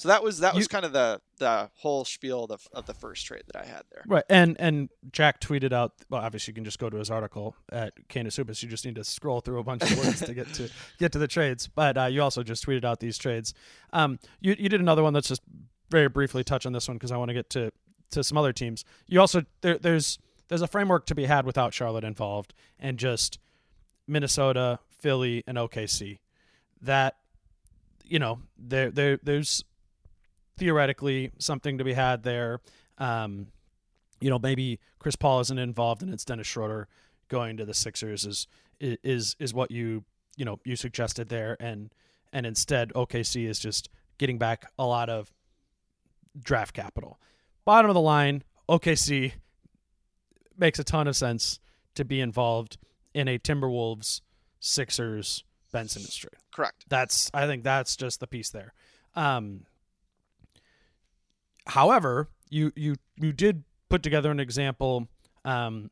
So 0.00 0.08
that 0.08 0.22
was 0.22 0.38
that 0.38 0.54
was 0.54 0.64
You- 0.64 0.68
kind 0.68 0.86
of 0.86 0.94
the 0.94 1.20
the 1.36 1.68
whole 1.74 2.06
spiel 2.06 2.44
of 2.44 2.48
the, 2.48 2.58
of 2.72 2.86
the 2.86 2.94
first 2.94 3.26
trade 3.26 3.42
that 3.52 3.56
I 3.62 3.66
had 3.66 3.82
there. 3.92 4.02
Right, 4.06 4.24
and 4.30 4.58
and 4.58 4.88
Jack 5.12 5.42
tweeted 5.42 5.74
out. 5.74 5.92
Well, 6.08 6.22
obviously, 6.22 6.52
you 6.52 6.54
can 6.54 6.64
just 6.64 6.78
go 6.78 6.88
to 6.88 6.96
his 6.96 7.10
article 7.10 7.54
at 7.70 7.92
CanisHoopus. 8.08 8.62
You 8.62 8.70
just 8.70 8.86
need 8.86 8.94
to 8.94 9.04
scroll 9.04 9.42
through 9.42 9.58
a 9.58 9.62
bunch 9.62 9.82
of 9.82 9.98
words 9.98 10.20
to 10.20 10.32
get 10.32 10.50
to 10.54 10.70
get 10.98 11.12
to 11.12 11.18
the 11.18 11.28
trades. 11.28 11.66
But 11.66 11.98
uh, 11.98 12.06
you 12.06 12.22
also 12.22 12.42
just 12.42 12.64
tweeted 12.64 12.82
out 12.82 13.00
these 13.00 13.18
trades. 13.18 13.52
Um, 13.92 14.18
you 14.40 14.56
you 14.58 14.70
did 14.70 14.80
another 14.80 15.02
one. 15.02 15.12
Let's 15.12 15.28
just 15.28 15.42
very 15.90 16.08
briefly 16.08 16.44
touch 16.44 16.64
on 16.64 16.72
this 16.72 16.88
one 16.88 16.96
because 16.96 17.12
I 17.12 17.18
want 17.18 17.28
to 17.28 17.34
get 17.34 17.50
to 17.50 17.70
to 18.12 18.24
some 18.24 18.38
other 18.38 18.54
teams. 18.54 18.86
You 19.06 19.20
also 19.20 19.44
there, 19.60 19.76
there's 19.76 20.18
there's 20.48 20.62
a 20.62 20.66
framework 20.66 21.04
to 21.06 21.14
be 21.14 21.26
had 21.26 21.44
without 21.44 21.74
Charlotte 21.74 22.04
involved, 22.04 22.54
and 22.78 22.98
just 22.98 23.38
Minnesota, 24.08 24.78
Philly, 24.88 25.44
and 25.46 25.58
OKC. 25.58 26.20
That 26.80 27.16
you 28.02 28.18
know 28.18 28.38
there 28.58 28.90
there 28.90 29.18
there's 29.22 29.62
theoretically 30.60 31.32
something 31.38 31.78
to 31.78 31.84
be 31.84 31.94
had 31.94 32.22
there. 32.22 32.60
Um, 32.98 33.48
you 34.20 34.28
know, 34.30 34.38
maybe 34.38 34.78
Chris 34.98 35.16
Paul 35.16 35.40
isn't 35.40 35.58
involved 35.58 36.02
and 36.02 36.12
it's 36.12 36.24
Dennis 36.24 36.46
Schroeder 36.46 36.86
going 37.28 37.56
to 37.56 37.64
the 37.64 37.74
Sixers 37.74 38.24
is 38.24 38.46
is 38.78 39.34
is 39.38 39.52
what 39.52 39.70
you 39.70 40.04
you 40.36 40.44
know 40.44 40.60
you 40.64 40.76
suggested 40.76 41.28
there, 41.28 41.56
and 41.58 41.92
and 42.32 42.46
instead 42.46 42.92
OKC 42.92 43.48
is 43.48 43.58
just 43.58 43.88
getting 44.18 44.38
back 44.38 44.70
a 44.78 44.84
lot 44.84 45.08
of 45.08 45.32
draft 46.40 46.74
capital. 46.74 47.18
Bottom 47.64 47.90
of 47.90 47.94
the 47.94 48.00
line, 48.00 48.42
OKC 48.68 49.32
makes 50.56 50.78
a 50.78 50.84
ton 50.84 51.08
of 51.08 51.16
sense 51.16 51.58
to 51.94 52.04
be 52.04 52.20
involved 52.20 52.76
in 53.14 53.28
a 53.28 53.38
Timberwolves 53.38 54.20
Sixers 54.60 55.44
Ben 55.72 55.88
Simmons 55.88 56.14
trade. 56.14 56.34
Correct. 56.54 56.84
That's 56.88 57.30
I 57.32 57.46
think 57.46 57.64
that's 57.64 57.96
just 57.96 58.20
the 58.20 58.26
piece 58.26 58.50
there. 58.50 58.74
Um, 59.14 59.66
however, 61.66 62.28
you 62.48 62.72
you 62.76 62.96
you 63.16 63.32
did 63.32 63.64
put 63.88 64.02
together 64.02 64.30
an 64.30 64.40
example 64.40 65.08
um, 65.44 65.90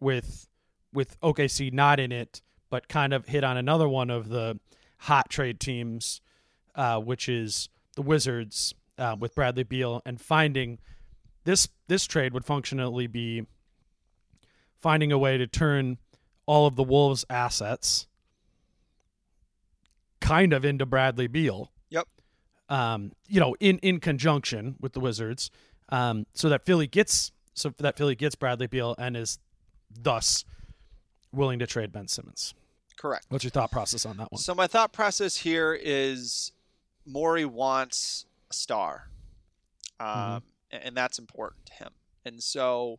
with 0.00 0.48
with 0.92 1.18
OKC 1.20 1.72
not 1.72 1.98
in 1.98 2.12
it, 2.12 2.42
but 2.70 2.88
kind 2.88 3.12
of 3.12 3.26
hit 3.26 3.44
on 3.44 3.56
another 3.56 3.88
one 3.88 4.10
of 4.10 4.28
the 4.28 4.58
hot 4.98 5.30
trade 5.30 5.58
teams, 5.58 6.20
uh, 6.74 6.98
which 6.98 7.28
is 7.28 7.68
the 7.96 8.02
Wizards 8.02 8.74
uh, 8.98 9.16
with 9.18 9.34
Bradley 9.34 9.64
Beal, 9.64 10.02
and 10.04 10.20
finding 10.20 10.78
this 11.44 11.68
this 11.88 12.06
trade 12.06 12.32
would 12.32 12.44
functionally 12.44 13.06
be 13.06 13.46
finding 14.78 15.12
a 15.12 15.18
way 15.18 15.38
to 15.38 15.46
turn 15.46 15.98
all 16.46 16.66
of 16.66 16.76
the 16.76 16.82
Wolves' 16.82 17.24
assets 17.30 18.06
kind 20.20 20.52
of 20.52 20.64
into 20.64 20.86
Bradley 20.86 21.26
Beal. 21.26 21.71
Um, 22.72 23.12
you 23.28 23.38
know, 23.38 23.54
in 23.60 23.78
in 23.78 24.00
conjunction 24.00 24.76
with 24.80 24.94
the 24.94 25.00
Wizards, 25.00 25.50
um, 25.90 26.24
so 26.32 26.48
that 26.48 26.64
Philly 26.64 26.86
gets 26.86 27.30
so 27.52 27.68
that 27.78 27.98
Philly 27.98 28.14
gets 28.14 28.34
Bradley 28.34 28.66
Beal 28.66 28.94
and 28.98 29.14
is 29.16 29.38
thus 29.90 30.46
willing 31.32 31.58
to 31.58 31.66
trade 31.66 31.92
Ben 31.92 32.08
Simmons. 32.08 32.54
Correct. 32.96 33.26
What's 33.28 33.44
your 33.44 33.50
thought 33.50 33.70
process 33.70 34.06
on 34.06 34.16
that 34.16 34.32
one? 34.32 34.38
So 34.40 34.54
my 34.54 34.66
thought 34.66 34.92
process 34.92 35.36
here 35.36 35.74
is 35.74 36.52
Morey 37.04 37.44
wants 37.44 38.24
a 38.50 38.54
star, 38.54 39.10
um, 40.00 40.42
a- 40.72 40.86
and 40.86 40.96
that's 40.96 41.18
important 41.18 41.66
to 41.66 41.72
him. 41.74 41.90
And 42.24 42.42
so 42.42 42.98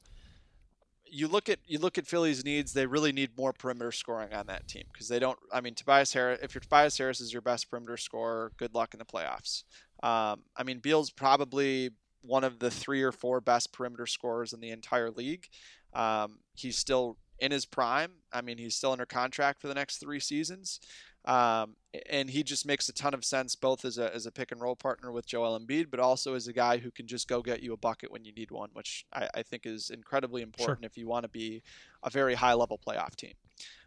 you 1.13 1.27
look 1.27 1.47
at 1.47 1.59
you 1.67 1.77
look 1.77 1.97
at 1.97 2.07
Philly's 2.07 2.43
needs; 2.43 2.73
they 2.73 2.87
really 2.87 3.11
need 3.11 3.37
more 3.37 3.53
perimeter 3.53 3.91
scoring 3.91 4.33
on 4.33 4.47
that 4.47 4.67
team 4.67 4.83
because 4.91 5.07
they 5.07 5.19
don't. 5.19 5.37
I 5.51 5.61
mean, 5.61 5.75
Tobias 5.75 6.11
Harris. 6.13 6.39
If 6.41 6.55
your 6.55 6.61
Tobias 6.61 6.97
Harris 6.97 7.21
is 7.21 7.31
your 7.31 7.41
best 7.41 7.69
perimeter 7.69 7.97
scorer, 7.97 8.51
good 8.57 8.73
luck 8.73 8.93
in 8.93 8.99
the 8.99 9.05
playoffs. 9.05 9.63
Um, 10.01 10.41
I 10.57 10.63
mean, 10.63 10.79
Beal's 10.79 11.11
probably 11.11 11.91
one 12.21 12.43
of 12.43 12.59
the 12.59 12.71
three 12.71 13.03
or 13.03 13.11
four 13.11 13.41
best 13.41 13.71
perimeter 13.71 14.07
scorers 14.07 14.53
in 14.53 14.59
the 14.59 14.71
entire 14.71 15.11
league. 15.11 15.47
Um, 15.93 16.39
he's 16.55 16.77
still 16.77 17.17
in 17.39 17.51
his 17.51 17.65
prime. 17.65 18.13
I 18.31 18.41
mean, 18.41 18.57
he's 18.57 18.75
still 18.75 18.91
under 18.91 19.05
contract 19.05 19.61
for 19.61 19.67
the 19.67 19.75
next 19.75 19.97
three 19.97 20.19
seasons. 20.19 20.79
Um, 21.25 21.75
and 22.09 22.29
he 22.29 22.43
just 22.43 22.65
makes 22.65 22.89
a 22.89 22.93
ton 22.93 23.13
of 23.13 23.23
sense 23.23 23.55
both 23.55 23.85
as 23.85 23.97
a, 23.97 24.13
as 24.13 24.25
a 24.25 24.31
pick 24.31 24.51
and 24.51 24.59
roll 24.59 24.75
partner 24.75 25.11
with 25.11 25.25
Joel 25.25 25.57
Embiid, 25.57 25.89
but 25.89 25.99
also 25.99 26.33
as 26.33 26.47
a 26.47 26.53
guy 26.53 26.77
who 26.77 26.91
can 26.91 27.07
just 27.07 27.27
go 27.27 27.41
get 27.41 27.63
you 27.63 27.71
a 27.73 27.77
bucket 27.77 28.11
when 28.11 28.25
you 28.25 28.33
need 28.33 28.51
one, 28.51 28.69
which 28.73 29.05
I, 29.13 29.29
I 29.35 29.43
think 29.43 29.65
is 29.65 29.89
incredibly 29.89 30.41
important 30.41 30.85
if 30.85 30.97
you 30.97 31.07
want 31.07 31.23
to 31.23 31.29
be 31.29 31.61
a 32.03 32.09
very 32.09 32.33
high 32.33 32.53
level 32.53 32.79
playoff 32.85 33.15
team. 33.15 33.33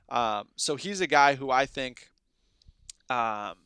Um, 0.09 0.49
so 0.57 0.77
he's 0.77 1.01
a 1.01 1.07
guy 1.07 1.35
who 1.35 1.51
I 1.51 1.67
think 1.67 2.11
um, 3.11 3.57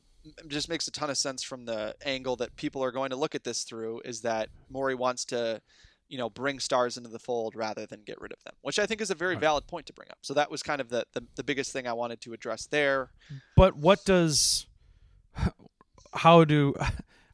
just 0.49 0.69
makes 0.69 0.89
a 0.89 0.91
ton 0.91 1.11
of 1.11 1.19
sense 1.19 1.43
from 1.43 1.65
the 1.65 1.95
angle 2.05 2.37
that 2.37 2.57
people 2.57 2.83
are 2.83 2.91
going 2.91 3.11
to 3.11 3.17
look 3.17 3.35
at 3.35 3.45
this 3.45 3.63
through 3.63 4.01
is 4.05 4.23
that 4.23 4.49
Morey 4.69 4.95
wants 4.95 5.25
to, 5.27 5.61
you 6.11 6.19
know, 6.19 6.29
bring 6.29 6.59
stars 6.61 6.99
into 6.99 7.09
the 7.09 7.19
fold 7.19 7.55
rather 7.57 7.87
than 7.87 8.03
get 8.03 8.21
rid 8.21 8.33
of 8.33 8.43
them, 8.45 8.53
which 8.61 8.79
I 8.79 8.85
think 8.85 9.01
is 9.01 9.11
a 9.11 9.15
very 9.15 9.35
Right. 9.37 9.41
valid 9.41 9.67
point 9.67 9.87
to 9.87 9.93
bring 9.95 10.09
up. 10.11 10.19
So 10.23 10.35
that 10.35 10.51
was 10.51 10.63
kind 10.63 10.81
of 10.83 10.91
the, 10.91 11.07
the, 11.15 11.25
the 11.37 11.45
biggest 11.45 11.73
thing 11.73 11.87
I 11.87 11.93
wanted 11.95 12.21
to 12.23 12.33
address 12.35 12.67
there. 12.67 13.11
But 13.57 13.77
what 13.77 14.05
does 14.05 14.67
how 16.15 16.45
do 16.45 16.75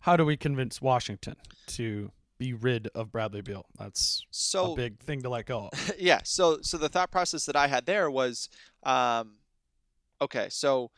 how 0.00 0.16
do 0.16 0.24
we 0.24 0.36
convince 0.36 0.80
Washington 0.80 1.36
to 1.68 2.12
be 2.38 2.52
rid 2.52 2.88
of 2.94 3.10
Bradley 3.10 3.40
Beal? 3.40 3.64
That's 3.78 4.24
So 4.30 4.74
a 4.74 4.76
big 4.76 5.00
thing 5.00 5.22
to 5.22 5.30
let 5.30 5.46
go 5.46 5.70
of. 5.72 5.92
yeah 5.98 6.20
so 6.22 6.58
so 6.62 6.76
the 6.76 6.88
thought 6.90 7.10
process 7.10 7.46
that 7.46 7.56
i 7.56 7.66
had 7.66 7.86
there 7.86 8.10
was 8.10 8.48
um 8.82 9.36
okay 10.20 10.48
so 10.50 10.90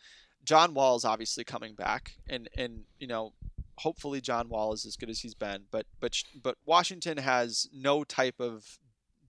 john 0.44 0.74
wall 0.74 0.96
is 0.96 1.04
obviously 1.04 1.44
coming 1.44 1.74
back 1.74 2.16
and 2.28 2.48
and 2.56 2.82
you 2.98 3.06
know 3.06 3.32
hopefully 3.78 4.20
john 4.20 4.48
wall 4.48 4.72
is 4.72 4.84
as 4.84 4.96
good 4.96 5.10
as 5.10 5.20
he's 5.20 5.34
been 5.34 5.64
but 5.70 5.86
but 6.00 6.14
but 6.42 6.56
washington 6.64 7.18
has 7.18 7.68
no 7.72 8.04
type 8.04 8.40
of 8.40 8.78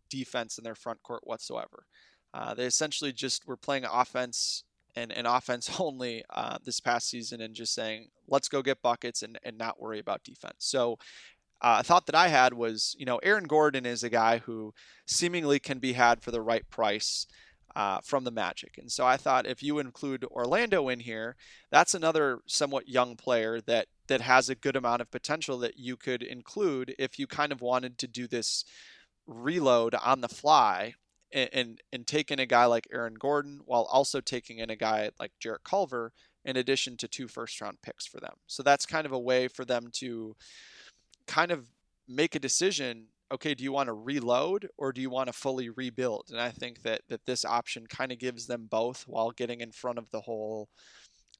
defense 0.10 0.58
in 0.58 0.64
their 0.64 0.76
front 0.76 1.02
court 1.04 1.22
whatsoever 1.24 1.86
uh, 2.34 2.54
they 2.54 2.66
essentially 2.66 3.12
just 3.12 3.48
were 3.48 3.58
playing 3.58 3.86
offense 3.86 4.64
and, 4.96 5.12
and 5.12 5.26
offense 5.28 5.80
only 5.80 6.24
uh, 6.30 6.58
this 6.64 6.80
past 6.80 7.10
season 7.10 7.42
and 7.42 7.56
just 7.56 7.74
saying 7.74 8.08
let's 8.28 8.50
go 8.50 8.62
get 8.62 8.82
buckets 8.82 9.22
and, 9.22 9.40
and 9.44 9.58
not 9.58 9.82
worry 9.82 10.00
about 10.00 10.24
defense 10.24 10.56
so 10.60 10.98
uh, 11.62 11.78
a 11.80 11.84
thought 11.84 12.06
that 12.06 12.16
I 12.16 12.30
had 12.30 12.54
was, 12.54 12.96
you 12.98 13.06
know, 13.06 13.18
Aaron 13.18 13.44
Gordon 13.44 13.86
is 13.86 14.04
a 14.04 14.10
guy 14.10 14.38
who 14.38 14.74
seemingly 15.06 15.60
can 15.60 15.80
be 15.80 15.94
had 15.94 16.22
for 16.22 16.32
the 16.32 16.42
right 16.42 16.68
price 16.70 17.28
uh, 17.76 18.00
from 18.04 18.24
the 18.24 18.32
Magic. 18.32 18.78
And 18.78 18.92
so 18.92 19.06
I 19.06 19.18
thought 19.18 19.46
if 19.46 19.62
you 19.62 19.80
include 19.80 20.24
Orlando 20.26 20.88
in 20.90 21.02
here, 21.02 21.36
that's 21.70 21.94
another 21.94 22.40
somewhat 22.46 22.88
young 22.88 23.16
player 23.16 23.60
that 23.62 23.88
that 24.10 24.22
has 24.22 24.50
a 24.50 24.56
good 24.56 24.76
amount 24.76 25.02
of 25.02 25.10
potential 25.10 25.58
that 25.60 25.78
you 25.78 25.96
could 25.96 26.22
include 26.22 26.94
if 27.00 27.18
you 27.18 27.26
kind 27.26 27.52
of 27.52 27.62
wanted 27.62 27.98
to 27.98 28.08
do 28.08 28.28
this 28.28 28.66
reload 29.26 29.96
on 29.96 30.22
the 30.22 30.28
fly 30.28 30.94
and 31.32 31.50
and, 31.54 31.82
and 31.94 32.08
take 32.08 32.32
in 32.32 32.40
a 32.40 32.46
guy 32.46 32.66
like 32.66 32.88
Aaron 32.92 33.14
Gordon 33.14 33.62
while 33.66 33.88
also 33.92 34.20
taking 34.20 34.58
in 34.58 34.70
a 34.70 34.76
guy 34.76 35.12
like 35.20 35.32
Jarrett 35.40 35.64
Culver 35.64 36.12
in 36.44 36.58
addition 36.58 36.98
to 36.98 37.08
two 37.08 37.28
first 37.28 37.60
round 37.62 37.78
picks 37.82 38.06
for 38.06 38.20
them. 38.20 38.36
So 38.48 38.64
that's 38.64 38.86
kind 38.86 39.06
of 39.06 39.12
a 39.12 39.20
way 39.20 39.48
for 39.48 39.66
them 39.66 39.90
to 39.94 40.36
kind 41.28 41.52
of 41.52 41.68
make 42.08 42.36
a 42.36 42.40
decision 42.40 43.06
okay 43.32 43.54
do 43.54 43.64
you 43.64 43.72
want 43.72 43.88
to 43.88 43.94
reload 43.94 44.68
or 44.78 44.92
do 44.92 45.02
you 45.02 45.10
want 45.10 45.28
to 45.28 45.34
fully 45.34 45.70
rebuild 45.70 46.26
and 46.32 46.42
i 46.42 46.50
think 46.50 46.82
that 46.82 47.02
that 47.08 47.26
this 47.28 47.46
option 47.46 47.86
kind 47.86 48.12
of 48.12 48.18
gives 48.18 48.48
them 48.48 48.68
both 48.70 49.04
while 49.08 49.30
getting 49.30 49.62
in 49.62 49.72
front 49.72 50.00
of 50.00 50.10
the 50.10 50.22
whole 50.22 50.68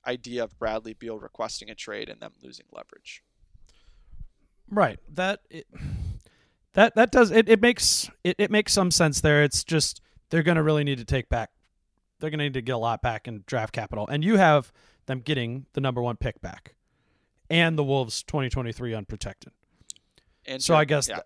idea 0.08 0.44
of 0.44 0.58
bradley 0.58 0.94
beal 0.94 1.20
requesting 1.20 1.70
a 1.70 1.76
trade 1.76 2.10
and 2.10 2.20
them 2.22 2.34
losing 2.42 2.66
leverage 2.72 3.24
Right. 4.72 5.00
That 5.14 5.40
it, 5.50 5.66
that 6.74 6.96
that 6.96 7.12
does 7.12 7.32
it, 7.32 7.50
it 7.50 7.62
makes 7.62 8.10
it, 8.24 8.36
it 8.38 8.52
makes 8.52 8.74
some 8.74 8.92
sense 8.92 9.22
there. 9.22 9.44
It's 9.44 9.64
just 9.64 10.02
they're 10.30 10.44
gonna 10.44 10.64
really 10.64 10.84
need 10.84 11.00
to 11.00 11.06
take 11.06 11.30
back 11.30 11.50
they're 12.20 12.30
gonna 12.30 12.44
need 12.44 12.54
to 12.54 12.62
get 12.62 12.74
a 12.74 12.78
lot 12.78 13.02
back 13.02 13.28
in 13.28 13.44
draft 13.48 13.74
capital. 13.74 14.08
And 14.08 14.24
you 14.24 14.38
have 14.38 14.72
them 15.08 15.22
getting 15.22 15.66
the 15.74 15.82
number 15.82 16.02
one 16.02 16.18
pick 16.18 16.42
back. 16.42 16.76
And 17.50 17.78
the 17.78 17.84
Wolves 17.84 18.22
twenty 18.24 18.50
twenty 18.50 18.72
three 18.72 18.94
unprotected. 18.94 19.54
and 20.46 20.62
So 20.62 20.76
I 20.76 20.86
guess 20.86 21.08
yeah. 21.08 21.16
th- 21.16 21.26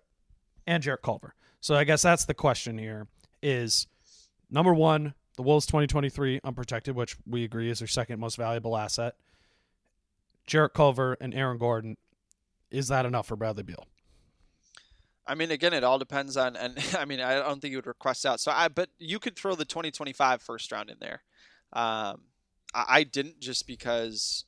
and 0.66 0.82
Jarrett 0.82 1.02
Culver. 1.02 1.34
So 1.60 1.74
I 1.74 1.84
guess 1.84 2.02
that's 2.02 2.24
the 2.24 2.34
question 2.34 2.78
here 2.78 3.08
is 3.42 3.86
number 4.50 4.72
one, 4.72 5.12
the 5.36 5.42
Wolves 5.42 5.66
2023 5.66 6.40
unprotected, 6.44 6.94
which 6.94 7.16
we 7.26 7.44
agree 7.44 7.70
is 7.70 7.80
their 7.80 7.88
second 7.88 8.20
most 8.20 8.36
valuable 8.36 8.76
asset. 8.76 9.16
Jarrett 10.46 10.74
Culver 10.74 11.16
and 11.20 11.34
Aaron 11.34 11.58
Gordon. 11.58 11.96
Is 12.70 12.88
that 12.88 13.06
enough 13.06 13.26
for 13.26 13.36
Bradley 13.36 13.62
Beal? 13.62 13.86
I 15.26 15.34
mean, 15.34 15.50
again, 15.50 15.72
it 15.72 15.84
all 15.84 15.98
depends 15.98 16.36
on, 16.36 16.56
and 16.56 16.78
I 16.98 17.04
mean, 17.04 17.20
I 17.20 17.34
don't 17.34 17.60
think 17.60 17.72
you 17.72 17.78
would 17.78 17.86
request 17.86 18.26
out. 18.26 18.40
So 18.40 18.52
I, 18.52 18.68
but 18.68 18.90
you 18.98 19.18
could 19.18 19.36
throw 19.36 19.54
the 19.54 19.64
2025 19.64 20.42
first 20.42 20.70
round 20.70 20.90
in 20.90 20.96
there. 21.00 21.22
Um, 21.72 22.22
I, 22.74 22.84
I 22.88 23.04
didn't 23.04 23.40
just 23.40 23.66
because 23.66 24.44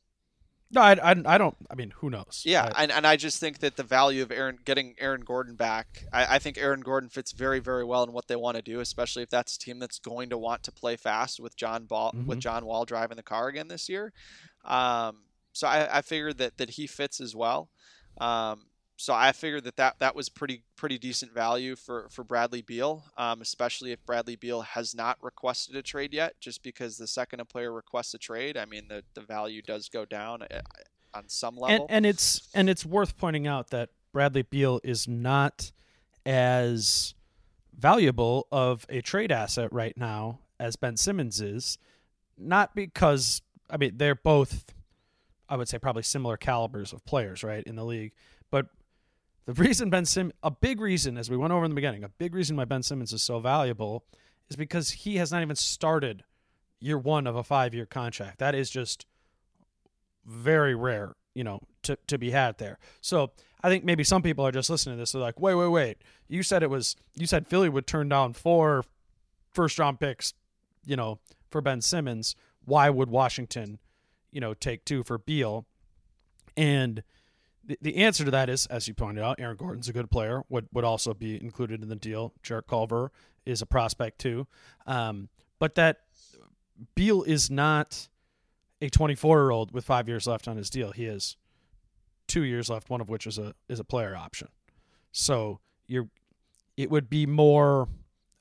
No, 0.71 0.81
I, 0.81 0.93
I, 0.95 1.15
I 1.25 1.39
don't. 1.39 1.57
I 1.71 1.75
mean, 1.77 1.93
who 1.99 2.11
knows? 2.11 2.43
Yeah, 2.45 2.71
I- 2.75 2.83
and, 2.83 2.93
and 2.93 3.07
I 3.07 3.17
just 3.17 3.39
think 3.39 3.61
that 3.61 3.77
the 3.77 3.83
value 3.85 4.23
of 4.23 4.33
Aaron 4.33 4.59
getting 4.65 4.95
Aaron 4.99 5.21
Gordon 5.21 5.55
back, 5.55 6.05
I, 6.13 6.37
I 6.37 6.39
think 6.41 6.59
Aaron 6.59 6.81
Gordon 6.81 7.09
fits 7.09 7.31
very, 7.33 7.61
very 7.61 7.85
well 7.85 8.03
in 8.03 8.13
what 8.13 8.27
they 8.27 8.35
want 8.37 8.57
to 8.57 8.63
do, 8.63 8.81
especially 8.81 9.23
if 9.23 9.31
that's 9.31 9.55
a 9.57 9.59
team 9.61 9.79
that's 9.79 10.01
going 10.01 10.31
to 10.31 10.39
want 10.39 10.65
to 10.65 10.73
play 10.73 10.97
fast 10.97 11.39
with 11.39 11.57
John 11.57 11.85
Ball 11.85 12.13
with 12.27 12.39
Mhm. 12.39 12.43
John 12.43 12.67
Wall 12.67 12.85
driving 12.85 13.17
the 13.17 13.23
car 13.23 13.47
again 13.49 13.69
this 13.69 13.89
year. 13.89 14.13
Um, 14.65 15.19
so 15.53 15.69
I, 15.69 15.99
I 15.99 16.03
figured 16.03 16.39
that 16.39 16.59
that 16.59 16.71
he 16.71 16.87
fits 16.89 17.21
as 17.21 17.35
well. 17.37 17.71
Um, 18.21 18.67
so 18.97 19.13
I 19.13 19.33
figured 19.33 19.65
that, 19.65 19.77
that 19.77 19.97
that 19.99 20.17
was 20.17 20.29
pretty 20.31 20.63
pretty 20.75 20.99
decent 20.99 21.33
value 21.33 21.77
for 21.77 22.09
for 22.11 22.25
Bradley 22.25 22.63
Beal, 22.63 23.05
um, 23.19 23.43
especially 23.43 23.93
if 23.93 24.05
Bradley 24.07 24.37
Beal 24.37 24.63
has 24.63 24.95
not 24.95 25.19
requested 25.23 25.77
a 25.77 25.83
trade 25.83 26.15
yet. 26.15 26.35
Just 26.41 26.63
because 26.63 26.97
the 26.97 27.07
second 27.07 27.41
a 27.41 27.45
player 27.45 27.73
requests 27.73 28.15
a 28.15 28.19
trade, 28.19 28.57
I 28.57 28.65
mean 28.65 28.89
the, 28.89 29.05
the 29.15 29.21
value 29.21 29.61
does 29.61 29.91
go 29.91 30.07
down 30.07 30.43
uh, 30.43 30.61
on 31.13 31.29
some 31.29 31.57
level. 31.57 31.87
And, 31.89 31.91
and 31.91 32.07
it's 32.07 32.49
and 32.55 32.71
it's 32.71 32.87
worth 32.87 33.19
pointing 33.19 33.47
out 33.47 33.69
that 33.71 33.91
Bradley 34.13 34.43
Beal 34.43 34.81
is 34.83 35.07
not 35.07 35.73
as 36.25 37.15
valuable 37.79 38.49
of 38.51 38.87
a 38.89 39.03
trade 39.03 39.31
asset 39.31 39.71
right 39.73 39.97
now 39.97 40.41
as 40.59 40.77
Ben 40.77 40.97
Simmons 40.97 41.43
is. 41.43 41.77
Not 42.39 42.75
because 42.75 43.43
I 43.69 43.77
mean 43.77 43.93
they're 43.97 44.15
both, 44.15 44.73
I 45.51 45.57
would 45.57 45.69
say 45.69 45.79
probably 45.79 46.03
similar 46.03 46.39
calibers 46.39 46.95
of 46.95 47.05
players, 47.05 47.45
right, 47.45 47.63
in 47.65 47.77
the 47.77 47.85
league. 47.85 48.13
But 48.51 48.69
the 49.47 49.53
reason 49.53 49.91
Ben 49.91 50.05
Sim, 50.05 50.33
a 50.43 50.51
big 50.51 50.81
reason, 50.81 51.17
as 51.17 51.31
we 51.31 51.37
went 51.37 51.53
over 51.53 51.65
in 51.65 51.71
the 51.71 51.75
beginning, 51.77 52.05
a 52.05 52.09
big 52.09 52.35
reason 52.35 52.57
why 52.57 52.65
Ben 52.65 52.83
Simmons 52.83 53.13
is 53.13 53.23
so 53.23 53.39
valuable 53.39 54.05
is 54.51 54.57
because 54.57 54.91
he 54.91 55.17
has 55.17 55.33
not 55.33 55.43
even 55.43 55.57
started 55.57 56.25
year 56.81 56.99
one 56.99 57.27
of 57.27 57.37
a 57.37 57.45
five 57.45 57.73
year 57.73 57.87
contract. 57.87 58.39
That 58.39 58.55
is 58.55 58.69
just 58.69 59.07
very 60.25 60.75
rare, 60.75 61.15
you 61.35 61.45
know, 61.45 61.61
to, 61.83 61.97
to 62.09 62.19
be 62.19 62.33
had 62.33 62.59
there. 62.59 62.79
So 63.01 63.31
I 63.63 63.69
think 63.69 63.85
maybe 63.85 64.05
some 64.05 64.23
people 64.23 64.45
are 64.45 64.53
just 64.53 64.69
listening 64.69 64.97
to 64.97 65.03
this. 65.03 65.13
They're 65.13 65.23
like, 65.23 65.41
wait, 65.41 65.55
wait, 65.55 65.69
wait. 65.69 65.99
You 66.29 66.43
said 66.43 66.63
it 66.63 66.71
was, 66.71 66.97
you 67.15 67.27
said 67.27 67.47
Philly 67.47 67.69
would 67.69 67.87
turn 67.87 68.09
down 68.09 68.33
four 68.33 68.85
first 69.53 69.79
round 69.79 70.01
picks, 70.01 70.35
you 70.85 70.97
know, 70.97 71.21
for 71.51 71.61
Ben 71.61 71.81
Simmons. 71.81 72.35
Why 72.65 72.91
would 72.91 73.11
Washington, 73.11 73.79
you 74.33 74.41
know, 74.41 74.55
take 74.55 74.85
two 74.85 75.05
for 75.05 75.19
Beal? 75.19 75.67
And 76.57 77.03
the, 77.67 77.79
the 77.83 77.97
answer 77.97 78.25
to 78.25 78.31
that 78.31 78.49
is, 78.49 78.67
as 78.67 78.87
you 78.89 78.95
pointed 78.95 79.23
out, 79.23 79.41
Aaron 79.41 79.57
Gordon's 79.57 79.89
a 79.89 79.93
good 79.93 80.11
player, 80.11 80.43
would, 80.49 80.69
would 80.73 80.85
also 80.85 81.15
be 81.15 81.41
included 81.41 81.83
in 81.83 81.89
the 81.89 81.97
deal. 81.97 82.33
Jarrett 82.43 82.67
Culver 82.67 83.11
is 83.45 83.61
a 83.61 83.67
prospect 83.67 84.19
too. 84.19 84.47
Um, 84.87 85.29
but 85.59 85.75
that 85.77 86.01
Beal 86.95 87.23
is 87.23 87.51
not 87.51 88.09
a 88.81 88.89
24 88.89 89.39
year 89.39 89.51
old 89.51 89.73
with 89.73 89.85
five 89.85 90.09
years 90.09 90.27
left 90.27 90.47
on 90.49 90.57
his 90.57 90.71
deal. 90.71 90.93
He 90.93 91.05
has 91.05 91.37
two 92.27 92.43
years 92.43 92.69
left, 92.69 92.91
one 92.91 93.01
of 93.01 93.09
which 93.09 93.27
is 93.27 93.39
a 93.39 93.55
is 93.69 93.81
a 93.81 93.85
player 93.85 94.17
option. 94.17 94.49
So 95.13 95.61
you're 95.87 96.09
it 96.77 96.91
would 96.91 97.09
be 97.09 97.27
more 97.27 97.89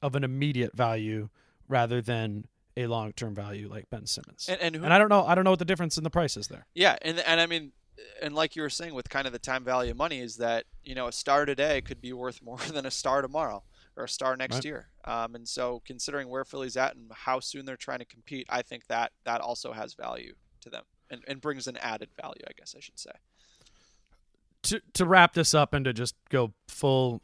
of 0.01 0.15
an 0.15 0.23
immediate 0.23 0.75
value 0.75 1.29
rather 1.67 2.01
than 2.01 2.45
a 2.75 2.87
long 2.87 3.13
term 3.13 3.33
value 3.33 3.69
like 3.69 3.89
Ben 3.89 4.05
Simmons. 4.05 4.47
And, 4.49 4.59
and, 4.61 4.75
who, 4.75 4.83
and 4.83 4.93
I 4.93 4.97
don't 4.97 5.09
know 5.09 5.25
I 5.25 5.35
don't 5.35 5.43
know 5.43 5.51
what 5.51 5.59
the 5.59 5.65
difference 5.65 5.97
in 5.97 6.03
the 6.03 6.09
price 6.09 6.35
is 6.35 6.47
there. 6.47 6.65
Yeah, 6.73 6.97
and 7.01 7.19
and 7.19 7.39
I 7.39 7.45
mean 7.45 7.71
and 8.21 8.33
like 8.35 8.55
you 8.55 8.61
were 8.61 8.69
saying 8.69 8.93
with 8.93 9.09
kind 9.09 9.27
of 9.27 9.33
the 9.33 9.39
time 9.39 9.63
value 9.63 9.91
of 9.91 9.97
money 9.97 10.19
is 10.19 10.37
that 10.37 10.65
you 10.83 10.95
know 10.95 11.07
a 11.07 11.11
star 11.11 11.45
today 11.45 11.81
could 11.81 12.01
be 12.01 12.13
worth 12.13 12.41
more 12.43 12.57
than 12.57 12.85
a 12.85 12.91
star 12.91 13.21
tomorrow 13.21 13.63
or 13.97 14.03
a 14.03 14.09
star 14.09 14.35
next 14.35 14.55
right. 14.55 14.65
year. 14.65 14.87
Um, 15.05 15.35
and 15.35 15.47
so 15.47 15.81
considering 15.85 16.27
where 16.29 16.43
Philly's 16.43 16.75
at 16.75 16.95
and 16.95 17.11
how 17.13 17.39
soon 17.39 17.65
they're 17.65 17.77
trying 17.77 17.99
to 17.99 18.05
compete, 18.05 18.45
I 18.49 18.61
think 18.61 18.87
that 18.87 19.11
that 19.23 19.39
also 19.39 19.71
has 19.71 19.93
value 19.93 20.33
to 20.61 20.69
them 20.69 20.83
and, 21.09 21.23
and 21.27 21.39
brings 21.39 21.67
an 21.67 21.77
added 21.77 22.09
value, 22.21 22.41
I 22.47 22.51
guess 22.57 22.75
I 22.75 22.81
should 22.81 22.99
say. 22.99 23.11
To 24.63 24.81
to 24.93 25.05
wrap 25.05 25.33
this 25.33 25.53
up 25.53 25.73
and 25.73 25.85
to 25.85 25.93
just 25.93 26.15
go 26.29 26.53
full 26.67 27.21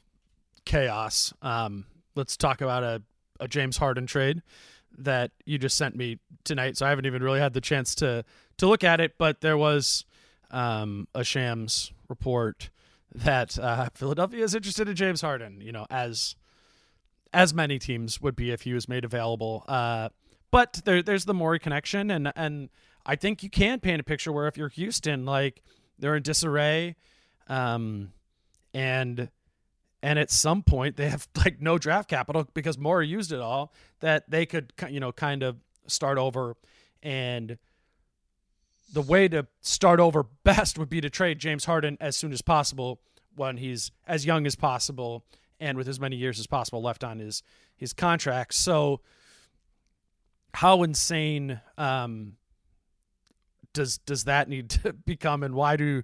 chaos, 0.66 1.34
um, 1.42 1.86
let's 2.16 2.38
talk 2.38 2.62
about 2.62 2.84
a, 2.84 3.02
a 3.40 3.48
James 3.48 3.78
Harden 3.78 4.06
trade 4.06 4.44
that 4.98 5.32
you 5.46 5.58
just 5.58 5.78
sent 5.78 5.96
me 5.96 6.20
tonight. 6.44 6.78
So 6.78 6.86
I 6.86 6.90
haven't 6.90 7.06
even 7.06 7.24
really 7.24 7.40
had 7.40 7.54
the 7.54 7.62
chance 7.62 7.96
to 7.96 8.24
to 8.58 8.68
look 8.68 8.84
at 8.84 9.02
it, 9.02 9.14
but 9.18 9.42
there 9.42 9.58
was 9.58 10.06
um, 10.52 11.08
a 11.16 11.24
Shams 11.24 11.92
report 12.08 12.70
that 13.14 13.58
uh, 13.60 13.90
Philadelphia 13.94 14.44
is 14.44 14.56
interested 14.56 14.88
in 14.88 14.96
James 14.96 15.22
Harden. 15.22 15.62
You 15.62 15.72
know, 15.72 15.86
as 15.90 16.36
as 17.34 17.54
many 17.54 17.80
teams 17.80 18.22
would 18.22 18.36
be 18.36 18.52
if 18.52 18.62
he 18.62 18.74
was 18.74 18.88
made 18.90 19.06
available. 19.06 19.64
Uh, 19.68 20.10
but 20.52 20.82
there, 20.86 21.02
there's 21.02 21.26
the 21.26 21.34
Morey 21.34 21.60
connection, 21.60 22.12
and 22.12 22.32
and 22.36 22.70
I 23.06 23.16
think 23.16 23.44
you 23.44 23.50
can 23.50 23.80
paint 23.80 24.02
a 24.02 24.04
picture 24.04 24.32
where 24.32 24.48
if 24.48 24.58
you're 24.58 24.70
Houston, 24.70 25.26
like 25.26 25.64
they're 25.98 26.16
in 26.16 26.24
disarray, 26.24 26.96
um, 27.48 28.12
and 28.74 29.30
and 30.04 30.20
at 30.20 30.32
some 30.32 30.64
point 30.64 30.98
they 30.98 31.10
have 31.10 31.28
like 31.38 31.62
no 31.62 31.78
draft 31.78 32.10
capital 32.10 32.48
because 32.54 32.78
Morey 32.78 33.08
used 33.08 33.32
it 33.32 33.40
all. 33.40 33.74
That 34.02 34.30
they 34.30 34.46
could 34.46 34.74
you 34.90 35.00
know 35.00 35.12
kind 35.12 35.44
of 35.44 35.58
start 35.88 36.18
over 36.18 36.56
and 37.02 37.58
the 38.92 39.02
way 39.02 39.28
to 39.28 39.48
start 39.62 40.00
over 40.00 40.24
best 40.44 40.78
would 40.78 40.90
be 40.90 41.02
to 41.02 41.10
trade 41.10 41.40
James 41.40 41.66
Harden 41.66 41.98
as 42.00 42.18
soon 42.18 42.32
as 42.32 42.42
possible 42.42 43.00
when 43.36 43.58
he's 43.58 43.92
as 44.08 44.26
young 44.26 44.46
as 44.46 44.56
possible 44.56 45.26
and 45.60 45.78
with 45.78 45.88
as 45.88 46.00
many 46.00 46.16
years 46.16 46.40
as 46.40 46.48
possible 46.48 46.82
left 46.82 47.04
on 47.04 47.20
his 47.20 47.44
his 47.76 47.94
contract. 47.94 48.54
So 48.54 49.02
how 50.54 50.84
insane 50.84 51.62
um, 51.78 52.34
does 53.74 53.98
does 54.00 54.26
that 54.26 54.50
need 54.50 54.70
to 54.72 54.94
become 55.06 55.44
and 55.44 55.56
why 55.56 55.76
do 55.76 56.04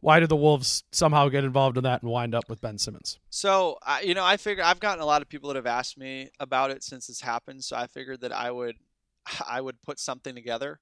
why 0.00 0.20
do 0.20 0.26
the 0.26 0.36
Wolves 0.36 0.84
somehow 0.92 1.28
get 1.28 1.44
involved 1.44 1.76
in 1.76 1.84
that 1.84 2.02
and 2.02 2.10
wind 2.10 2.34
up 2.34 2.48
with 2.48 2.60
Ben 2.60 2.78
Simmons? 2.78 3.18
So, 3.30 3.78
you 4.04 4.14
know, 4.14 4.24
I 4.24 4.36
figure 4.36 4.62
I've 4.62 4.78
gotten 4.78 5.02
a 5.02 5.06
lot 5.06 5.22
of 5.22 5.28
people 5.28 5.48
that 5.48 5.56
have 5.56 5.66
asked 5.66 5.98
me 5.98 6.30
about 6.38 6.70
it 6.70 6.84
since 6.84 7.06
this 7.06 7.20
happened. 7.20 7.64
So 7.64 7.76
I 7.76 7.86
figured 7.86 8.20
that 8.20 8.30
I 8.30 8.50
would, 8.50 8.76
I 9.48 9.60
would 9.60 9.82
put 9.82 9.98
something 9.98 10.34
together. 10.34 10.78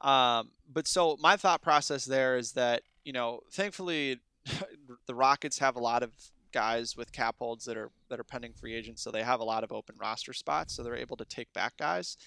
Um, 0.00 0.50
but 0.72 0.86
so 0.86 1.16
my 1.20 1.36
thought 1.36 1.62
process 1.62 2.04
there 2.04 2.36
is 2.36 2.52
that 2.52 2.82
you 3.04 3.12
know, 3.12 3.40
thankfully, 3.52 4.20
the 5.06 5.14
Rockets 5.14 5.58
have 5.60 5.76
a 5.76 5.80
lot 5.80 6.02
of 6.02 6.10
guys 6.52 6.96
with 6.96 7.12
cap 7.12 7.36
holds 7.38 7.64
that 7.64 7.76
are 7.76 7.90
that 8.10 8.20
are 8.20 8.24
pending 8.24 8.52
free 8.52 8.74
agents, 8.74 9.02
so 9.02 9.10
they 9.10 9.22
have 9.22 9.40
a 9.40 9.44
lot 9.44 9.64
of 9.64 9.72
open 9.72 9.96
roster 9.98 10.32
spots, 10.34 10.74
so 10.74 10.82
they're 10.82 10.94
able 10.94 11.16
to 11.16 11.24
take 11.24 11.52
back 11.54 11.76
guys. 11.78 12.18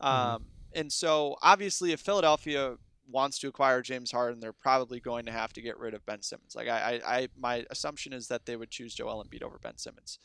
Mm-hmm. 0.00 0.34
Um, 0.34 0.44
and 0.74 0.92
so 0.92 1.36
obviously, 1.42 1.90
if 1.90 2.00
Philadelphia 2.00 2.76
wants 3.10 3.38
to 3.40 3.48
acquire 3.48 3.82
James 3.82 4.12
Harden, 4.12 4.38
they're 4.38 4.52
probably 4.52 5.00
going 5.00 5.24
to 5.24 5.32
have 5.32 5.52
to 5.54 5.62
get 5.62 5.78
rid 5.78 5.94
of 5.94 6.04
Ben 6.06 6.22
Simmons. 6.22 6.54
Like 6.54 6.68
I, 6.68 7.00
I, 7.04 7.16
I 7.18 7.28
my 7.36 7.64
assumption 7.70 8.12
is 8.12 8.28
that 8.28 8.46
they 8.46 8.54
would 8.54 8.70
choose 8.70 8.94
Joel 8.94 9.24
Embiid 9.24 9.42
over 9.42 9.58
Ben 9.60 9.76
Simmons, 9.76 10.20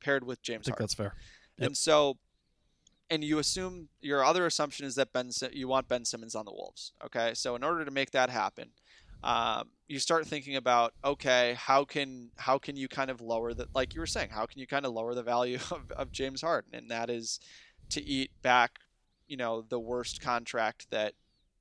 paired 0.00 0.24
with 0.24 0.40
James. 0.42 0.62
I 0.62 0.64
think 0.64 0.78
Harden. 0.78 0.84
that's 0.84 0.94
fair. 0.94 1.14
Yep. 1.58 1.66
And 1.66 1.76
so 1.76 2.16
and 3.10 3.24
you 3.24 3.38
assume 3.38 3.88
your 4.00 4.24
other 4.24 4.46
assumption 4.46 4.86
is 4.86 4.94
that 4.96 5.12
Ben 5.12 5.30
you 5.52 5.68
want 5.68 5.88
Ben 5.88 6.04
Simmons 6.04 6.34
on 6.34 6.44
the 6.44 6.52
Wolves. 6.52 6.92
Okay, 7.04 7.32
so 7.34 7.56
in 7.56 7.64
order 7.64 7.84
to 7.84 7.90
make 7.90 8.10
that 8.12 8.30
happen, 8.30 8.70
um, 9.22 9.70
you 9.86 9.98
start 9.98 10.26
thinking 10.26 10.56
about 10.56 10.94
okay, 11.04 11.54
how 11.58 11.84
can 11.84 12.30
how 12.36 12.58
can 12.58 12.76
you 12.76 12.88
kind 12.88 13.10
of 13.10 13.20
lower 13.20 13.54
the 13.54 13.68
like 13.74 13.94
you 13.94 14.00
were 14.00 14.06
saying, 14.06 14.30
how 14.30 14.46
can 14.46 14.58
you 14.60 14.66
kind 14.66 14.84
of 14.84 14.92
lower 14.92 15.14
the 15.14 15.22
value 15.22 15.58
of, 15.70 15.90
of 15.92 16.12
James 16.12 16.42
Harden, 16.42 16.74
and 16.74 16.90
that 16.90 17.10
is 17.10 17.40
to 17.90 18.04
eat 18.04 18.30
back, 18.42 18.78
you 19.26 19.36
know, 19.36 19.62
the 19.62 19.80
worst 19.80 20.20
contract 20.20 20.90
that 20.90 21.14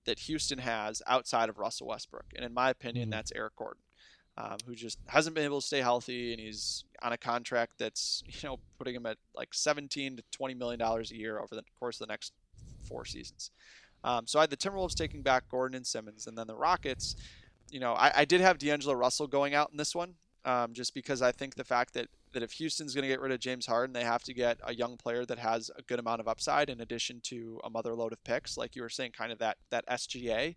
that 0.06 0.19
Houston 0.19 0.60
has 0.60 1.02
outside 1.07 1.49
of 1.49 1.57
Russell 1.57 1.88
Westbrook, 1.88 2.28
and 2.36 2.45
in 2.45 2.53
my 2.53 2.69
opinion, 2.69 3.06
mm-hmm. 3.06 3.11
that's 3.11 3.32
Eric 3.36 3.56
Gordon 3.56 3.82
um, 4.38 4.57
who 4.65 4.76
just 4.76 4.99
hasn't 5.07 5.35
been 5.35 5.45
able 5.45 5.59
to 5.59 5.65
stay 5.65 5.80
healthy, 5.80 6.31
and 6.31 6.39
he's 6.39 6.84
on 7.01 7.11
a 7.11 7.18
contract 7.18 7.73
that's 7.80 8.23
you 8.27 8.47
know 8.47 8.59
putting 8.77 8.95
him 8.95 9.05
at 9.05 9.18
like 9.35 9.53
17 9.53 10.18
to 10.18 10.23
20 10.31 10.53
million 10.53 10.80
dollars 10.80 11.11
a 11.11 11.15
year 11.15 11.39
over 11.39 11.55
the 11.55 11.64
course 11.80 11.99
of 11.99 12.07
the 12.07 12.11
next 12.11 12.34
four 12.84 13.05
seasons. 13.05 13.51
Um, 14.03 14.27
so 14.27 14.39
I 14.39 14.43
had 14.43 14.49
the 14.49 14.57
Timberwolves 14.57 14.95
taking 14.95 15.22
back 15.22 15.49
Gordon 15.49 15.76
and 15.76 15.85
Simmons, 15.85 16.27
and 16.27 16.38
then 16.38 16.47
the 16.47 16.55
Rockets. 16.55 17.15
You 17.69 17.80
know, 17.80 17.93
I, 17.93 18.11
I 18.22 18.26
did 18.26 18.39
have 18.39 18.59
D'Angelo 18.59 18.93
Russell 18.93 19.27
going 19.27 19.53
out 19.53 19.72
in 19.72 19.77
this 19.77 19.93
one, 19.93 20.14
um, 20.45 20.72
just 20.72 20.93
because 20.93 21.22
I 21.22 21.31
think 21.31 21.55
the 21.55 21.65
fact 21.65 21.93
that 21.95 22.07
that 22.34 22.43
if 22.43 22.51
Houston's 22.53 22.93
going 22.93 23.03
to 23.03 23.07
get 23.07 23.19
rid 23.19 23.31
of 23.31 23.39
James 23.39 23.65
Harden, 23.65 23.93
they 23.93 24.03
have 24.03 24.23
to 24.23 24.34
get 24.34 24.59
a 24.64 24.73
young 24.73 24.97
player 24.97 25.26
that 25.26 25.39
has 25.39 25.72
a 25.76 25.81
good 25.81 25.99
amount 25.99 26.22
of 26.22 26.27
upside 26.27 26.69
in 26.69 26.81
addition 26.81 27.19
to 27.23 27.59
a 27.64 27.69
mother 27.69 27.95
load 27.95 28.14
of 28.14 28.23
picks, 28.23 28.57
like 28.57 28.76
you 28.76 28.81
were 28.81 28.89
saying, 28.89 29.11
kind 29.11 29.31
of 29.31 29.39
that 29.39 29.57
that 29.72 29.85
SGA. 29.88 30.55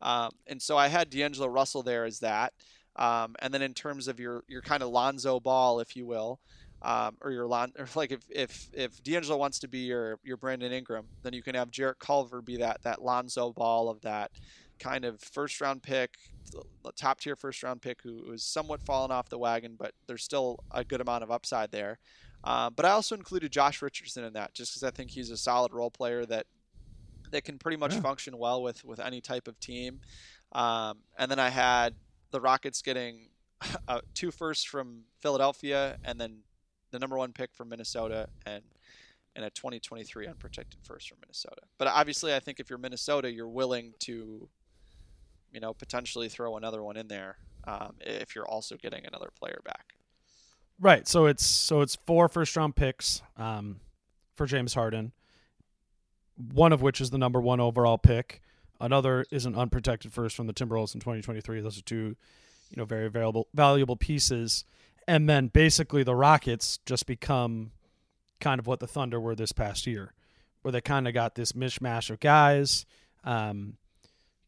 Um, 0.00 0.30
and 0.46 0.60
so 0.60 0.76
I 0.76 0.88
had 0.88 1.10
D'Angelo 1.10 1.48
Russell 1.48 1.82
there 1.82 2.04
as 2.04 2.20
that. 2.20 2.52
Um, 2.96 3.34
and 3.40 3.52
then 3.52 3.62
in 3.62 3.74
terms 3.74 4.08
of 4.08 4.18
your 4.18 4.42
your 4.48 4.62
kind 4.62 4.82
of 4.82 4.88
Lonzo 4.88 5.38
Ball, 5.40 5.80
if 5.80 5.96
you 5.96 6.06
will, 6.06 6.40
um, 6.82 7.16
or 7.20 7.30
your 7.30 7.46
Lon, 7.46 7.72
or 7.78 7.86
like 7.94 8.12
if 8.12 8.20
if 8.30 8.68
if 8.72 9.02
D'Angelo 9.02 9.36
wants 9.36 9.58
to 9.60 9.68
be 9.68 9.80
your 9.80 10.18
your 10.22 10.36
Brandon 10.36 10.72
Ingram, 10.72 11.06
then 11.22 11.32
you 11.32 11.42
can 11.42 11.54
have 11.54 11.70
Jarrett 11.70 11.98
Culver 11.98 12.40
be 12.40 12.58
that 12.58 12.82
that 12.82 13.02
Lonzo 13.02 13.52
Ball 13.52 13.88
of 13.88 14.00
that 14.02 14.30
kind 14.78 15.04
of 15.04 15.20
first 15.20 15.60
round 15.60 15.82
pick, 15.82 16.14
top 16.94 17.20
tier 17.20 17.36
first 17.36 17.62
round 17.62 17.82
pick 17.82 18.00
who 18.02 18.32
is 18.32 18.42
somewhat 18.42 18.82
fallen 18.82 19.10
off 19.10 19.28
the 19.28 19.38
wagon, 19.38 19.74
but 19.78 19.92
there's 20.06 20.22
still 20.22 20.60
a 20.70 20.84
good 20.84 21.00
amount 21.00 21.22
of 21.22 21.30
upside 21.30 21.70
there. 21.72 21.98
Uh, 22.44 22.70
but 22.70 22.84
I 22.84 22.90
also 22.90 23.14
included 23.14 23.50
Josh 23.50 23.82
Richardson 23.82 24.24
in 24.24 24.34
that 24.34 24.54
just 24.54 24.72
because 24.72 24.84
I 24.84 24.90
think 24.90 25.10
he's 25.10 25.30
a 25.30 25.36
solid 25.36 25.72
role 25.72 25.90
player 25.90 26.24
that 26.26 26.46
that 27.32 27.44
can 27.44 27.58
pretty 27.58 27.76
much 27.76 27.94
yeah. 27.94 28.00
function 28.00 28.38
well 28.38 28.62
with 28.62 28.84
with 28.84 29.00
any 29.00 29.20
type 29.20 29.48
of 29.48 29.58
team. 29.58 30.00
Um, 30.52 30.98
and 31.18 31.30
then 31.30 31.38
I 31.38 31.48
had 31.48 31.94
the 32.36 32.40
Rockets 32.42 32.82
getting 32.82 33.30
uh, 33.88 34.02
two 34.12 34.30
firsts 34.30 34.64
from 34.64 35.04
Philadelphia 35.20 35.96
and 36.04 36.20
then 36.20 36.40
the 36.90 36.98
number 36.98 37.16
one 37.16 37.32
pick 37.32 37.54
from 37.54 37.70
Minnesota 37.70 38.28
and 38.44 38.62
and 39.34 39.44
a 39.44 39.50
2023 39.50 40.26
unprotected 40.26 40.80
first 40.82 41.08
from 41.10 41.18
Minnesota. 41.20 41.60
But 41.76 41.88
obviously, 41.88 42.34
I 42.34 42.40
think 42.40 42.58
if 42.58 42.70
you're 42.70 42.78
Minnesota, 42.78 43.30
you're 43.30 43.48
willing 43.48 43.92
to, 44.00 44.48
you 45.52 45.60
know, 45.60 45.74
potentially 45.74 46.30
throw 46.30 46.56
another 46.56 46.82
one 46.82 46.96
in 46.96 47.08
there 47.08 47.36
um, 47.64 47.96
if 48.00 48.34
you're 48.34 48.48
also 48.48 48.76
getting 48.76 49.04
another 49.04 49.28
player 49.38 49.60
back. 49.62 49.94
Right. 50.80 51.06
So 51.06 51.26
it's 51.26 51.44
so 51.44 51.82
it's 51.82 51.96
four 52.06 52.28
first 52.28 52.56
round 52.56 52.76
picks 52.76 53.22
um, 53.36 53.80
for 54.36 54.46
James 54.46 54.72
Harden. 54.72 55.12
One 56.52 56.72
of 56.72 56.80
which 56.80 57.02
is 57.02 57.10
the 57.10 57.18
number 57.18 57.40
one 57.40 57.60
overall 57.60 57.98
pick. 57.98 58.42
Another 58.80 59.24
is 59.30 59.46
an 59.46 59.54
unprotected 59.54 60.12
first 60.12 60.36
from 60.36 60.46
the 60.46 60.52
Timberwolves 60.52 60.94
in 60.94 61.00
2023. 61.00 61.60
Those 61.60 61.78
are 61.78 61.82
two, 61.82 62.16
you 62.70 62.76
know, 62.76 62.84
very 62.84 63.08
valuable 63.08 63.48
valuable 63.54 63.96
pieces. 63.96 64.64
And 65.08 65.28
then 65.28 65.48
basically 65.48 66.02
the 66.02 66.14
Rockets 66.14 66.78
just 66.84 67.06
become 67.06 67.70
kind 68.40 68.58
of 68.58 68.66
what 68.66 68.80
the 68.80 68.86
Thunder 68.86 69.20
were 69.20 69.34
this 69.34 69.52
past 69.52 69.86
year, 69.86 70.12
where 70.62 70.72
they 70.72 70.80
kind 70.80 71.06
of 71.06 71.14
got 71.14 71.34
this 71.34 71.52
mishmash 71.52 72.10
of 72.10 72.20
guys. 72.20 72.84
Um, 73.24 73.76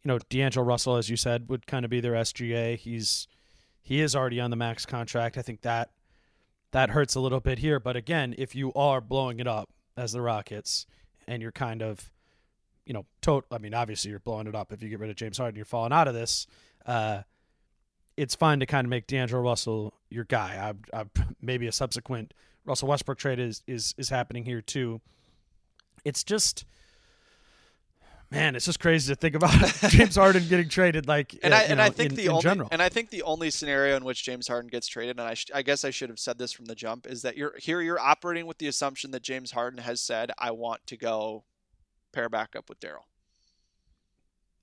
you 0.03 0.09
know, 0.09 0.19
D'Angelo 0.31 0.65
Russell, 0.65 0.97
as 0.97 1.09
you 1.09 1.17
said, 1.17 1.49
would 1.49 1.67
kind 1.67 1.85
of 1.85 1.91
be 1.91 2.01
their 2.01 2.13
SGA. 2.13 2.77
He's 2.77 3.29
he 3.81 4.01
is 4.01 4.15
already 4.15 4.41
on 4.41 4.51
the 4.51 4.57
max 4.57 4.85
contract. 4.85 5.39
I 5.39 5.43
think 5.43 5.63
that 5.63 5.91
that 6.73 6.91
hurts 6.91 7.15
a 7.15 7.21
little 7.21 7.41
bit 7.41 7.59
here. 7.59 7.81
But 7.81 7.97
again, 7.97 8.35
if 8.37 8.55
you 8.55 8.73
are 8.75 9.01
blowing 9.01 9.41
it 9.41 9.47
up 9.47 9.71
as 9.97 10.13
the 10.13 10.21
Rockets 10.21 10.87
and 11.27 11.43
you're 11.43 11.53
kind 11.53 11.83
of, 11.83 12.11
you 12.89 12.95
know, 12.95 13.05
tot- 13.21 13.45
I 13.53 13.59
mean, 13.59 13.75
obviously 13.75 14.11
you're 14.11 14.19
blowing 14.19 14.47
it 14.47 14.55
up 14.55 14.73
if 14.73 14.83
you 14.83 14.89
get 14.89 14.99
rid 14.99 15.11
of 15.11 15.17
James 15.17 15.37
Harden, 15.37 15.55
you're 15.55 15.67
falling 15.67 15.93
out 15.93 16.09
of 16.09 16.15
this. 16.15 16.47
Uh, 16.87 17.21
it's 18.17 18.35
fine 18.35 18.61
to 18.61 18.67
kind 18.67 18.87
of 18.87 18.89
make 18.89 19.07
D'Angelo 19.07 19.43
Russell 19.43 19.93
your 20.09 20.25
guy. 20.25 20.75
I, 20.93 21.01
I, 21.01 21.05
maybe 21.43 21.67
a 21.69 21.73
subsequent 21.73 22.33
Russell 22.65 22.89
Westbrook 22.89 23.19
trade 23.19 23.39
is 23.39 23.63
is 23.67 23.95
is 23.99 24.09
happening 24.09 24.45
here 24.45 24.63
too. 24.63 25.01
It's 26.05 26.25
just 26.25 26.65
man, 28.31 28.57
it's 28.57 28.65
just 28.65 28.81
crazy 28.81 29.13
to 29.13 29.19
think 29.19 29.35
about 29.35 29.53
James 29.89 30.17
Harden 30.17 30.47
getting 30.49 30.69
traded. 30.69 31.07
Like, 31.07 31.39
and 31.43 31.53
uh, 31.53 31.59
I 31.59 31.61
and 31.65 31.77
know, 31.79 31.85
I 31.85 31.91
think 31.91 32.11
in, 32.11 32.17
the 32.17 32.25
in 32.25 32.31
only 32.31 32.43
general. 32.43 32.69
and 32.73 32.83
I 32.83 32.89
think 32.89 33.11
the 33.11 33.23
only 33.23 33.51
scenario 33.51 33.97
in 33.97 34.05
which 34.05 34.23
James 34.25 34.49
Harden 34.49 34.69
gets 34.69 34.87
traded, 34.87 35.19
and 35.19 35.29
I, 35.29 35.35
sh- 35.35 35.51
I 35.55 35.63
guess 35.63 35.85
I 35.85 35.91
should 35.91 36.09
have 36.09 36.19
said 36.19 36.39
this 36.39 36.53
from 36.53 36.67
the 36.67 36.75
jump, 36.75 37.07
is 37.07 37.23
that 37.23 37.37
you're 37.37 37.55
here. 37.59 37.81
You're 37.81 38.01
operating 38.01 38.47
with 38.47 38.59
the 38.59 38.67
assumption 38.67 39.11
that 39.13 39.23
James 39.23 39.51
Harden 39.51 39.81
has 39.81 40.01
said, 40.01 40.33
"I 40.39 40.51
want 40.51 40.87
to 40.89 40.97
go 40.97 41.45
pair 42.13 42.29
back 42.29 42.57
up 42.57 42.69
with 42.69 42.81
Daryl." 42.81 43.05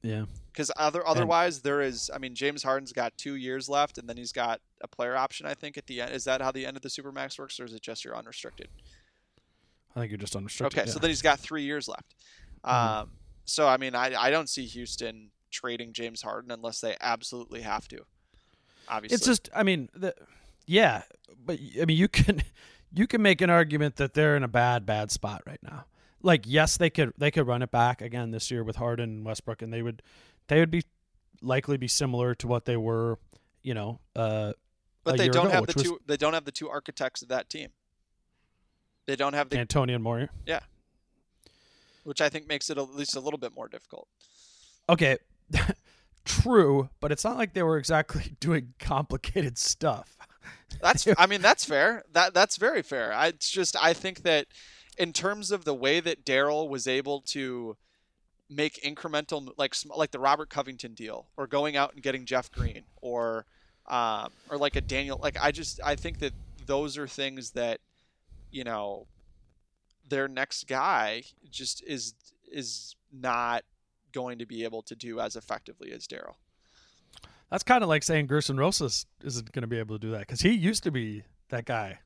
yeah, 0.05 0.25
Because 0.51 0.71
other 0.77 1.05
otherwise, 1.07 1.61
there 1.61 1.81
is. 1.81 2.11
I 2.13 2.19
mean, 2.19 2.35
James 2.35 2.61
Harden's 2.61 2.93
got 2.93 3.17
two 3.17 3.35
years 3.35 3.67
left, 3.67 3.97
and 3.97 4.07
then 4.07 4.17
he's 4.17 4.31
got 4.31 4.61
a 4.81 4.87
player 4.87 5.15
option. 5.15 5.47
I 5.47 5.55
think 5.55 5.77
at 5.77 5.87
the 5.87 6.01
end. 6.01 6.11
Is 6.13 6.25
that 6.25 6.41
how 6.41 6.51
the 6.51 6.65
end 6.65 6.77
of 6.77 6.83
the 6.83 6.89
supermax 6.89 7.39
works, 7.39 7.59
or 7.59 7.65
is 7.65 7.73
it 7.73 7.81
just 7.81 8.05
you're 8.05 8.15
unrestricted? 8.15 8.67
I 9.95 10.01
think 10.01 10.11
you're 10.11 10.19
just 10.19 10.35
unrestricted. 10.35 10.79
Okay, 10.79 10.87
yeah. 10.87 10.93
so 10.93 10.99
then 10.99 11.09
he's 11.09 11.21
got 11.23 11.39
three 11.39 11.63
years 11.63 11.87
left. 11.87 12.15
Um, 12.63 13.11
so 13.45 13.67
I 13.67 13.77
mean, 13.77 13.95
I 13.95 14.13
I 14.15 14.29
don't 14.29 14.49
see 14.49 14.65
Houston 14.65 15.31
trading 15.51 15.93
James 15.93 16.21
Harden 16.21 16.51
unless 16.51 16.81
they 16.81 16.95
absolutely 17.01 17.61
have 17.61 17.87
to. 17.87 18.05
Obviously, 18.87 19.15
It's 19.15 19.25
just, 19.25 19.49
I 19.55 19.63
mean, 19.63 19.89
the, 19.95 20.13
yeah, 20.67 21.03
but 21.43 21.59
I 21.81 21.85
mean, 21.85 21.97
you 21.97 22.07
can 22.07 22.43
you 22.93 23.07
can 23.07 23.21
make 23.21 23.41
an 23.41 23.49
argument 23.49 23.95
that 23.95 24.13
they're 24.13 24.35
in 24.35 24.43
a 24.43 24.47
bad, 24.47 24.85
bad 24.85 25.11
spot 25.11 25.41
right 25.47 25.59
now. 25.63 25.85
Like, 26.21 26.43
yes, 26.45 26.77
they 26.77 26.89
could 26.89 27.13
they 27.17 27.31
could 27.31 27.47
run 27.47 27.61
it 27.61 27.71
back 27.71 28.01
again 28.01 28.31
this 28.31 28.49
year 28.49 28.63
with 28.63 28.77
Harden 28.77 29.09
and 29.09 29.25
Westbrook, 29.25 29.61
and 29.61 29.71
they 29.71 29.81
would 29.81 30.01
they 30.47 30.59
would 30.59 30.71
be 30.71 30.83
likely 31.41 31.77
be 31.77 31.87
similar 31.87 32.33
to 32.35 32.47
what 32.47 32.65
they 32.65 32.77
were, 32.77 33.19
you 33.61 33.73
know. 33.73 33.99
Uh, 34.15 34.53
but 35.03 35.17
they 35.17 35.29
don't 35.29 35.47
ago, 35.47 35.55
have 35.55 35.67
the 35.67 35.73
was 35.75 35.83
two. 35.83 35.99
They 36.05 36.17
don't 36.17 36.33
have 36.33 36.45
the 36.45 36.51
two 36.51 36.69
architects 36.69 37.21
of 37.21 37.27
that 37.29 37.49
team. 37.49 37.69
They 39.05 39.15
don't 39.15 39.33
have 39.33 39.49
the, 39.49 39.57
D'Antoni 39.57 39.93
and 39.93 40.03
Moore. 40.03 40.29
which 42.03 42.21
I 42.21 42.29
think 42.29 42.47
makes 42.47 42.69
it 42.69 42.77
at 42.77 42.95
least 42.95 43.15
a 43.15 43.19
little 43.19 43.37
bit 43.37 43.53
more 43.55 43.67
difficult. 43.67 44.07
Okay, 44.89 45.17
true, 46.25 46.89
but 46.99 47.11
it's 47.11 47.23
not 47.23 47.37
like 47.37 47.53
they 47.53 47.63
were 47.63 47.77
exactly 47.77 48.35
doing 48.39 48.73
complicated 48.79 49.57
stuff. 49.57 50.17
That's 50.81 51.07
I 51.17 51.25
mean 51.27 51.41
that's 51.41 51.65
fair. 51.65 52.03
That 52.13 52.33
that's 52.33 52.57
very 52.57 52.81
fair. 52.81 53.13
I, 53.13 53.27
it's 53.27 53.49
just 53.49 53.75
I 53.81 53.93
think 53.93 54.23
that 54.23 54.47
in 54.97 55.13
terms 55.13 55.51
of 55.51 55.65
the 55.65 55.73
way 55.73 55.99
that 55.99 56.25
Daryl 56.25 56.69
was 56.69 56.87
able 56.87 57.21
to 57.21 57.77
make 58.49 58.81
incremental 58.83 59.51
like 59.57 59.75
like 59.95 60.11
the 60.11 60.19
Robert 60.19 60.49
Covington 60.49 60.93
deal 60.93 61.27
or 61.37 61.47
going 61.47 61.75
out 61.75 61.93
and 61.93 62.03
getting 62.03 62.25
Jeff 62.25 62.51
Green 62.51 62.83
or 63.01 63.45
um, 63.87 64.31
or 64.49 64.57
like 64.57 64.75
a 64.75 64.81
Daniel 64.81 65.19
like 65.21 65.37
I 65.41 65.51
just 65.51 65.79
I 65.83 65.95
think 65.95 66.19
that 66.19 66.33
those 66.65 66.97
are 66.97 67.07
things 67.07 67.51
that 67.51 67.79
you 68.51 68.63
know 68.63 69.07
their 70.07 70.27
next 70.27 70.67
guy 70.67 71.23
just 71.49 71.83
is 71.85 72.13
is 72.51 72.95
not 73.11 73.63
going 74.11 74.39
to 74.39 74.45
be 74.45 74.63
able 74.63 74.81
to 74.83 74.95
do 74.95 75.19
as 75.19 75.35
effectively 75.35 75.91
as 75.91 76.07
Daryl. 76.07 76.35
That's 77.49 77.63
kind 77.63 77.83
of 77.83 77.89
like 77.89 78.03
saying 78.03 78.27
Gersson 78.27 78.57
Rosas 78.57 79.05
isn't 79.23 79.51
going 79.51 79.61
to 79.63 79.67
be 79.67 79.77
able 79.77 79.97
to 79.97 80.07
do 80.07 80.11
that 80.11 80.21
because 80.21 80.41
he 80.41 80.51
used 80.51 80.83
to 80.83 80.91
be 80.91 81.23
that 81.49 81.65
guy. 81.65 81.99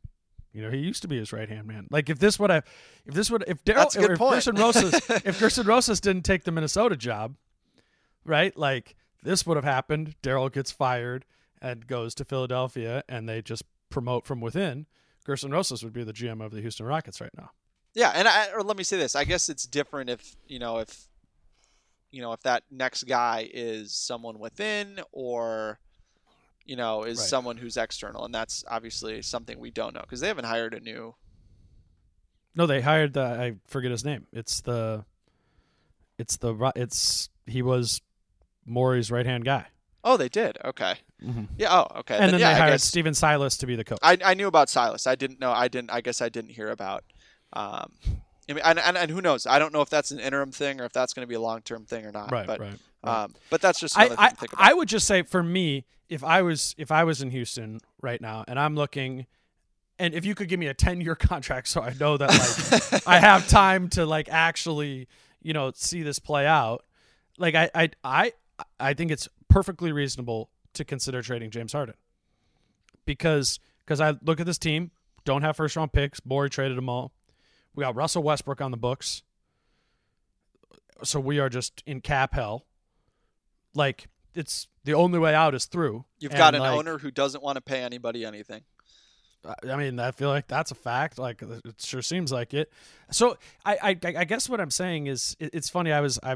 You 0.54 0.64
know, 0.64 0.72
he 0.72 0.78
used 0.78 1.02
to 1.04 1.08
be 1.08 1.18
his 1.18 1.32
right 1.32 1.48
hand 1.48 1.68
man. 1.68 1.88
Like 1.92 2.10
if 2.10 2.20
this 2.20 2.40
would 2.40 2.50
have, 2.50 2.66
if 3.06 3.14
this 3.14 3.30
would, 3.30 3.44
if 3.48 3.64
Daryl, 3.64 3.76
That's 3.76 3.96
a 3.96 4.00
good 4.00 4.10
or 4.10 4.14
if 4.14 4.20
point. 4.20 4.42
Gersson 4.42 4.58
Rosas, 4.58 4.94
if 5.26 5.40
Gersson 5.40 5.68
Rosas 5.68 6.00
didn't 6.00 6.24
take 6.24 6.44
the 6.44 6.52
Minnesota 6.52 6.98
job, 6.98 7.36
right? 8.26 8.56
Like 8.58 8.96
this 9.24 9.46
would 9.46 9.58
have 9.58 9.64
happened. 9.66 10.16
Daryl 10.24 10.52
gets 10.52 10.72
fired 10.72 11.26
and 11.62 11.86
goes 11.86 12.16
to 12.16 12.26
Philadelphia, 12.26 13.04
and 13.08 13.28
they 13.28 13.42
just 13.42 13.64
promote 13.90 14.26
from 14.26 14.42
within. 14.42 14.86
Gersson 15.28 15.52
Rosas 15.52 15.84
would 15.84 15.94
be 15.94 16.04
the 16.04 16.14
GM 16.14 16.44
of 16.44 16.52
the 16.52 16.62
Houston 16.62 16.86
Rockets 16.86 17.22
right 17.22 17.32
now. 17.38 17.52
Yeah, 17.94 18.12
and 18.16 18.28
I, 18.28 18.48
or 18.54 18.64
let 18.64 18.78
me 18.78 18.84
say 18.84 18.98
this. 18.98 19.16
I 19.16 19.24
guess 19.24 19.50
it's 19.50 19.66
different 19.66 20.10
if 20.10 20.36
you 20.48 20.60
know 20.60 20.78
if 20.80 21.08
you 22.12 22.22
know 22.22 22.34
if 22.34 22.42
that 22.42 22.64
next 22.72 23.04
guy 23.04 23.50
is 23.54 23.94
someone 23.94 24.40
within 24.40 25.00
or 25.12 25.80
you 26.70 26.76
know 26.76 27.04
is 27.04 27.18
Right. 27.18 27.28
someone 27.28 27.58
who's 27.58 27.78
external, 27.78 28.24
and 28.26 28.34
that's 28.34 28.64
obviously 28.68 29.22
something 29.24 29.60
we 29.60 29.72
don't 29.72 29.94
know 29.96 30.02
because 30.02 30.20
they 30.22 30.28
haven't 30.28 30.46
hired 30.46 30.74
a 30.76 30.80
new. 30.80 31.16
No, 32.56 32.68
they 32.68 32.82
hired 32.82 33.14
the 33.14 33.22
I 33.24 33.56
forget 33.68 33.92
his 33.92 34.06
name. 34.06 34.28
It's 34.32 34.62
the, 34.62 35.06
it's 36.18 36.38
the 36.38 36.72
it's 36.76 37.30
he 37.46 37.62
was 37.62 38.02
Morey's 38.66 39.10
right 39.12 39.26
hand 39.26 39.46
guy. 39.46 39.66
Oh, 40.04 40.16
they 40.16 40.30
did. 40.30 40.58
Okay. 40.64 40.96
Mhm. 41.24 41.48
Yeah. 41.58 41.76
Oh, 41.76 42.00
okay. 42.00 42.18
and 42.18 42.34
then 42.34 42.40
yeah, 42.40 42.50
they 42.50 42.56
I 42.56 42.60
hired 42.60 42.72
guess 42.74 42.84
Stephen 42.84 43.14
Silas 43.14 43.58
to 43.58 43.66
be 43.68 43.76
the 43.76 43.84
coach. 43.84 44.00
I 44.02 44.18
I 44.24 44.34
knew 44.36 44.48
about 44.48 44.70
Silas. 44.70 45.08
I 45.08 45.16
didn't 45.16 45.40
know. 45.40 45.52
I 45.52 45.68
didn't. 45.68 45.90
I 45.92 46.02
guess 46.02 46.22
I 46.22 46.30
didn't 46.30 46.52
hear 46.52 46.70
about. 46.70 47.04
Um, 47.54 47.92
I 48.50 48.54
mean, 48.54 48.64
and, 48.64 48.80
and, 48.80 48.98
and 48.98 49.12
who 49.12 49.22
knows? 49.22 49.46
I 49.46 49.60
don't 49.60 49.74
know 49.74 49.82
if 49.82 49.90
that's 49.90 50.12
an 50.12 50.20
interim 50.20 50.52
thing 50.52 50.82
or 50.82 50.86
if 50.86 50.92
that's 50.94 51.14
going 51.14 51.24
to 51.24 51.28
be 51.28 51.36
a 51.36 51.42
long 51.42 51.62
term 51.62 51.86
thing 51.86 52.06
or 52.06 52.12
not. 52.12 52.32
right, 52.32 52.48
but, 52.48 52.60
right. 52.60 52.76
Um, 53.04 53.34
but 53.50 53.62
that's 53.62 53.80
just 53.80 53.98
I, 53.98 54.10
I, 54.18 54.30
to 54.30 54.36
think 54.36 54.54
about. 54.54 54.66
I 54.66 54.74
would 54.74 54.90
just 54.90 55.08
say 55.08 55.22
for 55.22 55.42
me, 55.42 55.86
if 56.10 56.24
I 56.24 56.42
was 56.42 56.76
if 56.78 56.92
I 56.92 57.04
was 57.04 57.22
in 57.22 57.32
Houston 57.32 57.80
right 58.02 58.20
now 58.20 58.44
and 58.48 58.60
I'm 58.60 58.76
looking, 58.76 59.26
and 59.98 60.14
if 60.14 60.26
you 60.26 60.36
could 60.36 60.50
give 60.50 60.60
me 60.60 60.68
a 60.68 60.74
ten 60.74 61.02
year 61.02 61.16
contract, 61.16 61.68
so 61.68 61.82
I 61.82 61.94
know 62.00 62.18
that 62.18 62.92
like 62.92 63.08
I 63.08 63.20
have 63.22 63.48
time 63.48 63.90
to 63.90 64.06
like 64.06 64.28
actually 64.30 65.08
you 65.42 65.54
know 65.54 65.72
see 65.74 66.04
this 66.04 66.20
play 66.20 66.46
out, 66.46 66.84
like 67.38 67.56
I 67.56 67.70
I 67.74 67.90
I 68.04 68.34
I 68.80 68.94
think 68.94 69.12
it's 69.12 69.30
perfectly 69.48 69.92
reasonable 69.92 70.50
to 70.74 70.84
consider 70.84 71.22
trading 71.22 71.52
James 71.52 71.74
Harden 71.74 71.96
because 73.06 73.60
because 73.86 74.02
I 74.02 74.16
look 74.24 74.40
at 74.40 74.46
this 74.46 74.58
team, 74.58 74.92
don't 75.26 75.42
have 75.42 75.56
first 75.56 75.76
round 75.76 75.94
picks. 75.94 76.24
Morey 76.26 76.50
traded 76.50 76.78
them 76.78 76.90
all. 76.90 77.12
We 77.76 77.84
got 77.84 77.96
Russell 77.96 78.24
Westbrook 78.24 78.62
on 78.62 78.72
the 78.72 78.78
books. 78.78 79.24
So 81.04 81.20
we 81.20 81.40
are 81.40 81.50
just 81.50 81.82
in 81.86 82.02
cap 82.02 82.34
hell. 82.34 82.66
Like 83.74 84.08
it's 84.36 84.68
the 84.84 84.94
only 84.94 85.20
way 85.20 85.34
out 85.34 85.56
is 85.56 85.66
through. 85.66 86.06
You've 86.20 86.34
got 86.34 86.56
an 86.56 86.62
like, 86.62 86.78
owner 86.78 86.98
who 86.98 87.12
doesn't 87.12 87.44
want 87.44 87.56
to 87.56 87.62
pay 87.62 87.82
anybody 87.82 88.26
anything. 88.26 88.62
I 89.68 89.78
mean, 89.78 90.00
I 90.00 90.12
feel 90.12 90.30
like 90.30 90.48
that's 90.48 90.72
a 90.72 90.76
fact. 90.76 91.18
Like 91.18 91.42
it 91.42 91.76
sure 91.80 92.02
seems 92.02 92.32
like 92.32 92.54
it. 92.54 92.72
So 93.12 93.38
I, 93.66 93.78
I, 93.82 94.14
I 94.18 94.24
guess 94.26 94.50
what 94.50 94.60
I'm 94.60 94.72
saying 94.72 95.08
is, 95.08 95.38
it, 95.40 95.52
it's 95.54 95.70
funny. 95.70 95.94
I 95.94 96.02
was, 96.02 96.20
I 96.22 96.36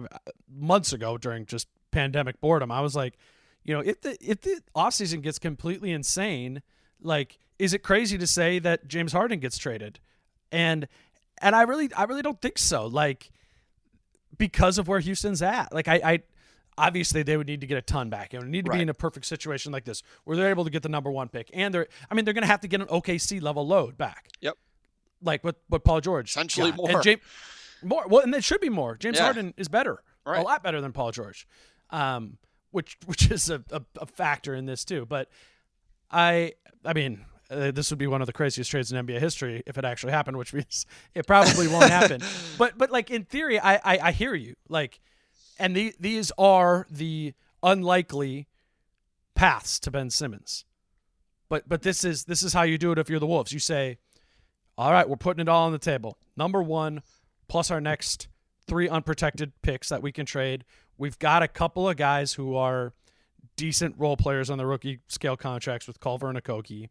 months 0.49 0.93
ago 0.93 1.18
during 1.18 1.45
just 1.45 1.68
pandemic 1.91 2.39
boredom, 2.39 2.72
I 2.72 2.80
was 2.81 2.95
like, 2.95 3.18
you 3.64 3.73
know, 3.73 3.81
if 3.81 4.01
the 4.01 4.18
if 4.22 4.41
the 4.41 4.61
offseason 4.76 5.22
gets 5.22 5.39
completely 5.39 5.91
insane, 5.91 6.61
like, 7.01 7.39
is 7.60 7.73
it 7.73 7.80
crazy 7.80 8.18
to 8.18 8.27
say 8.27 8.60
that 8.60 8.88
James 8.88 9.11
Harden 9.11 9.39
gets 9.39 9.57
traded? 9.57 9.99
And 10.51 10.88
and 11.39 11.55
I 11.55 11.64
really, 11.64 11.93
I 11.93 12.03
really 12.03 12.22
don't 12.22 12.41
think 12.41 12.57
so. 12.57 12.88
Like 12.88 13.31
because 14.38 14.77
of 14.77 14.88
where 14.88 14.99
Houston's 14.99 15.41
at. 15.41 15.73
Like 15.73 15.88
I, 15.88 15.95
I 16.03 16.19
obviously 16.77 17.23
they 17.23 17.37
would 17.37 17.47
need 17.47 17.61
to 17.61 17.67
get 17.67 17.77
a 17.77 17.81
ton 17.81 18.09
back. 18.09 18.33
It 18.33 18.39
would 18.39 18.47
need 18.49 18.65
to 18.65 18.71
Right. 18.71 18.77
be 18.77 18.81
in 18.83 18.89
a 18.89 18.93
perfect 18.93 19.25
situation 19.25 19.71
like 19.71 19.85
this 19.85 20.03
where 20.23 20.35
they're 20.37 20.49
able 20.49 20.63
to 20.63 20.69
get 20.69 20.83
the 20.83 20.89
number 20.89 21.11
one 21.11 21.29
pick, 21.29 21.49
and 21.53 21.73
they're 21.73 21.87
I 22.09 22.15
mean 22.15 22.25
they're 22.25 22.33
going 22.33 22.43
to 22.43 22.47
have 22.47 22.61
to 22.61 22.67
get 22.67 22.81
an 22.81 22.87
OKC 22.87 23.41
level 23.41 23.65
load 23.67 23.97
back. 23.97 24.29
Yep. 24.41 24.57
Like 25.21 25.43
what 25.43 25.57
what 25.67 25.83
Paul 25.83 26.01
George 26.01 26.29
Essentially 26.29 26.71
got. 26.71 26.77
more. 26.77 26.89
And 26.91 27.03
James, 27.03 27.21
more 27.83 28.07
well, 28.07 28.23
and 28.23 28.33
it 28.35 28.43
should 28.43 28.61
be 28.61 28.69
more. 28.69 28.95
James 28.97 29.17
Yeah. 29.17 29.23
Harden 29.23 29.53
is 29.57 29.67
better, 29.67 30.01
a 30.25 30.41
lot 30.41 30.63
better 30.63 30.81
than 30.81 30.91
Paul 30.93 31.11
George, 31.11 31.47
um, 31.89 32.37
which 32.71 32.97
which 33.05 33.29
is 33.31 33.49
a, 33.49 33.63
a, 33.71 33.81
a 34.01 34.05
factor 34.05 34.53
in 34.55 34.65
this 34.65 34.83
too. 34.85 35.05
But 35.05 35.29
I 36.11 36.53
I 36.85 36.93
mean. 36.93 37.25
Uh, 37.51 37.69
this 37.71 37.91
would 37.91 37.99
be 37.99 38.07
one 38.07 38.19
of 38.21 38.25
the 38.25 38.33
craziest 38.33 38.71
trades 38.71 38.91
in 38.91 39.05
NBA 39.05 39.19
history 39.19 39.61
if 39.67 39.77
it 39.77 39.85
actually 39.85 40.11
happened, 40.13 40.37
which 40.37 40.53
means 40.53 40.87
it 41.13 41.27
probably 41.27 41.67
won't 41.67 41.89
happen. 41.91 42.21
But 42.57 42.77
but 42.79 42.89
like 42.89 43.11
in 43.11 43.25
theory, 43.25 43.59
I 43.59 43.75
I, 43.75 43.99
I 44.07 44.11
hear 44.11 44.33
you. 44.33 44.55
Like, 44.69 44.99
and 45.59 45.75
the, 45.75 45.93
these 45.99 46.31
are 46.38 46.88
the 46.89 47.34
unlikely 47.61 48.47
paths 49.35 49.80
to 49.80 49.91
Ben 49.91 50.09
Simmons. 50.09 50.65
But 51.49 51.67
but 51.67 51.81
this 51.81 52.03
is 52.03 52.25
this 52.25 52.41
is 52.41 52.53
how 52.53 52.63
you 52.63 52.77
do 52.77 52.91
it 52.91 52.97
if 52.97 53.09
you're 53.09 53.19
the 53.19 53.27
Wolves. 53.27 53.51
You 53.51 53.59
say, 53.59 53.97
"All 54.77 54.91
right, 54.91 55.07
we're 55.07 55.15
putting 55.15 55.41
it 55.41 55.49
all 55.49 55.65
on 55.65 55.71
the 55.71 55.80
table. 55.80 56.17
Number 56.35 56.63
1 56.63 57.01
plus 57.47 57.69
our 57.69 57.81
next 57.81 58.27
three 58.65 58.89
unprotected 58.89 59.51
picks 59.61 59.89
that 59.89 60.01
we 60.01 60.11
can 60.11 60.25
trade. 60.25 60.63
We've 60.97 61.19
got 61.19 61.43
a 61.43 61.47
couple 61.47 61.88
of 61.88 61.97
guys 61.97 62.34
who 62.34 62.55
are 62.55 62.93
decent 63.55 63.95
role 63.97 64.17
players 64.17 64.49
on 64.49 64.57
the 64.57 64.65
rookie 64.65 64.99
scale 65.07 65.38
contracts 65.38 65.85
with 65.85 65.99
Culver 65.99 66.30
and 66.30 66.41
Okogie. 66.41 66.89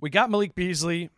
We 0.00 0.10
got 0.10 0.30
Malik 0.30 0.54
Beasley, 0.54 1.10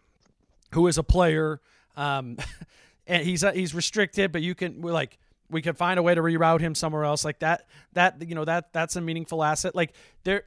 who 0.73 0.86
is 0.86 0.97
a 0.97 1.02
player, 1.02 1.61
um, 1.97 2.39
and 3.07 3.24
he's 3.24 3.44
uh, 3.44 3.52
he's 3.52 3.74
restricted, 3.74 4.32
but 4.32 4.43
you 4.43 4.55
can 4.55 4.81
like 4.81 5.19
we 5.51 5.62
could 5.62 5.77
find 5.77 5.98
a 5.98 6.02
way 6.02 6.14
to 6.14 6.20
reroute 6.20 6.60
him 6.60 6.74
somewhere 6.74 7.05
else 7.05 7.24
like 7.24 7.40
that. 7.40 7.66
That 7.93 8.27
you 8.27 8.35
know 8.35 8.44
that 8.44 8.72
that's 8.72 8.97
a 8.97 9.01
meaningful 9.01 9.43
asset. 9.43 9.74
Like 9.74 9.93
there, 10.24 10.44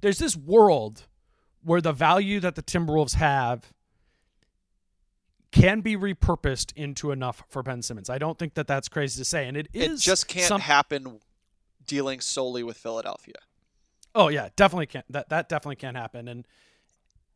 there's 0.00 0.18
this 0.18 0.36
world 0.36 1.06
where 1.62 1.80
the 1.80 1.92
value 1.92 2.40
that 2.40 2.54
the 2.54 2.62
Timberwolves 2.62 3.14
have 3.14 3.72
can 5.50 5.80
be 5.80 5.96
repurposed 5.96 6.72
into 6.76 7.10
enough 7.10 7.42
for 7.48 7.62
Ben 7.62 7.82
Simmons. 7.82 8.10
I 8.10 8.18
don't 8.18 8.38
think 8.38 8.54
that 8.54 8.66
that's 8.66 8.88
crazy 8.88 9.20
to 9.20 9.24
say, 9.24 9.46
and 9.46 9.56
it 9.56 9.68
is. 9.72 10.00
It 10.00 10.04
just 10.04 10.28
can't 10.28 10.46
some- 10.46 10.60
happen 10.60 11.20
dealing 11.86 12.20
solely 12.20 12.62
with 12.62 12.76
Philadelphia. 12.76 13.36
Oh 14.14 14.28
yeah, 14.28 14.48
definitely 14.56 14.86
can't. 14.86 15.04
That 15.10 15.28
that 15.28 15.48
definitely 15.48 15.76
can't 15.76 15.96
happen. 15.96 16.28
And 16.28 16.46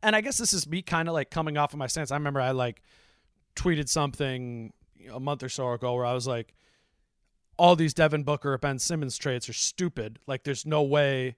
and 0.01 0.15
I 0.15 0.21
guess 0.21 0.37
this 0.37 0.53
is 0.53 0.67
me 0.67 0.81
kind 0.81 1.07
of 1.07 1.13
like 1.13 1.29
coming 1.29 1.57
off 1.57 1.73
of 1.73 1.79
my 1.79 1.87
stance. 1.87 2.11
I 2.11 2.15
remember 2.15 2.41
I 2.41 2.51
like 2.51 2.81
tweeted 3.55 3.89
something 3.89 4.73
a 5.11 5.19
month 5.19 5.43
or 5.43 5.49
so 5.49 5.71
ago 5.71 5.93
where 5.93 6.05
I 6.05 6.13
was 6.13 6.27
like, 6.27 6.53
all 7.57 7.75
these 7.75 7.93
Devin 7.93 8.23
Booker 8.23 8.57
Ben 8.57 8.79
Simmons 8.79 9.17
trades 9.17 9.47
are 9.47 9.53
stupid. 9.53 10.19
Like 10.27 10.43
there's 10.43 10.65
no 10.65 10.81
way. 10.81 11.35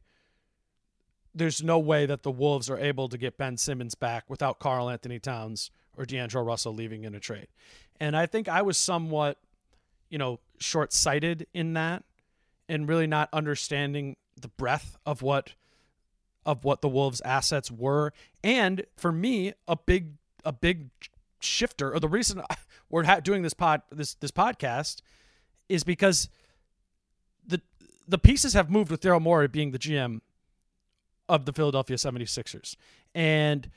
There's 1.33 1.61
no 1.61 1.77
way 1.79 2.05
that 2.05 2.23
the 2.23 2.31
Wolves 2.31 2.69
are 2.69 2.77
able 2.77 3.09
to 3.09 3.17
get 3.17 3.37
Ben 3.37 3.57
Simmons 3.57 3.93
back 3.93 4.23
without 4.29 4.57
Karl-Anthony 4.59 5.19
Towns 5.19 5.69
or 5.97 6.05
D'Angelo 6.05 6.45
Russell 6.45 6.73
leaving 6.73 7.03
in 7.03 7.13
a 7.13 7.19
trade. 7.19 7.47
And 7.99 8.15
I 8.15 8.25
think 8.25 8.47
I 8.47 8.61
was 8.61 8.77
somewhat, 8.77 9.37
you 10.09 10.17
know, 10.17 10.39
short 10.59 10.93
sighted 10.93 11.45
in 11.53 11.73
that 11.73 12.03
and 12.69 12.87
really 12.87 13.07
not 13.07 13.29
understanding 13.33 14.15
the 14.39 14.47
breadth 14.47 14.97
of 15.05 15.21
what 15.21 15.53
of 16.45 16.63
what 16.63 16.81
the 16.81 16.89
Wolves 16.89 17.21
assets 17.21 17.71
were 17.71 18.13
and 18.43 18.85
for 18.95 19.11
me 19.11 19.53
a 19.67 19.75
big 19.75 20.13
a 20.43 20.51
big 20.51 20.89
shifter 21.39 21.93
or 21.93 21.99
the 21.99 22.07
reason 22.07 22.41
we're 22.89 23.03
doing 23.21 23.41
this 23.41 23.53
pod 23.53 23.81
this 23.91 24.13
this 24.15 24.31
podcast 24.31 25.01
is 25.69 25.83
because 25.83 26.29
the 27.45 27.61
the 28.07 28.17
pieces 28.17 28.53
have 28.53 28.69
moved 28.69 28.91
with 28.91 29.01
Daryl 29.01 29.21
Morey 29.21 29.47
being 29.47 29.71
the 29.71 29.79
GM 29.79 30.21
of 31.27 31.45
the 31.45 31.53
Philadelphia 31.53 31.97
76ers 31.97 32.75
and 33.13 33.69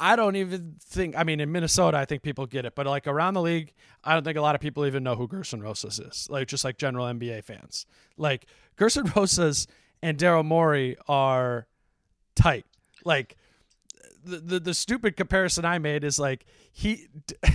I 0.00 0.16
don't 0.16 0.36
even 0.36 0.76
think. 0.80 1.16
I 1.16 1.24
mean, 1.24 1.40
in 1.40 1.52
Minnesota, 1.52 1.98
I 1.98 2.04
think 2.04 2.22
people 2.22 2.46
get 2.46 2.64
it, 2.64 2.74
but 2.74 2.86
like 2.86 3.06
around 3.06 3.34
the 3.34 3.42
league, 3.42 3.72
I 4.04 4.14
don't 4.14 4.24
think 4.24 4.36
a 4.36 4.40
lot 4.40 4.54
of 4.54 4.60
people 4.60 4.86
even 4.86 5.02
know 5.02 5.14
who 5.14 5.28
Gersson 5.28 5.62
Rosas 5.62 5.98
is. 5.98 6.28
Like 6.30 6.48
just 6.48 6.64
like 6.64 6.78
general 6.78 7.06
NBA 7.06 7.44
fans, 7.44 7.86
like 8.16 8.46
Gersson 8.76 9.14
Rosas 9.16 9.66
and 10.02 10.18
Daryl 10.18 10.44
Morey 10.44 10.96
are 11.08 11.66
tight. 12.34 12.66
Like 13.04 13.36
the, 14.24 14.38
the 14.38 14.60
the 14.60 14.74
stupid 14.74 15.16
comparison 15.16 15.64
I 15.64 15.78
made 15.78 16.04
is 16.04 16.18
like 16.18 16.44
he. 16.72 17.08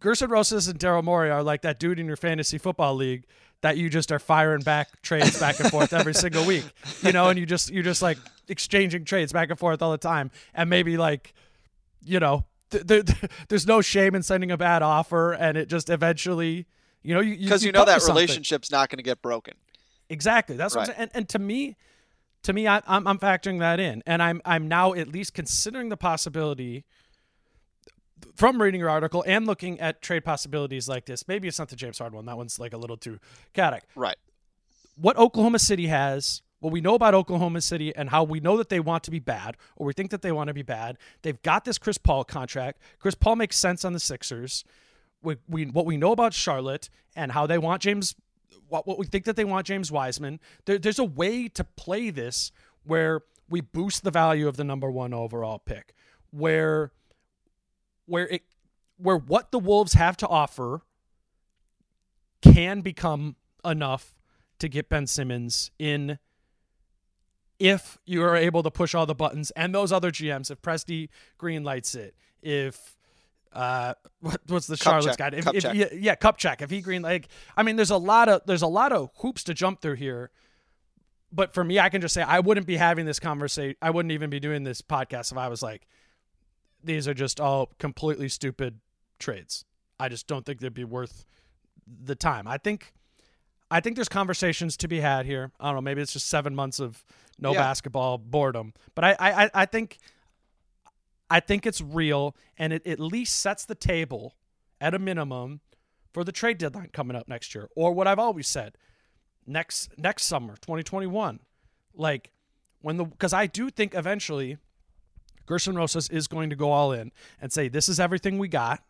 Gersson 0.00 0.28
Rosas 0.28 0.68
and 0.68 0.78
Daryl 0.78 1.02
Morey 1.02 1.30
are 1.30 1.42
like 1.42 1.62
that 1.62 1.78
dude 1.78 1.98
in 1.98 2.06
your 2.06 2.16
fantasy 2.16 2.58
football 2.58 2.94
league 2.94 3.24
that 3.62 3.76
you 3.76 3.90
just 3.90 4.12
are 4.12 4.18
firing 4.18 4.62
back 4.62 5.02
trades 5.02 5.38
back 5.40 5.58
and 5.58 5.70
forth 5.70 5.92
every 5.92 6.14
single 6.24 6.44
week, 6.44 6.64
you 7.02 7.12
know, 7.12 7.28
and 7.28 7.38
you 7.38 7.46
just 7.46 7.70
you 7.70 7.82
just 7.82 8.02
like 8.02 8.18
exchanging 8.48 9.04
trades 9.04 9.32
back 9.32 9.50
and 9.50 9.58
forth 9.58 9.82
all 9.82 9.90
the 9.90 9.98
time, 9.98 10.30
and 10.54 10.70
maybe 10.70 10.96
like, 10.96 11.34
you 12.04 12.20
know, 12.20 12.44
th- 12.70 12.86
th- 12.86 13.30
there's 13.48 13.66
no 13.66 13.80
shame 13.80 14.14
in 14.14 14.22
sending 14.22 14.50
a 14.50 14.56
bad 14.56 14.82
offer, 14.82 15.32
and 15.32 15.56
it 15.56 15.68
just 15.68 15.90
eventually, 15.90 16.66
you 17.02 17.14
know, 17.14 17.20
you 17.20 17.36
Because 17.36 17.64
you, 17.64 17.72
know 17.72 17.84
that 17.84 18.02
relationship's 18.04 18.70
not 18.70 18.90
going 18.90 18.98
to 18.98 19.02
get 19.02 19.22
broken. 19.22 19.54
Exactly. 20.08 20.56
That's 20.56 20.74
what 20.74 20.82
I'm 20.82 20.86
saying. 20.86 20.98
And, 20.98 21.10
and 21.14 21.28
to 21.30 21.38
me, 21.38 21.76
to 22.44 22.52
me, 22.52 22.68
I, 22.68 22.80
I'm 22.86 23.06
I'm 23.06 23.18
factoring 23.18 23.58
that 23.58 23.80
in, 23.80 24.02
and 24.06 24.22
I'm 24.22 24.40
I'm 24.44 24.68
now 24.68 24.94
at 24.94 25.08
least 25.08 25.34
considering 25.34 25.88
the 25.88 25.96
possibility 25.96 26.84
from 28.34 28.60
reading 28.60 28.80
your 28.80 28.90
article 28.90 29.24
and 29.26 29.46
looking 29.46 29.80
at 29.80 30.02
trade 30.02 30.24
possibilities 30.24 30.88
like 30.88 31.06
this. 31.06 31.26
Maybe 31.28 31.48
it's 31.48 31.58
not 31.58 31.68
the 31.68 31.76
James 31.76 31.98
Harden 31.98 32.16
one. 32.16 32.26
That 32.26 32.36
one's 32.36 32.58
like 32.58 32.72
a 32.72 32.76
little 32.76 32.96
too 32.96 33.18
chaotic. 33.52 33.84
Right. 33.94 34.16
What 34.96 35.16
Oklahoma 35.16 35.58
City 35.58 35.86
has, 35.86 36.42
what 36.60 36.72
we 36.72 36.80
know 36.80 36.94
about 36.94 37.14
Oklahoma 37.14 37.60
City, 37.60 37.94
and 37.94 38.10
how 38.10 38.24
we 38.24 38.40
know 38.40 38.56
that 38.56 38.68
they 38.68 38.80
want 38.80 39.04
to 39.04 39.10
be 39.10 39.20
bad, 39.20 39.56
or 39.76 39.86
we 39.86 39.92
think 39.92 40.10
that 40.10 40.22
they 40.22 40.32
want 40.32 40.48
to 40.48 40.54
be 40.54 40.62
bad. 40.62 40.98
They've 41.22 41.40
got 41.42 41.64
this 41.64 41.78
Chris 41.78 41.98
Paul 41.98 42.24
contract. 42.24 42.80
Chris 42.98 43.14
Paul 43.14 43.36
makes 43.36 43.56
sense 43.56 43.84
on 43.84 43.92
the 43.92 44.00
Sixers. 44.00 44.64
We, 45.22 45.36
we 45.48 45.66
what 45.66 45.86
we 45.86 45.96
know 45.96 46.12
about 46.12 46.34
Charlotte 46.34 46.90
and 47.16 47.32
how 47.32 47.46
they 47.46 47.58
want 47.58 47.82
James 47.82 48.14
what, 48.68 48.86
what 48.86 48.98
we 48.98 49.06
think 49.06 49.24
that 49.24 49.36
they 49.36 49.44
want 49.44 49.66
James 49.66 49.90
Wiseman. 49.90 50.40
There, 50.64 50.78
there's 50.78 50.98
a 50.98 51.04
way 51.04 51.48
to 51.48 51.64
play 51.64 52.10
this 52.10 52.52
where 52.84 53.22
we 53.48 53.60
boost 53.60 54.04
the 54.04 54.10
value 54.10 54.48
of 54.48 54.56
the 54.56 54.64
number 54.64 54.90
one 54.90 55.14
overall 55.14 55.58
pick, 55.58 55.94
where 56.30 56.92
where 58.08 58.26
it 58.28 58.42
where 58.96 59.16
what 59.16 59.52
the 59.52 59.58
Wolves 59.58 59.92
have 59.94 60.16
to 60.18 60.26
offer 60.28 60.82
can 62.42 62.80
become 62.80 63.36
enough 63.64 64.14
to 64.58 64.68
get 64.68 64.88
Ben 64.88 65.06
Simmons 65.06 65.70
in 65.78 66.18
if 67.58 67.98
you 68.04 68.22
are 68.22 68.36
able 68.36 68.62
to 68.62 68.70
push 68.70 68.94
all 68.94 69.06
the 69.06 69.14
buttons 69.14 69.50
and 69.52 69.74
those 69.74 69.92
other 69.92 70.10
GMs, 70.10 70.50
if 70.50 70.62
Presti 70.62 71.08
green 71.38 71.64
lights 71.64 71.94
it, 71.94 72.14
if 72.42 72.96
uh 73.52 73.94
what, 74.20 74.40
what's 74.46 74.66
the 74.66 74.76
Charlotte's 74.76 75.16
check, 75.16 75.32
guy? 75.32 75.38
If, 75.38 75.44
cup 75.44 75.54
if- 75.54 75.62
check. 75.62 75.74
yeah, 75.74 75.86
yeah, 75.92 76.14
Kupchak. 76.14 76.62
If 76.62 76.70
he 76.70 76.80
green 76.80 77.02
like 77.02 77.28
I 77.56 77.62
mean 77.62 77.76
there's 77.76 77.90
a 77.90 77.96
lot 77.96 78.28
of 78.28 78.42
there's 78.46 78.62
a 78.62 78.68
lot 78.68 78.92
of 78.92 79.10
hoops 79.16 79.44
to 79.44 79.54
jump 79.54 79.80
through 79.80 79.94
here. 79.94 80.30
But 81.30 81.52
for 81.52 81.62
me, 81.62 81.78
I 81.78 81.90
can 81.90 82.00
just 82.00 82.14
say 82.14 82.22
I 82.22 82.40
wouldn't 82.40 82.66
be 82.66 82.76
having 82.76 83.04
this 83.04 83.18
conversation. 83.20 83.76
I 83.82 83.90
wouldn't 83.90 84.12
even 84.12 84.30
be 84.30 84.40
doing 84.40 84.64
this 84.64 84.80
podcast 84.80 85.30
if 85.30 85.36
I 85.36 85.48
was 85.48 85.62
like, 85.62 85.86
these 86.82 87.06
are 87.08 87.14
just 87.14 87.40
all 87.40 87.70
completely 87.78 88.28
stupid 88.28 88.80
trades. 89.18 89.64
I 90.00 90.08
just 90.08 90.26
don't 90.26 90.46
think 90.46 90.60
they'd 90.60 90.72
be 90.74 90.84
worth 90.84 91.26
the 91.86 92.14
time. 92.14 92.46
I 92.46 92.58
think 92.58 92.92
I 93.70 93.80
think 93.80 93.96
there's 93.96 94.08
conversations 94.08 94.76
to 94.78 94.88
be 94.88 95.00
had 95.00 95.26
here. 95.26 95.52
I 95.60 95.66
don't 95.66 95.74
know, 95.74 95.80
maybe 95.82 96.00
it's 96.00 96.12
just 96.12 96.28
seven 96.28 96.54
months 96.54 96.80
of 96.80 97.04
no 97.38 97.52
Yeah. 97.52 97.58
basketball 97.58 98.16
boredom. 98.18 98.72
But 98.94 99.04
I, 99.04 99.10
I, 99.18 99.44
I- 99.44 99.50
I 99.54 99.66
think 99.66 99.98
I 101.30 101.40
think 101.40 101.66
it's 101.66 101.80
real 101.80 102.34
and 102.56 102.72
it 102.72 102.86
at 102.86 102.98
least 102.98 103.38
sets 103.38 103.64
the 103.66 103.74
table 103.74 104.34
at 104.80 104.94
a 104.94 104.98
minimum 104.98 105.60
for 106.14 106.24
the 106.24 106.32
trade 106.32 106.56
deadline 106.58 106.88
coming 106.92 107.16
up 107.16 107.28
next 107.28 107.54
year. 107.54 107.68
Or 107.76 107.92
what 107.92 108.06
I've 108.06 108.18
always 108.18 108.48
said, 108.48 108.76
next 109.46 109.90
next 109.98 110.24
summer, 110.24 110.54
2021. 110.56 111.40
Like 111.94 112.30
when 112.80 112.96
the 112.96 113.04
because 113.04 113.32
I 113.34 113.46
do 113.46 113.68
think 113.70 113.94
eventually 113.94 114.56
Gersson 115.48 115.76
Rosas 115.76 116.08
is 116.08 116.28
going 116.28 116.50
to 116.50 116.56
go 116.56 116.70
all 116.70 116.92
in 116.92 117.10
and 117.40 117.52
say, 117.52 117.68
This 117.68 117.88
is 117.88 117.98
everything 117.98 118.38
we 118.38 118.48
got. 118.48 118.82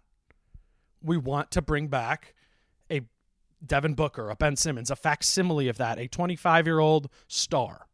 We 1.03 1.17
want 1.17 1.51
to 1.53 1.63
bring 1.63 1.87
back 1.89 2.35
a 2.91 3.03
Devin 3.65 3.95
Booker, 3.95 4.31
a 4.31 4.37
Ben 4.37 4.57
Simmons, 4.57 4.91
a 4.91 4.97
facsimile 4.97 5.69
of 5.69 5.79
that, 5.79 5.99
a 5.99 6.09
25 6.09 6.67
year 6.67 6.81
old 6.81 7.09
star. 7.29 7.87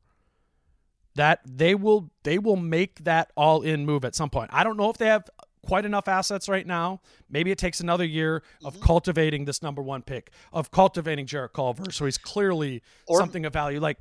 That 1.17 1.41
they 1.45 1.77
will 1.77 2.11
they 2.25 2.39
will 2.39 2.57
make 2.57 3.05
that 3.05 3.31
all 3.37 3.63
in 3.63 3.87
move 3.87 4.05
at 4.05 4.17
some 4.17 4.31
point. 4.31 4.51
I 4.53 4.65
don't 4.65 4.77
know 4.77 4.91
if 4.91 4.99
they 4.99 5.07
have 5.07 5.29
quite 5.65 5.85
enough 5.85 6.09
assets 6.09 6.49
right 6.49 6.67
now. 6.67 7.01
Maybe 7.31 7.51
it 7.51 7.59
takes 7.59 7.81
another 7.81 8.05
year 8.05 8.43
of 8.65 8.75
mm-hmm. 8.75 8.85
cultivating 8.85 9.45
this 9.45 9.63
number 9.63 9.81
one 9.81 10.03
pick, 10.03 10.31
of 10.53 10.71
cultivating 10.71 11.27
Jarrett 11.27 11.53
Culver, 11.53 11.93
so 11.93 12.05
he's 12.05 12.19
clearly 12.19 12.83
Or- 13.07 13.21
something 13.21 13.47
of 13.47 13.53
value. 13.53 13.79
Like 13.79 13.99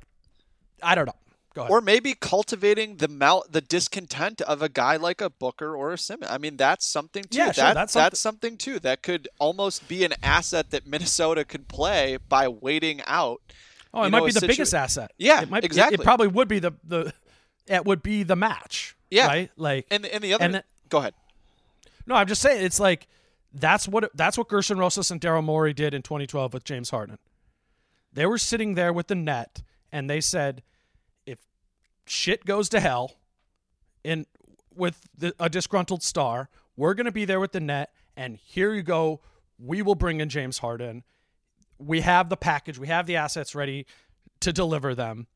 I 0.82 0.94
don't 0.94 1.06
know. 1.06 1.14
Or 1.56 1.80
maybe 1.80 2.14
cultivating 2.14 2.96
the 2.96 3.08
mal- 3.08 3.44
the 3.48 3.60
discontent 3.60 4.40
of 4.40 4.60
a 4.62 4.68
guy 4.68 4.96
like 4.96 5.20
a 5.20 5.30
Booker 5.30 5.74
or 5.76 5.92
a 5.92 5.98
Simmons. 5.98 6.30
I 6.30 6.38
mean, 6.38 6.56
that's 6.56 6.84
something 6.84 7.24
too. 7.24 7.38
Yeah, 7.38 7.52
sure, 7.52 7.64
That- 7.64 7.74
that's 7.74 7.94
that's 7.94 8.20
something 8.20 8.56
too. 8.56 8.78
That 8.80 9.02
could 9.02 9.28
almost 9.38 9.86
be 9.88 10.04
an 10.04 10.14
asset 10.22 10.70
that 10.70 10.86
Minnesota 10.86 11.44
could 11.44 11.68
play 11.68 12.18
by 12.28 12.48
waiting 12.48 13.02
out. 13.06 13.40
Oh, 13.92 14.02
it 14.02 14.06
you 14.06 14.10
might 14.10 14.18
know, 14.20 14.26
be 14.26 14.32
the 14.32 14.46
biggest 14.46 14.74
asset. 14.74 15.12
Yeah, 15.18 15.42
it 15.42 15.48
might, 15.50 15.64
it- 15.64 15.76
It, 15.76 16.00
probably 16.02 16.26
would 16.28 16.48
be 16.48 16.58
the 16.58 16.72
the. 16.82 17.12
It 17.66 17.84
would 17.84 18.02
be 18.02 18.24
the 18.24 18.36
match. 18.36 18.94
Yeah. 19.10 19.26
Right. 19.26 19.50
Like. 19.56 19.86
And 19.90 20.04
and 20.04 20.22
the 20.22 20.34
other, 20.34 20.44
And 20.44 20.54
the- 20.56 20.64
go 20.88 20.98
ahead. 20.98 21.14
no, 22.06 22.14
I'm 22.16 22.26
just 22.26 22.42
saying 22.42 22.64
it's 22.64 22.80
like 22.80 23.06
that's 23.52 23.86
what 23.86 24.10
that's 24.16 24.36
what 24.36 24.48
Gersson 24.48 24.76
Rosas 24.78 25.10
and 25.12 25.20
Daryl 25.20 25.44
Morey 25.44 25.72
did 25.72 25.94
in 25.94 26.02
2012 26.02 26.52
with 26.52 26.64
James 26.64 26.90
Harden. 26.90 27.18
They 28.12 28.26
were 28.26 28.38
sitting 28.38 28.74
there 28.74 28.92
with 28.92 29.06
the 29.08 29.14
net, 29.14 29.62
and 29.92 30.10
they 30.10 30.20
said, 30.20 30.62
shit 32.06 32.44
goes 32.44 32.68
to 32.70 32.80
hell, 32.80 33.14
and 34.04 34.26
with 34.74 35.00
the, 35.16 35.34
a 35.38 35.48
disgruntled 35.48 36.02
star, 36.02 36.48
we're 36.76 36.94
going 36.94 37.06
to 37.06 37.12
be 37.12 37.24
there 37.24 37.40
with 37.40 37.52
the 37.52 37.60
net, 37.60 37.92
and 38.16 38.36
here 38.36 38.72
you 38.74 38.82
go. 38.82 39.20
We 39.58 39.82
will 39.82 39.94
bring 39.94 40.20
in 40.20 40.28
James 40.28 40.58
Harden. 40.58 41.04
We 41.78 42.00
have 42.00 42.28
the 42.28 42.36
package. 42.36 42.78
We 42.78 42.88
have 42.88 43.06
the 43.06 43.16
assets 43.16 43.54
ready 43.54 43.86
to 44.40 44.52
deliver 44.52 44.94
them. 44.94 45.26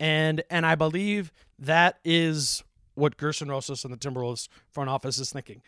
and 0.00 0.42
and 0.50 0.64
I 0.64 0.74
believe 0.74 1.32
that 1.58 1.98
is 2.04 2.62
what 2.94 3.16
Gersson 3.16 3.48
Rosas 3.50 3.84
and 3.84 3.92
the 3.92 3.98
Timberwolves 3.98 4.48
front 4.72 4.88
office 4.90 5.18
is 5.18 5.30
thinking. 5.32 5.62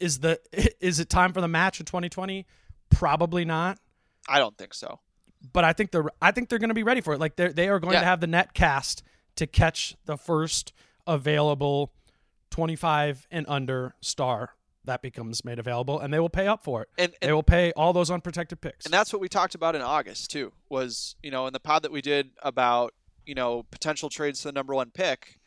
Is 0.00 0.20
the 0.20 0.40
is 0.80 0.98
it 1.00 1.08
time 1.10 1.32
for 1.32 1.40
the 1.40 1.48
match 1.48 1.78
in 1.80 1.86
2020? 1.86 2.46
Probably 2.90 3.44
not. 3.44 3.78
I 4.28 4.38
don't 4.38 4.56
think 4.56 4.72
so. 4.74 5.00
But 5.52 5.64
I 5.64 5.72
think 5.74 5.90
they're 5.90 6.06
I 6.22 6.30
think 6.30 6.48
they're 6.48 6.58
going 6.58 6.68
to 6.68 6.74
be 6.74 6.82
ready 6.82 7.00
for 7.02 7.12
it. 7.12 7.20
Like 7.20 7.36
they 7.36 7.48
they 7.48 7.68
are 7.68 7.78
going 7.80 7.92
Yeah. 7.94 8.00
to 8.00 8.06
have 8.06 8.20
the 8.20 8.26
net 8.26 8.54
cast 8.54 9.02
to 9.36 9.46
catch 9.46 9.96
the 10.04 10.16
first 10.16 10.72
available 11.06 11.92
25 12.50 13.26
and 13.30 13.44
under 13.48 13.94
star 14.00 14.50
that 14.84 15.02
becomes 15.02 15.44
made 15.44 15.58
available, 15.58 15.98
and 15.98 16.12
they 16.12 16.20
will 16.20 16.28
pay 16.28 16.46
up 16.46 16.62
for 16.62 16.82
it. 16.82 16.88
And- 16.98 17.14
they 17.20 17.32
will 17.32 17.42
pay 17.42 17.72
all 17.72 17.92
those 17.92 18.10
unprotected 18.10 18.60
picks. 18.60 18.84
And 18.84 18.92
that's 18.92 19.12
what 19.12 19.20
we 19.20 19.28
talked 19.28 19.54
about 19.54 19.74
in 19.74 19.82
August 19.82 20.30
too. 20.30 20.52
Was 20.68 21.16
you 21.22 21.30
know 21.30 21.46
in 21.46 21.52
the 21.52 21.60
pod 21.60 21.82
that 21.82 21.92
we 21.92 22.02
did 22.02 22.30
about 22.42 22.92
you 23.24 23.34
know 23.34 23.64
potential 23.70 24.10
trades 24.10 24.42
to 24.42 24.48
the 24.48 24.52
number 24.52 24.74
one 24.74 24.90
pick. 24.90 25.38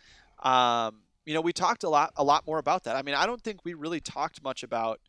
Um, 0.42 1.02
you 1.26 1.34
know 1.34 1.42
we 1.42 1.54
talked 1.54 1.84
a 1.84 1.90
lot 1.90 2.14
a 2.16 2.24
lot 2.24 2.48
more 2.48 2.58
about 2.58 2.84
that. 2.86 2.96
I 2.96 3.02
mean 3.04 3.16
I 3.16 3.26
don't 3.26 3.42
think 3.42 3.64
we 3.64 3.74
really 3.74 4.00
talked 4.00 4.44
much 4.44 4.64
about 4.64 5.00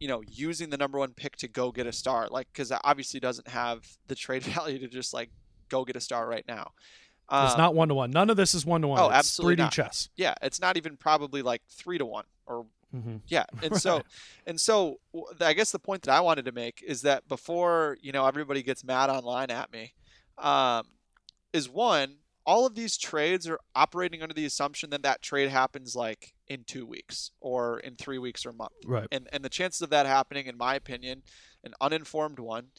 you 0.00 0.08
know 0.08 0.22
using 0.26 0.70
the 0.70 0.76
number 0.76 0.98
one 0.98 1.12
pick 1.14 1.36
to 1.36 1.48
go 1.48 1.70
get 1.70 1.86
a 1.86 1.92
star 1.92 2.28
like 2.30 2.48
because 2.52 2.70
that 2.70 2.80
obviously 2.84 3.20
doesn't 3.20 3.48
have 3.48 3.86
the 4.08 4.14
trade 4.14 4.42
value 4.54 4.78
to 4.78 4.88
just 4.88 5.14
like 5.14 5.30
go 5.68 5.84
get 5.84 5.96
a 5.96 6.00
star 6.00 6.26
right 6.28 6.44
now. 6.48 6.72
It's 7.32 7.52
Um, 7.54 7.58
not 7.58 7.74
one 7.74 7.88
to 7.88 7.94
one. 7.94 8.10
None 8.10 8.28
of 8.30 8.36
this 8.36 8.54
is 8.54 8.66
one 8.66 8.80
to 8.82 8.88
one. 8.88 8.98
Oh, 9.00 9.06
it's 9.08 9.14
absolutely 9.18 9.56
3D 9.56 9.58
not. 9.58 9.72
chess. 9.72 10.08
yeah, 10.16 10.34
it's 10.42 10.60
not 10.60 10.76
even 10.76 10.96
probably 10.96 11.42
like 11.42 11.62
three 11.68 11.98
to 11.98 12.06
one 12.06 12.24
or 12.46 12.66
Mm-hmm. 12.94 13.18
yeah, 13.28 13.44
and 13.62 13.76
so 13.80 13.94
Right. 13.96 14.04
and 14.46 14.60
so 14.60 14.98
I 15.40 15.52
guess 15.52 15.70
the 15.70 15.78
point 15.78 16.02
that 16.02 16.12
I 16.12 16.18
wanted 16.20 16.44
to 16.46 16.52
make 16.52 16.82
is 16.84 17.02
that 17.02 17.28
before 17.28 17.96
you 18.02 18.10
know 18.10 18.26
everybody 18.26 18.64
gets 18.64 18.82
mad 18.82 19.10
online 19.10 19.48
at 19.52 19.72
me, 19.72 19.94
um, 20.38 20.84
is 21.52 21.68
one 21.68 22.16
all 22.44 22.66
of 22.66 22.74
these 22.74 22.96
trades 22.98 23.46
are 23.48 23.60
operating 23.76 24.22
under 24.22 24.34
the 24.34 24.44
assumption 24.44 24.90
that 24.90 25.02
that 25.04 25.22
trade 25.22 25.50
happens 25.50 25.94
like 25.94 26.32
in 26.48 26.64
two 26.64 26.84
weeks 26.84 27.30
or 27.40 27.78
in 27.78 27.94
three 27.94 28.18
weeks 28.18 28.44
or 28.44 28.48
a 28.50 28.54
month, 28.54 28.72
Right. 28.84 29.06
and 29.12 29.28
and 29.32 29.44
the 29.44 29.48
chances 29.50 29.82
of 29.82 29.90
that 29.90 30.06
happening, 30.06 30.46
in 30.46 30.56
my 30.58 30.74
opinion, 30.74 31.22
an 31.62 31.74
uninformed 31.80 32.40
one, 32.40 32.72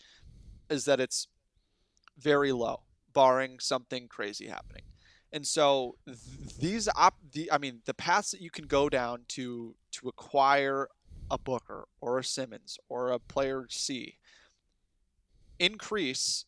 is 0.70 0.84
that 0.86 1.00
it's 1.00 1.28
very 2.18 2.52
low, 2.52 2.82
barring 3.14 3.60
something 3.60 4.08
crazy 4.08 4.48
happening. 4.48 4.84
And 5.34 5.48
so 5.48 5.96
th- 6.06 6.18
these 6.60 6.90
op 6.96 7.16
the 7.32 7.52
I 7.52 7.58
mean 7.58 7.82
the 7.86 7.94
paths 7.94 8.32
that 8.32 8.42
you 8.42 8.50
can 8.50 8.66
go 8.66 8.90
down 8.90 9.26
to 9.30 9.76
to 9.94 10.10
acquire 10.10 10.88
a 11.30 11.38
Booker 11.38 11.88
or 12.02 12.20
a 12.20 12.24
Simmons 12.24 12.78
or 12.90 13.12
a 13.12 13.20
player 13.20 13.66
C 13.70 14.18
increase 15.60 16.46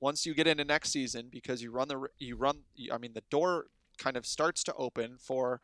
once 0.00 0.26
you 0.26 0.34
get 0.34 0.46
into 0.46 0.64
next 0.64 0.90
season 0.90 1.28
because 1.30 1.62
you 1.62 1.70
run 1.70 1.88
the 1.88 2.06
you 2.18 2.36
run 2.36 2.58
I 2.92 2.98
mean 2.98 3.12
the 3.14 3.24
door 3.30 3.66
kind 3.98 4.16
of 4.16 4.26
starts 4.26 4.62
to 4.64 4.74
open 4.74 5.16
for 5.18 5.60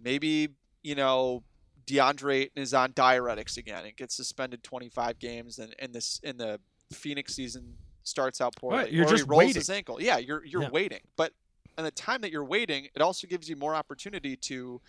maybe 0.00 0.48
you 0.82 0.94
know 0.94 1.42
DeAndre 1.86 2.50
is 2.54 2.74
on 2.74 2.92
diuretics 2.92 3.56
again 3.56 3.84
and 3.84 3.96
gets 3.96 4.16
suspended 4.16 4.62
25 4.62 5.18
games 5.18 5.58
and 5.58 5.74
and 5.78 5.92
this 5.92 6.20
in 6.22 6.36
the 6.36 6.60
Phoenix 6.92 7.34
season 7.34 7.74
starts 8.06 8.40
out 8.40 8.54
poorly 8.56 8.78
Right, 8.78 8.92
you're 8.92 9.04
or 9.04 9.08
he 9.08 9.16
just 9.16 9.28
rolls 9.28 9.38
waiting. 9.38 9.54
his 9.54 9.70
ankle. 9.70 10.00
Yeah, 10.00 10.18
you're 10.18 10.44
you're 10.44 10.62
Yeah. 10.62 10.70
waiting. 10.70 11.00
But 11.16 11.32
in 11.76 11.84
the 11.84 11.90
time 11.90 12.20
that 12.22 12.30
you're 12.30 12.44
waiting, 12.44 12.88
it 12.94 13.02
also 13.02 13.26
gives 13.26 13.48
you 13.48 13.56
more 13.56 13.74
opportunity 13.74 14.36
to 14.36 14.80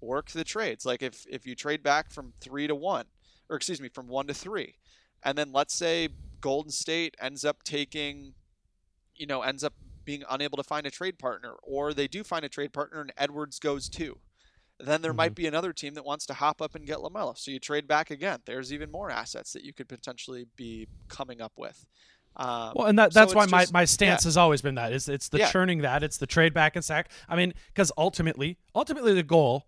work 0.00 0.30
the 0.30 0.44
trades. 0.44 0.86
Like 0.86 1.02
if 1.02 1.26
if 1.28 1.46
you 1.46 1.54
trade 1.54 1.82
back 1.82 2.10
from 2.10 2.32
3 2.40 2.66
to 2.66 2.74
1 2.74 3.06
or 3.48 3.56
excuse 3.56 3.80
me, 3.80 3.88
from 3.88 4.08
1 4.08 4.26
to 4.28 4.34
3. 4.34 4.74
And 5.22 5.36
then 5.36 5.52
let's 5.52 5.74
say 5.74 6.08
Golden 6.40 6.72
State 6.72 7.16
ends 7.20 7.44
up 7.44 7.62
taking 7.62 8.34
you 9.14 9.26
know, 9.26 9.42
ends 9.42 9.62
up 9.62 9.74
being 10.04 10.24
unable 10.30 10.56
to 10.56 10.64
find 10.64 10.86
a 10.86 10.90
trade 10.90 11.18
partner 11.18 11.54
or 11.62 11.94
they 11.94 12.08
do 12.08 12.24
find 12.24 12.44
a 12.44 12.48
trade 12.48 12.72
partner 12.72 13.00
and 13.00 13.12
Edwards 13.16 13.58
goes 13.58 13.88
too. 13.88 14.18
Then 14.80 15.02
there 15.02 15.12
might 15.12 15.28
mm-hmm. 15.28 15.34
be 15.34 15.46
another 15.46 15.72
team 15.72 15.94
that 15.94 16.04
wants 16.04 16.26
to 16.26 16.34
hop 16.34 16.60
up 16.60 16.74
and 16.74 16.86
get 16.86 16.98
LaMelo. 16.98 17.38
So 17.38 17.50
you 17.50 17.60
trade 17.60 17.86
back 17.86 18.10
again. 18.10 18.40
There's 18.46 18.72
even 18.72 18.90
more 18.90 19.10
assets 19.10 19.52
that 19.52 19.62
you 19.62 19.72
could 19.72 19.88
potentially 19.88 20.46
be 20.56 20.88
coming 21.08 21.40
up 21.40 21.52
with. 21.56 21.86
Um, 22.36 22.72
Well, 22.74 22.86
and 22.86 22.98
that, 22.98 23.12
so 23.12 23.20
that's 23.20 23.34
why 23.34 23.44
it's 23.44 23.52
my, 23.52 23.66
my 23.72 23.84
stance 23.84 24.24
yeah. 24.24 24.28
has 24.28 24.36
always 24.36 24.62
been 24.62 24.74
that 24.76 24.92
is 24.92 25.08
it's 25.08 25.28
the 25.28 25.38
Yeah. 25.38 25.50
churning 25.50 25.82
that 25.82 26.02
it's 26.02 26.16
the 26.18 26.26
trade 26.26 26.54
back 26.54 26.76
and 26.76 26.84
sack. 26.84 27.10
I 27.28 27.36
mean, 27.36 27.52
because 27.68 27.92
ultimately, 27.98 28.58
ultimately 28.74 29.14
the 29.14 29.22
goal 29.22 29.66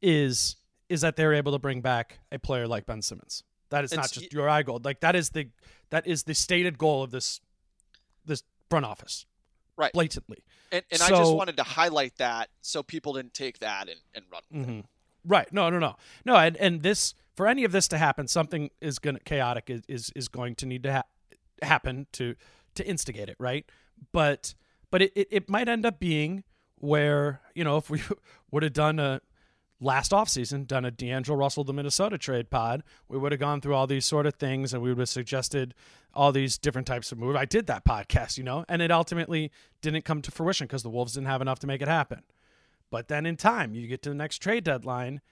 is 0.00 0.56
is 0.88 1.00
that 1.00 1.16
they're 1.16 1.32
able 1.32 1.52
to 1.52 1.58
bring 1.58 1.80
back 1.80 2.18
a 2.30 2.38
player 2.38 2.68
like 2.68 2.86
Ben 2.86 3.00
Simmons. 3.02 3.44
That 3.70 3.84
is 3.84 3.94
not 3.94 4.12
just 4.12 4.32
your 4.32 4.48
eye 4.48 4.62
goal. 4.62 4.80
Like 4.82 5.00
that 5.00 5.16
is 5.16 5.30
the 5.30 5.48
that 5.90 6.06
is 6.06 6.24
the 6.24 6.34
stated 6.34 6.76
goal 6.78 7.02
of 7.02 7.10
this 7.10 7.40
this 8.24 8.42
front 8.68 8.84
office. 8.84 9.26
Right. 9.76 9.92
Blatantly. 9.92 10.44
And, 10.70 10.84
and 10.90 11.02
I 11.02 11.08
just 11.08 11.34
wanted 11.34 11.56
to 11.56 11.62
highlight 11.62 12.16
that 12.18 12.50
so 12.60 12.82
people 12.82 13.14
didn't 13.14 13.34
take 13.34 13.58
that 13.60 13.88
and, 13.88 14.00
and 14.14 14.24
run 14.30 14.42
with 14.50 14.68
it. 14.68 14.84
Right. 15.26 15.50
No, 15.52 15.70
no, 15.70 15.78
no. 15.78 15.96
No, 16.24 16.36
and, 16.36 16.56
and 16.58 16.82
this 16.82 17.14
for 17.34 17.46
any 17.46 17.64
of 17.64 17.72
this 17.72 17.88
to 17.88 17.98
happen, 17.98 18.28
something 18.28 18.70
is 18.80 18.98
going 18.98 19.16
to 19.16 19.22
chaotic 19.24 19.70
is, 19.70 19.82
is 19.88 20.12
is 20.14 20.28
going 20.28 20.54
to 20.56 20.66
need 20.66 20.82
to 20.82 20.92
ha- 20.92 21.02
happen 21.62 22.06
to 22.12 22.34
to 22.74 22.86
instigate 22.86 23.28
it, 23.28 23.36
right? 23.38 23.66
But 24.12 24.54
but 24.90 25.02
it, 25.02 25.12
it, 25.14 25.28
it 25.30 25.50
might 25.50 25.68
end 25.68 25.86
up 25.86 25.98
being 25.98 26.44
where, 26.76 27.40
you 27.54 27.64
know, 27.64 27.76
if 27.76 27.88
we 27.88 28.02
would 28.50 28.62
have 28.62 28.72
done 28.72 28.98
a 28.98 29.20
last 29.80 30.12
offseason, 30.12 30.66
done 30.66 30.84
a 30.84 30.90
D'Angelo 30.90 31.36
Russell 31.36 31.64
to 31.64 31.72
Minnesota 31.72 32.18
trade 32.18 32.50
pod, 32.50 32.82
we 33.08 33.18
would 33.18 33.32
have 33.32 33.40
gone 33.40 33.60
through 33.60 33.74
all 33.74 33.86
these 33.86 34.04
sort 34.04 34.26
of 34.26 34.34
things 34.34 34.72
and 34.72 34.82
we 34.82 34.90
would 34.90 34.98
have 34.98 35.08
suggested 35.08 35.74
all 36.14 36.30
these 36.30 36.58
different 36.58 36.86
types 36.86 37.10
of 37.10 37.18
moves. 37.18 37.36
I 37.36 37.44
did 37.44 37.66
that 37.66 37.84
podcast, 37.84 38.38
you 38.38 38.44
know, 38.44 38.64
and 38.68 38.82
it 38.82 38.90
ultimately 38.90 39.50
didn't 39.80 40.04
come 40.04 40.22
to 40.22 40.30
fruition 40.30 40.66
because 40.66 40.82
the 40.82 40.90
Wolves 40.90 41.14
didn't 41.14 41.26
have 41.26 41.40
enough 41.40 41.58
to 41.60 41.66
make 41.66 41.82
it 41.82 41.88
happen. 41.88 42.22
But 42.90 43.08
then 43.08 43.24
in 43.24 43.36
time, 43.36 43.74
you 43.74 43.86
get 43.86 44.02
to 44.02 44.10
the 44.10 44.14
next 44.14 44.38
trade 44.38 44.64
deadline, 44.64 45.22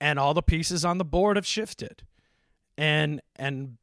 and 0.00 0.18
all 0.18 0.34
the 0.34 0.42
pieces 0.42 0.84
on 0.84 0.98
the 0.98 1.04
board 1.04 1.36
have 1.36 1.46
shifted, 1.46 2.02
and 2.76 3.22
and 3.36 3.78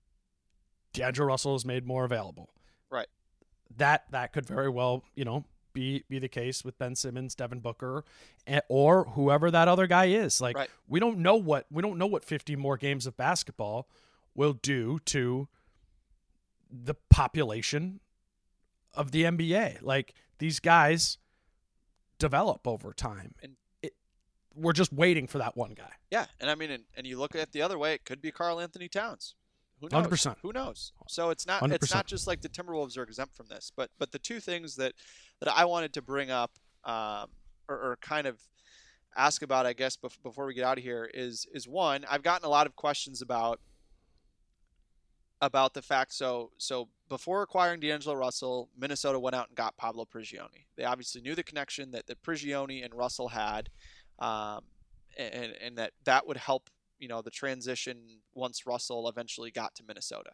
D'Angelo 0.93 1.27
Russell 1.27 1.55
is 1.55 1.65
made 1.65 1.85
more 1.85 2.03
available. 2.05 2.49
Right. 2.89 3.07
That 3.77 4.05
that 4.11 4.33
could 4.33 4.45
very 4.45 4.69
well, 4.69 5.03
you 5.15 5.23
know, 5.25 5.45
be 5.73 6.03
be 6.09 6.19
the 6.19 6.27
case 6.27 6.65
with 6.65 6.77
Ben 6.77 6.95
Simmons, 6.95 7.35
Devin 7.35 7.59
Booker, 7.59 8.03
and, 8.47 8.61
or 8.69 9.03
whoever 9.05 9.51
that 9.51 9.67
other 9.67 9.85
guy 9.87 10.05
is. 10.05 10.41
Like 10.41 10.55
Right. 10.55 10.69
we 10.87 10.99
don't 10.99 11.19
know 11.19 11.35
what 11.35 11.65
we 11.71 11.81
don't 11.81 11.97
know 11.97 12.07
what 12.07 12.23
50 12.25 12.55
more 12.55 12.77
games 12.77 13.05
of 13.05 13.15
basketball 13.15 13.87
will 14.35 14.53
do 14.53 14.99
to 15.05 15.47
the 16.71 16.95
population 17.09 17.99
of 18.93 19.11
the 19.11 19.23
NBA. 19.23 19.81
Like 19.81 20.13
these 20.39 20.59
guys 20.59 21.17
develop 22.17 22.67
over 22.67 22.93
time. 22.93 23.35
And- 23.41 23.55
it, 23.81 23.93
we're 24.55 24.73
just 24.73 24.91
waiting 24.91 25.27
for 25.27 25.37
that 25.37 25.55
one 25.55 25.73
guy. 25.73 25.91
Yeah, 26.11 26.25
and 26.39 26.49
I 26.49 26.55
mean, 26.55 26.71
and, 26.71 26.83
and 26.95 27.07
you 27.07 27.17
look 27.19 27.33
at 27.35 27.41
it 27.41 27.51
the 27.51 27.61
other 27.61 27.77
way, 27.77 27.93
it 27.93 28.03
could 28.03 28.21
be 28.21 28.31
Karl-Anthony 28.31 28.89
Towns. 28.89 29.35
Who 29.81 29.89
knows? 29.91 30.07
100%. 30.07 30.35
Who 30.41 30.51
knows? 30.51 30.93
So 31.07 31.30
it's 31.30 31.47
not 31.47 31.64
it's 31.72 31.88
100%. 31.88 31.95
not 31.95 32.06
just 32.06 32.27
like 32.27 32.41
the 32.41 32.49
Timberwolves 32.49 32.97
are 32.97 33.03
exempt 33.03 33.35
from 33.35 33.47
this, 33.47 33.72
but 33.76 33.89
but 33.97 34.11
the 34.11 34.19
two 34.19 34.39
things 34.39 34.76
that 34.76 34.93
that 35.39 35.51
I 35.56 35.65
wanted 35.65 35.93
to 35.93 36.01
bring 36.01 36.31
up 36.31 36.51
um, 36.84 37.27
or, 37.68 37.76
or 37.76 37.97
kind 38.01 38.27
of 38.27 38.39
ask 39.15 39.41
about, 39.41 39.65
I 39.65 39.73
guess, 39.73 39.97
bef- 39.97 40.22
before 40.23 40.45
we 40.45 40.53
get 40.53 40.64
out 40.64 40.77
of 40.77 40.84
here 40.84 41.10
is 41.14 41.47
is 41.53 41.68
one, 41.68 42.06
I've 42.10 42.23
gotten 42.23 42.45
a 42.45 42.49
lot 42.49 42.68
of 42.68 42.76
questions 42.76 43.22
about 43.22 43.60
about 45.41 45.73
the 45.73 45.81
fact 45.81 46.14
so 46.14 46.51
so 46.57 46.89
before 47.07 47.41
acquiring 47.41 47.80
D'Angelo 47.80 48.15
Russell, 48.15 48.69
Minnesota 48.77 49.19
went 49.19 49.35
out 49.35 49.47
and 49.47 49.56
got 49.56 49.77
Pablo 49.77 50.06
Prigioni. 50.06 50.65
They 50.76 50.84
obviously 50.84 51.22
knew 51.22 51.34
the 51.34 51.43
connection 51.43 51.91
that, 51.91 52.06
that 52.07 52.22
Prigioni 52.22 52.84
and 52.85 52.93
Russell 52.93 53.30
had, 53.30 53.69
um, 54.19 54.61
and 55.18 55.53
and 55.61 55.77
that 55.77 55.93
that 56.06 56.27
would 56.27 56.38
help 56.38 56.69
you 56.99 57.07
know 57.07 57.21
the 57.21 57.31
transition 57.31 58.19
once 58.34 58.65
Russell 58.65 59.07
eventually 59.09 59.51
got 59.51 59.76
to 59.76 59.84
Minnesota. 59.88 60.31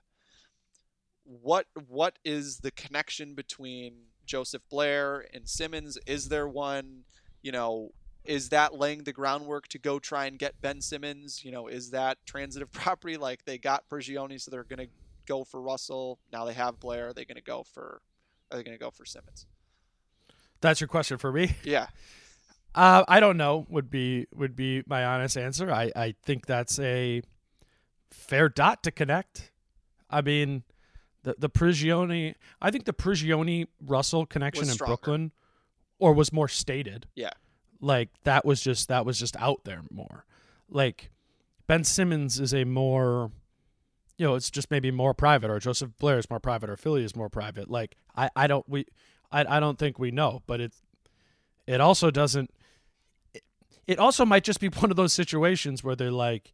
What 1.24 1.68
what 1.88 2.20
is 2.26 2.60
the 2.60 2.72
connection 2.72 3.34
between 3.34 3.94
Joseph 4.26 4.64
Blair 4.70 5.26
and 5.34 5.48
Simmons? 5.48 5.98
Is 6.06 6.30
there 6.30 6.48
one? 6.48 7.04
You 7.42 7.52
know, 7.52 7.92
is 8.24 8.50
that 8.50 8.76
laying 8.76 9.04
the 9.04 9.14
groundwork 9.14 9.68
to 9.70 9.80
go 9.80 10.00
try 10.00 10.26
and 10.26 10.38
get 10.38 10.62
Ben 10.62 10.82
Simmons? 10.82 11.44
You 11.44 11.52
know, 11.52 11.68
is 11.68 11.92
that 11.92 12.18
transitive 12.26 12.72
property 12.72 13.18
like 13.18 13.46
they 13.46 13.58
got 13.58 13.90
Prigioni, 13.90 14.42
so 14.42 14.52
they're 14.52 14.64
going 14.64 14.88
to 14.88 14.94
go 15.26 15.44
for 15.44 15.62
Russell? 15.62 16.20
Now 16.32 16.46
they 16.46 16.54
have 16.54 16.80
Blair. 16.80 17.10
Are 17.10 17.14
they 17.14 17.26
going 17.26 17.38
to 17.38 17.44
go 17.44 17.64
for? 17.64 18.02
Are 18.52 18.58
they 18.58 18.64
going 18.64 18.78
to 18.78 18.84
go 18.84 18.92
for 18.92 19.06
Simmons? 19.06 19.46
That's 20.62 20.80
your 20.82 20.88
question 20.88 21.18
for 21.18 21.32
me. 21.32 21.56
Yeah, 21.64 21.88
Uh, 22.76 23.06
I 23.08 23.20
don't 23.22 23.38
know. 23.38 23.66
Would 23.70 23.90
be 23.90 24.28
would 24.36 24.56
be 24.56 24.84
my 24.86 25.06
honest 25.06 25.38
answer. 25.38 25.72
I 25.72 25.92
I 25.96 26.16
think 26.24 26.46
that's 26.46 26.78
a 26.80 27.22
fair 28.12 28.50
dot 28.50 28.84
to 28.84 28.92
connect. 28.92 29.52
I 30.10 30.22
mean, 30.22 30.64
the 31.24 31.36
the 31.38 31.50
Prigioni. 31.50 32.36
I 32.62 32.72
think 32.72 32.84
the 32.86 32.94
Prigioni 32.94 33.68
Russell 33.82 34.26
connection 34.26 34.70
in. 34.70 34.76
Brooklyn, 34.76 35.32
or 36.00 36.14
was 36.14 36.34
more 36.34 36.50
stated. 36.50 37.08
yeah, 37.16 37.32
Like 37.80 38.10
that 38.26 38.44
was 38.46 38.62
just 38.62 38.90
that 38.90 39.06
was 39.06 39.18
just 39.20 39.38
out 39.38 39.64
there 39.64 39.82
more. 39.90 40.26
Like 40.70 41.12
Ben 41.68 41.86
Simmons 41.86 42.40
is 42.42 42.54
a 42.54 42.66
more, 42.66 43.32
you 44.18 44.26
know, 44.28 44.36
it's 44.36 44.52
just 44.52 44.70
maybe 44.70 44.92
more 44.92 45.14
private, 45.14 45.50
or 45.50 45.60
Joseph 45.60 45.92
Blair 45.98 46.18
is 46.20 46.30
more 46.30 46.42
private, 46.42 46.70
or 46.70 46.76
Philly 46.76 47.06
is 47.06 47.16
more 47.16 47.30
private. 47.30 47.72
Like 47.72 47.96
I 48.18 48.30
I 48.36 48.48
don't 48.48 48.68
we 48.68 48.86
I 49.32 49.46
I 49.58 49.60
don't 49.62 49.80
think 49.80 49.98
we 49.98 50.12
know, 50.12 50.44
but 50.46 50.60
it 50.60 50.74
it 51.66 51.80
also 51.80 52.12
doesn't. 52.12 52.52
It, 53.88 54.00
also 54.00 54.26
might 54.26 54.44
just 54.44 54.60
be 54.60 54.68
one 54.80 54.92
of 54.92 54.98
those 54.98 55.14
situations 55.14 55.84
where 55.84 55.96
they're 55.96 56.12
like, 56.12 56.54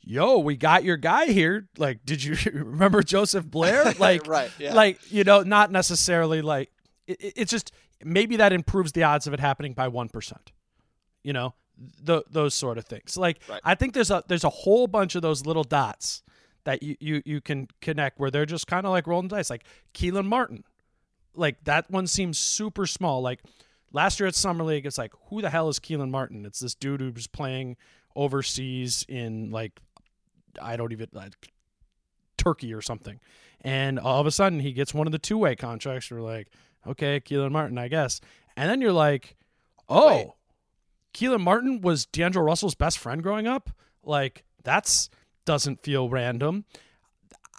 "Yo, 0.00 0.38
we 0.38 0.56
got 0.56 0.84
your 0.84 0.96
guy 0.96 1.26
here. 1.26 1.68
Like, 1.78 2.04
did 2.04 2.22
you 2.22 2.36
remember 2.52 3.02
Joseph 3.02 3.44
Blair? 3.46 3.92
Like, 3.98 4.26
Right, 4.26 4.50
yeah. 4.58 4.74
Like, 4.74 4.98
you 5.10 5.24
know, 5.24 5.42
not 5.42 5.70
necessarily 5.70 6.42
like 6.42 6.70
it, 7.06 7.20
it- 7.20 7.32
it's 7.36 7.50
just 7.50 7.72
maybe 8.04 8.36
that 8.36 8.52
improves 8.52 8.92
the 8.92 9.04
odds 9.04 9.26
of 9.26 9.32
it 9.34 9.40
happening 9.40 9.72
by 9.74 9.88
one 9.88 10.08
percent. 10.08 10.52
You 11.22 11.32
know, 11.32 11.54
th- 12.06 12.24
those 12.30 12.54
sort 12.54 12.78
of 12.78 12.84
things. 12.84 13.16
Like, 13.16 13.40
Right. 13.48 13.60
I 13.64 13.74
think 13.74 13.94
there's 13.94 14.10
a 14.10 14.22
there's 14.28 14.44
a 14.44 14.48
whole 14.50 14.86
bunch 14.86 15.14
of 15.14 15.22
those 15.22 15.44
little 15.46 15.64
dots 15.64 16.22
that 16.64 16.82
you 16.82 16.96
you, 17.00 17.22
you 17.24 17.40
can 17.40 17.68
connect 17.80 18.18
where 18.18 18.30
they're 18.30 18.46
just 18.46 18.66
kind 18.66 18.84
of 18.86 18.90
like 18.92 19.06
rolling 19.06 19.28
dice, 19.28 19.50
like 19.50 19.64
Kelan 19.94 20.26
Martin 20.26 20.64
like 21.38 21.62
that 21.64 21.90
one 21.90 22.06
seems 22.06 22.38
super 22.38 22.86
small. 22.86 23.20
Like 23.20 23.40
last 23.92 24.20
year 24.20 24.26
at 24.26 24.34
Summer 24.34 24.64
League, 24.64 24.86
it's 24.86 24.98
like 24.98 25.12
who 25.28 25.42
the 25.42 25.50
hell 25.50 25.68
is 25.68 25.78
Kelan 25.78 26.10
Martin? 26.10 26.44
It's 26.46 26.60
this 26.60 26.74
dude 26.74 27.00
who's 27.00 27.26
playing 27.26 27.76
overseas 28.14 29.04
in 29.08 29.50
like 29.50 29.80
I 30.60 30.76
don't 30.76 30.92
even 30.92 31.08
like 31.12 31.32
Turkey 32.36 32.72
or 32.72 32.82
something, 32.82 33.20
and 33.62 33.98
all 33.98 34.20
of 34.20 34.26
a 34.26 34.30
sudden 34.30 34.60
he 34.60 34.72
gets 34.72 34.94
one 34.94 35.06
of 35.06 35.12
the 35.12 35.18
two 35.18 35.38
way 35.38 35.56
contracts. 35.56 36.10
You're 36.10 36.20
like, 36.20 36.48
okay, 36.86 37.20
Kelan 37.20 37.52
Martin, 37.52 37.78
I 37.78 37.88
guess, 37.88 38.20
and 38.56 38.70
then 38.70 38.80
you're 38.80 38.92
like, 38.92 39.36
oh, 39.88 40.08
Wait. 40.08 40.30
Kelan 41.14 41.40
Martin 41.40 41.80
was 41.80 42.06
D'Angelo 42.06 42.44
Russell's 42.44 42.74
best 42.74 42.98
friend 42.98 43.22
growing 43.22 43.46
up. 43.46 43.70
Like 44.02 44.44
that's 44.62 45.08
doesn't 45.44 45.82
feel 45.82 46.08
random. 46.10 46.64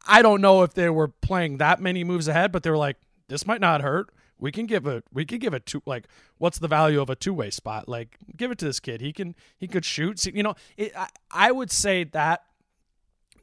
I 0.08 0.22
don't 0.22 0.42
know 0.42 0.64
if 0.64 0.74
they 0.74 0.90
were 0.90 1.08
playing 1.08 1.58
that 1.58 1.82
many 1.82 2.04
moves 2.04 2.28
ahead, 2.28 2.52
but 2.52 2.64
they 2.64 2.70
were 2.70 2.78
like, 2.78 2.98
this 3.28 3.46
might 3.46 3.60
not 3.60 3.82
hurt. 3.82 4.10
We 4.40 4.52
can 4.52 4.66
give 4.66 4.86
a 4.86 5.04
we 5.12 5.26
could 5.26 5.42
give 5.42 5.54
a 5.54 5.60
two 5.60 5.82
like 5.86 6.08
what's 6.38 6.60
the 6.60 6.68
value 6.68 7.02
of 7.02 7.10
a 7.10 7.16
two 7.16 7.34
way 7.34 7.50
spot? 7.50 7.88
Like 7.90 8.18
give 8.36 8.52
it 8.52 8.58
to 8.60 8.66
this 8.66 8.80
kid. 8.80 9.02
He 9.02 9.14
can 9.14 9.36
he 9.58 9.68
could 9.68 9.86
shoot. 9.86 10.20
See, 10.20 10.32
you 10.34 10.44
know, 10.44 10.56
it, 10.78 10.94
I 10.96 11.08
I 11.32 11.52
would 11.52 11.72
say 11.72 12.04
that 12.06 12.44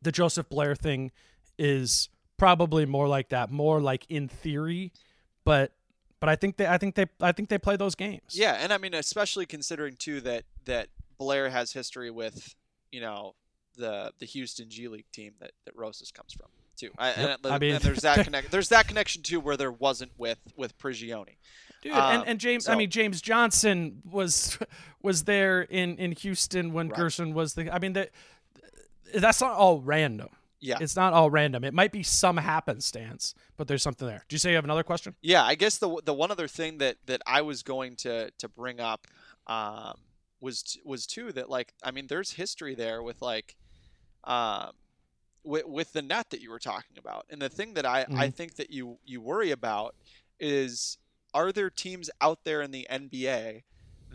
the 0.03 0.13
Joseph 0.13 0.49
Blair 0.49 0.75
thing 0.75 1.11
is 1.59 2.09
probably 2.37 2.87
more 2.87 3.09
like 3.09 3.31
that, 3.31 3.51
more 3.51 3.81
like 3.81 4.07
in 4.09 4.29
theory, 4.29 4.93
but 5.45 5.73
but 6.21 6.29
I 6.29 6.37
think 6.37 6.57
they 6.57 6.67
I 6.67 6.79
think 6.79 6.95
they 6.95 7.07
I 7.21 7.33
think 7.33 7.49
they 7.49 7.59
play 7.59 7.77
those 7.77 7.95
games. 7.95 8.33
Yeah, 8.33 8.59
and 8.61 8.73
I 8.73 8.79
mean, 8.79 8.95
especially 8.95 9.47
considering 9.47 9.97
too 9.97 10.21
that 10.23 10.45
that 10.65 10.89
Blair 11.19 11.51
has 11.51 11.73
history 11.73 12.11
with, 12.11 12.55
you 12.93 13.01
know, 13.01 13.35
the 13.77 14.13
the 14.19 14.27
Houston 14.27 14.71
G 14.71 14.89
League 14.89 15.11
team 15.13 15.35
that 15.41 15.53
that 15.65 15.77
Rosas 15.77 16.11
comes 16.11 16.33
from 16.33 16.49
too. 16.77 16.91
I, 16.99 17.11
and, 17.11 17.39
I 17.47 17.59
mean- 17.59 17.75
and 17.77 17.85
there's 17.85 18.01
that 18.03 18.25
connect. 18.25 18.51
There's 18.51 18.69
that 18.71 18.89
connection 18.89 19.23
too, 19.23 19.41
where 19.41 19.57
there 19.57 19.73
wasn't 19.73 20.13
with 20.19 20.39
with 20.57 20.77
Prigioni. 20.79 21.37
Dude, 21.83 21.93
Um, 21.93 22.21
and, 22.21 22.29
and 22.29 22.41
James, 22.41 22.69
I 22.69 22.77
mean 22.77 22.89
James 22.91 23.21
Johnson 23.21 24.01
was 24.11 24.59
was 25.03 25.25
there 25.25 25.63
in 25.63 25.97
in 25.99 26.13
Houston 26.13 26.73
when 26.73 26.89
Right. 26.89 26.99
Gersson 27.01 27.33
was 27.35 27.55
the. 27.55 27.73
I 27.75 27.79
mean 27.79 27.93
that 27.95 28.11
that's 29.15 29.41
not 29.41 29.53
all 29.53 29.81
random. 29.81 30.29
Yeah. 30.61 30.79
It's 30.81 30.97
not 30.97 31.13
all 31.13 31.29
random. 31.29 31.63
It 31.63 31.75
might 31.75 31.93
be 31.93 32.03
some 32.03 32.39
happenstance, 32.39 33.35
but 33.59 33.69
there's 33.69 33.83
something 33.83 34.09
there. 34.09 34.25
Do 34.29 34.35
you 34.35 34.39
say 34.39 34.49
you 34.51 34.57
have 34.57 34.65
another 34.65 34.83
question? 34.83 35.15
Yeah, 35.21 35.45
I 35.45 35.57
guess 35.57 35.77
the 35.77 36.01
the 36.05 36.15
one 36.15 36.31
other 36.31 36.49
thing 36.49 36.79
that 36.79 36.97
that 37.05 37.21
I 37.27 37.43
was 37.43 37.63
going 37.63 37.97
to 37.97 38.31
to 38.31 38.49
bring 38.49 38.81
up 38.81 39.07
um, 39.47 39.99
was 40.41 40.79
was 40.85 41.07
too 41.07 41.33
that 41.33 41.51
like 41.51 41.75
I 41.83 41.91
mean 41.91 42.07
there's 42.07 42.31
history 42.33 42.75
there 42.75 43.03
with 43.03 43.21
like 43.21 43.57
um 44.25 44.71
with 45.45 45.67
with 45.67 45.93
the 45.93 46.03
net 46.03 46.31
that 46.31 46.41
you 46.41 46.51
were 46.51 46.59
talking 46.59 46.97
about, 46.99 47.27
and 47.31 47.41
the 47.41 47.49
thing 47.49 47.75
that 47.75 47.87
I 47.87 48.07
I 48.17 48.31
think 48.31 48.57
that 48.57 48.71
you 48.71 48.99
you 49.05 49.21
worry 49.21 49.51
about 49.51 49.95
is 50.41 50.99
are 51.33 51.53
there 51.53 51.71
teams 51.71 52.11
out 52.21 52.41
there 52.45 52.63
in 52.63 52.71
the 52.71 52.87
NBA 52.91 53.63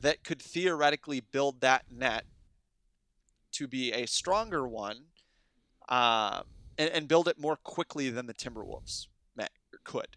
that 0.01 0.23
could 0.23 0.41
theoretically 0.41 1.19
build 1.19 1.61
that 1.61 1.83
net 1.91 2.25
to 3.51 3.67
be 3.67 3.91
a 3.91 4.05
stronger 4.05 4.67
one 4.67 5.01
um, 5.89 6.43
and, 6.77 6.89
and 6.91 7.07
build 7.07 7.27
it 7.27 7.39
more 7.39 7.57
quickly 7.57 8.09
than 8.09 8.25
the 8.25 8.33
Timberwolves 8.33 9.07
may, 9.35 9.47
could. 9.83 10.07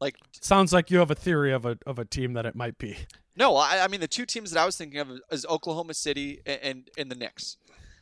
Like 0.00 0.16
Sounds 0.40 0.72
like 0.72 0.90
you 0.90 0.98
have 0.98 1.10
a 1.10 1.14
theory 1.14 1.52
of 1.52 1.64
a 1.64 1.78
of 1.86 1.98
a 1.98 2.04
team 2.04 2.34
that 2.34 2.46
it 2.46 2.54
might 2.54 2.78
be. 2.78 2.96
no, 3.36 3.56
I, 3.56 3.84
I 3.84 3.88
mean 3.88 4.00
the 4.00 4.08
two 4.08 4.26
teams 4.26 4.50
that 4.52 4.60
I 4.60 4.66
was 4.66 4.76
thinking 4.76 5.00
of 5.00 5.10
is 5.32 5.46
Oklahoma 5.46 5.94
City 5.94 6.40
and 6.46 6.60
and, 6.62 6.90
and 6.96 7.10
the 7.10 7.16
Knicks. 7.16 7.56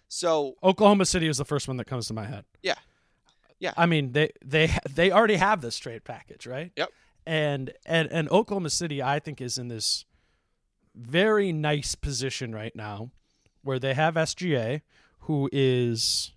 So 0.09 0.55
Oklahoma 0.63 1.05
City 1.05 1.29
is 1.29 1.39
the 1.39 1.45
first 1.45 1.69
one 1.69 1.77
that 1.79 1.87
comes 1.87 2.07
to 2.09 2.15
my 2.15 2.25
head. 2.27 2.45
yeah, 2.63 2.75
yeah, 3.59 3.73
I 3.77 3.87
mean 3.87 4.13
they 4.13 4.31
they 4.45 4.71
they 4.89 5.11
already 5.11 5.37
have 5.37 5.61
this 5.61 5.79
trade 5.79 6.05
package, 6.05 6.47
right? 6.47 6.73
Yep. 6.77 6.91
And 7.27 7.73
and 7.85 8.09
and 8.13 8.31
Oklahoma 8.31 8.71
City, 8.71 9.03
I 9.03 9.19
think, 9.19 9.41
is 9.41 9.59
in 9.59 9.69
this 9.69 10.05
very 10.95 11.53
nice 11.53 11.95
position 11.95 12.55
right 12.55 12.75
now, 12.75 13.11
where 13.63 13.79
they 13.79 13.95
have 13.95 14.15
SGA, 14.15 14.83
who 15.21 15.49
is 15.53 16.33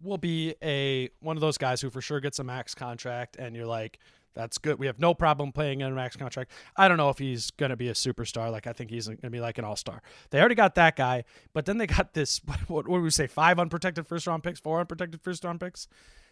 will 0.00 0.18
be 0.18 0.54
a 0.62 1.10
one 1.20 1.36
of 1.36 1.40
those 1.40 1.58
guys 1.58 1.80
who 1.80 1.90
for 1.90 2.00
sure 2.00 2.20
gets 2.20 2.38
a 2.38 2.44
max 2.44 2.74
contract, 2.74 3.36
and 3.36 3.54
you're 3.54 3.66
like, 3.66 3.98
that's 4.34 4.58
good. 4.58 4.78
We 4.78 4.86
have 4.86 4.98
no 4.98 5.14
problem 5.14 5.52
playing 5.52 5.80
in 5.80 5.86
a 5.86 5.94
max 5.94 6.16
contract. 6.16 6.50
I 6.76 6.88
don't 6.88 6.96
know 6.96 7.08
if 7.08 7.18
he's 7.18 7.50
going 7.52 7.70
to 7.70 7.76
be 7.76 7.88
a 7.88 7.92
superstar. 7.92 8.50
Like 8.50 8.66
I 8.66 8.72
think 8.72 8.90
he's 8.90 9.06
going 9.06 9.18
to 9.18 9.30
be 9.30 9.40
like 9.40 9.58
an 9.58 9.64
all 9.64 9.76
star. 9.76 10.02
They 10.30 10.40
already 10.40 10.56
got 10.56 10.74
that 10.74 10.96
guy, 10.96 11.24
but 11.52 11.66
then 11.66 11.78
they 11.78 11.86
got 11.86 12.14
this. 12.14 12.40
What, 12.66 12.88
what 12.88 12.98
do 12.98 13.02
we 13.02 13.10
say? 13.10 13.26
Five 13.26 13.58
unprotected 13.58 14.06
first 14.06 14.26
round 14.26 14.42
picks, 14.42 14.58
four 14.58 14.80
unprotected 14.80 15.20
first 15.20 15.44
round 15.44 15.60
picks. 15.60 15.86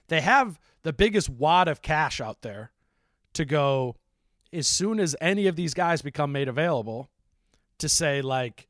They 0.08 0.20
have 0.20 0.58
the 0.82 0.92
biggest 0.92 1.28
wad 1.28 1.68
of 1.68 1.82
cash 1.82 2.20
out 2.20 2.42
there 2.42 2.70
to 3.34 3.44
go 3.44 3.96
as 4.52 4.66
soon 4.66 4.98
as 4.98 5.14
any 5.20 5.46
of 5.46 5.56
these 5.56 5.74
guys 5.74 6.02
become 6.02 6.32
made 6.32 6.48
available 6.48 7.10
to 7.78 7.88
say 7.88 8.22
like, 8.22 8.66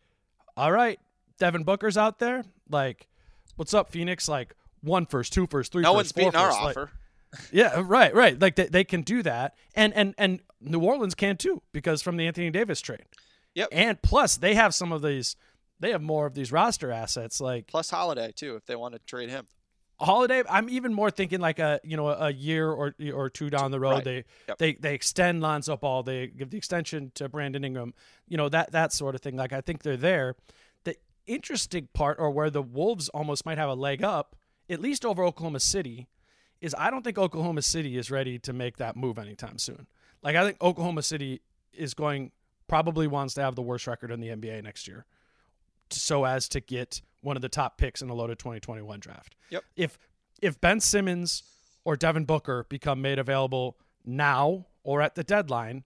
all 0.56 0.72
right, 0.72 0.98
Devin 1.38 1.64
Booker's 1.64 1.96
out 1.96 2.18
there. 2.18 2.44
Like, 2.68 3.08
what's 3.56 3.74
up, 3.74 3.90
Phoenix? 3.90 4.28
Like 4.28 4.54
one 4.82 5.06
first, 5.06 5.32
two 5.32 5.46
first, 5.46 5.72
three 5.72 5.82
no 5.82 5.90
first, 5.90 5.96
one's 5.96 6.12
beating 6.12 6.36
our 6.36 6.48
first. 6.50 6.60
Like, 6.62 6.76
offer. 6.76 6.90
Yeah, 7.52 7.82
right, 7.84 8.14
right. 8.14 8.40
Like 8.40 8.56
they, 8.56 8.66
they 8.66 8.84
can 8.84 9.02
do 9.02 9.22
that, 9.22 9.54
and 9.74 9.92
and 9.94 10.14
and 10.18 10.40
New 10.60 10.80
Orleans 10.80 11.14
can 11.14 11.36
too 11.36 11.62
because 11.72 12.02
from 12.02 12.16
the 12.16 12.26
Anthony 12.26 12.50
Davis 12.50 12.80
trade. 12.80 13.04
Yep. 13.54 13.68
And 13.72 14.00
plus, 14.02 14.36
they 14.36 14.54
have 14.54 14.74
some 14.74 14.92
of 14.92 15.02
these. 15.02 15.36
They 15.80 15.90
have 15.90 16.02
more 16.02 16.26
of 16.26 16.34
these 16.34 16.52
roster 16.52 16.90
assets, 16.92 17.40
like 17.40 17.66
Plus 17.66 17.90
Holiday 17.90 18.32
too, 18.34 18.56
if 18.56 18.64
they 18.66 18.76
want 18.76 18.94
to 18.94 19.00
trade 19.00 19.30
him. 19.30 19.46
Holiday. 20.00 20.42
I'm 20.48 20.68
even 20.68 20.92
more 20.94 21.10
thinking 21.10 21.40
like 21.40 21.58
a 21.58 21.80
you 21.84 21.96
know 21.96 22.08
a 22.08 22.32
year 22.32 22.70
or 22.70 22.94
or 23.12 23.30
two 23.30 23.50
down 23.50 23.70
the 23.70 23.80
road. 23.80 23.90
Right. 23.90 24.04
They 24.04 24.24
Yep. 24.48 24.58
they 24.58 24.72
they 24.74 24.94
extend 24.94 25.42
Lonzo 25.42 25.76
Ball. 25.76 26.02
They 26.02 26.26
give 26.28 26.50
the 26.50 26.56
extension 26.56 27.12
to 27.14 27.28
Brandon 27.28 27.64
Ingram. 27.64 27.94
You 28.26 28.36
know 28.36 28.48
that 28.48 28.72
that 28.72 28.92
sort 28.92 29.14
of 29.14 29.20
thing. 29.20 29.36
Like 29.36 29.52
I 29.52 29.60
think 29.60 29.82
they're 29.82 29.96
there. 29.96 30.34
The 30.84 30.96
interesting 31.26 31.88
part, 31.92 32.18
or 32.18 32.30
where 32.30 32.50
the 32.50 32.62
Wolves 32.62 33.08
almost 33.10 33.46
might 33.46 33.58
have 33.58 33.68
a 33.68 33.74
leg 33.74 34.02
up, 34.02 34.34
at 34.68 34.80
least 34.80 35.04
over 35.04 35.22
Oklahoma 35.24 35.60
City, 35.60 36.08
is 36.62 36.74
I 36.78 36.90
don't 36.90 37.02
think 37.02 37.18
Oklahoma 37.18 37.60
City 37.60 37.98
is 37.98 38.10
ready 38.10 38.38
to 38.38 38.54
make 38.54 38.78
that 38.78 38.96
move 38.96 39.18
anytime 39.18 39.58
soon. 39.58 39.86
Like 40.22 40.36
I 40.36 40.44
think 40.44 40.62
Oklahoma 40.62 41.02
City 41.02 41.42
is 41.74 41.92
going 41.92 42.30
probably 42.68 43.06
wants 43.06 43.34
to 43.34 43.42
have 43.42 43.54
the 43.56 43.62
worst 43.62 43.86
record 43.86 44.10
in 44.10 44.20
the 44.20 44.28
NBA 44.28 44.62
next 44.62 44.88
year, 44.88 45.04
so 45.90 46.24
as 46.24 46.48
to 46.50 46.60
get 46.60 47.02
one 47.20 47.36
of 47.36 47.42
the 47.42 47.48
top 47.48 47.76
picks 47.76 48.00
in 48.00 48.08
the 48.08 48.14
loaded 48.14 48.38
2021 48.38 49.00
draft. 49.00 49.34
Yep. 49.50 49.64
If 49.76 49.98
if 50.40 50.60
Ben 50.60 50.80
Simmons 50.80 51.42
or 51.84 51.96
Devin 51.96 52.24
Booker 52.24 52.64
become 52.68 53.02
made 53.02 53.18
available 53.18 53.76
now 54.06 54.66
or 54.84 55.02
at 55.02 55.16
the 55.16 55.24
deadline, 55.24 55.82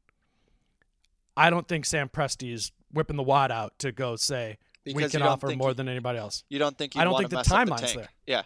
I 1.36 1.50
don't 1.50 1.66
think 1.66 1.86
Sam 1.86 2.08
Presti 2.08 2.52
is 2.52 2.70
whipping 2.92 3.16
the 3.16 3.22
wad 3.22 3.50
out 3.50 3.78
to 3.80 3.92
go 3.92 4.16
say 4.16 4.58
we 4.94 5.08
can 5.08 5.22
offer 5.22 5.54
more 5.56 5.68
he- 5.68 5.74
than 5.74 5.88
anybody 5.88 6.18
else. 6.18 6.44
You 6.48 6.58
don't 6.58 6.76
think 6.76 6.96
I 6.96 7.04
don't 7.04 7.16
think 7.18 7.30
the 7.30 7.38
timeline's 7.38 7.80
tank. 7.80 7.94
there. 7.94 8.08
Yeah. 8.26 8.42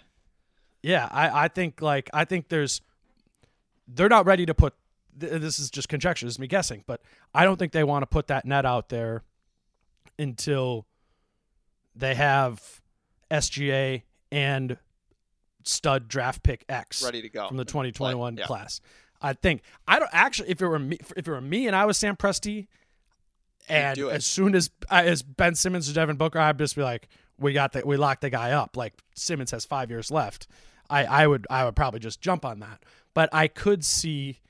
Yeah, 0.82 1.08
I, 1.10 1.44
I 1.44 1.48
think 1.48 1.82
like 1.82 2.08
I 2.12 2.24
think 2.24 2.48
there's 2.48 2.80
they're 3.86 4.08
not 4.08 4.26
ready 4.26 4.46
to 4.46 4.54
put 4.54 4.74
this 5.16 5.58
is 5.58 5.70
just 5.70 5.88
conjecture, 5.88 6.26
this 6.26 6.34
is 6.34 6.38
me 6.38 6.46
guessing, 6.46 6.84
but 6.86 7.02
I 7.34 7.44
don't 7.44 7.58
think 7.58 7.72
they 7.72 7.84
want 7.84 8.02
to 8.02 8.06
put 8.06 8.28
that 8.28 8.44
net 8.46 8.64
out 8.64 8.88
there 8.88 9.22
until 10.18 10.86
they 11.94 12.14
have 12.14 12.80
SGA 13.30 14.02
and 14.32 14.78
stud 15.64 16.08
draft 16.08 16.42
pick 16.42 16.64
X 16.68 17.02
Ready 17.02 17.22
to 17.22 17.28
go 17.28 17.48
from 17.48 17.56
the 17.56 17.64
2021 17.64 18.36
yeah. 18.36 18.46
class. 18.46 18.80
I 19.20 19.34
think 19.34 19.62
I 19.86 19.98
don't 19.98 20.10
actually 20.12 20.50
if 20.50 20.62
it 20.62 20.66
were 20.66 20.78
me 20.78 20.98
if 21.16 21.28
it 21.28 21.28
were 21.28 21.40
me 21.40 21.66
and 21.66 21.76
I 21.76 21.84
was 21.84 21.98
Sam 21.98 22.16
Presti 22.16 22.68
and 23.68 23.98
as 23.98 24.26
soon 24.26 24.54
as 24.54 24.70
as 24.90 25.22
Ben 25.22 25.54
Simmons 25.54 25.88
or 25.88 25.92
Devin 25.92 26.16
Booker, 26.16 26.38
I'd 26.38 26.58
just 26.58 26.74
be 26.76 26.82
like, 26.82 27.08
we 27.38 27.52
got 27.52 27.72
the 27.72 27.82
we 27.84 27.96
locked 27.96 28.22
the 28.22 28.30
guy 28.30 28.52
up. 28.52 28.76
Like 28.76 28.94
Simmons 29.14 29.50
has 29.50 29.64
five 29.64 29.90
years 29.90 30.10
left. 30.10 30.48
I 30.90 31.04
I 31.04 31.26
would 31.26 31.46
I 31.48 31.64
would 31.64 31.76
probably 31.76 32.00
just 32.00 32.20
jump 32.20 32.44
on 32.44 32.60
that. 32.60 32.82
But 33.14 33.28
I 33.32 33.48
could 33.48 33.84
see. 33.84 34.40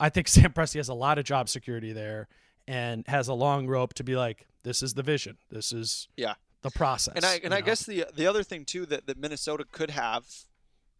I 0.00 0.08
think 0.10 0.28
Sam 0.34 0.52
Presti 0.52 0.76
has 0.76 0.88
a 0.88 0.94
lot 0.94 1.18
of 1.18 1.24
job 1.24 1.48
security 1.48 1.92
there 1.92 2.28
and 2.66 3.06
has 3.08 3.28
a 3.28 3.34
long 3.34 3.66
rope 3.66 3.94
to 3.94 4.04
be 4.04 4.14
like, 4.16 4.46
this 4.62 4.82
is 4.82 4.94
the 4.94 5.02
vision. 5.02 5.38
This 5.50 5.72
is 5.72 6.08
Yeah. 6.16 6.34
the 6.62 6.70
process. 6.70 7.14
And 7.16 7.24
I 7.24 7.40
and 7.42 7.54
I 7.54 7.60
know? 7.60 7.66
guess 7.66 7.84
the 7.84 8.06
the 8.14 8.26
other 8.26 8.42
thing 8.42 8.64
too 8.64 8.84
that, 8.86 9.06
that 9.06 9.18
Minnesota 9.18 9.64
could 9.70 9.90
have 9.90 10.26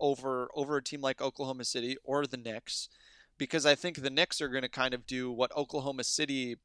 over 0.00 0.48
over 0.55 0.76
a 0.76 0.82
team 0.82 1.00
like 1.00 1.20
Oklahoma 1.20 1.64
City 1.64 1.96
or 2.05 2.26
the 2.26 2.36
Knicks 2.36 2.88
because 3.36 3.66
I 3.66 3.74
think 3.74 4.02
the 4.02 4.10
Knicks 4.10 4.40
are 4.40 4.48
going 4.48 4.62
to 4.62 4.68
kind 4.68 4.94
of 4.94 5.06
do 5.06 5.30
what 5.30 5.55
Oklahoma 5.56 6.02
City, 6.05 6.56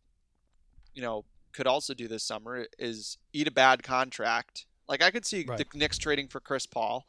you 0.95 1.02
know, 1.02 1.26
could 1.52 1.68
also 1.68 1.94
do 1.94 2.07
this 2.07 2.23
summer 2.23 2.65
is 2.80 3.18
eat 3.31 3.48
a 3.48 3.52
bad 3.52 3.84
contract. 3.84 4.65
Like 4.88 5.03
I 5.03 5.11
could 5.11 5.26
see 5.26 5.45
Right. 5.48 5.57
the 5.60 5.65
Knicks 5.77 5.98
trading 5.99 6.27
for 6.27 6.40
Chris 6.40 6.65
Paul, 6.65 7.06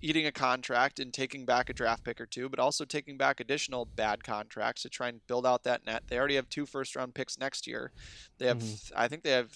eating 0.00 0.26
a 0.26 0.32
contract 0.32 1.00
and 1.00 1.12
taking 1.12 1.44
back 1.44 1.68
a 1.68 1.72
draft 1.72 2.04
pick 2.04 2.20
or 2.20 2.26
two, 2.26 2.48
but 2.48 2.58
also 2.58 2.84
taking 2.84 3.16
back 3.16 3.40
additional 3.40 3.84
bad 3.84 4.22
contracts 4.22 4.82
to 4.82 4.88
try 4.88 5.08
and 5.08 5.26
build 5.26 5.44
out 5.44 5.64
that 5.64 5.84
net. 5.84 6.04
They 6.06 6.18
already 6.18 6.36
have 6.36 6.48
two 6.48 6.66
first 6.66 6.94
round 6.94 7.14
picks 7.14 7.38
next 7.38 7.66
year. 7.66 7.92
They 8.38 8.46
have, 8.46 8.62
I 8.94 9.08
think 9.08 9.24
they 9.24 9.32
have, 9.32 9.52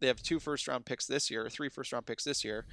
they 0.00 0.06
have 0.06 0.22
two 0.22 0.38
first 0.38 0.68
round 0.68 0.84
picks 0.84 1.06
this 1.06 1.30
year, 1.30 1.48
three 1.48 1.68
first 1.68 1.92
round 1.92 2.06
picks 2.06 2.24
this 2.24 2.44
year, 2.44 2.66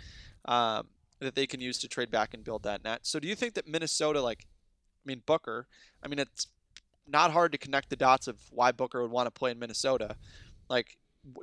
um, 0.46 0.88
that 1.20 1.36
they 1.36 1.48
can 1.48 1.60
use 1.60 1.80
to 1.80 1.88
trade 1.88 2.12
back 2.12 2.34
and 2.34 2.44
build 2.44 2.64
that 2.64 2.84
net. 2.84 3.00
So 3.04 3.20
do 3.20 3.28
you 3.28 3.36
think 3.36 3.56
that 3.56 3.68
Minnesota, 3.68 4.22
like, 4.22 4.46
I 5.04 5.06
mean 5.06 5.24
Booker, 5.26 5.68
I 6.04 6.08
mean 6.08 6.20
it's 6.20 6.48
not 7.08 7.32
hard 7.32 7.52
to 7.54 7.58
connect 7.58 7.90
the 7.90 7.96
dots 7.96 8.28
of 8.28 8.38
why 8.52 8.72
Booker 8.72 9.02
would 9.02 9.12
want 9.12 9.26
to 9.28 9.32
play 9.32 9.50
in 9.52 9.58
Minnesota. 9.58 10.16
Like, 10.70 10.98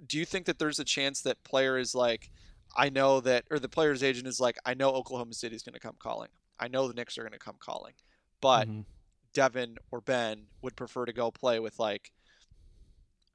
do 0.07 0.17
you 0.17 0.25
think 0.25 0.47
that 0.47 0.59
there's 0.61 0.79
a 0.79 0.85
chance 0.85 1.23
that 1.23 1.43
player 1.43 1.77
is 1.77 1.95
like, 1.95 2.31
I 2.77 2.91
know 2.91 3.21
that, 3.21 3.45
or 3.51 3.59
the 3.59 3.69
player's 3.69 4.03
agent 4.03 4.27
is 4.27 4.39
like, 4.39 4.59
I 4.65 4.75
know 4.75 4.91
Oklahoma 4.91 5.35
City's 5.35 5.63
going 5.63 5.75
to 5.75 5.81
come 5.81 5.97
calling. 5.99 6.29
I 6.59 6.69
know 6.69 6.87
the 6.89 6.95
Knicks 6.95 7.17
are 7.19 7.23
going 7.23 7.33
to 7.33 7.39
come 7.39 7.57
calling, 7.59 7.95
but 8.41 8.69
Mhm. 8.69 8.85
Devin 9.33 9.79
or 9.91 10.01
Ben 10.01 10.47
would 10.63 10.77
prefer 10.77 11.05
to 11.07 11.13
go 11.13 11.31
play 11.31 11.59
with 11.61 11.79
like, 11.79 12.13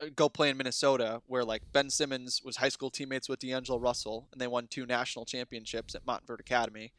uh, 0.01 0.07
go 0.15 0.27
play 0.29 0.49
in 0.49 0.57
Minnesota, 0.57 1.21
where 1.27 1.43
like 1.45 1.63
Ben 1.71 1.89
Simmons 1.89 2.41
was 2.43 2.57
high 2.57 2.69
school 2.69 2.89
teammates 2.89 3.29
with 3.29 3.39
D'Angelo 3.39 3.77
Russell, 3.79 4.27
and 4.31 4.41
they 4.41 4.47
won 4.47 4.67
two 4.67 4.85
national 4.85 5.25
championships 5.25 5.93
at 5.95 6.05
Montverde 6.05 6.39
Academy, 6.39 6.93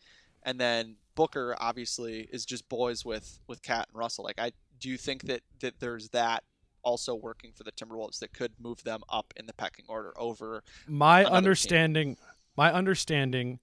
and 0.45 0.61
then 0.61 0.97
Booker 1.15 1.57
obviously 1.59 2.29
is 2.33 2.47
just 2.47 2.69
boys 2.69 3.05
with 3.05 3.41
with 3.49 3.63
KAT 3.63 3.89
and 3.89 3.99
Russell. 3.99 4.25
Like, 4.25 4.39
I 4.39 4.53
do 4.79 4.89
you 4.89 4.97
think 4.97 5.23
that 5.25 5.43
that 5.61 5.81
there's 5.81 6.09
that 6.11 6.45
also 6.85 7.15
working 7.15 7.53
for 7.53 7.63
the 7.65 7.73
Timberwolves 7.73 8.19
that 8.21 8.33
could 8.33 8.53
move 8.59 8.83
them 8.83 9.03
up 9.09 9.33
in 9.37 9.47
the 9.47 9.53
pecking 9.55 9.85
order 9.89 10.13
over 10.17 10.65
my 10.87 11.25
understanding 11.25 12.17
team. 12.17 12.25
My 12.57 12.73
understanding 12.73 13.59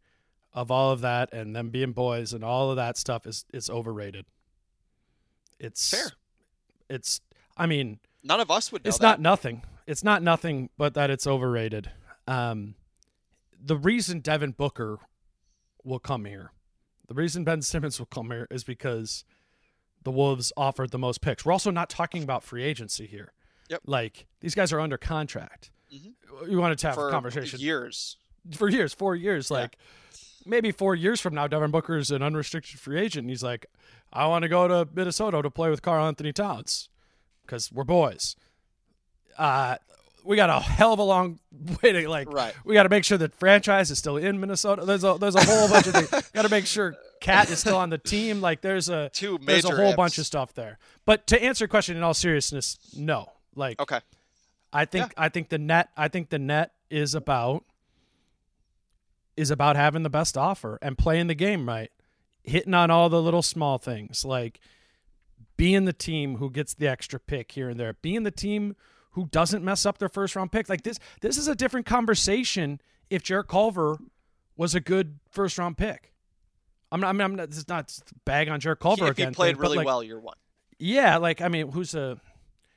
of 0.54 0.72
all 0.72 0.92
of 0.92 1.02
that 1.02 1.32
and 1.34 1.56
them 1.56 1.70
being 1.70 1.92
boys 1.92 2.34
and 2.34 2.44
all 2.44 2.70
of 2.72 2.76
that 2.78 2.98
stuff 2.98 3.26
is 3.28 3.46
is 3.54 3.70
overrated 3.70 4.26
it's 5.60 5.92
Fair. 5.92 6.12
it's 6.90 7.22
i 7.58 7.66
mean 7.66 8.00
none 8.24 8.40
of 8.40 8.50
us 8.50 8.72
would 8.72 8.84
know 8.84 8.90
it's 8.90 8.98
that. 8.98 9.04
not 9.06 9.22
nothing 9.22 9.64
it's 9.88 10.04
not 10.04 10.24
nothing 10.24 10.70
but 10.78 10.94
that 10.96 11.10
it's 11.10 11.28
overrated 11.28 11.92
um 12.28 12.76
the 13.62 13.76
reason 13.78 14.20
devin 14.22 14.52
booker 14.52 14.98
will 15.84 16.00
come 16.00 16.26
here 16.26 16.52
the 17.08 17.14
reason 17.14 17.44
ben 17.44 17.62
simmons 17.62 18.00
will 18.00 18.06
come 18.08 18.32
here 18.32 18.48
is 18.50 18.64
because 18.64 19.24
the 20.04 20.12
wolves 20.12 20.52
offered 20.58 20.92
the 20.92 20.98
most 21.00 21.22
picks 21.22 21.46
we're 21.46 21.52
also 21.52 21.72
not 21.72 21.90
talking 21.90 22.24
about 22.24 22.44
free 22.44 22.64
agency 22.64 23.06
here 23.06 23.34
Yep. 23.70 23.82
like 23.86 24.26
these 24.42 24.56
guys 24.56 24.74
are 24.74 24.80
under 24.80 24.98
contract 24.98 25.70
Mhm. 25.94 26.14
you 26.50 26.58
wanted 26.58 26.80
to 26.80 26.88
have 26.88 26.96
for 26.96 27.10
a 27.10 27.12
conversation 27.12 27.60
years. 27.60 28.18
For 28.54 28.70
years, 28.70 28.94
four 28.94 29.16
years. 29.16 29.50
Yeah. 29.50 29.58
Like 29.58 29.78
maybe 30.46 30.72
four 30.72 30.96
years 30.96 31.22
from 31.22 31.34
now, 31.36 31.48
Devin 31.48 31.72
Booker 31.72 31.98
is 31.98 32.12
an 32.12 32.22
unrestricted 32.22 32.80
free 32.80 33.00
agent. 33.00 33.24
And 33.24 33.30
he's 33.30 33.44
like, 33.44 33.66
I 34.12 34.28
want 34.28 34.44
to 34.44 34.50
go 34.50 34.68
to 34.68 34.88
Minnesota 34.94 35.42
to 35.42 35.50
play 35.50 35.70
with 35.70 35.82
Karl-Anthony 35.82 36.34
Towns 36.34 36.90
because 37.46 37.72
we're 37.72 37.84
boys. 37.84 38.36
Uh, 39.38 39.78
we 40.24 40.36
got 40.36 40.50
a 40.50 40.60
hell 40.60 40.94
of 40.94 41.00
a 41.00 41.04
long 41.04 41.40
way 41.84 41.92
to 41.92 42.10
like. 42.10 42.32
Right. 42.32 42.54
We 42.66 42.74
got 42.74 42.84
to 42.84 42.90
make 42.90 43.04
sure 43.04 43.18
that 43.18 43.34
franchise 43.36 43.92
is 43.92 43.98
still 43.98 44.18
in 44.18 44.40
Minnesota. 44.40 44.86
There's 44.86 45.04
a 45.04 45.18
there's 45.20 45.36
a 45.36 45.44
whole 45.44 45.68
bunch 45.70 45.88
of 45.88 45.94
things. 45.94 46.10
Got 46.34 46.44
to 46.44 46.50
make 46.50 46.66
sure 46.66 46.96
KAT 47.22 47.50
is 47.50 47.60
still 47.60 47.78
on 47.78 47.90
the 47.90 47.98
team. 47.98 48.42
Like 48.42 48.62
there's 48.62 48.90
a 48.90 49.10
Two 49.14 49.40
there's 49.42 49.66
a 49.66 49.76
whole 49.76 49.96
bunch 49.96 50.18
of 50.18 50.26
stuff 50.26 50.54
there. 50.54 50.78
But 51.06 51.28
to 51.28 51.42
answer 51.42 51.64
your 51.64 51.70
question 51.70 51.96
in 51.98 52.04
all 52.04 52.14
seriousness, 52.14 52.78
no. 52.96 53.32
Like 53.56 53.80
Okay. 53.82 54.00
I 54.72 54.86
think 54.86 55.14
I 55.18 55.30
think 55.30 55.50
the 55.50 55.58
net 55.58 55.90
I 55.98 56.10
think 56.10 56.30
the 56.30 56.40
net 56.40 56.74
is 56.92 57.16
about 57.16 57.64
is 59.40 59.50
about 59.50 59.76
having 59.76 60.04
the 60.04 60.10
best 60.10 60.38
offer 60.38 60.78
and 60.82 60.98
playing 60.98 61.28
the 61.28 61.36
game 61.36 61.68
right. 61.68 61.92
Hitting 62.44 62.74
on 62.74 62.90
all 62.92 63.10
the 63.10 63.22
little 63.22 63.42
small 63.42 63.78
things 63.78 64.26
like 64.26 64.60
being 65.58 65.86
the 65.86 65.94
team 65.94 66.38
who 66.38 66.50
gets 66.50 66.74
the 66.74 66.88
extra 66.88 67.20
pick 67.20 67.52
here 67.52 67.70
and 67.70 67.80
there. 67.80 67.94
Being 68.02 68.24
the 68.24 68.32
team 68.32 68.76
who 69.12 69.28
doesn't 69.28 69.64
mess 69.64 69.86
up 69.86 69.98
their 69.98 70.10
first 70.10 70.36
round 70.36 70.52
pick. 70.52 70.70
Like 70.70 70.84
this 70.84 71.00
this 71.22 71.38
is 71.38 71.48
a 71.48 71.56
different 71.56 71.86
conversation 71.86 72.82
if 73.10 73.24
Jarrett 73.24 73.48
Culver 73.48 73.98
was 74.56 74.76
a 74.76 74.80
good 74.80 75.20
first 75.30 75.58
round 75.58 75.78
pick. 75.78 76.14
I'm 76.92 77.02
not, 77.02 77.10
I 77.10 77.12
mean, 77.14 77.22
I'm 77.22 77.36
not, 77.36 77.50
this 77.50 77.60
is 77.60 77.68
not 77.68 77.96
bag 78.26 78.50
on 78.50 78.60
Jarrett 78.60 78.80
Culver 78.80 79.08
if 79.08 79.18
he 79.18 79.24
again. 79.24 79.34
played 79.34 79.56
thing, 79.56 79.62
really 79.62 79.78
like, 79.78 79.86
well 79.86 80.02
year 80.04 80.20
one. 80.20 80.38
yeah, 80.80 81.18
like 81.18 81.40
I 81.42 81.48
mean, 81.50 81.72
who's 81.72 81.94
a, 81.94 82.20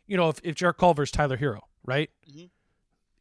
you 0.07 0.17
know, 0.17 0.29
if 0.29 0.39
if 0.45 0.55
Jarrett 0.55 0.77
Culver's 0.77 1.11
Tyler 1.11 1.39
Herro, 1.39 1.61
right? 1.85 2.11
Mhm. 2.31 2.51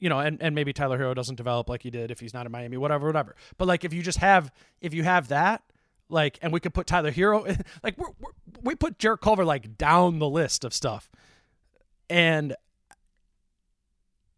You 0.01 0.09
know, 0.09 0.19
and 0.19 0.41
and 0.41 0.53
maybe 0.53 0.73
Tyler 0.73 0.99
Herro 0.99 1.15
doesn't 1.15 1.35
develop 1.35 1.69
like 1.69 1.83
he 1.83 1.89
did 1.89 2.11
if 2.11 2.19
he's 2.19 2.33
not 2.33 2.45
in 2.45 2.51
Miami, 2.51 2.75
whatever, 2.75 3.07
whatever. 3.07 3.35
But 3.57 3.69
like 3.69 3.85
if 3.85 3.93
you 3.93 4.01
just 4.01 4.17
have 4.17 4.51
if 4.81 4.93
you 4.93 5.03
have 5.03 5.29
that, 5.29 5.63
like, 6.11 6.37
and 6.41 6.51
we 6.51 6.59
could 6.59 6.73
put 6.73 6.87
Tyler 6.87 7.11
Herro, 7.11 7.45
like 7.83 7.97
we're, 7.97 8.09
we're 8.19 8.31
we 8.61 8.75
put 8.75 8.99
Jarrett 8.99 9.21
Culver 9.21 9.45
like 9.45 9.77
down 9.77 10.19
the 10.19 10.27
list 10.27 10.63
of 10.65 10.73
stuff, 10.73 11.09
and 12.09 12.55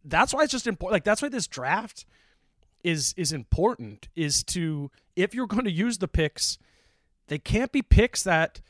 that's 0.06 0.34
why 0.34 0.44
it's 0.44 0.52
just 0.52 0.68
important. 0.68 0.94
Like 0.94 1.04
that's 1.04 1.22
why 1.22 1.30
this 1.30 1.48
draft 1.48 2.06
is 2.84 3.14
is 3.18 3.34
important. 3.34 4.08
Is 4.16 4.44
to 4.46 4.92
if 5.16 5.34
you're 5.34 5.48
going 5.48 5.66
to 5.66 5.72
use 5.72 5.98
the 5.98 6.08
picks, 6.08 6.58
they 7.28 7.40
can't 7.40 7.72
be 7.72 7.82
picks 7.82 8.24
that 8.24 8.62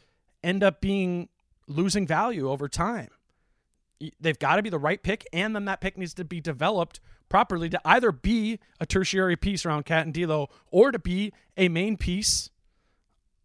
end 0.43 0.63
up 0.63 0.81
being 0.81 1.29
losing 1.67 2.07
value 2.07 2.49
over 2.49 2.67
time. 2.67 3.09
They've 4.19 4.39
got 4.39 4.57
to 4.57 4.63
be 4.63 4.69
the 4.69 4.79
right 4.79 5.01
pick, 5.01 5.27
and 5.31 5.55
then 5.55 5.65
that 5.65 5.81
pick 5.81 5.97
needs 5.97 6.13
to 6.15 6.25
be 6.25 6.41
developed 6.41 6.99
properly 7.29 7.69
to 7.69 7.81
either 7.83 8.11
be 8.11 8.59
a 8.79 8.85
tertiary 8.85 9.35
piece 9.35 9.65
around 9.65 9.85
KAT 9.85 10.05
and 10.05 10.13
D'Lo 10.13 10.49
or 10.71 10.91
to 10.91 10.99
be 10.99 11.33
a 11.57 11.67
main 11.67 11.97
piece 11.97 12.49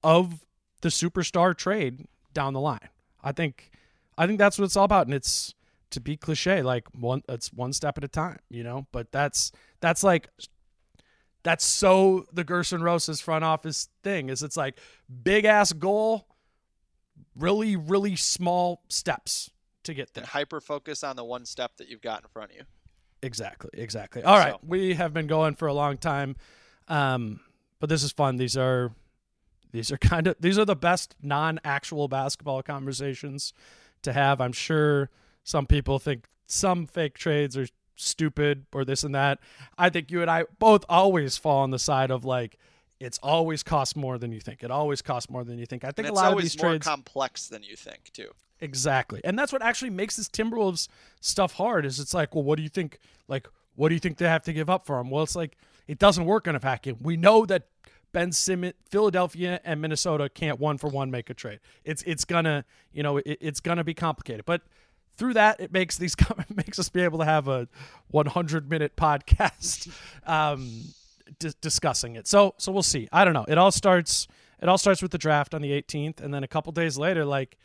of 0.02 0.44
the 0.82 0.88
superstar 0.90 1.56
trade 1.56 2.06
down 2.34 2.52
the 2.52 2.60
line. 2.60 2.88
I 3.22 3.32
think, 3.32 3.70
I 4.16 4.26
think 4.26 4.38
that's 4.38 4.58
what 4.58 4.66
it's 4.66 4.76
all 4.76 4.84
about, 4.84 5.06
and 5.06 5.14
it's 5.14 5.54
to 5.90 6.00
be 6.00 6.16
cliche, 6.16 6.62
like 6.62 6.86
one, 6.94 7.22
it's 7.28 7.52
one 7.52 7.72
step 7.72 7.96
at 7.96 8.04
a 8.04 8.08
time, 8.08 8.38
you 8.50 8.62
know. 8.62 8.86
But 8.92 9.10
that's 9.10 9.52
that's 9.80 10.04
like 10.04 10.28
that's 11.42 11.64
so 11.64 12.26
the 12.32 12.44
Gersson 12.44 12.82
Rosas 12.82 13.20
front 13.20 13.44
office 13.44 13.88
thing 14.02 14.28
is 14.28 14.42
it's 14.42 14.56
like 14.56 14.78
big 15.22 15.44
ass 15.44 15.72
goal, 15.72 16.28
really 17.34 17.74
really 17.74 18.16
small 18.16 18.82
steps 18.88 19.50
to 19.88 19.94
get 19.94 20.14
there. 20.14 20.24
Hyper 20.24 20.60
focus 20.60 21.02
on 21.02 21.16
the 21.16 21.24
one 21.24 21.44
step 21.44 21.76
that 21.78 21.88
you've 21.88 22.02
got 22.02 22.22
in 22.22 22.28
front 22.28 22.50
of 22.52 22.56
you. 22.56 22.62
Exactly, 23.22 23.70
exactly. 23.72 24.22
All 24.22 24.38
right, 24.38 24.52
So- 24.52 24.60
we 24.62 24.94
have 24.94 25.12
been 25.12 25.26
going 25.26 25.54
for 25.56 25.66
a 25.66 25.74
long 25.74 25.98
time, 25.98 26.36
um, 26.86 27.40
but 27.80 27.88
this 27.88 28.02
is 28.02 28.12
fun. 28.12 28.36
These 28.36 28.56
are 28.56 28.92
these 29.72 29.90
are 29.90 29.96
kind 30.12 30.26
of 30.26 30.36
these 30.38 30.58
are 30.58 30.64
the 30.64 30.76
best 30.76 31.16
non-actual 31.22 32.08
basketball 32.08 32.62
conversations 32.62 33.52
to 34.02 34.12
have. 34.12 34.40
I'm 34.40 34.52
sure 34.52 35.10
some 35.42 35.66
people 35.66 35.98
think 35.98 36.26
some 36.46 36.86
fake 36.86 37.18
trades 37.18 37.56
are 37.56 37.66
stupid 37.96 38.66
or 38.72 38.84
this 38.84 39.02
and 39.02 39.14
that. 39.14 39.40
I 39.76 39.90
think 39.90 40.10
you 40.10 40.22
and 40.22 40.30
I 40.30 40.44
both 40.58 40.84
always 40.88 41.36
fall 41.36 41.62
on 41.62 41.70
the 41.70 41.78
side 41.78 42.10
of 42.10 42.24
like 42.24 42.58
it's 43.00 43.18
always 43.22 43.62
costs 43.62 43.96
more 43.96 44.18
than 44.18 44.32
you 44.32 44.40
think. 44.40 44.62
It 44.62 44.70
always 44.70 45.02
costs 45.02 45.30
more 45.30 45.44
than 45.44 45.58
you 45.58 45.66
think. 45.66 45.84
I 45.84 45.90
think 45.90 46.08
a 46.08 46.12
lot 46.12 46.32
of 46.32 46.40
these 46.40 46.56
more 46.60 46.70
trades 46.70 46.86
complex 46.86 47.48
than 47.48 47.62
you 47.62 47.76
think 47.76 48.10
too. 48.12 48.30
Exactly. 48.60 49.20
And 49.24 49.38
that's 49.38 49.52
what 49.52 49.62
actually 49.62 49.90
makes 49.90 50.16
this 50.16 50.28
Timberwolves 50.28 50.88
stuff 51.20 51.54
hard 51.54 51.86
is 51.86 52.00
it's 52.00 52.14
like, 52.14 52.34
well, 52.34 52.44
what 52.44 52.56
do 52.56 52.62
you 52.62 52.68
think 52.68 52.98
like 53.28 53.48
what 53.76 53.90
do 53.90 53.94
you 53.94 54.00
think 54.00 54.18
they 54.18 54.26
have 54.28 54.42
to 54.42 54.52
give 54.52 54.68
up 54.68 54.86
for 54.86 54.98
him? 54.98 55.10
Well, 55.10 55.22
it's 55.22 55.36
like 55.36 55.56
it 55.86 55.98
doesn't 55.98 56.24
work 56.24 56.46
in 56.46 56.56
a 56.56 56.58
vacuum. 56.58 56.96
We 57.00 57.16
know 57.16 57.46
that 57.46 57.68
Ben 58.12 58.32
Simmons, 58.32 58.74
Philadelphia 58.90 59.60
and 59.64 59.80
Minnesota 59.80 60.28
can't 60.28 60.58
one 60.58 60.78
for 60.78 60.88
one 60.88 61.10
make 61.10 61.30
a 61.30 61.34
trade. 61.34 61.60
It's 61.84 62.02
it's 62.02 62.24
gonna, 62.24 62.64
you 62.92 63.02
know, 63.02 63.18
it, 63.18 63.38
it's 63.40 63.60
gonna 63.60 63.84
be 63.84 63.94
complicated. 63.94 64.44
But 64.44 64.62
through 65.16 65.34
that, 65.34 65.60
it 65.60 65.72
makes 65.72 65.96
these 65.96 66.14
it 66.30 66.56
makes 66.56 66.78
us 66.78 66.88
be 66.88 67.02
able 67.02 67.20
to 67.20 67.24
have 67.24 67.46
a 67.48 67.68
100 68.08 68.68
minute 68.68 68.96
podcast 68.96 69.92
um, 70.26 70.82
di- 71.38 71.52
discussing 71.60 72.16
it. 72.16 72.26
So 72.26 72.54
so 72.58 72.72
we'll 72.72 72.82
see. 72.82 73.08
I 73.12 73.24
don't 73.24 73.34
know. 73.34 73.44
It 73.46 73.58
all 73.58 73.70
starts 73.70 74.26
it 74.60 74.68
all 74.68 74.78
starts 74.78 75.02
with 75.02 75.12
the 75.12 75.18
draft 75.18 75.54
on 75.54 75.62
the 75.62 75.70
18th, 75.70 76.20
and 76.20 76.34
then 76.34 76.42
a 76.42 76.48
couple 76.48 76.72
days 76.72 76.98
later, 76.98 77.24
like 77.24 77.56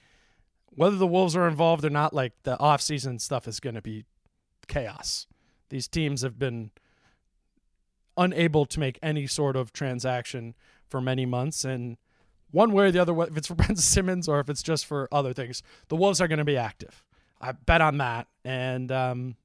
whether 0.75 0.95
the 0.95 1.07
Wolves 1.07 1.35
are 1.35 1.47
involved 1.47 1.85
or 1.85 1.89
not, 1.89 2.13
like 2.13 2.33
the 2.43 2.57
offseason 2.57 3.19
stuff 3.21 3.47
is 3.47 3.59
going 3.59 3.75
to 3.75 3.81
be 3.81 4.05
chaos. 4.67 5.27
These 5.69 5.87
teams 5.87 6.21
have 6.21 6.37
been 6.37 6.71
unable 8.17 8.65
to 8.65 8.79
make 8.79 8.99
any 9.01 9.27
sort 9.27 9.55
of 9.55 9.73
transaction 9.73 10.55
for 10.87 11.01
many 11.01 11.25
months, 11.25 11.65
and 11.65 11.97
one 12.51 12.71
way 12.71 12.85
or 12.85 12.91
the 12.91 12.99
other, 12.99 13.19
if 13.23 13.37
it's 13.37 13.47
for 13.47 13.55
Ben 13.55 13.75
Simmons 13.75 14.27
or 14.27 14.39
if 14.39 14.49
it's 14.49 14.63
just 14.63 14.85
for 14.85 15.07
other 15.11 15.33
things, 15.33 15.63
the 15.89 15.95
Wolves 15.95 16.21
are 16.21 16.27
going 16.27 16.39
to 16.39 16.45
be 16.45 16.57
active. 16.57 17.03
I 17.41 17.51
bet 17.51 17.81
on 17.81 17.97
that, 17.97 18.27
and 18.45 18.91
um, 18.91 19.35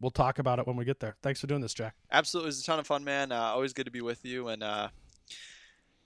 we'll 0.00 0.10
talk 0.10 0.38
about 0.38 0.58
it 0.58 0.66
when 0.66 0.76
we 0.76 0.84
get 0.84 1.00
there. 1.00 1.16
Thanks 1.22 1.40
for 1.40 1.46
doing 1.46 1.60
this, 1.60 1.74
Jack. 1.74 1.94
Absolutely, 2.10 2.46
it 2.46 2.48
was 2.48 2.60
a 2.60 2.64
ton 2.64 2.78
of 2.78 2.86
fun, 2.86 3.04
man. 3.04 3.32
Uh, 3.32 3.40
always 3.40 3.72
good 3.72 3.84
to 3.84 3.90
be 3.90 4.00
with 4.00 4.24
you, 4.24 4.48
and 4.48 4.62
uh, 4.62 4.88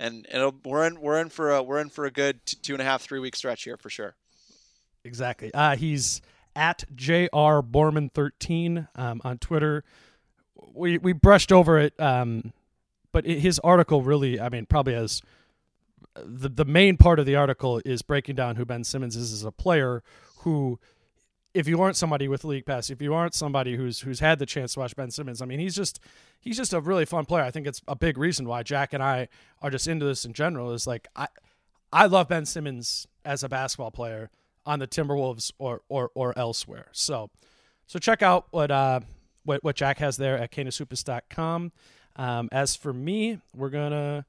and 0.01 0.27
we're 0.65 0.87
in 0.87 1.01
we're 1.01 1.21
in 1.21 1.29
for 1.29 1.53
a 1.53 1.63
we're 1.63 1.81
in 1.81 1.91
for 1.91 2.07
a 2.07 2.11
good 2.11 2.41
two 2.45 2.73
and 2.73 2.83
a 2.83 2.85
half 2.85 3.03
three 3.03 3.21
week 3.21 3.37
stretch 3.37 3.65
here 3.65 3.77
for 3.77 3.91
sure. 3.91 4.17
Exactly. 5.05 5.53
Uh, 5.55 5.77
he's 5.77 6.21
at 6.57 6.85
jr 6.95 7.61
borman 7.63 8.11
13 8.13 8.89
um, 8.97 9.21
on 9.25 9.39
Twitter. 9.39 9.85
We 10.75 10.99
we 10.99 11.13
brushed 11.13 11.53
over 11.53 11.79
it, 11.79 11.99
um, 12.01 12.53
but 13.13 13.27
it, 13.27 13.41
his 13.41 13.59
article 13.61 14.03
really, 14.03 14.41
I 14.41 14.49
mean, 14.49 14.67
probably 14.67 14.95
has 14.95 15.23
the 16.15 16.49
the 16.49 16.65
main 16.65 16.97
part 16.97 17.19
of 17.19 17.27
the 17.27 17.37
article 17.37 17.81
is 17.85 18.03
breaking 18.03 18.37
down 18.37 18.57
who 18.57 18.65
Ben 18.65 18.85
Simmons 18.85 19.17
is 19.17 19.33
as 19.33 19.45
a 19.45 19.53
player 19.53 20.03
who 20.39 20.79
if 21.53 21.67
you 21.67 21.81
aren't 21.81 21.97
somebody 21.97 22.29
with 22.29 22.45
league 22.45 22.67
pass, 22.67 22.91
if 22.91 23.03
you 23.03 23.13
aren't 23.15 23.35
somebody 23.35 23.77
who's 23.77 24.01
who's 24.01 24.21
had 24.21 24.39
the 24.39 24.47
chance 24.47 24.75
to 24.75 24.81
watch 24.81 24.95
Ben 24.95 25.11
Simmons, 25.11 25.43
I 25.43 25.47
mean, 25.47 25.59
he's 25.59 25.75
just 25.75 26.01
he's 26.39 26.57
just 26.57 26.73
a 26.73 26.81
really 26.81 27.05
fun 27.05 27.25
player. 27.25 27.45
I 27.45 27.51
think 27.51 27.67
it's 27.67 27.83
a 27.89 27.97
big 27.97 28.19
reason 28.19 28.47
why 28.47 28.63
Jack 28.63 28.93
and 28.93 29.03
I 29.03 29.29
are 29.61 29.71
just 29.71 29.89
into 29.89 30.05
this 30.05 30.25
in 30.25 30.33
general. 30.33 30.73
Is 30.73 30.87
like 30.87 31.09
I 31.17 31.27
I 31.93 32.07
love 32.07 32.29
Ben 32.29 32.47
Simmons 32.47 33.07
as 33.25 33.43
a 33.43 33.49
basketball 33.49 33.91
player 33.91 34.31
on 34.65 34.79
the 34.79 34.87
Timberwolves 34.87 35.53
or 35.59 35.83
or 35.89 36.11
or 36.15 36.39
elsewhere. 36.39 36.89
So 36.93 37.31
so 37.87 37.99
check 37.99 38.23
out 38.23 38.47
what 38.51 38.71
uh 38.71 39.01
what 39.45 39.65
what 39.65 39.77
Jack 39.77 39.99
has 39.99 40.17
there 40.17 40.39
at 40.39 40.53
canishoopus.com. 40.53 41.73
Um, 42.17 42.49
as 42.53 42.77
for 42.77 42.93
me, 42.93 43.41
we're 43.55 43.71
gonna 43.71 44.25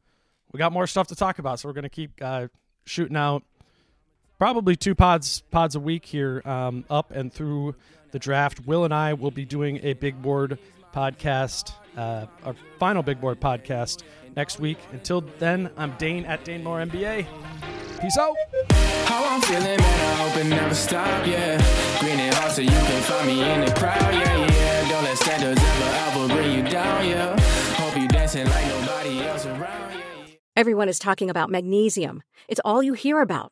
we 0.51 0.57
got 0.57 0.71
more 0.71 0.87
stuff 0.87 1.07
to 1.07 1.15
talk 1.15 1.39
about, 1.39 1.59
so 1.59 1.69
we're 1.69 1.73
gonna 1.73 1.89
keep 1.89 2.11
uh, 2.21 2.47
shooting 2.85 3.17
out 3.17 3.43
probably 4.41 4.75
two 4.75 4.95
pods 4.95 5.43
pods 5.51 5.75
a 5.75 5.79
week 5.79 6.03
here 6.03 6.41
um, 6.45 6.83
up 6.89 7.11
and 7.11 7.31
through 7.31 7.75
the 8.09 8.17
draft. 8.17 8.65
Will 8.65 8.85
and 8.85 8.91
I 8.91 9.13
will 9.13 9.29
be 9.29 9.45
doing 9.45 9.79
a 9.83 9.93
big 9.93 10.19
board 10.19 10.57
podcast, 10.91 11.73
uh, 11.95 12.25
our 12.43 12.55
final 12.79 13.03
big 13.03 13.21
board 13.21 13.39
podcast 13.39 14.01
next 14.35 14.59
week. 14.59 14.79
Until 14.93 15.21
then, 15.37 15.69
I'm 15.77 15.91
Dane 15.99 16.25
at 16.25 16.43
Dane 16.43 16.63
Moore 16.63 16.79
NBA. 16.79 17.27
Peace 18.01 18.17
out. 18.17 18.35
How 19.05 19.23
I'm 19.29 19.41
feeling, 19.41 19.63
man, 19.63 19.79
I 19.79 20.15
hope 20.15 20.43
it 20.43 20.49
never 20.49 20.73
stop, 20.73 21.27
yeah. 21.27 21.99
Green 21.99 22.19
and 22.19 22.33
hot 22.33 22.51
so 22.51 22.63
you 22.63 22.69
can 22.69 23.03
find 23.03 23.27
me 23.27 23.47
in 23.47 23.61
the 23.61 23.71
crowd, 23.75 24.01
yeah, 24.01 24.37
yeah. 24.37 24.89
Don't 24.89 25.03
let 25.03 25.19
standards 25.19 25.61
ever, 25.63 26.19
ever 26.19 26.33
bring 26.33 26.57
you 26.57 26.67
down, 26.67 27.07
yeah. 27.07 27.39
Hope 27.75 27.95
you 27.95 28.07
dancing 28.07 28.47
like 28.47 28.65
nobody 28.69 29.19
else 29.19 29.45
around, 29.45 29.59
yeah. 29.59 30.25
yeah. 30.25 30.33
Everyone 30.55 30.89
is 30.89 30.97
talking 30.97 31.29
about 31.29 31.51
magnesium. 31.51 32.23
It's 32.47 32.61
all 32.65 32.81
you 32.81 32.93
hear 32.93 33.21
about. 33.21 33.51